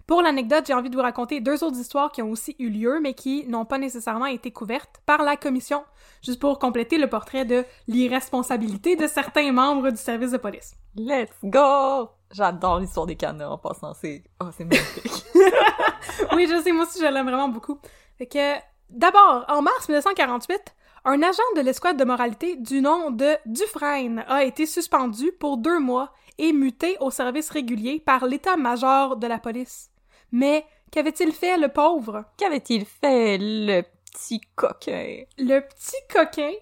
Pour 0.08 0.20
l'anecdote, 0.20 0.64
j'ai 0.66 0.74
envie 0.74 0.90
de 0.90 0.96
vous 0.96 1.02
raconter 1.02 1.40
deux 1.40 1.62
autres 1.62 1.78
histoires 1.78 2.10
qui 2.10 2.22
ont 2.22 2.30
aussi 2.30 2.56
eu 2.58 2.68
lieu, 2.68 2.98
mais 3.00 3.14
qui 3.14 3.46
n'ont 3.46 3.64
pas 3.64 3.78
nécessairement 3.78 4.26
été 4.26 4.50
couvertes 4.50 5.00
par 5.06 5.22
la 5.22 5.36
commission, 5.36 5.84
juste 6.22 6.40
pour 6.40 6.58
compléter 6.58 6.98
le 6.98 7.08
portrait 7.08 7.44
de 7.44 7.64
l'irresponsabilité 7.86 8.96
de 8.96 9.06
certains 9.06 9.52
membres 9.52 9.90
du 9.90 9.96
service 9.96 10.32
de 10.32 10.38
police. 10.38 10.74
Let's 10.96 11.36
go! 11.44 12.08
J'adore 12.32 12.80
l'histoire 12.80 13.06
des 13.06 13.16
cadenas 13.16 13.48
en 13.48 13.58
passant, 13.58 13.94
c'est... 13.94 14.24
Oh, 14.40 14.46
c'est 14.56 14.64
magnifique. 14.64 15.24
oui, 16.34 16.48
je 16.50 16.60
sais, 16.62 16.72
moi 16.72 16.84
aussi, 16.84 16.98
je 17.00 17.06
l'aime 17.06 17.26
vraiment 17.26 17.48
beaucoup. 17.48 17.78
Fait 18.18 18.26
que, 18.26 18.54
d'abord, 18.90 19.44
en 19.48 19.62
mars 19.62 19.88
1948, 19.88 20.75
un 21.07 21.22
agent 21.22 21.42
de 21.54 21.61
l'escouade 21.61 21.96
de 21.96 22.04
moralité 22.04 22.57
du 22.57 22.80
nom 22.80 23.11
de 23.11 23.36
Dufresne 23.46 24.24
a 24.28 24.44
été 24.44 24.66
suspendu 24.66 25.30
pour 25.32 25.57
deux 25.57 25.78
mois 25.78 26.12
et 26.38 26.52
muté 26.52 26.96
au 27.00 27.11
service 27.11 27.48
régulier 27.48 28.00
par 28.04 28.26
l'état-major 28.26 29.16
de 29.16 29.26
la 29.26 29.38
police. 29.38 29.88
Mais 30.32 30.66
qu'avait-il 30.90 31.32
fait, 31.32 31.57
le 31.59 31.68
pauvre? 31.68 32.24
Qu'avait-il 32.36 32.84
fait, 32.84 33.38
le 33.40 33.82
petit 34.12 34.40
coquin? 34.57 35.22
Le 35.38 35.61
petit 35.61 35.96
coquin, 36.12 36.52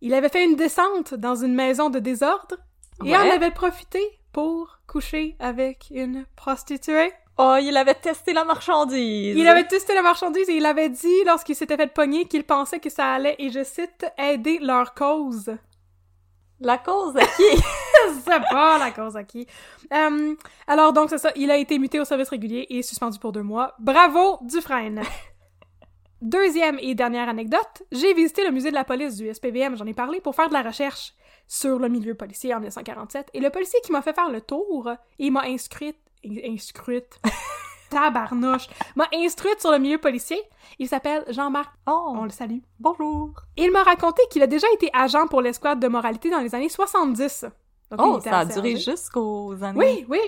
il 0.00 0.12
avait 0.14 0.28
fait 0.28 0.44
une 0.44 0.56
descente 0.56 1.14
dans 1.14 1.36
une 1.36 1.54
maison 1.54 1.90
de 1.90 2.00
désordre 2.00 2.56
et 3.04 3.10
Ouais. 3.10 3.16
en 3.16 3.30
avait 3.30 3.52
profité 3.52 4.00
pour 4.32 4.80
coucher 4.88 5.36
avec 5.38 5.86
une 5.90 6.26
prostituée. 6.36 7.12
Oh, 7.36 7.56
il 7.60 7.76
avait 7.76 7.94
testé 7.94 8.32
la 8.32 8.44
marchandise! 8.44 9.36
Il 9.36 9.48
avait 9.48 9.66
testé 9.66 9.92
la 9.92 10.02
marchandise 10.02 10.48
et 10.48 10.56
il 10.56 10.66
avait 10.66 10.88
dit, 10.88 11.24
lorsqu'il 11.26 11.56
s'était 11.56 11.76
fait 11.76 11.92
pogner, 11.92 12.26
qu'il 12.26 12.44
pensait 12.44 12.78
que 12.78 12.90
ça 12.90 13.14
allait, 13.14 13.34
et 13.40 13.50
je 13.50 13.64
cite, 13.64 14.06
aider 14.16 14.60
leur 14.60 14.94
cause. 14.94 15.50
La 16.60 16.78
cause 16.78 17.16
à 17.16 17.26
qui? 17.26 17.62
c'est 18.24 18.42
pas 18.50 18.78
la 18.78 18.92
cause 18.92 19.16
à 19.16 19.24
qui. 19.24 19.48
Euh, 19.92 20.34
alors 20.68 20.92
donc, 20.92 21.10
c'est 21.10 21.18
ça, 21.18 21.32
il 21.34 21.50
a 21.50 21.56
été 21.56 21.78
muté 21.80 21.98
au 21.98 22.04
service 22.04 22.28
régulier 22.28 22.66
et 22.70 22.82
suspendu 22.82 23.18
pour 23.18 23.32
deux 23.32 23.42
mois. 23.42 23.74
Bravo, 23.80 24.38
Dufresne! 24.42 25.02
Deuxième 26.22 26.78
et 26.80 26.94
dernière 26.94 27.28
anecdote, 27.28 27.82
j'ai 27.90 28.14
visité 28.14 28.44
le 28.44 28.52
musée 28.52 28.70
de 28.70 28.74
la 28.74 28.84
police 28.84 29.16
du 29.16 29.32
SPVM, 29.32 29.76
j'en 29.76 29.86
ai 29.86 29.92
parlé, 29.92 30.20
pour 30.20 30.36
faire 30.36 30.48
de 30.48 30.54
la 30.54 30.62
recherche 30.62 31.12
sur 31.48 31.78
le 31.78 31.88
milieu 31.88 32.14
policier 32.14 32.54
en 32.54 32.58
1947, 32.58 33.28
et 33.34 33.40
le 33.40 33.50
policier 33.50 33.78
qui 33.84 33.92
m'a 33.92 34.00
fait 34.00 34.14
faire 34.14 34.30
le 34.30 34.40
tour, 34.40 34.90
il 35.18 35.32
m'a 35.32 35.42
inscrite, 35.42 35.98
inscrite, 36.46 37.20
tabarnouche, 37.90 38.68
m'a 38.96 39.06
instruite 39.14 39.60
sur 39.60 39.70
le 39.70 39.78
milieu 39.78 39.98
policier, 39.98 40.40
il 40.78 40.88
s'appelle 40.88 41.24
Jean-Marc, 41.28 41.72
Oh, 41.86 42.12
on 42.16 42.24
le 42.24 42.30
salue. 42.30 42.58
bonjour! 42.80 43.30
Il 43.56 43.70
m'a 43.70 43.82
raconté 43.82 44.22
qu'il 44.30 44.42
a 44.42 44.46
déjà 44.46 44.66
été 44.74 44.90
agent 44.92 45.26
pour 45.28 45.40
l'escouade 45.42 45.80
de 45.80 45.88
moralité 45.88 46.30
dans 46.30 46.40
les 46.40 46.54
années 46.54 46.68
70. 46.68 47.46
Donc, 47.90 48.00
Oh, 48.02 48.20
ça 48.20 48.38
a 48.40 48.44
duré 48.44 48.76
jusqu'aux 48.76 49.54
années... 49.62 49.78
Oui, 49.78 50.06
oui. 50.08 50.20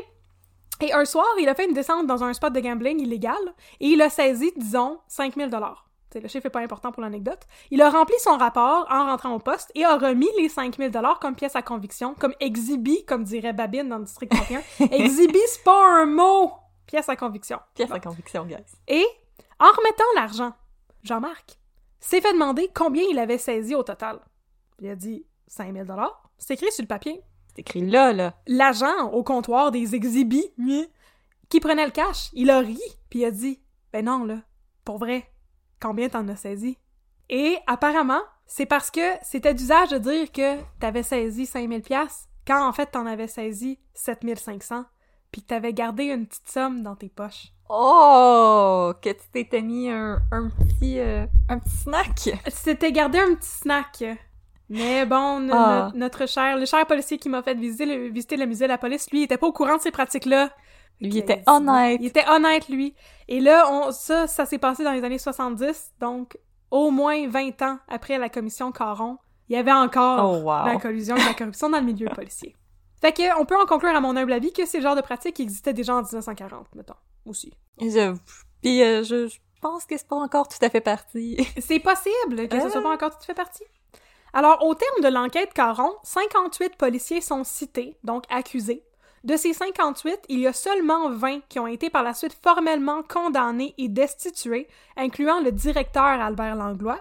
Et 0.81 0.93
un 0.93 1.05
soir, 1.07 1.27
il 1.41 1.49
a 1.49 1.55
fait 1.55 1.65
une 1.67 1.73
descente 1.73 2.07
dans 2.07 2.23
un 2.23 2.33
spot 2.35 2.53
de 2.53 2.61
gambling 2.61 3.01
illégal 3.01 3.35
et 3.81 3.87
il 3.89 4.03
a 4.03 4.11
saisi, 4.11 4.53
disons, 4.57 4.99
5000 5.09 5.49
dollars. 5.49 5.86
Le 6.15 6.29
chiffre 6.29 6.47
est 6.47 6.51
pas 6.51 6.61
important 6.61 6.93
pour 6.93 7.03
l'anecdote. 7.03 7.41
Il 7.71 7.83
a 7.83 7.91
rempli 7.91 8.15
son 8.21 8.39
rapport 8.39 8.87
en 8.91 9.07
rentrant 9.07 9.35
au 9.35 9.39
poste 9.39 9.71
et 9.75 9.85
a 9.85 9.97
remis 9.99 10.29
les 10.39 10.49
5000 10.49 10.91
dollars 10.91 11.19
comme 11.19 11.35
pièce 11.35 11.57
à 11.57 11.63
conviction, 11.63 12.15
comme 12.15 12.33
exhibi, 12.41 13.05
comme 13.05 13.25
dirait 13.25 13.53
Babine 13.53 13.89
dans 13.89 13.99
le 13.99 14.05
district 14.05 14.33
31. 14.33 14.63
exhibi, 14.93 15.39
c'est 15.47 15.65
pas 15.65 16.01
un 16.01 16.07
mot! 16.07 16.53
Pièce 16.87 17.09
à 17.09 17.17
conviction. 17.17 17.59
Pièce 17.75 17.91
à 17.91 18.01
conviction, 18.01 18.47
guys. 18.47 18.57
Et, 18.89 19.05
en 19.59 19.67
remettant 19.67 20.05
l'argent, 20.15 20.53
Jean-Marc 21.03 21.59
s'est 22.01 22.21
fait 22.21 22.33
demander 22.33 22.71
combien 22.73 23.03
il 23.11 23.19
avait 23.19 23.39
saisi 23.39 23.75
au 23.75 23.83
total. 23.83 24.21
Il 24.81 24.89
a 24.89 24.95
dit 24.95 25.27
5000 25.49 25.85
dollars. 25.85 26.31
C'est 26.39 26.55
écrit 26.55 26.71
sur 26.71 26.83
le 26.83 26.89
papier. 26.89 27.23
C'est 27.49 27.61
écrit 27.61 27.85
là, 27.85 28.13
là. 28.13 28.35
L'agent 28.47 29.11
au 29.13 29.23
comptoir 29.23 29.71
des 29.71 29.95
exhibits 29.95 30.53
qui 31.49 31.61
prenait 31.61 31.87
le 31.87 31.93
cash, 31.93 32.31
il 32.33 32.51
a 32.51 32.61
ri, 32.61 32.79
puis 33.11 33.21
il 33.21 33.25
a 33.25 33.31
dit 33.31 33.61
Ben 33.93 34.05
non, 34.05 34.25
là, 34.25 34.39
pour 34.85 34.99
vrai, 34.99 35.31
combien 35.81 36.09
t'en 36.09 36.27
as 36.29 36.37
saisi? 36.37 36.79
Et 37.29 37.57
apparemment, 37.67 38.21
c'est 38.47 38.67
parce 38.67 38.91
que 38.91 39.01
c'était 39.23 39.55
d'usage 39.55 39.91
de 39.91 39.99
dire 39.99 40.31
que 40.33 40.57
t'avais 40.81 41.03
saisi 41.03 41.47
5000 41.47 41.83
pièces 41.83 42.29
quand 42.47 42.67
en 42.67 42.73
fait 42.73 42.87
t'en 42.87 43.07
avais 43.07 43.27
saisi 43.29 43.79
7500 43.95 44.85
puis 45.33 45.43
que 45.43 45.49
t'avais 45.49 45.73
gardé 45.73 46.05
une 46.05 46.27
petite 46.27 46.49
somme 46.49 46.83
dans 46.83 46.95
tes 46.95 47.09
poches. 47.09 47.49
Oh! 47.69 48.93
Que 49.03 49.11
tu 49.11 49.29
t'étais 49.33 49.61
mis 49.63 49.91
un, 49.91 50.21
un 50.31 50.49
petit... 50.51 51.01
euh, 51.01 51.27
un 51.49 51.59
petit 51.59 51.77
snack! 51.77 52.31
C'était 52.49 52.93
gardé 52.93 53.19
un 53.19 53.35
petit 53.35 53.49
snack. 53.49 54.05
Mais 54.69 55.05
bon, 55.07 55.49
Ah. 55.53 55.91
no- 55.93 55.99
notre 55.99 56.27
cher, 56.27 56.57
le 56.57 56.65
cher 56.67 56.87
policier 56.87 57.19
qui 57.19 57.29
m'a 57.29 57.43
fait 57.43 57.55
visiter 57.55 57.87
le, 57.87 58.09
visiter 58.09 58.37
le 58.37 58.47
musée 58.47 58.65
de 58.67 58.71
la 58.71 58.79
police, 58.79 59.11
lui, 59.11 59.21
il 59.21 59.25
était 59.25 59.37
pas 59.39 59.47
au 59.49 59.53
courant 59.53 59.77
de 59.77 59.81
ces 59.83 59.91
pratiques-là. 59.91 60.51
Lui, 61.01 61.09
il 61.11 61.17
était 61.19 61.43
honnête. 61.47 61.99
Il 62.01 62.07
était 62.07 62.27
honnête, 62.29 62.69
lui. 62.69 62.95
Et 63.29 63.41
là, 63.41 63.71
on, 63.71 63.93
ça, 63.93 64.27
ça 64.27 64.47
s'est 64.47 64.59
passé 64.59 64.83
dans 64.85 64.93
les 64.93 65.05
années 65.05 65.19
70, 65.19 65.93
donc 66.01 66.39
au 66.71 66.91
moins 66.91 67.29
20 67.29 67.63
ans 67.63 67.79
après 67.89 68.19
la 68.19 68.29
commission 68.29 68.73
Caron, 68.73 69.19
il 69.49 69.55
y 69.55 69.59
avait 69.59 69.73
encore 69.73 70.25
Oh, 70.25 70.43
wow. 70.43 70.67
la 70.67 70.77
collusion 70.79 71.17
et 71.17 71.25
la 71.25 71.35
corruption 71.35 71.69
dans 71.71 71.79
le 71.79 71.85
milieu 71.85 72.09
policier. 72.15 72.57
Fait 73.01 73.13
que, 73.13 73.39
on 73.41 73.45
peut 73.45 73.57
en 73.61 73.67
conclure, 73.67 73.95
à 73.95 74.01
mon 74.01 74.17
humble 74.17 74.33
avis, 74.33 74.53
que 74.53 74.65
c'est 74.67 74.79
le 74.79 74.83
genre 74.83 74.97
de 74.97 75.03
pratique 75.03 75.37
qui 75.37 75.43
existait 75.43 75.75
déjà 75.75 75.95
en 75.95 76.03
1940, 76.03 76.75
mettons, 76.75 76.95
aussi. 77.27 77.53
Je... 77.81 78.17
Puis 78.63 78.83
euh, 78.83 79.05
je, 79.05 79.29
je 79.29 79.39
pense 79.61 79.85
que 79.85 79.97
c'est 79.99 80.09
pas 80.09 80.17
encore 80.17 80.49
tout 80.49 80.59
à 80.65 80.71
fait 80.71 80.81
parti. 80.81 81.37
C'est 81.61 81.79
possible 81.79 82.49
que 82.49 82.61
ce 82.61 82.71
soit 82.71 82.81
Euh. 82.81 82.83
pas 82.83 82.95
encore 82.95 83.11
tout 83.19 83.25
fait 83.25 83.35
partie. 83.35 83.65
Alors, 84.33 84.65
au 84.65 84.75
terme 84.75 85.03
de 85.03 85.09
l'enquête 85.09 85.53
Caron, 85.55 85.93
58 86.03 86.77
policiers 86.77 87.21
sont 87.21 87.45
cités, 87.45 87.97
donc 88.05 88.25
accusés. 88.31 88.83
De 89.27 89.37
ces 89.37 89.55
58, 89.55 90.21
il 90.29 90.39
y 90.39 90.47
a 90.47 90.53
seulement 90.53 91.11
20 91.11 91.41
qui 91.49 91.59
ont 91.59 91.67
été 91.67 91.91
par 91.91 92.05
la 92.05 92.15
suite 92.15 92.39
formellement 92.45 93.03
condamnés 93.03 93.75
et 93.77 93.89
destitués, 93.89 94.69
incluant 94.97 95.41
le 95.41 95.51
directeur 95.51 96.05
Albert 96.05 96.55
Langlois 96.55 97.01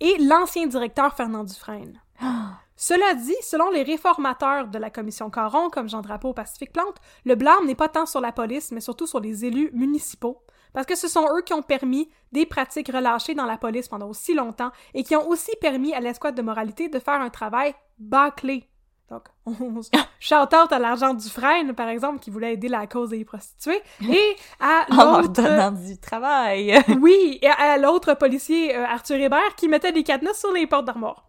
et 0.00 0.16
l'ancien 0.16 0.66
directeur 0.66 1.14
Fernand 1.14 1.44
Dufresne. 1.44 2.00
Cela 2.76 3.12
dit, 3.12 3.36
selon 3.42 3.68
les 3.68 3.82
réformateurs 3.82 4.68
de 4.68 4.78
la 4.78 4.88
commission 4.88 5.28
Caron, 5.28 5.68
comme 5.68 5.90
Jean 5.90 6.00
Drapeau 6.00 6.30
au 6.30 6.32
Pacifique 6.32 6.72
Plante, 6.72 6.96
le 7.26 7.34
blâme 7.34 7.66
n'est 7.66 7.74
pas 7.74 7.90
tant 7.90 8.06
sur 8.06 8.22
la 8.22 8.32
police, 8.32 8.72
mais 8.72 8.80
surtout 8.80 9.06
sur 9.06 9.20
les 9.20 9.44
élus 9.44 9.70
municipaux, 9.74 10.42
parce 10.72 10.86
que 10.86 10.96
ce 10.96 11.08
sont 11.08 11.26
eux 11.36 11.42
qui 11.42 11.52
ont 11.52 11.60
permis 11.60 12.08
des 12.32 12.46
pratiques 12.46 12.90
relâchées 12.90 13.34
dans 13.34 13.44
la 13.44 13.58
police 13.58 13.88
pendant 13.88 14.08
aussi 14.08 14.32
longtemps 14.32 14.72
et 14.94 15.04
qui 15.04 15.14
ont 15.14 15.28
aussi 15.28 15.52
permis 15.60 15.92
à 15.92 16.00
l'escouade 16.00 16.36
de 16.36 16.42
moralité 16.42 16.88
de 16.88 16.98
faire 16.98 17.20
un 17.20 17.28
travail 17.28 17.74
bâclé. 17.98 18.66
Donc, 19.08 19.22
on 19.46 19.80
shout-out 20.18 20.72
à 20.72 20.78
l'argent 20.78 21.14
du 21.14 21.28
frein, 21.28 21.72
par 21.74 21.88
exemple, 21.88 22.18
qui 22.18 22.30
voulait 22.30 22.54
aider 22.54 22.68
la 22.68 22.86
cause 22.86 23.10
des 23.10 23.24
prostituées, 23.24 23.80
et 24.02 24.36
à 24.60 24.86
En 24.90 25.20
l'autre... 25.20 25.42
donnant 25.42 25.72
du 25.72 25.98
travail. 25.98 26.82
Oui, 27.00 27.38
et 27.40 27.46
à 27.46 27.76
l'autre 27.78 28.14
policier, 28.14 28.76
euh, 28.76 28.84
Arthur 28.84 29.16
Hébert, 29.16 29.54
qui 29.56 29.68
mettait 29.68 29.92
des 29.92 30.02
cadenas 30.02 30.34
sur 30.34 30.52
les 30.52 30.66
portes 30.66 30.86
d'armoire. 30.86 31.26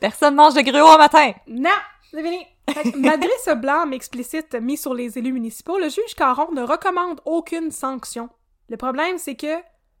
Personne 0.00 0.34
mange 0.34 0.54
de 0.54 0.60
gruau 0.60 0.94
au 0.94 0.98
matin. 0.98 1.32
Non, 1.46 1.70
c'est 2.10 2.22
fini. 2.22 2.44
Que, 2.66 2.98
malgré 2.98 3.30
ce 3.44 3.54
blâme 3.54 3.92
explicite 3.94 4.54
mis 4.54 4.76
sur 4.76 4.92
les 4.92 5.16
élus 5.16 5.32
municipaux, 5.32 5.78
le 5.78 5.88
juge 5.88 6.14
Caron 6.16 6.52
ne 6.52 6.62
recommande 6.62 7.20
aucune 7.24 7.70
sanction. 7.70 8.28
Le 8.68 8.76
problème, 8.76 9.16
c'est 9.16 9.36
que 9.36 9.56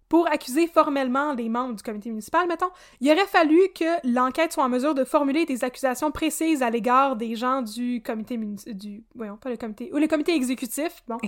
pour 0.08 0.28
accuser 0.28 0.66
formellement 0.66 1.34
les 1.34 1.48
membres 1.48 1.74
du 1.74 1.82
comité 1.82 2.10
municipal, 2.10 2.46
mettons, 2.48 2.70
il 3.00 3.10
aurait 3.10 3.26
fallu 3.26 3.58
que 3.74 3.84
l'enquête 4.04 4.52
soit 4.52 4.64
en 4.64 4.68
mesure 4.68 4.94
de 4.94 5.04
formuler 5.04 5.44
des 5.44 5.64
accusations 5.64 6.10
précises 6.10 6.62
à 6.62 6.70
l'égard 6.70 7.16
des 7.16 7.34
gens 7.34 7.62
du 7.62 8.02
comité 8.02 8.36
du, 8.36 9.04
voyons, 9.14 9.36
pas 9.36 9.50
le 9.50 9.56
comité, 9.56 9.90
ou 9.92 9.98
le 9.98 10.06
comité 10.06 10.34
exécutif, 10.34 11.02
bon, 11.08 11.18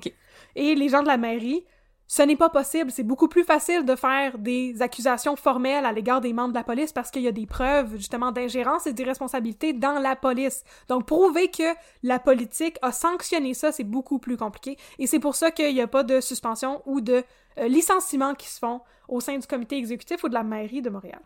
et 0.55 0.75
les 0.75 0.89
gens 0.89 1.03
de 1.03 1.09
la 1.09 1.17
mairie. 1.17 1.65
Ce 2.11 2.23
n'est 2.23 2.37
pas 2.37 2.49
possible. 2.49 2.91
C'est 2.91 3.03
beaucoup 3.03 3.29
plus 3.29 3.45
facile 3.45 3.85
de 3.85 3.95
faire 3.95 4.39
des 4.39 4.81
accusations 4.81 5.37
formelles 5.37 5.85
à 5.85 5.93
l'égard 5.93 6.23
des 6.23 6.33
membres 6.33 6.55
de 6.55 6.55
la 6.55 6.65
police 6.65 6.91
parce 6.91 7.11
qu'il 7.11 7.21
y 7.21 7.29
a 7.29 7.33
des 7.33 7.45
preuves, 7.45 7.97
justement, 7.97 8.33
d'ingérence 8.33 8.87
et 8.87 8.95
d'irresponsabilité 8.95 9.75
dans 9.75 9.99
la 9.99 10.17
police. 10.17 10.65
Donc, 10.89 11.05
prouver 11.05 11.51
que 11.51 11.75
la 12.03 12.19
politique 12.19 12.79
a 12.81 12.93
sanctionné 12.93 13.53
ça, 13.53 13.73
c'est 13.73 13.85
beaucoup 13.85 14.19
plus 14.19 14.39
compliqué. 14.39 14.79
Et 14.99 15.07
c'est 15.07 15.19
pour 15.19 15.35
ça 15.35 15.51
qu'il 15.51 15.75
n'y 15.75 15.83
a 15.83 15.87
pas 15.87 16.03
de 16.03 16.23
suspension 16.23 16.81
ou 16.87 17.03
de 17.03 17.25
euh, 17.59 17.69
licenciement 17.69 18.35
qui 18.35 18.49
se 18.49 18.59
font 18.59 18.81
au 19.09 19.21
sein 19.21 19.37
du 19.39 19.47
comité 19.47 19.77
exécutif 19.77 20.23
ou 20.25 20.29
de 20.29 20.35
la 20.35 20.43
mairie 20.43 20.83
de 20.83 20.91
Montréal. 20.91 21.21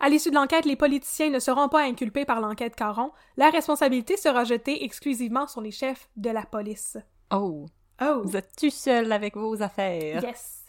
À 0.00 0.08
l'issue 0.08 0.30
de 0.30 0.34
l'enquête, 0.34 0.64
les 0.64 0.76
politiciens 0.76 1.30
ne 1.30 1.38
seront 1.38 1.68
pas 1.68 1.82
inculpés 1.84 2.24
par 2.24 2.40
l'enquête 2.40 2.74
Caron. 2.74 3.12
La 3.36 3.50
responsabilité 3.50 4.16
sera 4.16 4.44
jetée 4.44 4.84
exclusivement 4.84 5.46
sur 5.46 5.60
les 5.60 5.70
chefs 5.70 6.08
de 6.16 6.30
la 6.30 6.42
police. 6.44 6.96
Oh, 7.32 7.66
Oh! 8.02 8.22
vous 8.24 8.36
êtes 8.36 8.56
tout 8.58 8.70
seul 8.70 9.12
avec 9.12 9.36
vos 9.36 9.62
affaires. 9.62 10.22
Yes! 10.24 10.64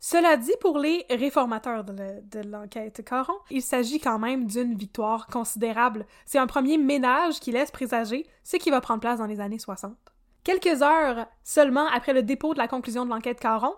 Cela 0.00 0.36
dit, 0.36 0.52
pour 0.60 0.78
les 0.78 1.04
réformateurs 1.10 1.84
de 1.84 1.92
le- 1.92 2.22
de 2.22 2.48
l'enquête 2.48 3.04
Caron, 3.04 3.34
il 3.50 3.62
s'agit 3.62 3.98
quand 4.00 4.18
même 4.18 4.46
d'une 4.46 4.74
victoire 4.76 5.26
considérable. 5.28 6.06
C'est 6.26 6.38
un 6.38 6.46
premier 6.46 6.76
ménage 6.76 7.40
qui 7.40 7.50
laisse 7.52 7.70
présager 7.70 8.26
ce 8.44 8.56
qui 8.56 8.70
va 8.70 8.80
prendre 8.80 9.00
place 9.00 9.18
dans 9.18 9.26
les 9.26 9.40
années 9.40 9.58
60. 9.58 9.96
Quelques 10.44 10.82
heures 10.82 11.26
seulement 11.44 11.86
après 11.88 12.12
le 12.12 12.22
dépôt 12.22 12.52
de 12.52 12.58
la 12.58 12.68
conclusion 12.68 13.04
de 13.04 13.10
l'enquête 13.10 13.40
Caron, 13.40 13.74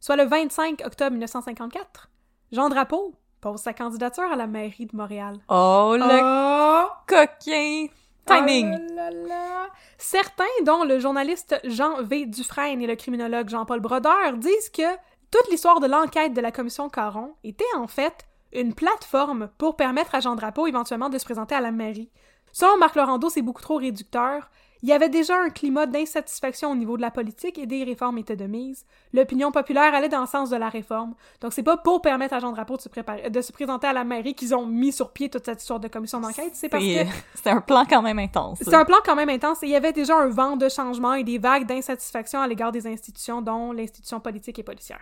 soit 0.00 0.16
le 0.16 0.24
25 0.24 0.82
octobre 0.84 1.10
1954, 1.12 2.08
Jean 2.52 2.68
Drapeau 2.68 3.14
pose 3.40 3.60
sa 3.60 3.72
candidature 3.72 4.30
à 4.30 4.36
la 4.36 4.46
mairie 4.46 4.86
de 4.86 4.96
Montréal. 4.96 5.38
Oh, 5.48 5.94
le 5.98 6.20
Oh! 6.22 6.86
coquin! 7.06 7.86
Timing! 8.26 8.76
Oh 8.78 8.94
là 8.94 9.10
là. 9.10 9.66
Certains, 9.96 10.44
dont 10.64 10.84
le 10.84 10.98
journaliste 10.98 11.58
Jean 11.64 12.02
V. 12.02 12.26
Dufresne 12.26 12.82
et 12.82 12.86
le 12.86 12.94
criminologue 12.96 13.48
Jean-Paul 13.48 13.80
Brodeur, 13.80 14.34
disent 14.36 14.68
que 14.70 14.96
toute 15.30 15.48
l'histoire 15.50 15.80
de 15.80 15.86
l'enquête 15.86 16.34
de 16.34 16.40
la 16.40 16.52
commission 16.52 16.88
Caron 16.88 17.34
était 17.44 17.64
en 17.76 17.86
fait 17.86 18.26
une 18.52 18.74
plateforme 18.74 19.48
pour 19.58 19.76
permettre 19.76 20.14
à 20.14 20.20
Jean 20.20 20.34
Drapeau 20.36 20.66
éventuellement 20.66 21.08
de 21.10 21.18
se 21.18 21.24
présenter 21.24 21.54
à 21.54 21.60
la 21.60 21.70
mairie. 21.70 22.10
Selon 22.52 22.76
Marc 22.78 22.96
Laurando, 22.96 23.28
c'est 23.28 23.42
beaucoup 23.42 23.62
trop 23.62 23.76
réducteur. 23.76 24.50
Il 24.82 24.88
y 24.88 24.92
avait 24.92 25.08
déjà 25.08 25.36
un 25.36 25.50
climat 25.50 25.86
d'insatisfaction 25.86 26.70
au 26.70 26.74
niveau 26.76 26.96
de 26.96 27.02
la 27.02 27.10
politique 27.10 27.58
et 27.58 27.66
des 27.66 27.82
réformes 27.82 28.18
étaient 28.18 28.36
de 28.36 28.46
mise. 28.46 28.86
L'opinion 29.12 29.50
populaire 29.50 29.92
allait 29.94 30.08
dans 30.08 30.20
le 30.20 30.26
sens 30.26 30.50
de 30.50 30.56
la 30.56 30.68
réforme. 30.68 31.14
Donc 31.40 31.52
c'est 31.52 31.62
pas 31.64 31.76
pour 31.76 32.00
permettre 32.00 32.34
à 32.34 32.38
Jean 32.38 32.52
Drapeau 32.52 32.76
de 32.76 32.82
se, 32.82 32.88
préparer- 32.88 33.28
de 33.28 33.40
se 33.40 33.50
présenter 33.52 33.86
à 33.88 33.92
la 33.92 34.04
mairie 34.04 34.34
qu'ils 34.34 34.54
ont 34.54 34.66
mis 34.66 34.92
sur 34.92 35.10
pied 35.12 35.28
toute 35.28 35.44
cette 35.44 35.60
histoire 35.60 35.80
de 35.80 35.88
commission 35.88 36.20
d'enquête. 36.20 36.50
C'est 36.54 36.68
parce 36.68 36.84
que 36.84 36.88
C'est 36.90 37.06
c'est 37.42 37.50
un 37.50 37.60
plan 37.60 37.84
quand 37.88 38.02
même 38.02 38.18
intense. 38.20 38.58
c'est 38.62 38.74
un 38.74 38.84
plan 38.84 38.98
quand 39.04 39.16
même 39.16 39.28
intense 39.30 39.62
et 39.62 39.66
il 39.66 39.70
y 39.72 39.76
avait 39.76 39.92
déjà 39.92 40.16
un 40.16 40.28
vent 40.28 40.56
de 40.56 40.68
changement 40.68 41.14
et 41.14 41.24
des 41.24 41.38
vagues 41.38 41.66
d'insatisfaction 41.66 42.40
à 42.40 42.46
l'égard 42.46 42.70
des 42.70 42.86
institutions, 42.86 43.42
dont 43.42 43.72
l'institution 43.72 44.20
politique 44.20 44.58
et 44.60 44.62
policière. 44.62 45.00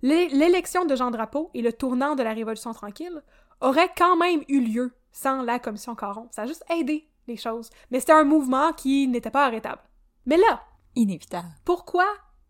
L'é- 0.00 0.28
L'élection 0.28 0.84
de 0.84 0.96
Jean 0.96 1.10
Drapeau 1.10 1.50
et 1.54 1.60
le 1.62 1.72
tournant 1.72 2.14
de 2.14 2.22
la 2.22 2.32
Révolution 2.32 2.72
tranquille 2.72 3.22
auraient 3.60 3.90
quand 3.96 4.16
même 4.16 4.40
eu 4.48 4.60
lieu 4.60 4.92
sans 5.12 5.42
la 5.42 5.58
commission 5.58 5.94
Caron. 5.94 6.28
Ça 6.32 6.42
a 6.42 6.46
juste 6.46 6.64
aidé 6.70 7.06
les 7.32 7.36
choses. 7.38 7.70
Mais 7.90 8.00
c'était 8.00 8.12
un 8.12 8.24
mouvement 8.24 8.72
qui 8.72 9.08
n'était 9.08 9.30
pas 9.30 9.46
arrêtable. 9.46 9.82
Mais 10.26 10.36
là, 10.36 10.62
Inévitable. 10.94 11.48
pourquoi 11.64 12.06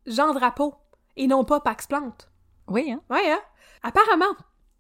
Jean 0.07 0.35
Drapeau 0.35 0.75
et 1.17 1.27
non 1.27 1.45
pas 1.45 1.61
Pax 1.61 1.87
Plante? 1.87 2.29
Oui, 2.69 2.91
hein? 2.93 3.01
Ouais, 3.11 3.31
hein? 3.31 3.41
Apparemment, 3.83 4.35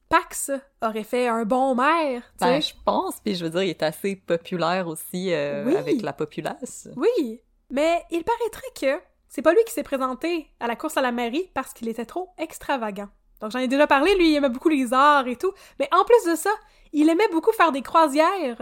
Pax 0.09 0.51
aurait 0.83 1.05
fait 1.05 1.27
un 1.29 1.45
bon 1.45 1.75
maire, 1.75 2.23
tu 2.39 2.45
Ben, 2.45 2.61
je 2.61 2.73
pense, 2.85 3.19
puis 3.21 3.35
je 3.35 3.45
veux 3.45 3.51
dire, 3.51 3.63
il 3.63 3.71
est 3.71 3.83
assez 3.83 4.15
populaire 4.17 4.87
aussi 4.89 5.33
euh, 5.33 5.65
Oui. 5.67 5.77
avec 5.77 6.03
la 6.03 6.13
populace. 6.13 6.89
Oui, 6.97 7.41
mais 7.71 8.03
il 8.11 8.23
paraîtrait 8.25 8.71
que 8.79 9.03
c'est 9.29 9.43
pas 9.43 9.53
lui 9.55 9.65
qui 9.67 9.73
s'est 9.73 9.83
présenté 9.83 10.51
à 10.61 10.67
la 10.67 10.77
course 10.77 10.97
à 10.99 11.01
la 11.01 11.13
mairie 11.13 11.51
parce 11.55 11.73
qu'il 11.73 11.89
était 11.89 12.05
trop 12.05 12.29
extravagant. 12.37 13.09
Donc 13.41 13.51
j'en 13.53 13.59
ai 13.59 13.69
déjà 13.69 13.87
parlé, 13.87 14.15
lui 14.17 14.31
il 14.33 14.37
aimait 14.37 14.51
beaucoup 14.51 14.69
les 14.69 14.93
arts 14.93 15.27
et 15.27 15.37
tout, 15.37 15.53
mais 15.81 15.89
en 15.93 16.05
plus 16.05 16.31
de 16.31 16.37
ça, 16.37 16.51
il 16.93 17.09
aimait 17.09 17.29
beaucoup 17.33 17.53
faire 17.53 17.73
des 17.73 17.83
croisières 17.83 18.61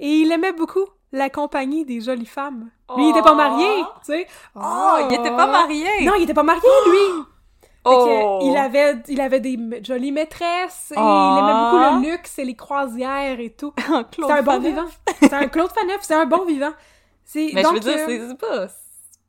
et 0.00 0.08
il 0.08 0.32
aimait 0.32 0.52
beaucoup 0.52 0.84
la 1.12 1.30
compagnie 1.30 1.84
des 1.84 2.00
jolies 2.00 2.26
femmes. 2.26 2.70
Lui, 2.96 3.04
il 3.06 3.10
était 3.10 3.22
pas 3.22 3.34
marié, 3.34 3.66
tu 4.04 4.12
sais. 4.12 4.26
Oh, 4.56 4.96
il 5.08 5.14
était 5.14 5.30
pas 5.30 5.46
marié! 5.46 5.86
Non, 6.04 6.14
il 6.16 6.24
était 6.24 6.34
pas 6.34 6.42
marié, 6.42 6.62
lui! 6.86 7.22
Oh! 7.82 8.40
il 8.42 8.54
avait, 8.58 8.96
il 9.08 9.20
avait 9.22 9.40
des 9.40 9.58
jolies 9.82 10.12
maîtresses, 10.12 10.92
et 10.92 10.96
Oh. 10.98 11.00
il 11.00 11.38
aimait 11.38 11.60
beaucoup 11.62 12.04
le 12.04 12.10
luxe 12.12 12.38
et 12.38 12.44
les 12.44 12.54
croisières 12.54 13.40
et 13.40 13.50
tout. 13.50 13.72
C'est 14.14 14.30
un 14.30 14.42
bon 14.42 14.58
vivant. 14.60 14.84
C'est 15.20 15.32
un 15.32 15.48
Claude 15.48 15.70
Faneuf, 15.72 16.00
c'est 16.02 16.14
un 16.14 16.26
bon 16.26 16.44
vivant. 16.44 16.72
Mais 17.34 17.62
donc, 17.62 17.70
je 17.70 17.74
veux 17.76 17.80
dire, 17.80 18.06
euh, 18.06 18.26
c'est 18.28 18.38
pas, 18.38 18.66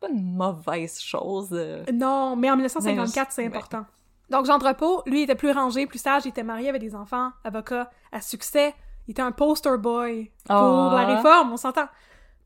pas 0.02 0.10
une 0.10 0.36
mauvaise 0.36 1.00
chose. 1.00 1.50
euh. 1.54 1.86
Non, 1.94 2.36
mais 2.36 2.50
en 2.52 2.56
1954, 2.58 3.14
Ben, 3.16 3.26
je- 3.30 3.34
c'est 3.36 3.42
ouais. 3.44 3.48
important. 3.48 3.86
Donc, 4.30 4.46
Jean 4.46 4.58
Drapeau, 4.58 5.02
lui, 5.06 5.22
était 5.22 5.36
plus 5.36 5.52
rangé, 5.52 5.86
plus 5.88 6.00
sage, 6.02 6.24
il 6.26 6.30
était 6.30 6.44
marié 6.44 6.68
avec 6.70 6.82
des 6.82 6.94
enfants, 6.96 7.30
avocat, 7.46 7.90
à 8.12 8.20
succès. 8.20 8.74
Il 9.12 9.16
était 9.20 9.22
un 9.24 9.34
poster 9.34 9.78
boy 9.78 10.32
pour 10.47 10.55
Oh. 10.55 10.89
la 10.95 11.05
réforme, 11.05 11.51
on 11.51 11.57
s'entend. 11.57 11.88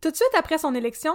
Tout 0.02 0.10
de 0.10 0.16
suite 0.16 0.34
après 0.36 0.58
son 0.58 0.74
élection, 0.74 1.14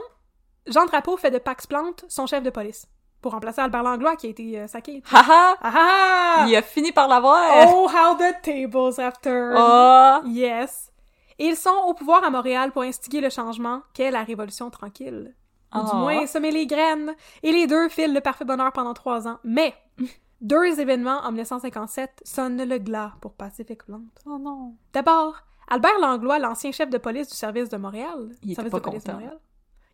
Jean 0.69 0.87
Drapeau 0.87 1.17
fait 1.17 1.33
de 1.33 1.39
Pax 1.39 1.67
Plante 1.67 2.05
son 2.07 2.29
chef 2.29 2.45
de 2.45 2.51
police, 2.51 2.87
pour 3.21 3.33
remplacer 3.33 3.61
Albert 3.61 3.83
Langlois 3.83 4.15
qui 4.15 4.29
a 4.29 4.31
été 4.31 4.61
euh, 4.61 4.69
saqué. 4.69 5.03
Haha! 5.13 5.57
Ah 5.61 5.73
ah! 5.75 6.45
Il 6.47 6.55
a 6.55 6.63
fini 6.63 6.93
par 6.93 7.09
l'avoir! 7.09 7.67
Oh, 7.75 7.89
how 7.93 8.15
the 8.15 8.33
tables 8.45 9.01
have 9.01 9.21
turned! 9.21 9.57
Oh! 9.59 10.21
Yes! 10.29 10.93
Et 11.41 11.47
ils 11.47 11.57
sont 11.57 11.75
au 11.89 11.95
pouvoir 11.95 12.23
à 12.23 12.31
Montréal 12.31 12.71
pour 12.71 12.83
instiguer 12.83 13.21
le 13.21 13.29
changement 13.31 13.83
qu'est 13.93 14.13
la 14.13 14.23
Révolution 14.23 14.71
tranquille. 14.71 15.35
Ou 15.75 15.83
du 15.91 15.97
moins 15.97 16.27
semer 16.29 16.53
les 16.53 16.67
graines. 16.69 17.13
Et 17.43 17.51
les 17.51 17.67
deux 17.67 17.89
filent 17.89 18.15
le 18.15 18.21
parfait 18.21 18.45
bonheur 18.45 18.71
pendant 18.73 18.95
trois 18.95 19.27
ans. 19.27 19.39
Mais, 19.43 19.75
deux 20.41 20.81
événements 20.81 21.21
en 21.21 21.31
1957 21.33 22.23
sonnent 22.25 22.63
le 22.63 22.79
glas 22.79 23.15
pour 23.21 23.35
Pacific 23.35 23.85
Plante. 23.85 24.21
Oh 24.27 24.39
non! 24.39 24.75
D'abord, 24.93 25.43
Albert 25.69 25.99
Langlois, 26.01 26.39
l'ancien 26.39 26.73
chef 26.73 26.91
de 26.91 26.99
police 26.99 27.29
du 27.29 27.37
service 27.37 27.69
de 27.69 27.77
Montréal. 27.77 28.31
Il 28.43 28.55
service 28.55 28.71
pas 28.73 28.79
de 28.79 28.85
police 28.85 29.05
content. 29.05 29.13
de 29.19 29.23
Montréal. 29.23 29.41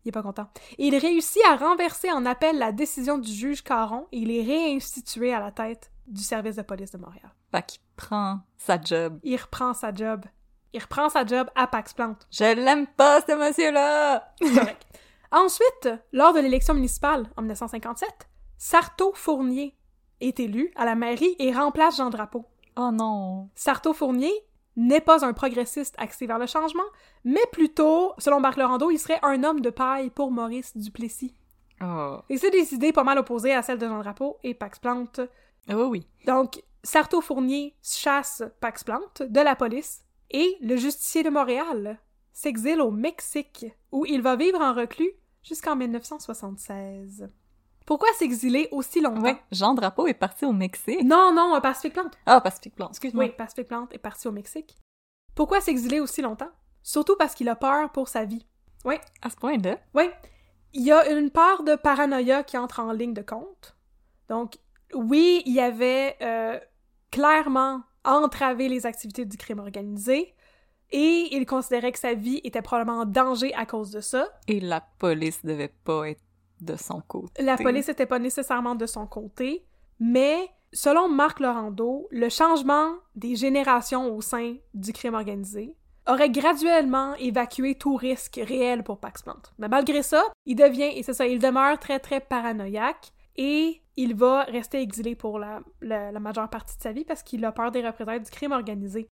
Il 0.05 0.09
est 0.11 0.13
pas 0.13 0.23
content. 0.23 0.49
Il 0.79 0.97
réussit 0.97 1.43
à 1.49 1.57
renverser 1.57 2.13
en 2.13 2.25
appel 2.27 2.59
la 2.59 2.71
décision 2.71 3.19
du 3.19 3.31
juge 3.31 3.63
Caron 3.65 4.07
et 4.13 4.19
il 4.19 4.31
est 4.31 4.45
réinstitué 4.45 5.35
à 5.35 5.41
la 5.41 5.51
tête 5.51 5.91
du 6.07 6.23
service 6.23 6.57
de 6.57 6.63
police 6.63 6.93
de 6.93 6.99
Montréal. 6.99 7.29
Fait 7.51 7.67
qu'il 7.67 7.81
prend 7.97 8.39
sa 8.57 8.81
job. 8.81 9.19
Il 9.25 9.37
reprend 9.37 9.75
sa 9.75 9.93
job. 9.93 10.25
Il 10.73 10.81
reprend 10.81 11.09
sa 11.09 11.27
job 11.27 11.49
à 11.57 11.67
Pax 11.67 11.93
Plante. 11.93 12.29
Je 12.31 12.55
l'aime 12.55 12.87
pas, 12.87 13.21
ce 13.23 13.33
monsieur-là! 13.33 14.33
Ensuite, 15.33 15.89
lors 16.13 16.33
de 16.33 16.39
l'élection 16.39 16.75
municipale 16.75 17.29
en 17.37 17.43
1957, 17.43 18.09
Sarto 18.59 19.13
Fournier 19.15 19.75
est 20.21 20.41
élu 20.41 20.73
à 20.77 20.85
la 20.85 20.95
mairie 20.95 21.37
et 21.39 21.53
remplace 21.53 21.97
Jean 21.97 22.11
Drapeau. 22.11 22.45
Oh 22.77 22.91
non! 22.93 23.49
Sarto 23.55 23.93
Fournier 23.93 24.33
n'est 24.77 25.01
pas 25.01 25.25
un 25.25 25.33
progressiste 25.33 25.95
axé 25.99 26.27
vers 26.27 26.39
le 26.39 26.47
changement, 26.47 26.83
mais 27.25 27.41
plutôt, 27.53 28.13
selon 28.19 28.41
Marc 28.41 28.59
Laurando, 28.59 28.91
il 28.91 28.99
serait 28.99 29.21
un 29.23 29.43
homme 29.45 29.61
de 29.61 29.71
paille 29.71 30.11
pour 30.11 30.31
Maurice 30.31 30.77
Duplessis. 30.77 31.35
Oh. 31.83 32.19
Et 32.29 32.39
c'est 32.39 32.51
des 32.51 32.75
idées 32.75 32.93
pas 32.93 33.05
mal 33.05 33.19
opposées 33.19 33.55
à 33.55 33.63
celles 33.63 33.79
de 33.79 33.87
Jean 33.87 34.01
Drapeau 34.01 34.39
et 34.43 34.55
Pax 34.55 34.79
Plante. 34.79 35.21
Oh 35.71 35.87
oui. 35.91 36.07
Donc, 36.27 36.63
Sarto 36.83 37.21
Fournier 37.21 37.75
chasse 37.83 38.43
Pax 38.61 38.85
Plante 38.85 39.23
de 39.23 39.41
la 39.41 39.57
police 39.57 40.05
et 40.31 40.57
le 40.61 40.77
justicier 40.77 41.23
de 41.23 41.31
Montréal 41.31 41.99
s'exile 42.33 42.81
au 42.81 42.91
Mexique, 42.91 43.67
où 43.93 44.05
il 44.07 44.21
va 44.21 44.37
vivre 44.37 44.61
en 44.61 44.75
reclus 44.75 45.13
jusqu'en 45.43 45.77
1976. 45.77 47.31
Pourquoi 47.87 48.09
s'exiler 48.15 48.69
aussi 48.73 49.01
longtemps? 49.01 49.23
Ouais, 49.23 49.41
Jean 49.53 49.73
Drapeau 49.75 50.07
est 50.09 50.15
parti 50.15 50.45
au 50.45 50.53
Mexique. 50.53 51.03
Non, 51.05 51.33
non, 51.33 51.59
Pacific 51.63 51.93
Plante. 51.95 52.19
Ah, 52.27 52.41
Pacific 52.41 52.75
Plan, 52.75 52.89
excuse-moi. 52.89 53.25
Oui, 53.25 53.31
Pacific 53.37 53.67
Plante 53.69 53.95
est 53.95 53.99
parti 53.99 54.27
au 54.29 54.33
Mexique. 54.33 54.77
Pourquoi 55.35 55.61
s'exiler 55.61 56.01
aussi 56.01 56.21
longtemps? 56.21 56.51
Surtout 56.83 57.17
parce 57.17 57.35
qu'il 57.35 57.49
a 57.49 57.57
peur 57.57 57.91
pour 57.93 58.09
sa 58.09 58.25
vie. 58.25 58.45
Oui, 58.85 58.97
À 59.23 59.31
ce 59.31 59.37
point-là. 59.37 59.79
oui. 59.95 60.11
Il 60.73 60.83
y 60.83 60.93
a 60.93 61.09
une 61.11 61.31
part 61.31 61.63
de 61.63 61.75
paranoïa 61.75 62.43
qui 62.43 62.59
entre 62.59 62.81
en 62.81 62.93
ligne 62.93 63.15
de 63.15 63.23
compte. 63.23 63.77
Donc, 64.29 64.59
oui, 64.93 65.43
il 65.47 65.55
y 65.55 65.61
avait 65.61 66.17
euh, 66.21 66.61
clairement 67.11 67.83
entravé 68.05 68.69
les 68.69 68.85
activités 68.85 69.25
du 69.25 69.37
crime 69.39 69.59
organisé 69.61 70.35
et 70.91 71.29
il 71.35 71.47
considérait 71.47 71.93
que 71.93 71.99
sa 71.99 72.13
vie 72.15 72.41
était 72.45 72.61
probablement 72.63 73.01
en 73.01 73.05
danger 73.07 73.55
à 73.55 73.65
cause 73.65 73.91
de 73.91 74.01
ça. 74.01 74.29
Et 74.49 74.61
la 74.61 74.83
police 74.99 75.45
devait 75.47 75.73
pas 75.85 76.11
être 76.11 76.23
de 76.61 76.77
son 76.77 77.01
côté. 77.01 77.43
La 77.43 77.57
police 77.57 77.89
n'était 77.89 78.07
pas 78.07 78.19
nécessairement 78.19 78.75
de 78.75 78.87
son 78.87 79.07
côté, 79.07 79.65
mais 80.01 80.49
selon 80.73 81.09
Marc 81.09 81.41
Laurando, 81.41 82.07
le 82.11 82.29
changement 82.29 82.95
des 83.15 83.37
générations 83.37 84.15
au 84.15 84.21
sein 84.21 84.57
du 84.75 84.93
crime 84.93 85.15
organisé 85.15 85.75
aurait 86.09 86.31
graduellement 86.31 87.15
évacué 87.17 87.75
tout 87.75 87.97
risque 87.97 88.41
réel 88.43 88.85
pour 88.85 88.99
Pax 88.99 89.23
Plante. 89.23 89.53
Mais 89.59 89.69
malgré 89.69 90.03
ça, 90.03 90.23
il 90.45 90.55
devient, 90.55 90.91
et 90.95 91.03
c'est 91.03 91.15
ça, 91.15 91.27
il 91.27 91.41
demeure 91.41 91.79
très 91.79 91.99
très 91.99 92.21
paranoïaque 92.21 93.13
et 93.37 93.83
il 93.97 94.15
va 94.15 94.43
rester 94.43 94.81
exilé 94.81 95.15
pour 95.17 95.39
la, 95.39 95.61
la, 95.81 96.13
la 96.13 96.21
majeure 96.21 96.49
partie 96.49 96.77
de 96.77 96.83
sa 96.83 96.93
vie 96.93 97.05
parce 97.05 97.23
qu'il 97.23 97.45
a 97.45 97.53
peur 97.53 97.71
des 97.71 97.85
représailles 97.85 98.21
du 98.21 98.31
crime 98.31 98.53
organisé. 98.53 99.09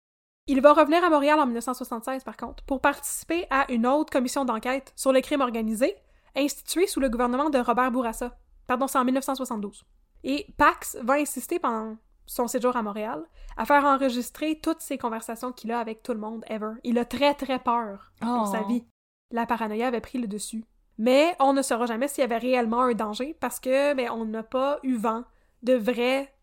Il 0.47 0.59
va 0.61 0.73
revenir 0.73 1.03
à 1.03 1.09
Montréal 1.09 1.39
en 1.39 1.45
1976, 1.45 2.23
par 2.23 2.35
contre, 2.35 2.63
pour 2.63 2.81
participer 2.81 3.45
à 3.51 3.71
une 3.71 3.85
autre 3.85 4.11
commission 4.11 4.43
d'enquête 4.43 4.91
sur 4.95 5.13
le 5.13 5.21
crime 5.21 5.41
organisé, 5.41 5.95
instituée 6.35 6.87
sous 6.87 6.99
le 6.99 7.09
gouvernement 7.09 7.49
de 7.49 7.59
Robert 7.59 7.91
Bourassa. 7.91 8.37
Pardon, 8.67 8.87
c'est 8.87 8.97
en 8.97 9.05
1972. 9.05 9.83
Et 10.23 10.47
Pax 10.57 10.97
va 11.01 11.15
insister 11.15 11.59
pendant 11.59 11.97
son 12.25 12.47
séjour 12.47 12.75
à 12.77 12.83
Montréal 12.83 13.23
à 13.57 13.65
faire 13.65 13.83
enregistrer 13.83 14.59
toutes 14.61 14.81
ces 14.81 14.97
conversations 14.97 15.51
qu'il 15.51 15.71
a 15.71 15.79
avec 15.79 16.03
tout 16.03 16.13
le 16.13 16.19
monde, 16.19 16.45
ever. 16.47 16.73
Il 16.83 16.97
a 16.99 17.05
très 17.05 17.33
très 17.33 17.59
peur 17.59 18.11
pour 18.21 18.43
Oh. 18.43 18.51
sa 18.51 18.61
vie. 18.63 18.85
La 19.31 19.45
paranoïa 19.45 19.87
avait 19.87 20.01
pris 20.01 20.19
le 20.19 20.27
dessus. 20.27 20.63
Mais 20.97 21.35
on 21.39 21.53
ne 21.53 21.61
saura 21.61 21.85
jamais 21.87 22.07
s'il 22.07 22.21
y 22.21 22.25
avait 22.25 22.37
réellement 22.37 22.81
un 22.81 22.93
danger 22.93 23.35
parce 23.39 23.59
que 23.59 23.93
ben, 23.93 24.09
on 24.11 24.25
n'a 24.25 24.43
pas 24.43 24.79
eu 24.83 24.95
vent 24.95 25.23
de 25.63 25.73
vraies 25.73 26.33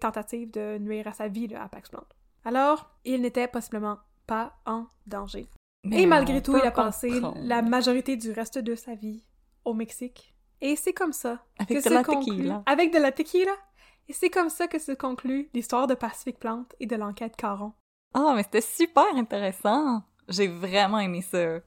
tentatives 0.00 0.50
de 0.50 0.78
nuire 0.78 1.06
à 1.06 1.12
sa 1.12 1.28
vie 1.28 1.46
là, 1.46 1.62
à 1.62 1.68
Pax 1.68 1.90
Plante. 1.90 2.16
Alors, 2.44 2.90
il 3.04 3.20
n'était 3.20 3.46
possiblement 3.46 3.98
pas 4.26 4.54
en 4.66 4.86
danger. 5.06 5.48
Mais 5.84 6.02
Et 6.02 6.06
malgré 6.06 6.42
tout, 6.42 6.56
il 6.56 6.66
a 6.66 6.70
passé 6.72 7.20
la 7.36 7.62
majorité 7.62 8.16
du 8.16 8.32
reste 8.32 8.58
de 8.58 8.74
sa 8.74 8.94
vie 8.94 9.24
au 9.68 9.74
Mexique. 9.74 10.34
Et 10.60 10.74
c'est 10.76 10.92
comme 10.92 11.12
ça 11.12 11.38
Avec 11.58 11.68
que 11.78 11.82
de 11.84 11.88
se 11.88 11.94
la 11.94 12.02
conclut... 12.02 12.36
tequila. 12.36 12.62
Avec 12.66 12.92
de 12.92 12.98
la 12.98 13.12
tequila. 13.12 13.52
Et 14.08 14.12
c'est 14.12 14.30
comme 14.30 14.48
ça 14.48 14.66
que 14.66 14.78
se 14.78 14.92
conclut 14.92 15.50
l'histoire 15.54 15.86
de 15.86 15.94
Pacific 15.94 16.38
Plante 16.38 16.74
et 16.80 16.86
de 16.86 16.96
l'enquête 16.96 17.36
Caron. 17.36 17.72
Ah, 18.14 18.32
mais 18.34 18.42
c'était 18.42 18.62
super 18.62 19.06
intéressant. 19.14 20.02
J'ai 20.28 20.48
vraiment 20.48 20.98
aimé 20.98 21.22
ça. 21.22 21.58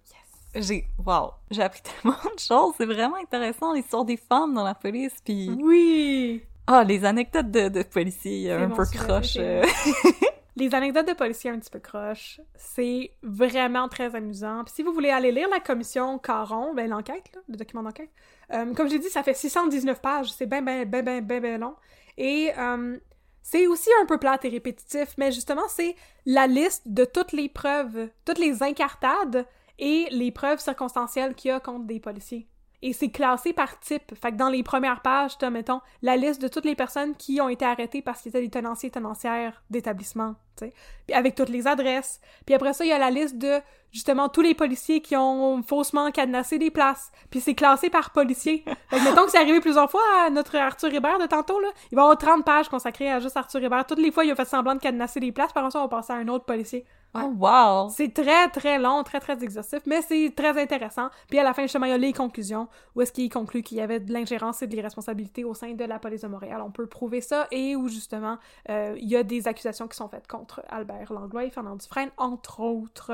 J'ai, 0.56 0.86
wow, 1.06 1.32
j'ai 1.52 1.62
appris 1.62 1.82
tellement 2.02 2.18
de 2.36 2.40
choses. 2.40 2.74
C'est 2.78 2.86
vraiment 2.86 3.16
intéressant 3.18 3.74
l'histoire 3.74 4.04
des 4.06 4.18
femmes 4.18 4.54
dans 4.54 4.64
la 4.64 4.76
police, 4.76 5.14
puis 5.24 5.50
Oui! 5.62 6.44
ah, 6.68 6.84
les 6.84 7.06
anecdotes 7.06 7.52
de, 7.52 7.70
de 7.70 7.84
policiers 7.84 8.52
un 8.52 8.70
peu 8.70 8.86
croches. 8.86 9.38
Les 10.62 10.76
anecdotes 10.76 11.08
de 11.08 11.14
policiers 11.14 11.50
un 11.50 11.58
petit 11.58 11.72
peu 11.72 11.80
croches, 11.80 12.40
c'est 12.54 13.16
vraiment 13.24 13.90
très 13.90 14.14
amusant. 14.14 14.64
Puis 14.64 14.76
si 14.76 14.84
vous 14.84 14.94
voulez 14.94 15.10
aller 15.10 15.32
lire 15.32 15.50
la 15.50 15.60
commission 15.60 16.20
Caron, 16.20 16.76
ben 16.76 16.88
l'enquête, 16.88 17.32
le 17.50 17.58
document 17.58 17.82
d'enquête, 17.82 18.12
euh, 18.54 18.72
comme 18.76 18.88
j'ai 18.88 19.00
dit, 19.00 19.10
ça 19.10 19.24
fait 19.24 19.34
619 19.34 20.00
pages, 20.04 20.32
c'est 20.32 20.46
ben 20.46 20.64
ben 20.64 20.88
ben 20.88 21.04
ben 21.04 21.26
ben 21.26 21.42
ben 21.42 21.62
long. 21.62 21.76
Et 22.16 22.52
euh, 22.60 22.96
c'est 23.42 23.66
aussi 23.66 23.90
un 24.04 24.06
peu 24.06 24.20
plate 24.20 24.46
et 24.46 24.50
répétitif, 24.50 25.16
mais 25.18 25.32
justement, 25.32 25.68
c'est 25.68 25.96
la 26.28 26.46
liste 26.46 26.84
de 26.86 27.06
toutes 27.06 27.32
les 27.32 27.50
preuves, 27.50 28.10
toutes 28.24 28.38
les 28.38 28.62
incartades 28.62 29.48
et 29.80 30.10
les 30.12 30.30
preuves 30.30 30.60
circonstancielles 30.60 31.34
qu'il 31.34 31.50
y 31.50 31.52
a 31.52 31.60
contre 31.60 31.86
des 31.86 32.00
policiers. 32.00 32.48
Et 32.84 32.94
c'est 32.94 33.10
classé 33.10 33.54
par 33.54 33.80
type. 33.80 34.14
Fait 34.20 34.32
que 34.32 34.38
dans 34.38 34.50
les 34.50 34.64
premières 34.64 35.02
pages, 35.02 35.38
t'as, 35.38 35.50
mettons, 35.52 35.82
la 36.02 36.18
liste 36.18 36.42
de 36.42 36.48
toutes 36.48 36.66
les 36.66 36.76
personnes 36.76 37.16
qui 37.16 37.40
ont 37.40 37.50
été 37.50 37.64
arrêtées 37.64 38.02
parce 38.02 38.22
qu'ils 38.22 38.30
étaient 38.30 38.42
des 38.42 38.50
tenanciers 38.50 38.88
et 38.88 38.92
tenancières 38.92 39.62
d'établissement, 39.70 40.36
tu 40.58 40.66
sais. 40.66 40.74
Avec 41.14 41.36
toutes 41.36 41.50
les 41.50 41.68
adresses. 41.68 42.20
Puis 42.46 42.56
après 42.56 42.74
ça, 42.74 42.84
il 42.84 42.88
y 42.88 42.94
a 42.94 42.98
la 42.98 43.12
liste 43.12 43.38
de, 43.38 43.60
justement, 43.92 44.30
tous 44.30 44.42
les 44.42 44.56
policiers 44.56 45.02
qui 45.02 45.16
ont 45.16 45.62
faussement 45.62 46.10
cadenassé 46.10 46.58
des 46.58 46.72
places. 46.72 47.12
Puis 47.30 47.40
c'est 47.40 47.54
classé 47.54 47.92
par 47.92 48.10
policier. 48.10 48.64
Fait 48.90 48.98
que 48.98 49.04
mettons 49.04 49.26
que 49.26 49.32
c'est 49.32 49.38
arrivé 49.38 49.60
plusieurs 49.60 49.90
fois 49.92 50.02
à 50.26 50.30
notre 50.32 50.56
Arthur 50.56 50.92
Hébert 50.92 51.20
de 51.20 51.28
tantôt, 51.28 51.60
là. 51.60 51.68
Il 51.92 51.96
va 51.96 52.02
y 52.02 52.06
avoir 52.06 52.18
30 52.18 52.44
pages 52.44 52.70
consacrées 52.70 53.12
à 53.12 53.20
juste 53.20 53.38
Arthur 53.38 53.64
Hébert. 53.64 53.86
Toutes 53.86 54.00
les 54.00 54.12
fois, 54.12 54.26
il 54.26 54.32
a 54.32 54.36
fait 54.36 54.46
semblant 54.46 54.74
de 54.74 54.80
cadenasser 54.80 55.20
des 55.20 55.32
places. 55.32 55.54
Par 55.54 55.64
contre, 55.64 55.76
on 55.76 55.82
va 55.82 55.88
passer 55.88 56.14
à 56.14 56.16
un 56.16 56.28
autre 56.30 56.46
policier. 56.46 56.86
Oh, 57.14 57.34
wow! 57.38 57.90
C'est 57.90 58.14
très, 58.14 58.48
très 58.50 58.80
long, 58.80 59.04
très, 59.04 59.20
très 59.20 59.44
exhaustif, 59.44 59.80
mais 59.86 60.02
c'est 60.02 60.34
très 60.36 60.60
intéressant. 60.62 61.10
Puis 61.30 61.40
à 61.40 61.44
la 61.44 61.54
fin, 61.54 61.64
justement, 61.64 61.86
il 61.86 61.90
y 61.90 61.94
a 61.94 61.98
les 61.98 62.14
conclusions, 62.14 62.70
où 62.96 63.02
est-ce 63.02 63.12
qu'il 63.12 63.30
conclut 63.30 63.64
qu'il 63.64 63.78
y 63.78 63.82
avait 63.82 64.00
de 64.00 64.14
l'ingérence 64.14 64.62
et 64.62 64.68
de 64.68 64.76
l'irresponsabilité 64.76 65.44
au 65.44 65.54
sein 65.54 65.74
de 65.74 65.84
la 65.84 66.00
police 66.00 66.22
de 66.22 66.28
Montréal. 66.28 66.62
On 66.66 66.72
peut 66.72 66.88
prouver 66.88 67.20
ça, 67.20 67.48
et 67.52 67.76
où, 67.76 67.90
justement, 67.90 68.38
euh, 68.70 68.96
il 68.98 69.10
y 69.10 69.18
a 69.18 69.24
des 69.24 69.48
accusations 69.48 69.88
qui 69.90 69.98
sont 69.98 70.08
faites 70.08 70.28
contre 70.28 70.62
Albert 70.70 71.12
Langlois 71.12 71.44
et 71.44 71.50
Fernand 71.50 71.76
Dufresne, 71.76 72.12
entre 72.18 72.62
autres. 72.62 73.12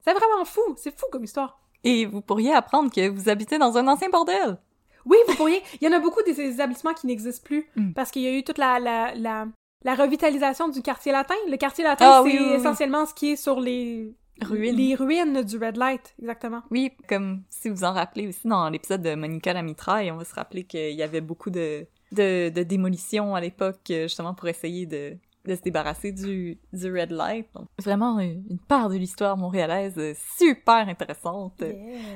C'est 0.00 0.14
vraiment 0.14 0.44
fou! 0.46 0.62
C'est 0.76 0.98
fou 0.98 1.06
comme 1.12 1.24
histoire! 1.24 1.60
Et 1.84 2.06
vous 2.06 2.22
pourriez 2.22 2.54
apprendre 2.54 2.90
que 2.90 3.08
vous 3.10 3.28
habitez 3.28 3.58
dans 3.58 3.76
un 3.76 3.86
ancien 3.88 4.08
bordel. 4.08 4.58
Oui, 5.04 5.18
vous 5.28 5.34
pourriez. 5.36 5.62
Il 5.82 5.84
y 5.86 5.94
en 5.94 5.94
a 5.94 6.00
beaucoup 6.00 6.22
des 6.22 6.40
établissements 6.40 6.94
qui 6.94 7.06
n'existent 7.06 7.44
plus 7.44 7.66
Mm. 7.76 7.92
parce 7.92 8.10
qu'il 8.10 8.22
y 8.22 8.26
a 8.26 8.32
eu 8.32 8.42
toute 8.42 8.56
la, 8.56 8.78
la, 8.78 9.14
la, 9.14 9.46
la 9.84 9.94
revitalisation 9.94 10.68
du 10.68 10.82
quartier 10.82 11.12
latin. 11.12 11.34
Le 11.50 11.56
quartier 11.56 11.84
latin, 11.84 12.06
Ah 12.08 12.22
c'est 12.24 12.30
oui, 12.32 12.38
oui, 12.40 12.46
oui. 12.50 12.54
essentiellement 12.56 13.06
ce 13.06 13.14
qui 13.14 13.32
est 13.32 13.36
sur 13.36 13.60
les 13.60 14.14
Ruines. 14.42 14.74
Les 14.76 14.96
ruines 14.96 15.42
du 15.42 15.58
Red 15.58 15.76
Light, 15.76 16.12
exactement. 16.20 16.62
Oui, 16.72 16.90
comme 17.08 17.42
si 17.50 17.68
vous 17.68 17.84
en 17.84 17.92
rappelez 17.92 18.26
aussi 18.26 18.48
dans 18.48 18.68
l'épisode 18.68 19.00
de 19.00 19.14
Monica 19.14 19.52
la 19.52 19.62
mitraille, 19.62 20.10
on 20.10 20.16
va 20.16 20.24
se 20.24 20.34
rappeler 20.34 20.64
qu'il 20.64 20.90
y 20.90 21.04
avait 21.04 21.20
beaucoup 21.20 21.50
de, 21.50 21.86
de, 22.10 22.48
de 22.48 22.62
démolitions 22.64 23.36
à 23.36 23.40
l'époque, 23.40 23.78
euh, 23.90 24.02
justement 24.08 24.34
pour 24.34 24.48
essayer 24.48 24.86
de, 24.86 25.16
de 25.44 25.54
se 25.54 25.60
débarrasser 25.60 26.12
du, 26.12 26.58
du 26.72 26.92
Red 26.92 27.10
Light. 27.10 27.46
Donc, 27.54 27.68
vraiment 27.82 28.18
une, 28.18 28.44
une 28.48 28.58
part 28.58 28.88
de 28.88 28.96
l'histoire 28.96 29.36
montréalaise 29.36 29.94
euh, 29.98 30.14
super 30.38 30.88
intéressante. 30.88 31.62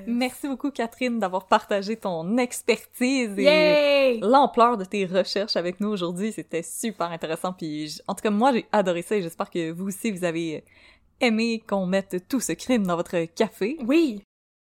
Merci 0.07 0.49
beaucoup 0.49 0.71
Catherine 0.71 1.19
d'avoir 1.19 1.47
partagé 1.47 1.97
ton 1.97 2.39
expertise 2.39 3.39
et 3.39 4.19
l'ampleur 4.23 4.77
de 4.77 4.85
tes 4.85 5.05
recherches 5.05 5.57
avec 5.57 5.81
nous 5.81 5.89
aujourd'hui. 5.89 6.33
C'était 6.33 6.63
super 6.63 7.11
intéressant. 7.11 7.53
Puis, 7.53 8.01
en 8.07 8.15
tout 8.15 8.23
cas, 8.23 8.31
moi, 8.31 8.53
j'ai 8.53 8.67
adoré 8.73 9.03
ça 9.03 9.17
et 9.17 9.23
j'espère 9.23 9.51
que 9.51 9.71
vous 9.73 9.89
aussi, 9.89 10.11
vous 10.11 10.25
avez 10.25 10.65
aimé 11.21 11.63
qu'on 11.69 11.87
mette 11.87 12.29
tout 12.29 12.41
ce 12.41 12.53
crime 12.53 12.87
dans 12.87 12.97
votre 12.97 13.25
café. 13.35 13.77
Oui! 13.87 14.23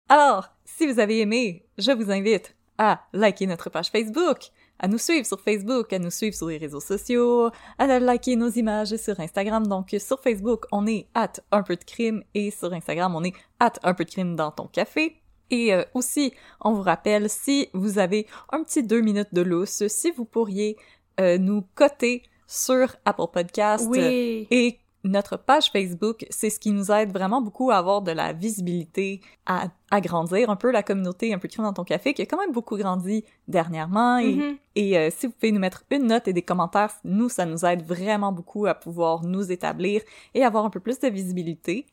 Alors, 0.09 0.49
si 0.65 0.85
vous 0.85 0.99
avez 0.99 1.19
aimé, 1.19 1.65
je 1.77 1.91
vous 1.91 2.11
invite 2.11 2.55
à 2.77 3.01
liker 3.13 3.47
notre 3.47 3.69
page 3.69 3.89
Facebook, 3.89 4.51
à 4.79 4.87
nous 4.87 4.97
suivre 4.97 5.25
sur 5.25 5.39
Facebook, 5.39 5.93
à 5.93 5.99
nous 5.99 6.09
suivre 6.09 6.35
sur 6.35 6.47
les 6.47 6.57
réseaux 6.57 6.79
sociaux, 6.79 7.49
à 7.77 7.99
liker 7.99 8.35
nos 8.35 8.49
images 8.49 8.95
sur 8.97 9.19
Instagram. 9.19 9.67
Donc, 9.67 9.95
sur 9.99 10.19
Facebook, 10.19 10.65
on 10.71 10.85
est 10.87 11.07
at 11.13 11.33
un 11.51 11.63
peu 11.63 11.75
de 11.75 11.83
crime 11.83 12.23
et 12.33 12.51
sur 12.51 12.73
Instagram, 12.73 13.15
on 13.15 13.23
est 13.23 13.33
at 13.59 13.73
un 13.83 13.93
peu 13.93 14.05
de 14.05 14.09
crime 14.09 14.35
dans 14.35 14.51
ton 14.51 14.67
café. 14.67 15.21
Et 15.49 15.73
euh, 15.73 15.83
aussi, 15.93 16.33
on 16.61 16.73
vous 16.73 16.81
rappelle, 16.81 17.29
si 17.29 17.69
vous 17.73 17.99
avez 17.99 18.27
un 18.51 18.63
petit 18.63 18.83
deux 18.83 19.01
minutes 19.01 19.33
de 19.33 19.41
lousse, 19.41 19.87
si 19.87 20.11
vous 20.11 20.25
pourriez 20.25 20.77
euh, 21.19 21.37
nous 21.37 21.63
coter 21.75 22.23
sur 22.47 22.95
Apple 23.05 23.27
Podcast 23.31 23.85
Oui! 23.89 24.47
et 24.49 24.79
notre 25.03 25.37
page 25.37 25.69
Facebook, 25.71 26.25
c'est 26.29 26.49
ce 26.49 26.59
qui 26.59 26.71
nous 26.71 26.91
aide 26.91 27.11
vraiment 27.11 27.41
beaucoup 27.41 27.71
à 27.71 27.75
avoir 27.77 28.01
de 28.01 28.11
la 28.11 28.33
visibilité, 28.33 29.21
à 29.45 29.67
agrandir 29.91 30.49
un 30.49 30.55
peu 30.55 30.71
la 30.71 30.81
communauté 30.83 31.33
un 31.33 31.39
peu 31.39 31.47
de 31.47 31.55
dans 31.57 31.73
ton 31.73 31.83
café, 31.83 32.13
qui 32.13 32.21
a 32.21 32.25
quand 32.25 32.37
même 32.39 32.51
beaucoup 32.51 32.77
grandi 32.77 33.23
dernièrement. 33.47 34.17
Et, 34.17 34.35
Mhm. 34.35 34.57
et 34.75 34.97
euh, 34.97 35.09
si 35.15 35.27
vous 35.27 35.33
pouvez 35.33 35.51
nous 35.51 35.59
mettre 35.59 35.83
une 35.91 36.07
note 36.07 36.27
et 36.27 36.33
des 36.33 36.41
commentaires, 36.41 36.93
nous, 37.03 37.29
ça 37.29 37.45
nous 37.45 37.65
aide 37.65 37.83
vraiment 37.83 38.31
beaucoup 38.31 38.65
à 38.65 38.73
pouvoir 38.73 39.23
nous 39.23 39.51
établir 39.51 40.01
et 40.33 40.43
avoir 40.43 40.65
un 40.65 40.69
peu 40.69 40.79
plus 40.79 40.99
de 40.99 41.07
visibilité. 41.09 41.85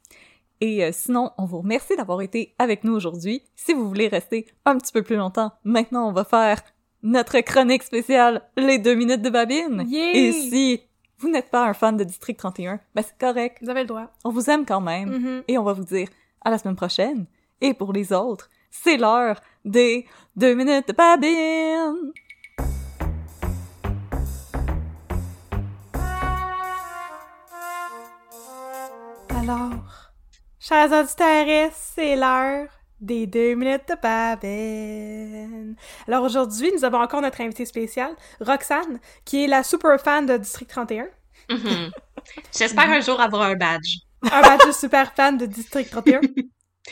Et 0.61 0.85
euh, 0.85 0.91
sinon, 0.93 1.31
on 1.39 1.47
vous 1.47 1.59
remercie 1.61 1.97
d'avoir 1.97 2.21
été 2.23 2.55
avec 2.59 2.85
nous 2.85 2.95
aujourd'hui. 2.95 3.43
Si 3.57 3.73
vous 3.73 3.89
voulez 3.89 4.09
rester 4.09 4.47
un 4.65 4.77
petit 4.79 4.93
peu 4.93 5.03
plus 5.03 5.17
longtemps, 5.17 5.53
maintenant 5.65 6.09
on 6.09 6.13
va 6.13 6.25
faire 6.25 6.61
notre 7.03 7.41
chronique 7.41 7.83
spéciale, 7.83 8.43
les 8.59 8.79
deux 8.79 8.95
minutes 8.95 9.23
de 9.23 9.31
babine. 9.31 9.85
Yay! 9.89 10.19
Et 10.29 10.33
si 10.33 10.81
vous 11.21 11.29
n'êtes 11.29 11.51
pas 11.51 11.67
un 11.67 11.75
fan 11.75 11.99
de 11.99 12.05
District 12.05 12.39
31, 12.39 12.81
ben 12.95 13.05
c'est 13.07 13.19
correct. 13.19 13.59
Vous 13.61 13.69
avez 13.69 13.83
le 13.83 13.87
droit. 13.87 14.11
On 14.25 14.31
vous 14.31 14.49
aime 14.49 14.65
quand 14.65 14.81
même. 14.81 15.11
Mhm. 15.11 15.43
Et 15.49 15.59
on 15.59 15.63
va 15.63 15.75
vous 15.75 15.85
dire 15.85 16.09
à 16.41 16.51
la 16.51 16.57
semaine 16.57 16.77
prochaine. 16.77 17.27
Et 17.61 17.75
pour 17.75 17.93
les 17.93 18.13
autres, 18.13 18.49
c'est 18.71 18.97
l'heure 18.97 19.39
des 19.65 20.07
deux 20.35 20.55
minutes 20.55 20.89
de 20.89 20.93
babine. 20.95 22.13
Alors, 29.29 30.13
chers 30.59 30.91
auditeurs, 30.91 31.71
c'est 31.75 32.17
l'heure 32.17 32.69
des 33.01 33.27
deux 33.27 33.55
minutes 33.55 33.89
de 33.89 33.95
Babine. 34.01 35.77
Alors 36.07 36.25
aujourd'hui, 36.25 36.71
nous 36.75 36.85
avons 36.85 36.99
encore 37.01 37.23
notre 37.23 37.41
invitée 37.41 37.65
spéciale, 37.67 38.15
Roxane, 38.41 39.01
qui 39.25 39.45
est 39.45 39.47
la 39.47 39.63
super 39.63 40.01
fan 40.01 40.27
de 40.27 40.37
District 40.37 40.69
31. 40.69 41.07
Mhm. 41.49 41.91
J'espère 42.57 42.91
un 42.91 43.01
jour 43.01 43.21
avoir 43.21 43.43
un 43.43 43.57
badge. 43.57 43.99
Un 44.31 44.43
badge 44.43 44.67
de 44.67 44.73
super 44.73 45.13
fan 45.15 45.37
de 45.39 45.47
District 45.47 45.91
31. 45.91 46.21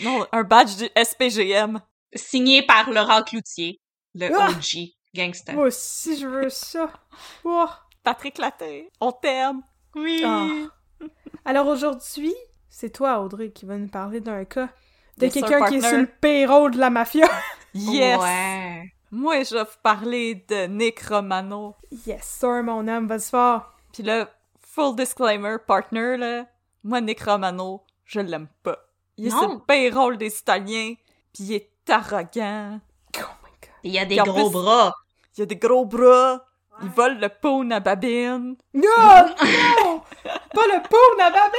Non, 0.05 0.27
un 0.33 0.45
badge 0.45 0.77
du 0.77 0.89
SPGM. 1.03 1.81
Signé 2.15 2.63
par 2.63 2.91
Laurent 2.91 3.23
Cloutier, 3.23 3.81
le 4.15 4.29
Ah! 4.39 4.51
OG 4.51 4.91
gangster. 5.15 5.55
Moi 5.55 5.65
aussi, 5.69 6.17
je 6.19 6.27
veux 6.27 6.51
ça. 6.51 6.91
Oh. 7.43 7.67
Patrick 8.05 8.39
Latte, 8.39 8.63
on 9.01 9.11
t'aime. 9.13 9.63
Oui. 9.97 10.23
Ah. 10.25 10.47
Alors 11.45 11.67
aujourd'hui, 11.67 12.35
c'est 12.71 12.91
toi, 12.91 13.21
Audrey, 13.21 13.51
qui 13.51 13.67
va 13.67 13.77
nous 13.77 13.89
parler 13.89 14.21
d'un 14.21 14.45
cas 14.45 14.69
de 15.19 15.29
quelqu'un 15.29 15.67
qui 15.67 15.77
est 15.77 15.81
sur 15.89 15.99
le 15.99 16.07
payroll 16.07 16.71
de 16.73 16.79
la 16.79 16.91
mafia. 16.91 17.29
Yes! 17.75 18.19
Ouais. 18.21 18.93
Moi, 19.11 19.43
je 19.45 19.55
vais 19.55 19.63
vous 19.63 19.79
parler 19.83 20.45
de 20.49 20.67
Nick 20.67 21.01
Romano. 21.03 21.77
yes, 22.07 22.25
sir, 22.41 22.63
mon 22.63 22.89
homme, 22.89 23.07
vas-y 23.07 23.31
fort. 23.31 23.71
Puis 23.93 24.03
là, 24.03 24.29
full 24.61 24.97
disclaimer, 24.97 25.57
partner, 25.65 26.17
là, 26.17 26.47
moi, 26.83 27.01
Nick 27.01 27.23
Romano, 27.23 27.83
je 28.05 28.21
l'aime 28.21 28.49
pas. 28.63 28.79
Il 29.17 29.27
est 29.27 29.31
sur 29.31 29.49
le 29.53 29.59
payroll 29.61 30.17
des 30.17 30.35
Italiens, 30.39 30.95
puis 31.33 31.45
il 31.45 31.53
est 31.55 31.71
arrogant. 31.91 32.81
Oh 33.17 33.21
my 33.45 33.51
god. 33.61 33.71
Il 33.85 33.93
y 33.93 33.99
a 33.99 34.05
des 34.07 34.17
gros 34.17 34.51
plus- 34.51 34.61
bras. 34.61 34.95
Il 35.37 35.43
a 35.43 35.47
des 35.47 35.57
gros 35.57 35.85
bras. 35.85 36.45
Il 36.83 36.89
vole 36.91 37.19
le 37.19 37.29
pawn 37.29 37.71
à 37.73 37.81
Babine. 37.81 38.57
Non! 38.75 38.83
Non! 39.85 39.88
Pas 40.53 40.67
le 40.67 40.83
pauvre 40.89 41.21
à! 41.21 41.51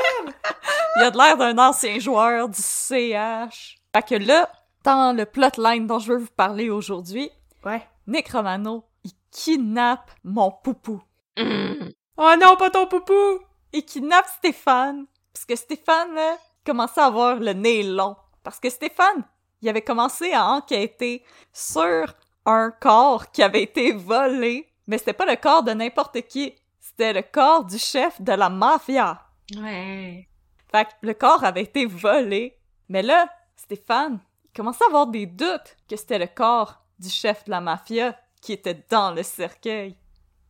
Il 0.97 1.03
a 1.03 1.11
de 1.11 1.17
l'air 1.17 1.37
d'un 1.37 1.57
ancien 1.57 1.99
joueur 1.99 2.49
du 2.49 2.59
CH. 2.61 3.77
Fait 3.95 4.07
que 4.07 4.15
là, 4.15 4.49
dans 4.83 5.15
le 5.15 5.25
plotline 5.25 5.87
dont 5.87 5.99
je 5.99 6.13
veux 6.13 6.19
vous 6.19 6.27
parler 6.35 6.69
aujourd'hui, 6.69 7.31
Ouais. 7.65 7.85
Nick 8.07 8.29
Romano, 8.29 8.85
il 9.03 9.11
kidnappe 9.31 10.11
mon 10.23 10.49
poupou. 10.51 11.01
Oh 11.37 12.33
non, 12.39 12.55
pas 12.57 12.69
ton 12.69 12.87
poupou! 12.87 13.39
Il 13.73 13.85
kidnappe 13.85 14.27
Stéphane. 14.27 15.05
Parce 15.33 15.45
que 15.45 15.55
Stéphane, 15.55 16.13
là, 16.15 16.37
commençait 16.65 17.01
à 17.01 17.05
avoir 17.05 17.35
le 17.35 17.53
nez 17.53 17.83
long. 17.83 18.15
Parce 18.43 18.59
que 18.59 18.69
Stéphane, 18.69 19.23
il 19.61 19.69
avait 19.69 19.81
commencé 19.81 20.33
à 20.33 20.47
enquêter 20.47 21.23
sur 21.53 22.13
un 22.45 22.71
corps 22.71 23.31
qui 23.31 23.43
avait 23.43 23.63
été 23.63 23.91
volé. 23.91 24.67
Mais 24.87 24.97
c'était 24.97 25.13
pas 25.13 25.25
le 25.25 25.35
corps 25.35 25.63
de 25.63 25.71
n'importe 25.71 26.21
qui. 26.21 26.55
C'était 26.99 27.13
le 27.13 27.21
corps 27.21 27.63
du 27.63 27.77
chef 27.77 28.19
de 28.21 28.33
la 28.33 28.49
mafia. 28.49 29.21
Ouais. 29.55 30.27
Fait 30.69 30.83
que 30.83 30.89
le 31.03 31.13
corps 31.13 31.45
avait 31.45 31.61
été 31.61 31.85
volé. 31.85 32.57
Mais 32.89 33.01
là, 33.01 33.29
Stéphane, 33.55 34.19
il 34.43 34.51
commençait 34.57 34.83
à 34.83 34.87
avoir 34.87 35.07
des 35.07 35.25
doutes 35.25 35.77
que 35.89 35.95
c'était 35.95 36.19
le 36.19 36.27
corps 36.27 36.81
du 36.99 37.07
chef 37.09 37.45
de 37.45 37.51
la 37.51 37.61
mafia 37.61 38.19
qui 38.41 38.51
était 38.51 38.83
dans 38.89 39.11
le 39.13 39.23
cercueil. 39.23 39.95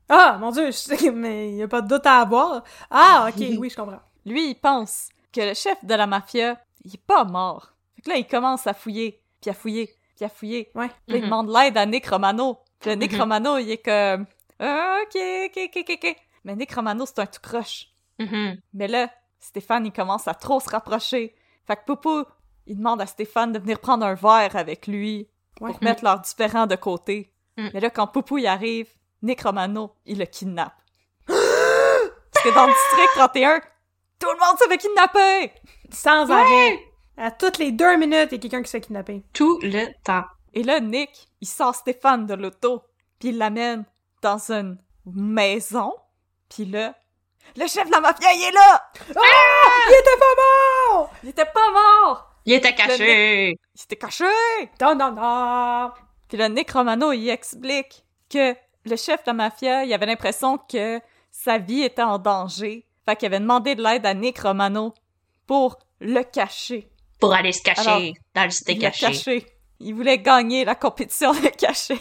Ah, 0.10 0.38
mon 0.40 0.50
dieu, 0.50 0.66
je 0.66 0.72
sais, 0.72 0.98
que- 0.98 1.10
mais 1.12 1.52
y 1.54 1.62
a 1.62 1.68
pas 1.68 1.82
de 1.82 1.88
doute 1.88 2.08
à 2.08 2.22
avoir. 2.22 2.64
Ah, 2.90 3.28
ok, 3.30 3.36
oui, 3.60 3.70
je 3.70 3.76
comprends. 3.76 4.02
Lui, 4.26 4.50
il 4.50 4.56
pense 4.56 5.10
que 5.32 5.42
le 5.42 5.54
chef 5.54 5.86
de 5.86 5.94
la 5.94 6.08
mafia, 6.08 6.58
il 6.84 6.96
est 6.96 7.06
pas 7.06 7.26
mort. 7.26 7.74
Fait 7.96 8.02
que 8.02 8.10
là, 8.10 8.16
il 8.18 8.26
commence 8.26 8.66
à 8.66 8.74
fouiller, 8.74 9.22
puis 9.40 9.52
à 9.52 9.54
fouiller, 9.54 9.94
puis 10.16 10.26
à 10.26 10.30
fouiller. 10.30 10.72
Ouais. 10.74 10.90
Il 11.10 11.18
Mhm. 11.18 11.22
demande 11.26 11.50
l'aide 11.56 11.78
à 11.78 11.86
Nick 11.86 12.08
Romano. 12.08 12.58
Puis 12.80 12.98
Nick 12.98 13.14
Mhm. 13.14 13.20
Romano, 13.20 13.58
il 13.60 13.70
est 13.70 13.78
comme... 13.86 14.26
Ah, 14.62 14.98
ok, 15.04 15.16
ok, 15.46 15.70
ok, 15.76 15.86
ok, 15.88 16.00
ok. 16.04 16.16
Mais 16.44 16.56
Nick 16.56 16.74
Romano, 16.74 17.06
c'est 17.06 17.20
un 17.20 17.26
tout 17.26 17.42
croche. 17.42 17.88
Mhm. 18.20 18.60
Mais 18.74 18.88
là, 18.88 19.10
Stéphane, 19.40 19.86
il 19.86 19.92
commence 19.94 20.28
à 20.28 20.34
trop 20.34 20.60
se 20.60 20.70
rapprocher. 20.70 21.36
Fait 21.66 21.76
que 21.78 21.86
Poupou, 21.86 22.26
il 22.68 22.78
demande 22.78 23.02
à 23.02 23.06
Stéphane 23.06 23.52
de 23.52 23.60
venir 23.60 23.80
prendre 23.80 24.06
un 24.06 24.14
verre 24.16 24.56
avec 24.56 24.88
lui 24.88 25.28
Ouais. 25.62 25.72
pour 25.72 25.84
mettre 25.84 26.04
leurs 26.06 26.20
différends 26.22 26.68
de 26.68 26.76
côté. 26.76 27.34
Mm. 27.58 27.68
Mais 27.74 27.80
là, 27.82 27.90
quand 27.90 28.08
Poupou 28.08 28.38
y 28.38 28.48
arrive, 28.48 28.88
Nick 29.22 29.42
Romano, 29.42 29.94
il 30.06 30.18
le 30.20 30.26
kidnappe. 30.26 30.74
Parce 31.28 32.44
que 32.46 32.54
dans 32.56 32.66
le 32.68 32.72
district 32.74 33.10
31, 33.16 33.60
tout 34.20 34.28
le 34.28 34.40
monde 34.48 34.58
se 34.60 34.68
fait 34.68 34.78
kidnapper! 34.78 35.52
Sans 35.92 36.30
arrêt. 36.32 36.80
À 37.18 37.32
toutes 37.32 37.58
les 37.58 37.72
deux 37.72 37.98
minutes, 37.98 38.30
il 38.32 38.34
y 38.34 38.36
a 38.36 38.40
quelqu'un 38.40 38.62
qui 38.62 38.68
se 38.68 38.78
fait 38.78 38.82
kidnapper. 38.82 39.24
Tout 39.34 39.60
le 39.62 39.88
temps. 40.04 40.24
Et 40.54 40.64
là, 40.64 40.80
Nick, 40.80 41.28
il 41.42 41.48
sort 41.48 41.76
Stéphane 41.76 42.26
de 42.26 42.34
l'auto, 42.34 42.84
puis 43.20 43.30
il 43.30 43.38
l'amène 43.38 43.84
dans 44.22 44.52
une 44.52 44.78
maison. 45.06 45.94
Puis 46.50 46.66
là, 46.66 46.94
le 47.56 47.68
chef 47.68 47.86
de 47.88 47.92
la 47.92 48.00
mafia, 48.02 48.32
il 48.34 48.44
est 48.44 48.52
là! 48.52 48.92
Il 49.08 49.96
était 49.96 50.20
pas 50.20 50.94
mort! 50.94 51.12
Il 51.24 51.30
était 51.30 51.46
pas 51.46 51.72
mort! 51.72 52.26
Il 52.46 52.54
était 52.54 52.74
caché. 52.76 53.50
Il 53.52 53.80
s'était 53.82 53.96
caché! 53.96 54.26
Non, 54.82 54.96
non, 54.96 55.12
non! 55.12 55.92
Puis 56.28 56.38
là, 56.38 56.50
Nick 56.50 56.72
Romano, 56.72 57.12
il 57.12 57.30
explique 57.30 58.06
que 58.30 58.56
le 58.86 58.96
chef 58.96 59.18
de 59.24 59.28
la 59.28 59.34
mafia, 59.34 59.84
il 59.84 59.94
avait 59.94 60.06
l'impression 60.06 60.58
que 60.58 61.00
sa 61.32 61.58
vie 61.58 61.84
était 61.84 62.02
en 62.04 62.18
danger. 62.18 62.86
Fait 63.08 63.16
qu'il 63.16 63.28
avait 63.28 63.40
demandé 63.40 63.76
de 63.76 63.84
l'aide 63.84 64.06
à 64.06 64.14
Nick 64.14 64.40
Romano 64.40 64.94
pour 65.48 65.78
le 66.00 66.24
cacher. 66.24 66.90
Pour 67.20 67.34
aller 67.34 67.52
se 67.52 67.62
cacher 67.62 67.90
Alors, 67.90 68.02
dans 68.36 68.44
le 68.44 68.74
l'a 68.82 68.90
caché. 68.90 69.06
caché. 69.08 69.46
Il 69.80 69.94
voulait 69.96 70.20
gagner 70.20 70.66
la 70.66 70.76
compétition 70.76 71.32
de 71.34 71.48
cacher 71.50 72.00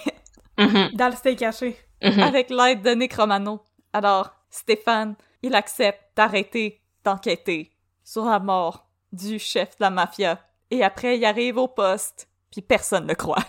Mhm. 0.58 0.90
Dans 0.94 1.08
le 1.08 1.14
steak 1.16 1.38
caché. 1.38 1.76
Mhm. 2.02 2.20
avec 2.20 2.50
l'aide 2.50 2.82
de 2.82 2.90
Nick 2.90 3.14
Romano. 3.14 3.60
Alors, 3.92 4.30
Stéphane, 4.50 5.14
il 5.42 5.54
accepte 5.54 6.02
d'arrêter 6.16 6.80
d'enquêter 7.04 7.70
sur 8.04 8.24
la 8.24 8.38
mort 8.38 8.86
du 9.12 9.38
chef 9.38 9.70
de 9.78 9.84
la 9.84 9.90
mafia. 9.90 10.38
Et 10.70 10.82
après, 10.84 11.16
il 11.18 11.24
arrive 11.24 11.56
au 11.58 11.68
poste, 11.68 12.28
puis 12.50 12.60
personne 12.62 13.04
ne 13.04 13.08
le 13.10 13.14
croit. 13.14 13.44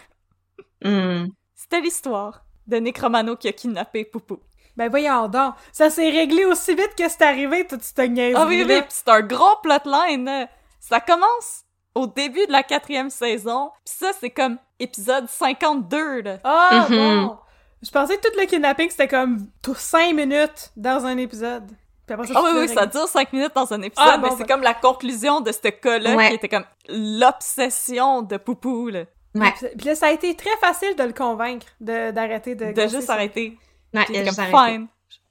Mm. 0.83 1.27
C'était 1.55 1.81
l'histoire 1.81 2.45
de 2.67 2.77
Nick 2.77 2.99
Romano 2.99 3.35
qui 3.35 3.47
a 3.47 3.51
kidnappé 3.53 4.05
Poupou. 4.05 4.39
Ben 4.77 4.89
voyons 4.89 5.27
donc. 5.27 5.55
Ça 5.73 5.89
s'est 5.89 6.09
réglé 6.09 6.45
aussi 6.45 6.73
vite 6.73 6.95
que 6.97 7.09
c'est 7.09 7.21
arrivé, 7.23 7.67
toute 7.67 7.81
cette 7.83 7.99
niaiserie 8.09 8.41
Ah 8.41 8.45
oui, 8.47 8.63
oui, 8.65 8.81
pis 8.81 8.87
c'est 8.89 9.09
un 9.09 9.21
gros 9.21 9.57
plotline. 9.61 10.23
là. 10.25 10.47
Ça 10.79 11.01
commence 11.01 11.63
au 11.95 12.07
début 12.07 12.45
de 12.47 12.51
la 12.53 12.63
quatrième 12.63 13.09
saison, 13.09 13.71
pis 13.83 13.91
ça, 13.91 14.11
c'est 14.17 14.29
comme 14.29 14.57
épisode 14.79 15.27
52, 15.27 16.21
là. 16.21 16.37
Ah, 16.45 16.87
Mhm. 16.89 16.95
bon. 17.27 17.37
Je 17.81 17.91
pensais 17.91 18.17
que 18.17 18.21
tout 18.27 18.37
le 18.39 18.45
kidnapping, 18.45 18.89
c'était 18.89 19.07
comme 19.07 19.47
tout 19.63 19.75
cinq 19.75 20.13
minutes 20.13 20.71
dans 20.75 21.05
un 21.05 21.17
épisode. 21.17 21.65
Puis 22.05 22.13
après 22.13 22.27
ça, 22.27 22.33
Ah 22.35 22.41
oui, 22.43 22.49
oui, 22.61 22.67
ça 22.73 22.85
dure 22.85 23.07
cinq 23.07 23.31
minutes 23.31 23.51
dans 23.55 23.71
un 23.71 23.81
épisode, 23.81 24.07
Ah, 24.09 24.17
bon, 24.17 24.23
mais 24.23 24.31
c'est 24.31 24.37
ben. 24.43 24.47
comme 24.47 24.61
la 24.63 24.73
conclusion 24.73 25.41
de 25.41 25.51
ce 25.51 25.69
cas-là 25.69 26.15
Ouais. 26.15 26.29
qui 26.29 26.35
était 26.35 26.49
comme 26.49 26.65
l'obsession 26.89 28.21
de 28.21 28.37
Poupou, 28.37 28.89
là. 28.89 29.03
Ouais. 29.35 29.51
Puis- 29.57 29.67
Puis 29.77 29.85
là, 29.87 29.95
ça 29.95 30.07
a 30.07 30.11
été 30.11 30.35
très 30.35 30.55
facile 30.59 30.95
de 30.95 31.03
le 31.03 31.13
convaincre 31.13 31.67
de- 31.79 32.11
d'arrêter 32.11 32.55
de... 32.55 32.71
De 32.71 32.81
juste 32.87 33.03
ça. 33.03 33.13
arrêter. 33.13 33.57
Ouais, 33.93 34.03
Puis 34.05 34.15
il 34.17 34.25
comme, 34.25 34.45
fine, 34.45 34.87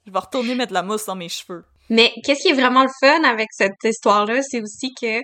je 0.07 0.11
vais 0.11 0.19
retourner 0.19 0.55
mettre 0.55 0.69
de 0.69 0.73
la 0.73 0.83
mousse 0.83 1.05
dans 1.05 1.15
mes 1.15 1.29
cheveux. 1.29 1.65
Mais 1.89 2.13
qu'est-ce 2.23 2.41
qui 2.43 2.49
est 2.49 2.53
vraiment 2.53 2.83
le 2.83 2.89
fun 3.01 3.23
avec 3.23 3.49
cette 3.51 3.83
histoire-là, 3.83 4.41
c'est 4.43 4.61
aussi 4.61 4.93
que 4.93 5.21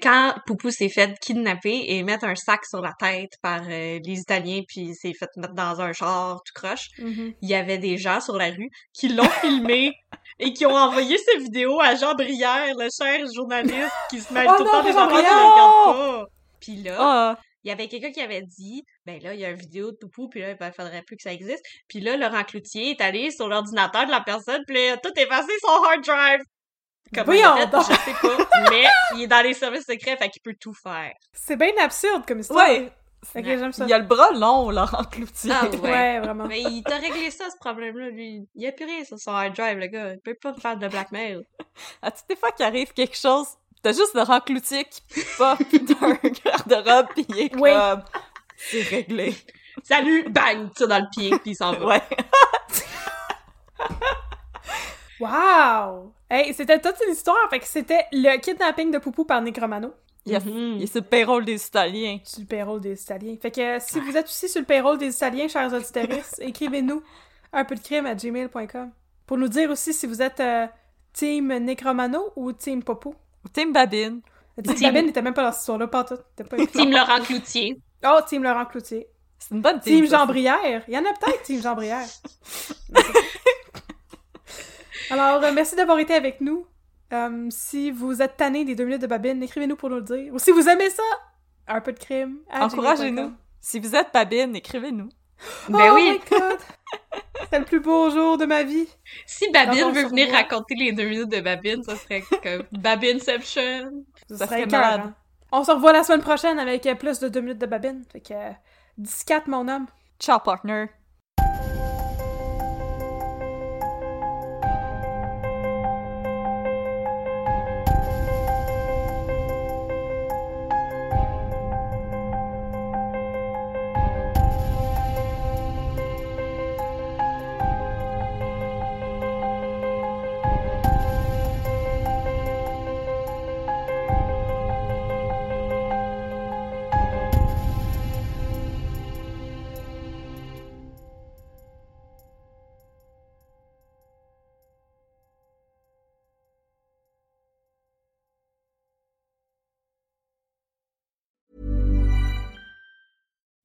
quand 0.00 0.34
Poupou 0.46 0.70
s'est 0.70 0.88
fait 0.88 1.18
kidnapper 1.20 1.84
et 1.88 2.02
mettre 2.04 2.24
un 2.24 2.34
sac 2.36 2.64
sur 2.64 2.80
la 2.80 2.92
tête 2.98 3.32
par 3.42 3.62
euh, 3.68 3.98
les 4.04 4.20
Italiens, 4.20 4.60
puis 4.68 4.94
s'est 4.94 5.12
fait 5.12 5.28
mettre 5.36 5.54
dans 5.54 5.80
un 5.80 5.92
char 5.92 6.40
tout 6.44 6.52
croche, 6.54 6.88
Mhm. 6.98 7.34
il 7.42 7.48
y 7.48 7.54
avait 7.54 7.78
des 7.78 7.96
gens 7.98 8.20
sur 8.20 8.36
la 8.36 8.50
rue 8.50 8.70
qui 8.92 9.08
l'ont 9.08 9.28
filmé 9.40 9.92
et 10.38 10.52
qui 10.52 10.66
ont 10.66 10.76
envoyé 10.76 11.18
ces 11.18 11.38
vidéos 11.38 11.80
à 11.80 11.94
Jean 11.96 12.14
Brière, 12.14 12.74
le 12.78 12.88
cher 12.96 13.20
journaliste 13.34 13.90
qui 14.10 14.20
se 14.20 14.32
mêle 14.32 14.46
Oh 14.48 14.54
tout 14.58 14.64
le 14.64 14.70
temps 14.70 14.82
des 14.84 14.90
enfants 14.92 15.08
qui 15.08 15.14
ne 15.14 15.50
regardent 15.50 16.20
pas. 16.20 16.26
Puis 16.60 16.76
là, 16.76 16.96
Ah, 16.98 17.38
il 17.64 17.68
y 17.68 17.72
avait 17.72 17.88
quelqu'un 17.88 18.10
qui 18.12 18.20
avait 18.20 18.42
dit 18.42 18.82
ben 19.06 19.20
là 19.22 19.34
il 19.34 19.40
y 19.40 19.44
a 19.44 19.50
une 19.50 19.56
vidéo 19.56 19.90
de 19.92 19.96
Poupou 19.96 20.28
puis 20.28 20.40
là 20.40 20.50
il 20.50 20.72
faudrait 20.76 21.02
plus 21.02 21.16
que 21.16 21.22
ça 21.22 21.32
existe 21.32 21.62
puis 21.88 22.00
là 22.00 22.16
Laurent 22.16 22.42
Cloutier 22.42 22.90
est 22.90 23.00
allé 23.00 23.30
sur 23.30 23.48
l'ordinateur 23.48 24.04
de 24.06 24.10
la 24.10 24.20
personne 24.20 24.62
puis 24.66 24.74
là, 24.88 24.96
tout 24.96 25.12
effacé 25.16 25.52
son 25.60 25.68
hard 25.84 26.04
drive 26.04 26.40
A 27.16 27.24
Voyons 27.24 27.56
fait, 27.56 27.66
donc. 27.66 27.82
je 27.82 27.94
sais 27.94 28.14
pas 28.22 28.46
mais 28.70 28.84
il 29.16 29.22
est 29.22 29.26
dans 29.26 29.42
les 29.42 29.52
services 29.54 29.84
secrets 29.86 30.16
fait 30.16 30.30
qu'il 30.30 30.40
peut 30.42 30.54
tout 30.58 30.72
faire 30.74 31.12
C'est 31.32 31.56
bien 31.56 31.72
absurde 31.82 32.24
comme 32.26 32.40
histoire. 32.40 32.66
ouais, 32.68 32.90
Ok, 33.36 33.44
j'aime 33.44 33.72
ça. 33.72 33.84
il 33.86 33.92
a 33.92 33.98
le 33.98 34.04
bras 34.06 34.32
long, 34.32 34.70
Laurent 34.70 35.04
Cloutier. 35.04 35.52
Ah 35.54 35.66
Ouais, 35.66 35.78
ouais. 35.80 36.20
vraiment. 36.20 36.46
mais 36.46 36.60
il 36.60 36.82
t'a 36.82 36.96
réglé 36.96 37.30
ça 37.30 37.44
ce 37.50 37.56
problème 37.58 37.96
là 37.98 38.08
lui 38.10 38.48
il 38.54 38.66
a 38.66 38.72
plus 38.72 38.84
rien 38.86 39.04
sur 39.04 39.18
son 39.18 39.30
hard 39.32 39.54
drive 39.54 39.78
le 39.78 39.86
gars 39.86 40.12
il 40.14 40.20
peut 40.20 40.34
pas 40.40 40.54
faire 40.54 40.76
de 40.76 40.88
blackmail 40.88 41.40
À 42.02 42.10
toutes 42.10 42.24
les 42.30 42.36
fois 42.36 42.50
qu'il 42.50 42.64
arrive 42.64 42.92
quelque 42.94 43.16
chose, 43.16 43.46
t'as 43.82 43.92
juste 43.92 44.14
Laurent 44.14 44.40
Cloutier 44.40 44.84
qui 44.84 45.02
pop 45.38 45.58
d'un 45.72 46.18
garde-robe 46.72 47.06
pis 47.14 47.26
il 47.28 47.38
est 47.40 47.56
Oui. 47.56 47.70
comme... 47.72 48.02
C'est 48.56 48.82
réglé. 48.82 49.36
salut 49.84 50.24
bang 50.30 50.72
tire 50.74 50.88
dans 50.88 50.98
le 50.98 51.06
pied 51.14 51.30
puis 51.40 51.50
il 51.52 51.56
s'en 51.56 51.72
va 51.74 51.86
Ouais. 51.86 52.02
Wow! 55.22 56.12
Hey, 56.28 56.52
c'était 56.54 56.80
toute 56.80 56.96
une 57.06 57.12
histoire. 57.12 57.36
Fait 57.50 57.58
que 57.60 57.66
c'était 57.66 58.06
le 58.12 58.38
kidnapping 58.38 58.90
de 58.90 58.98
Poupou 58.98 59.24
par 59.24 59.40
Nick 59.42 59.58
Romano. 59.58 59.92
Yes. 60.26 60.44
Mhm. 60.44 60.76
Il 60.76 60.82
est 60.82 60.86
sur 60.86 61.00
le 61.00 61.06
payroll 61.06 61.44
des 61.44 61.64
Italiens. 61.66 62.18
Sur 62.24 62.40
le 62.40 62.46
payroll 62.46 62.80
des 62.80 63.00
Italiens. 63.00 63.36
Fait 63.40 63.50
que 63.50 63.78
si 63.80 63.98
vous 64.00 64.16
êtes 64.16 64.26
aussi 64.26 64.48
sur 64.48 64.60
le 64.60 64.66
payroll 64.66 64.98
des 64.98 65.14
Italiens, 65.14 65.48
chers 65.48 65.72
auditeurs, 65.72 66.06
écrivez-nous 66.40 67.02
un 67.52 67.64
peu 67.64 67.74
de 67.74 67.80
crime 67.80 68.06
à 68.06 68.14
gmail.com 68.14 68.90
pour 69.26 69.36
nous 69.38 69.48
dire 69.48 69.70
aussi 69.70 69.92
si 69.92 70.06
vous 70.06 70.22
êtes 70.22 70.40
euh, 70.40 70.66
team 71.12 71.52
Nick 71.64 71.82
Romano 71.82 72.32
ou 72.36 72.52
team 72.52 72.82
Popo. 72.82 73.14
Ou 73.44 73.48
Tim 73.52 73.70
Babine. 73.72 74.20
Team 74.62 74.74
Team- 74.74 74.88
Babine 74.92 75.06
n'était 75.06 75.22
même 75.22 75.34
pas 75.34 75.42
dans 75.44 75.52
cette 75.52 75.60
histoire-là, 75.60 75.86
pas 75.88 76.04
tout. 76.04 76.16
Pas 76.48 76.66
Team 76.66 76.90
Laurent 76.92 77.20
Cloutier 77.22 77.78
Oh, 78.04 78.18
team 78.28 78.42
Laurent 78.44 78.66
Cloutier. 78.66 79.08
C'est 79.38 79.54
une 79.54 79.60
bonne 79.60 79.80
team. 79.80 80.00
Team 80.02 80.06
ça. 80.08 80.18
Jean 80.18 80.26
Brière. 80.26 80.82
Il 80.88 80.94
y 80.94 80.98
en 80.98 81.00
a 81.04 81.12
peut-être, 81.14 81.42
Team 81.42 81.60
Jean 81.62 81.74
Brière. 81.74 82.06
Alors, 85.12 85.44
euh, 85.44 85.52
merci 85.52 85.76
d'avoir 85.76 85.98
été 85.98 86.14
avec 86.14 86.40
nous. 86.40 86.66
Euh, 87.12 87.46
si 87.50 87.90
vous 87.90 88.22
êtes 88.22 88.38
tanné 88.38 88.64
des 88.64 88.74
deux 88.74 88.84
minutes 88.84 89.02
de 89.02 89.06
babine, 89.06 89.42
écrivez-nous 89.42 89.76
pour 89.76 89.90
nous 89.90 89.96
le 89.96 90.02
dire. 90.02 90.32
Ou 90.32 90.38
si 90.38 90.50
vous 90.52 90.66
aimez 90.70 90.88
ça, 90.88 91.02
un 91.68 91.82
peu 91.82 91.92
de 91.92 91.98
crime. 91.98 92.38
Encouragez-nous. 92.50 93.34
Si 93.60 93.78
vous 93.78 93.94
êtes 93.94 94.12
Babine, 94.12 94.56
écrivez-nous. 94.56 95.10
ben 95.68 95.90
oh 95.90 95.94
oui 95.94 96.12
my 96.12 96.20
god! 96.30 96.58
C'était 97.42 97.58
le 97.58 97.64
plus 97.66 97.80
beau 97.80 98.08
jour 98.08 98.38
de 98.38 98.46
ma 98.46 98.62
vie. 98.62 98.88
Si 99.26 99.50
Babine 99.50 99.92
veut 99.92 100.06
venir 100.06 100.32
raconter 100.32 100.74
les 100.76 100.92
deux 100.92 101.06
minutes 101.06 101.28
de 101.28 101.40
Babine, 101.40 101.82
ça 101.82 101.94
serait 101.96 102.22
comme 102.42 102.64
Babinception. 102.72 104.04
Ce 104.30 104.36
Ça 104.36 104.46
serait 104.46 104.66
malade. 104.66 105.12
On 105.52 105.62
se 105.62 105.70
revoit 105.70 105.92
la 105.92 106.04
semaine 106.04 106.22
prochaine 106.22 106.58
avec 106.58 106.86
euh, 106.86 106.94
plus 106.94 107.20
de 107.20 107.28
deux 107.28 107.42
minutes 107.42 107.58
de 107.58 107.66
babine. 107.66 108.02
Fait 108.10 108.20
que, 108.20 108.32
euh, 108.32 108.52
10-4, 108.98 109.42
mon 109.48 109.68
homme. 109.68 109.86
Ciao, 110.18 110.38
partner. 110.38 110.86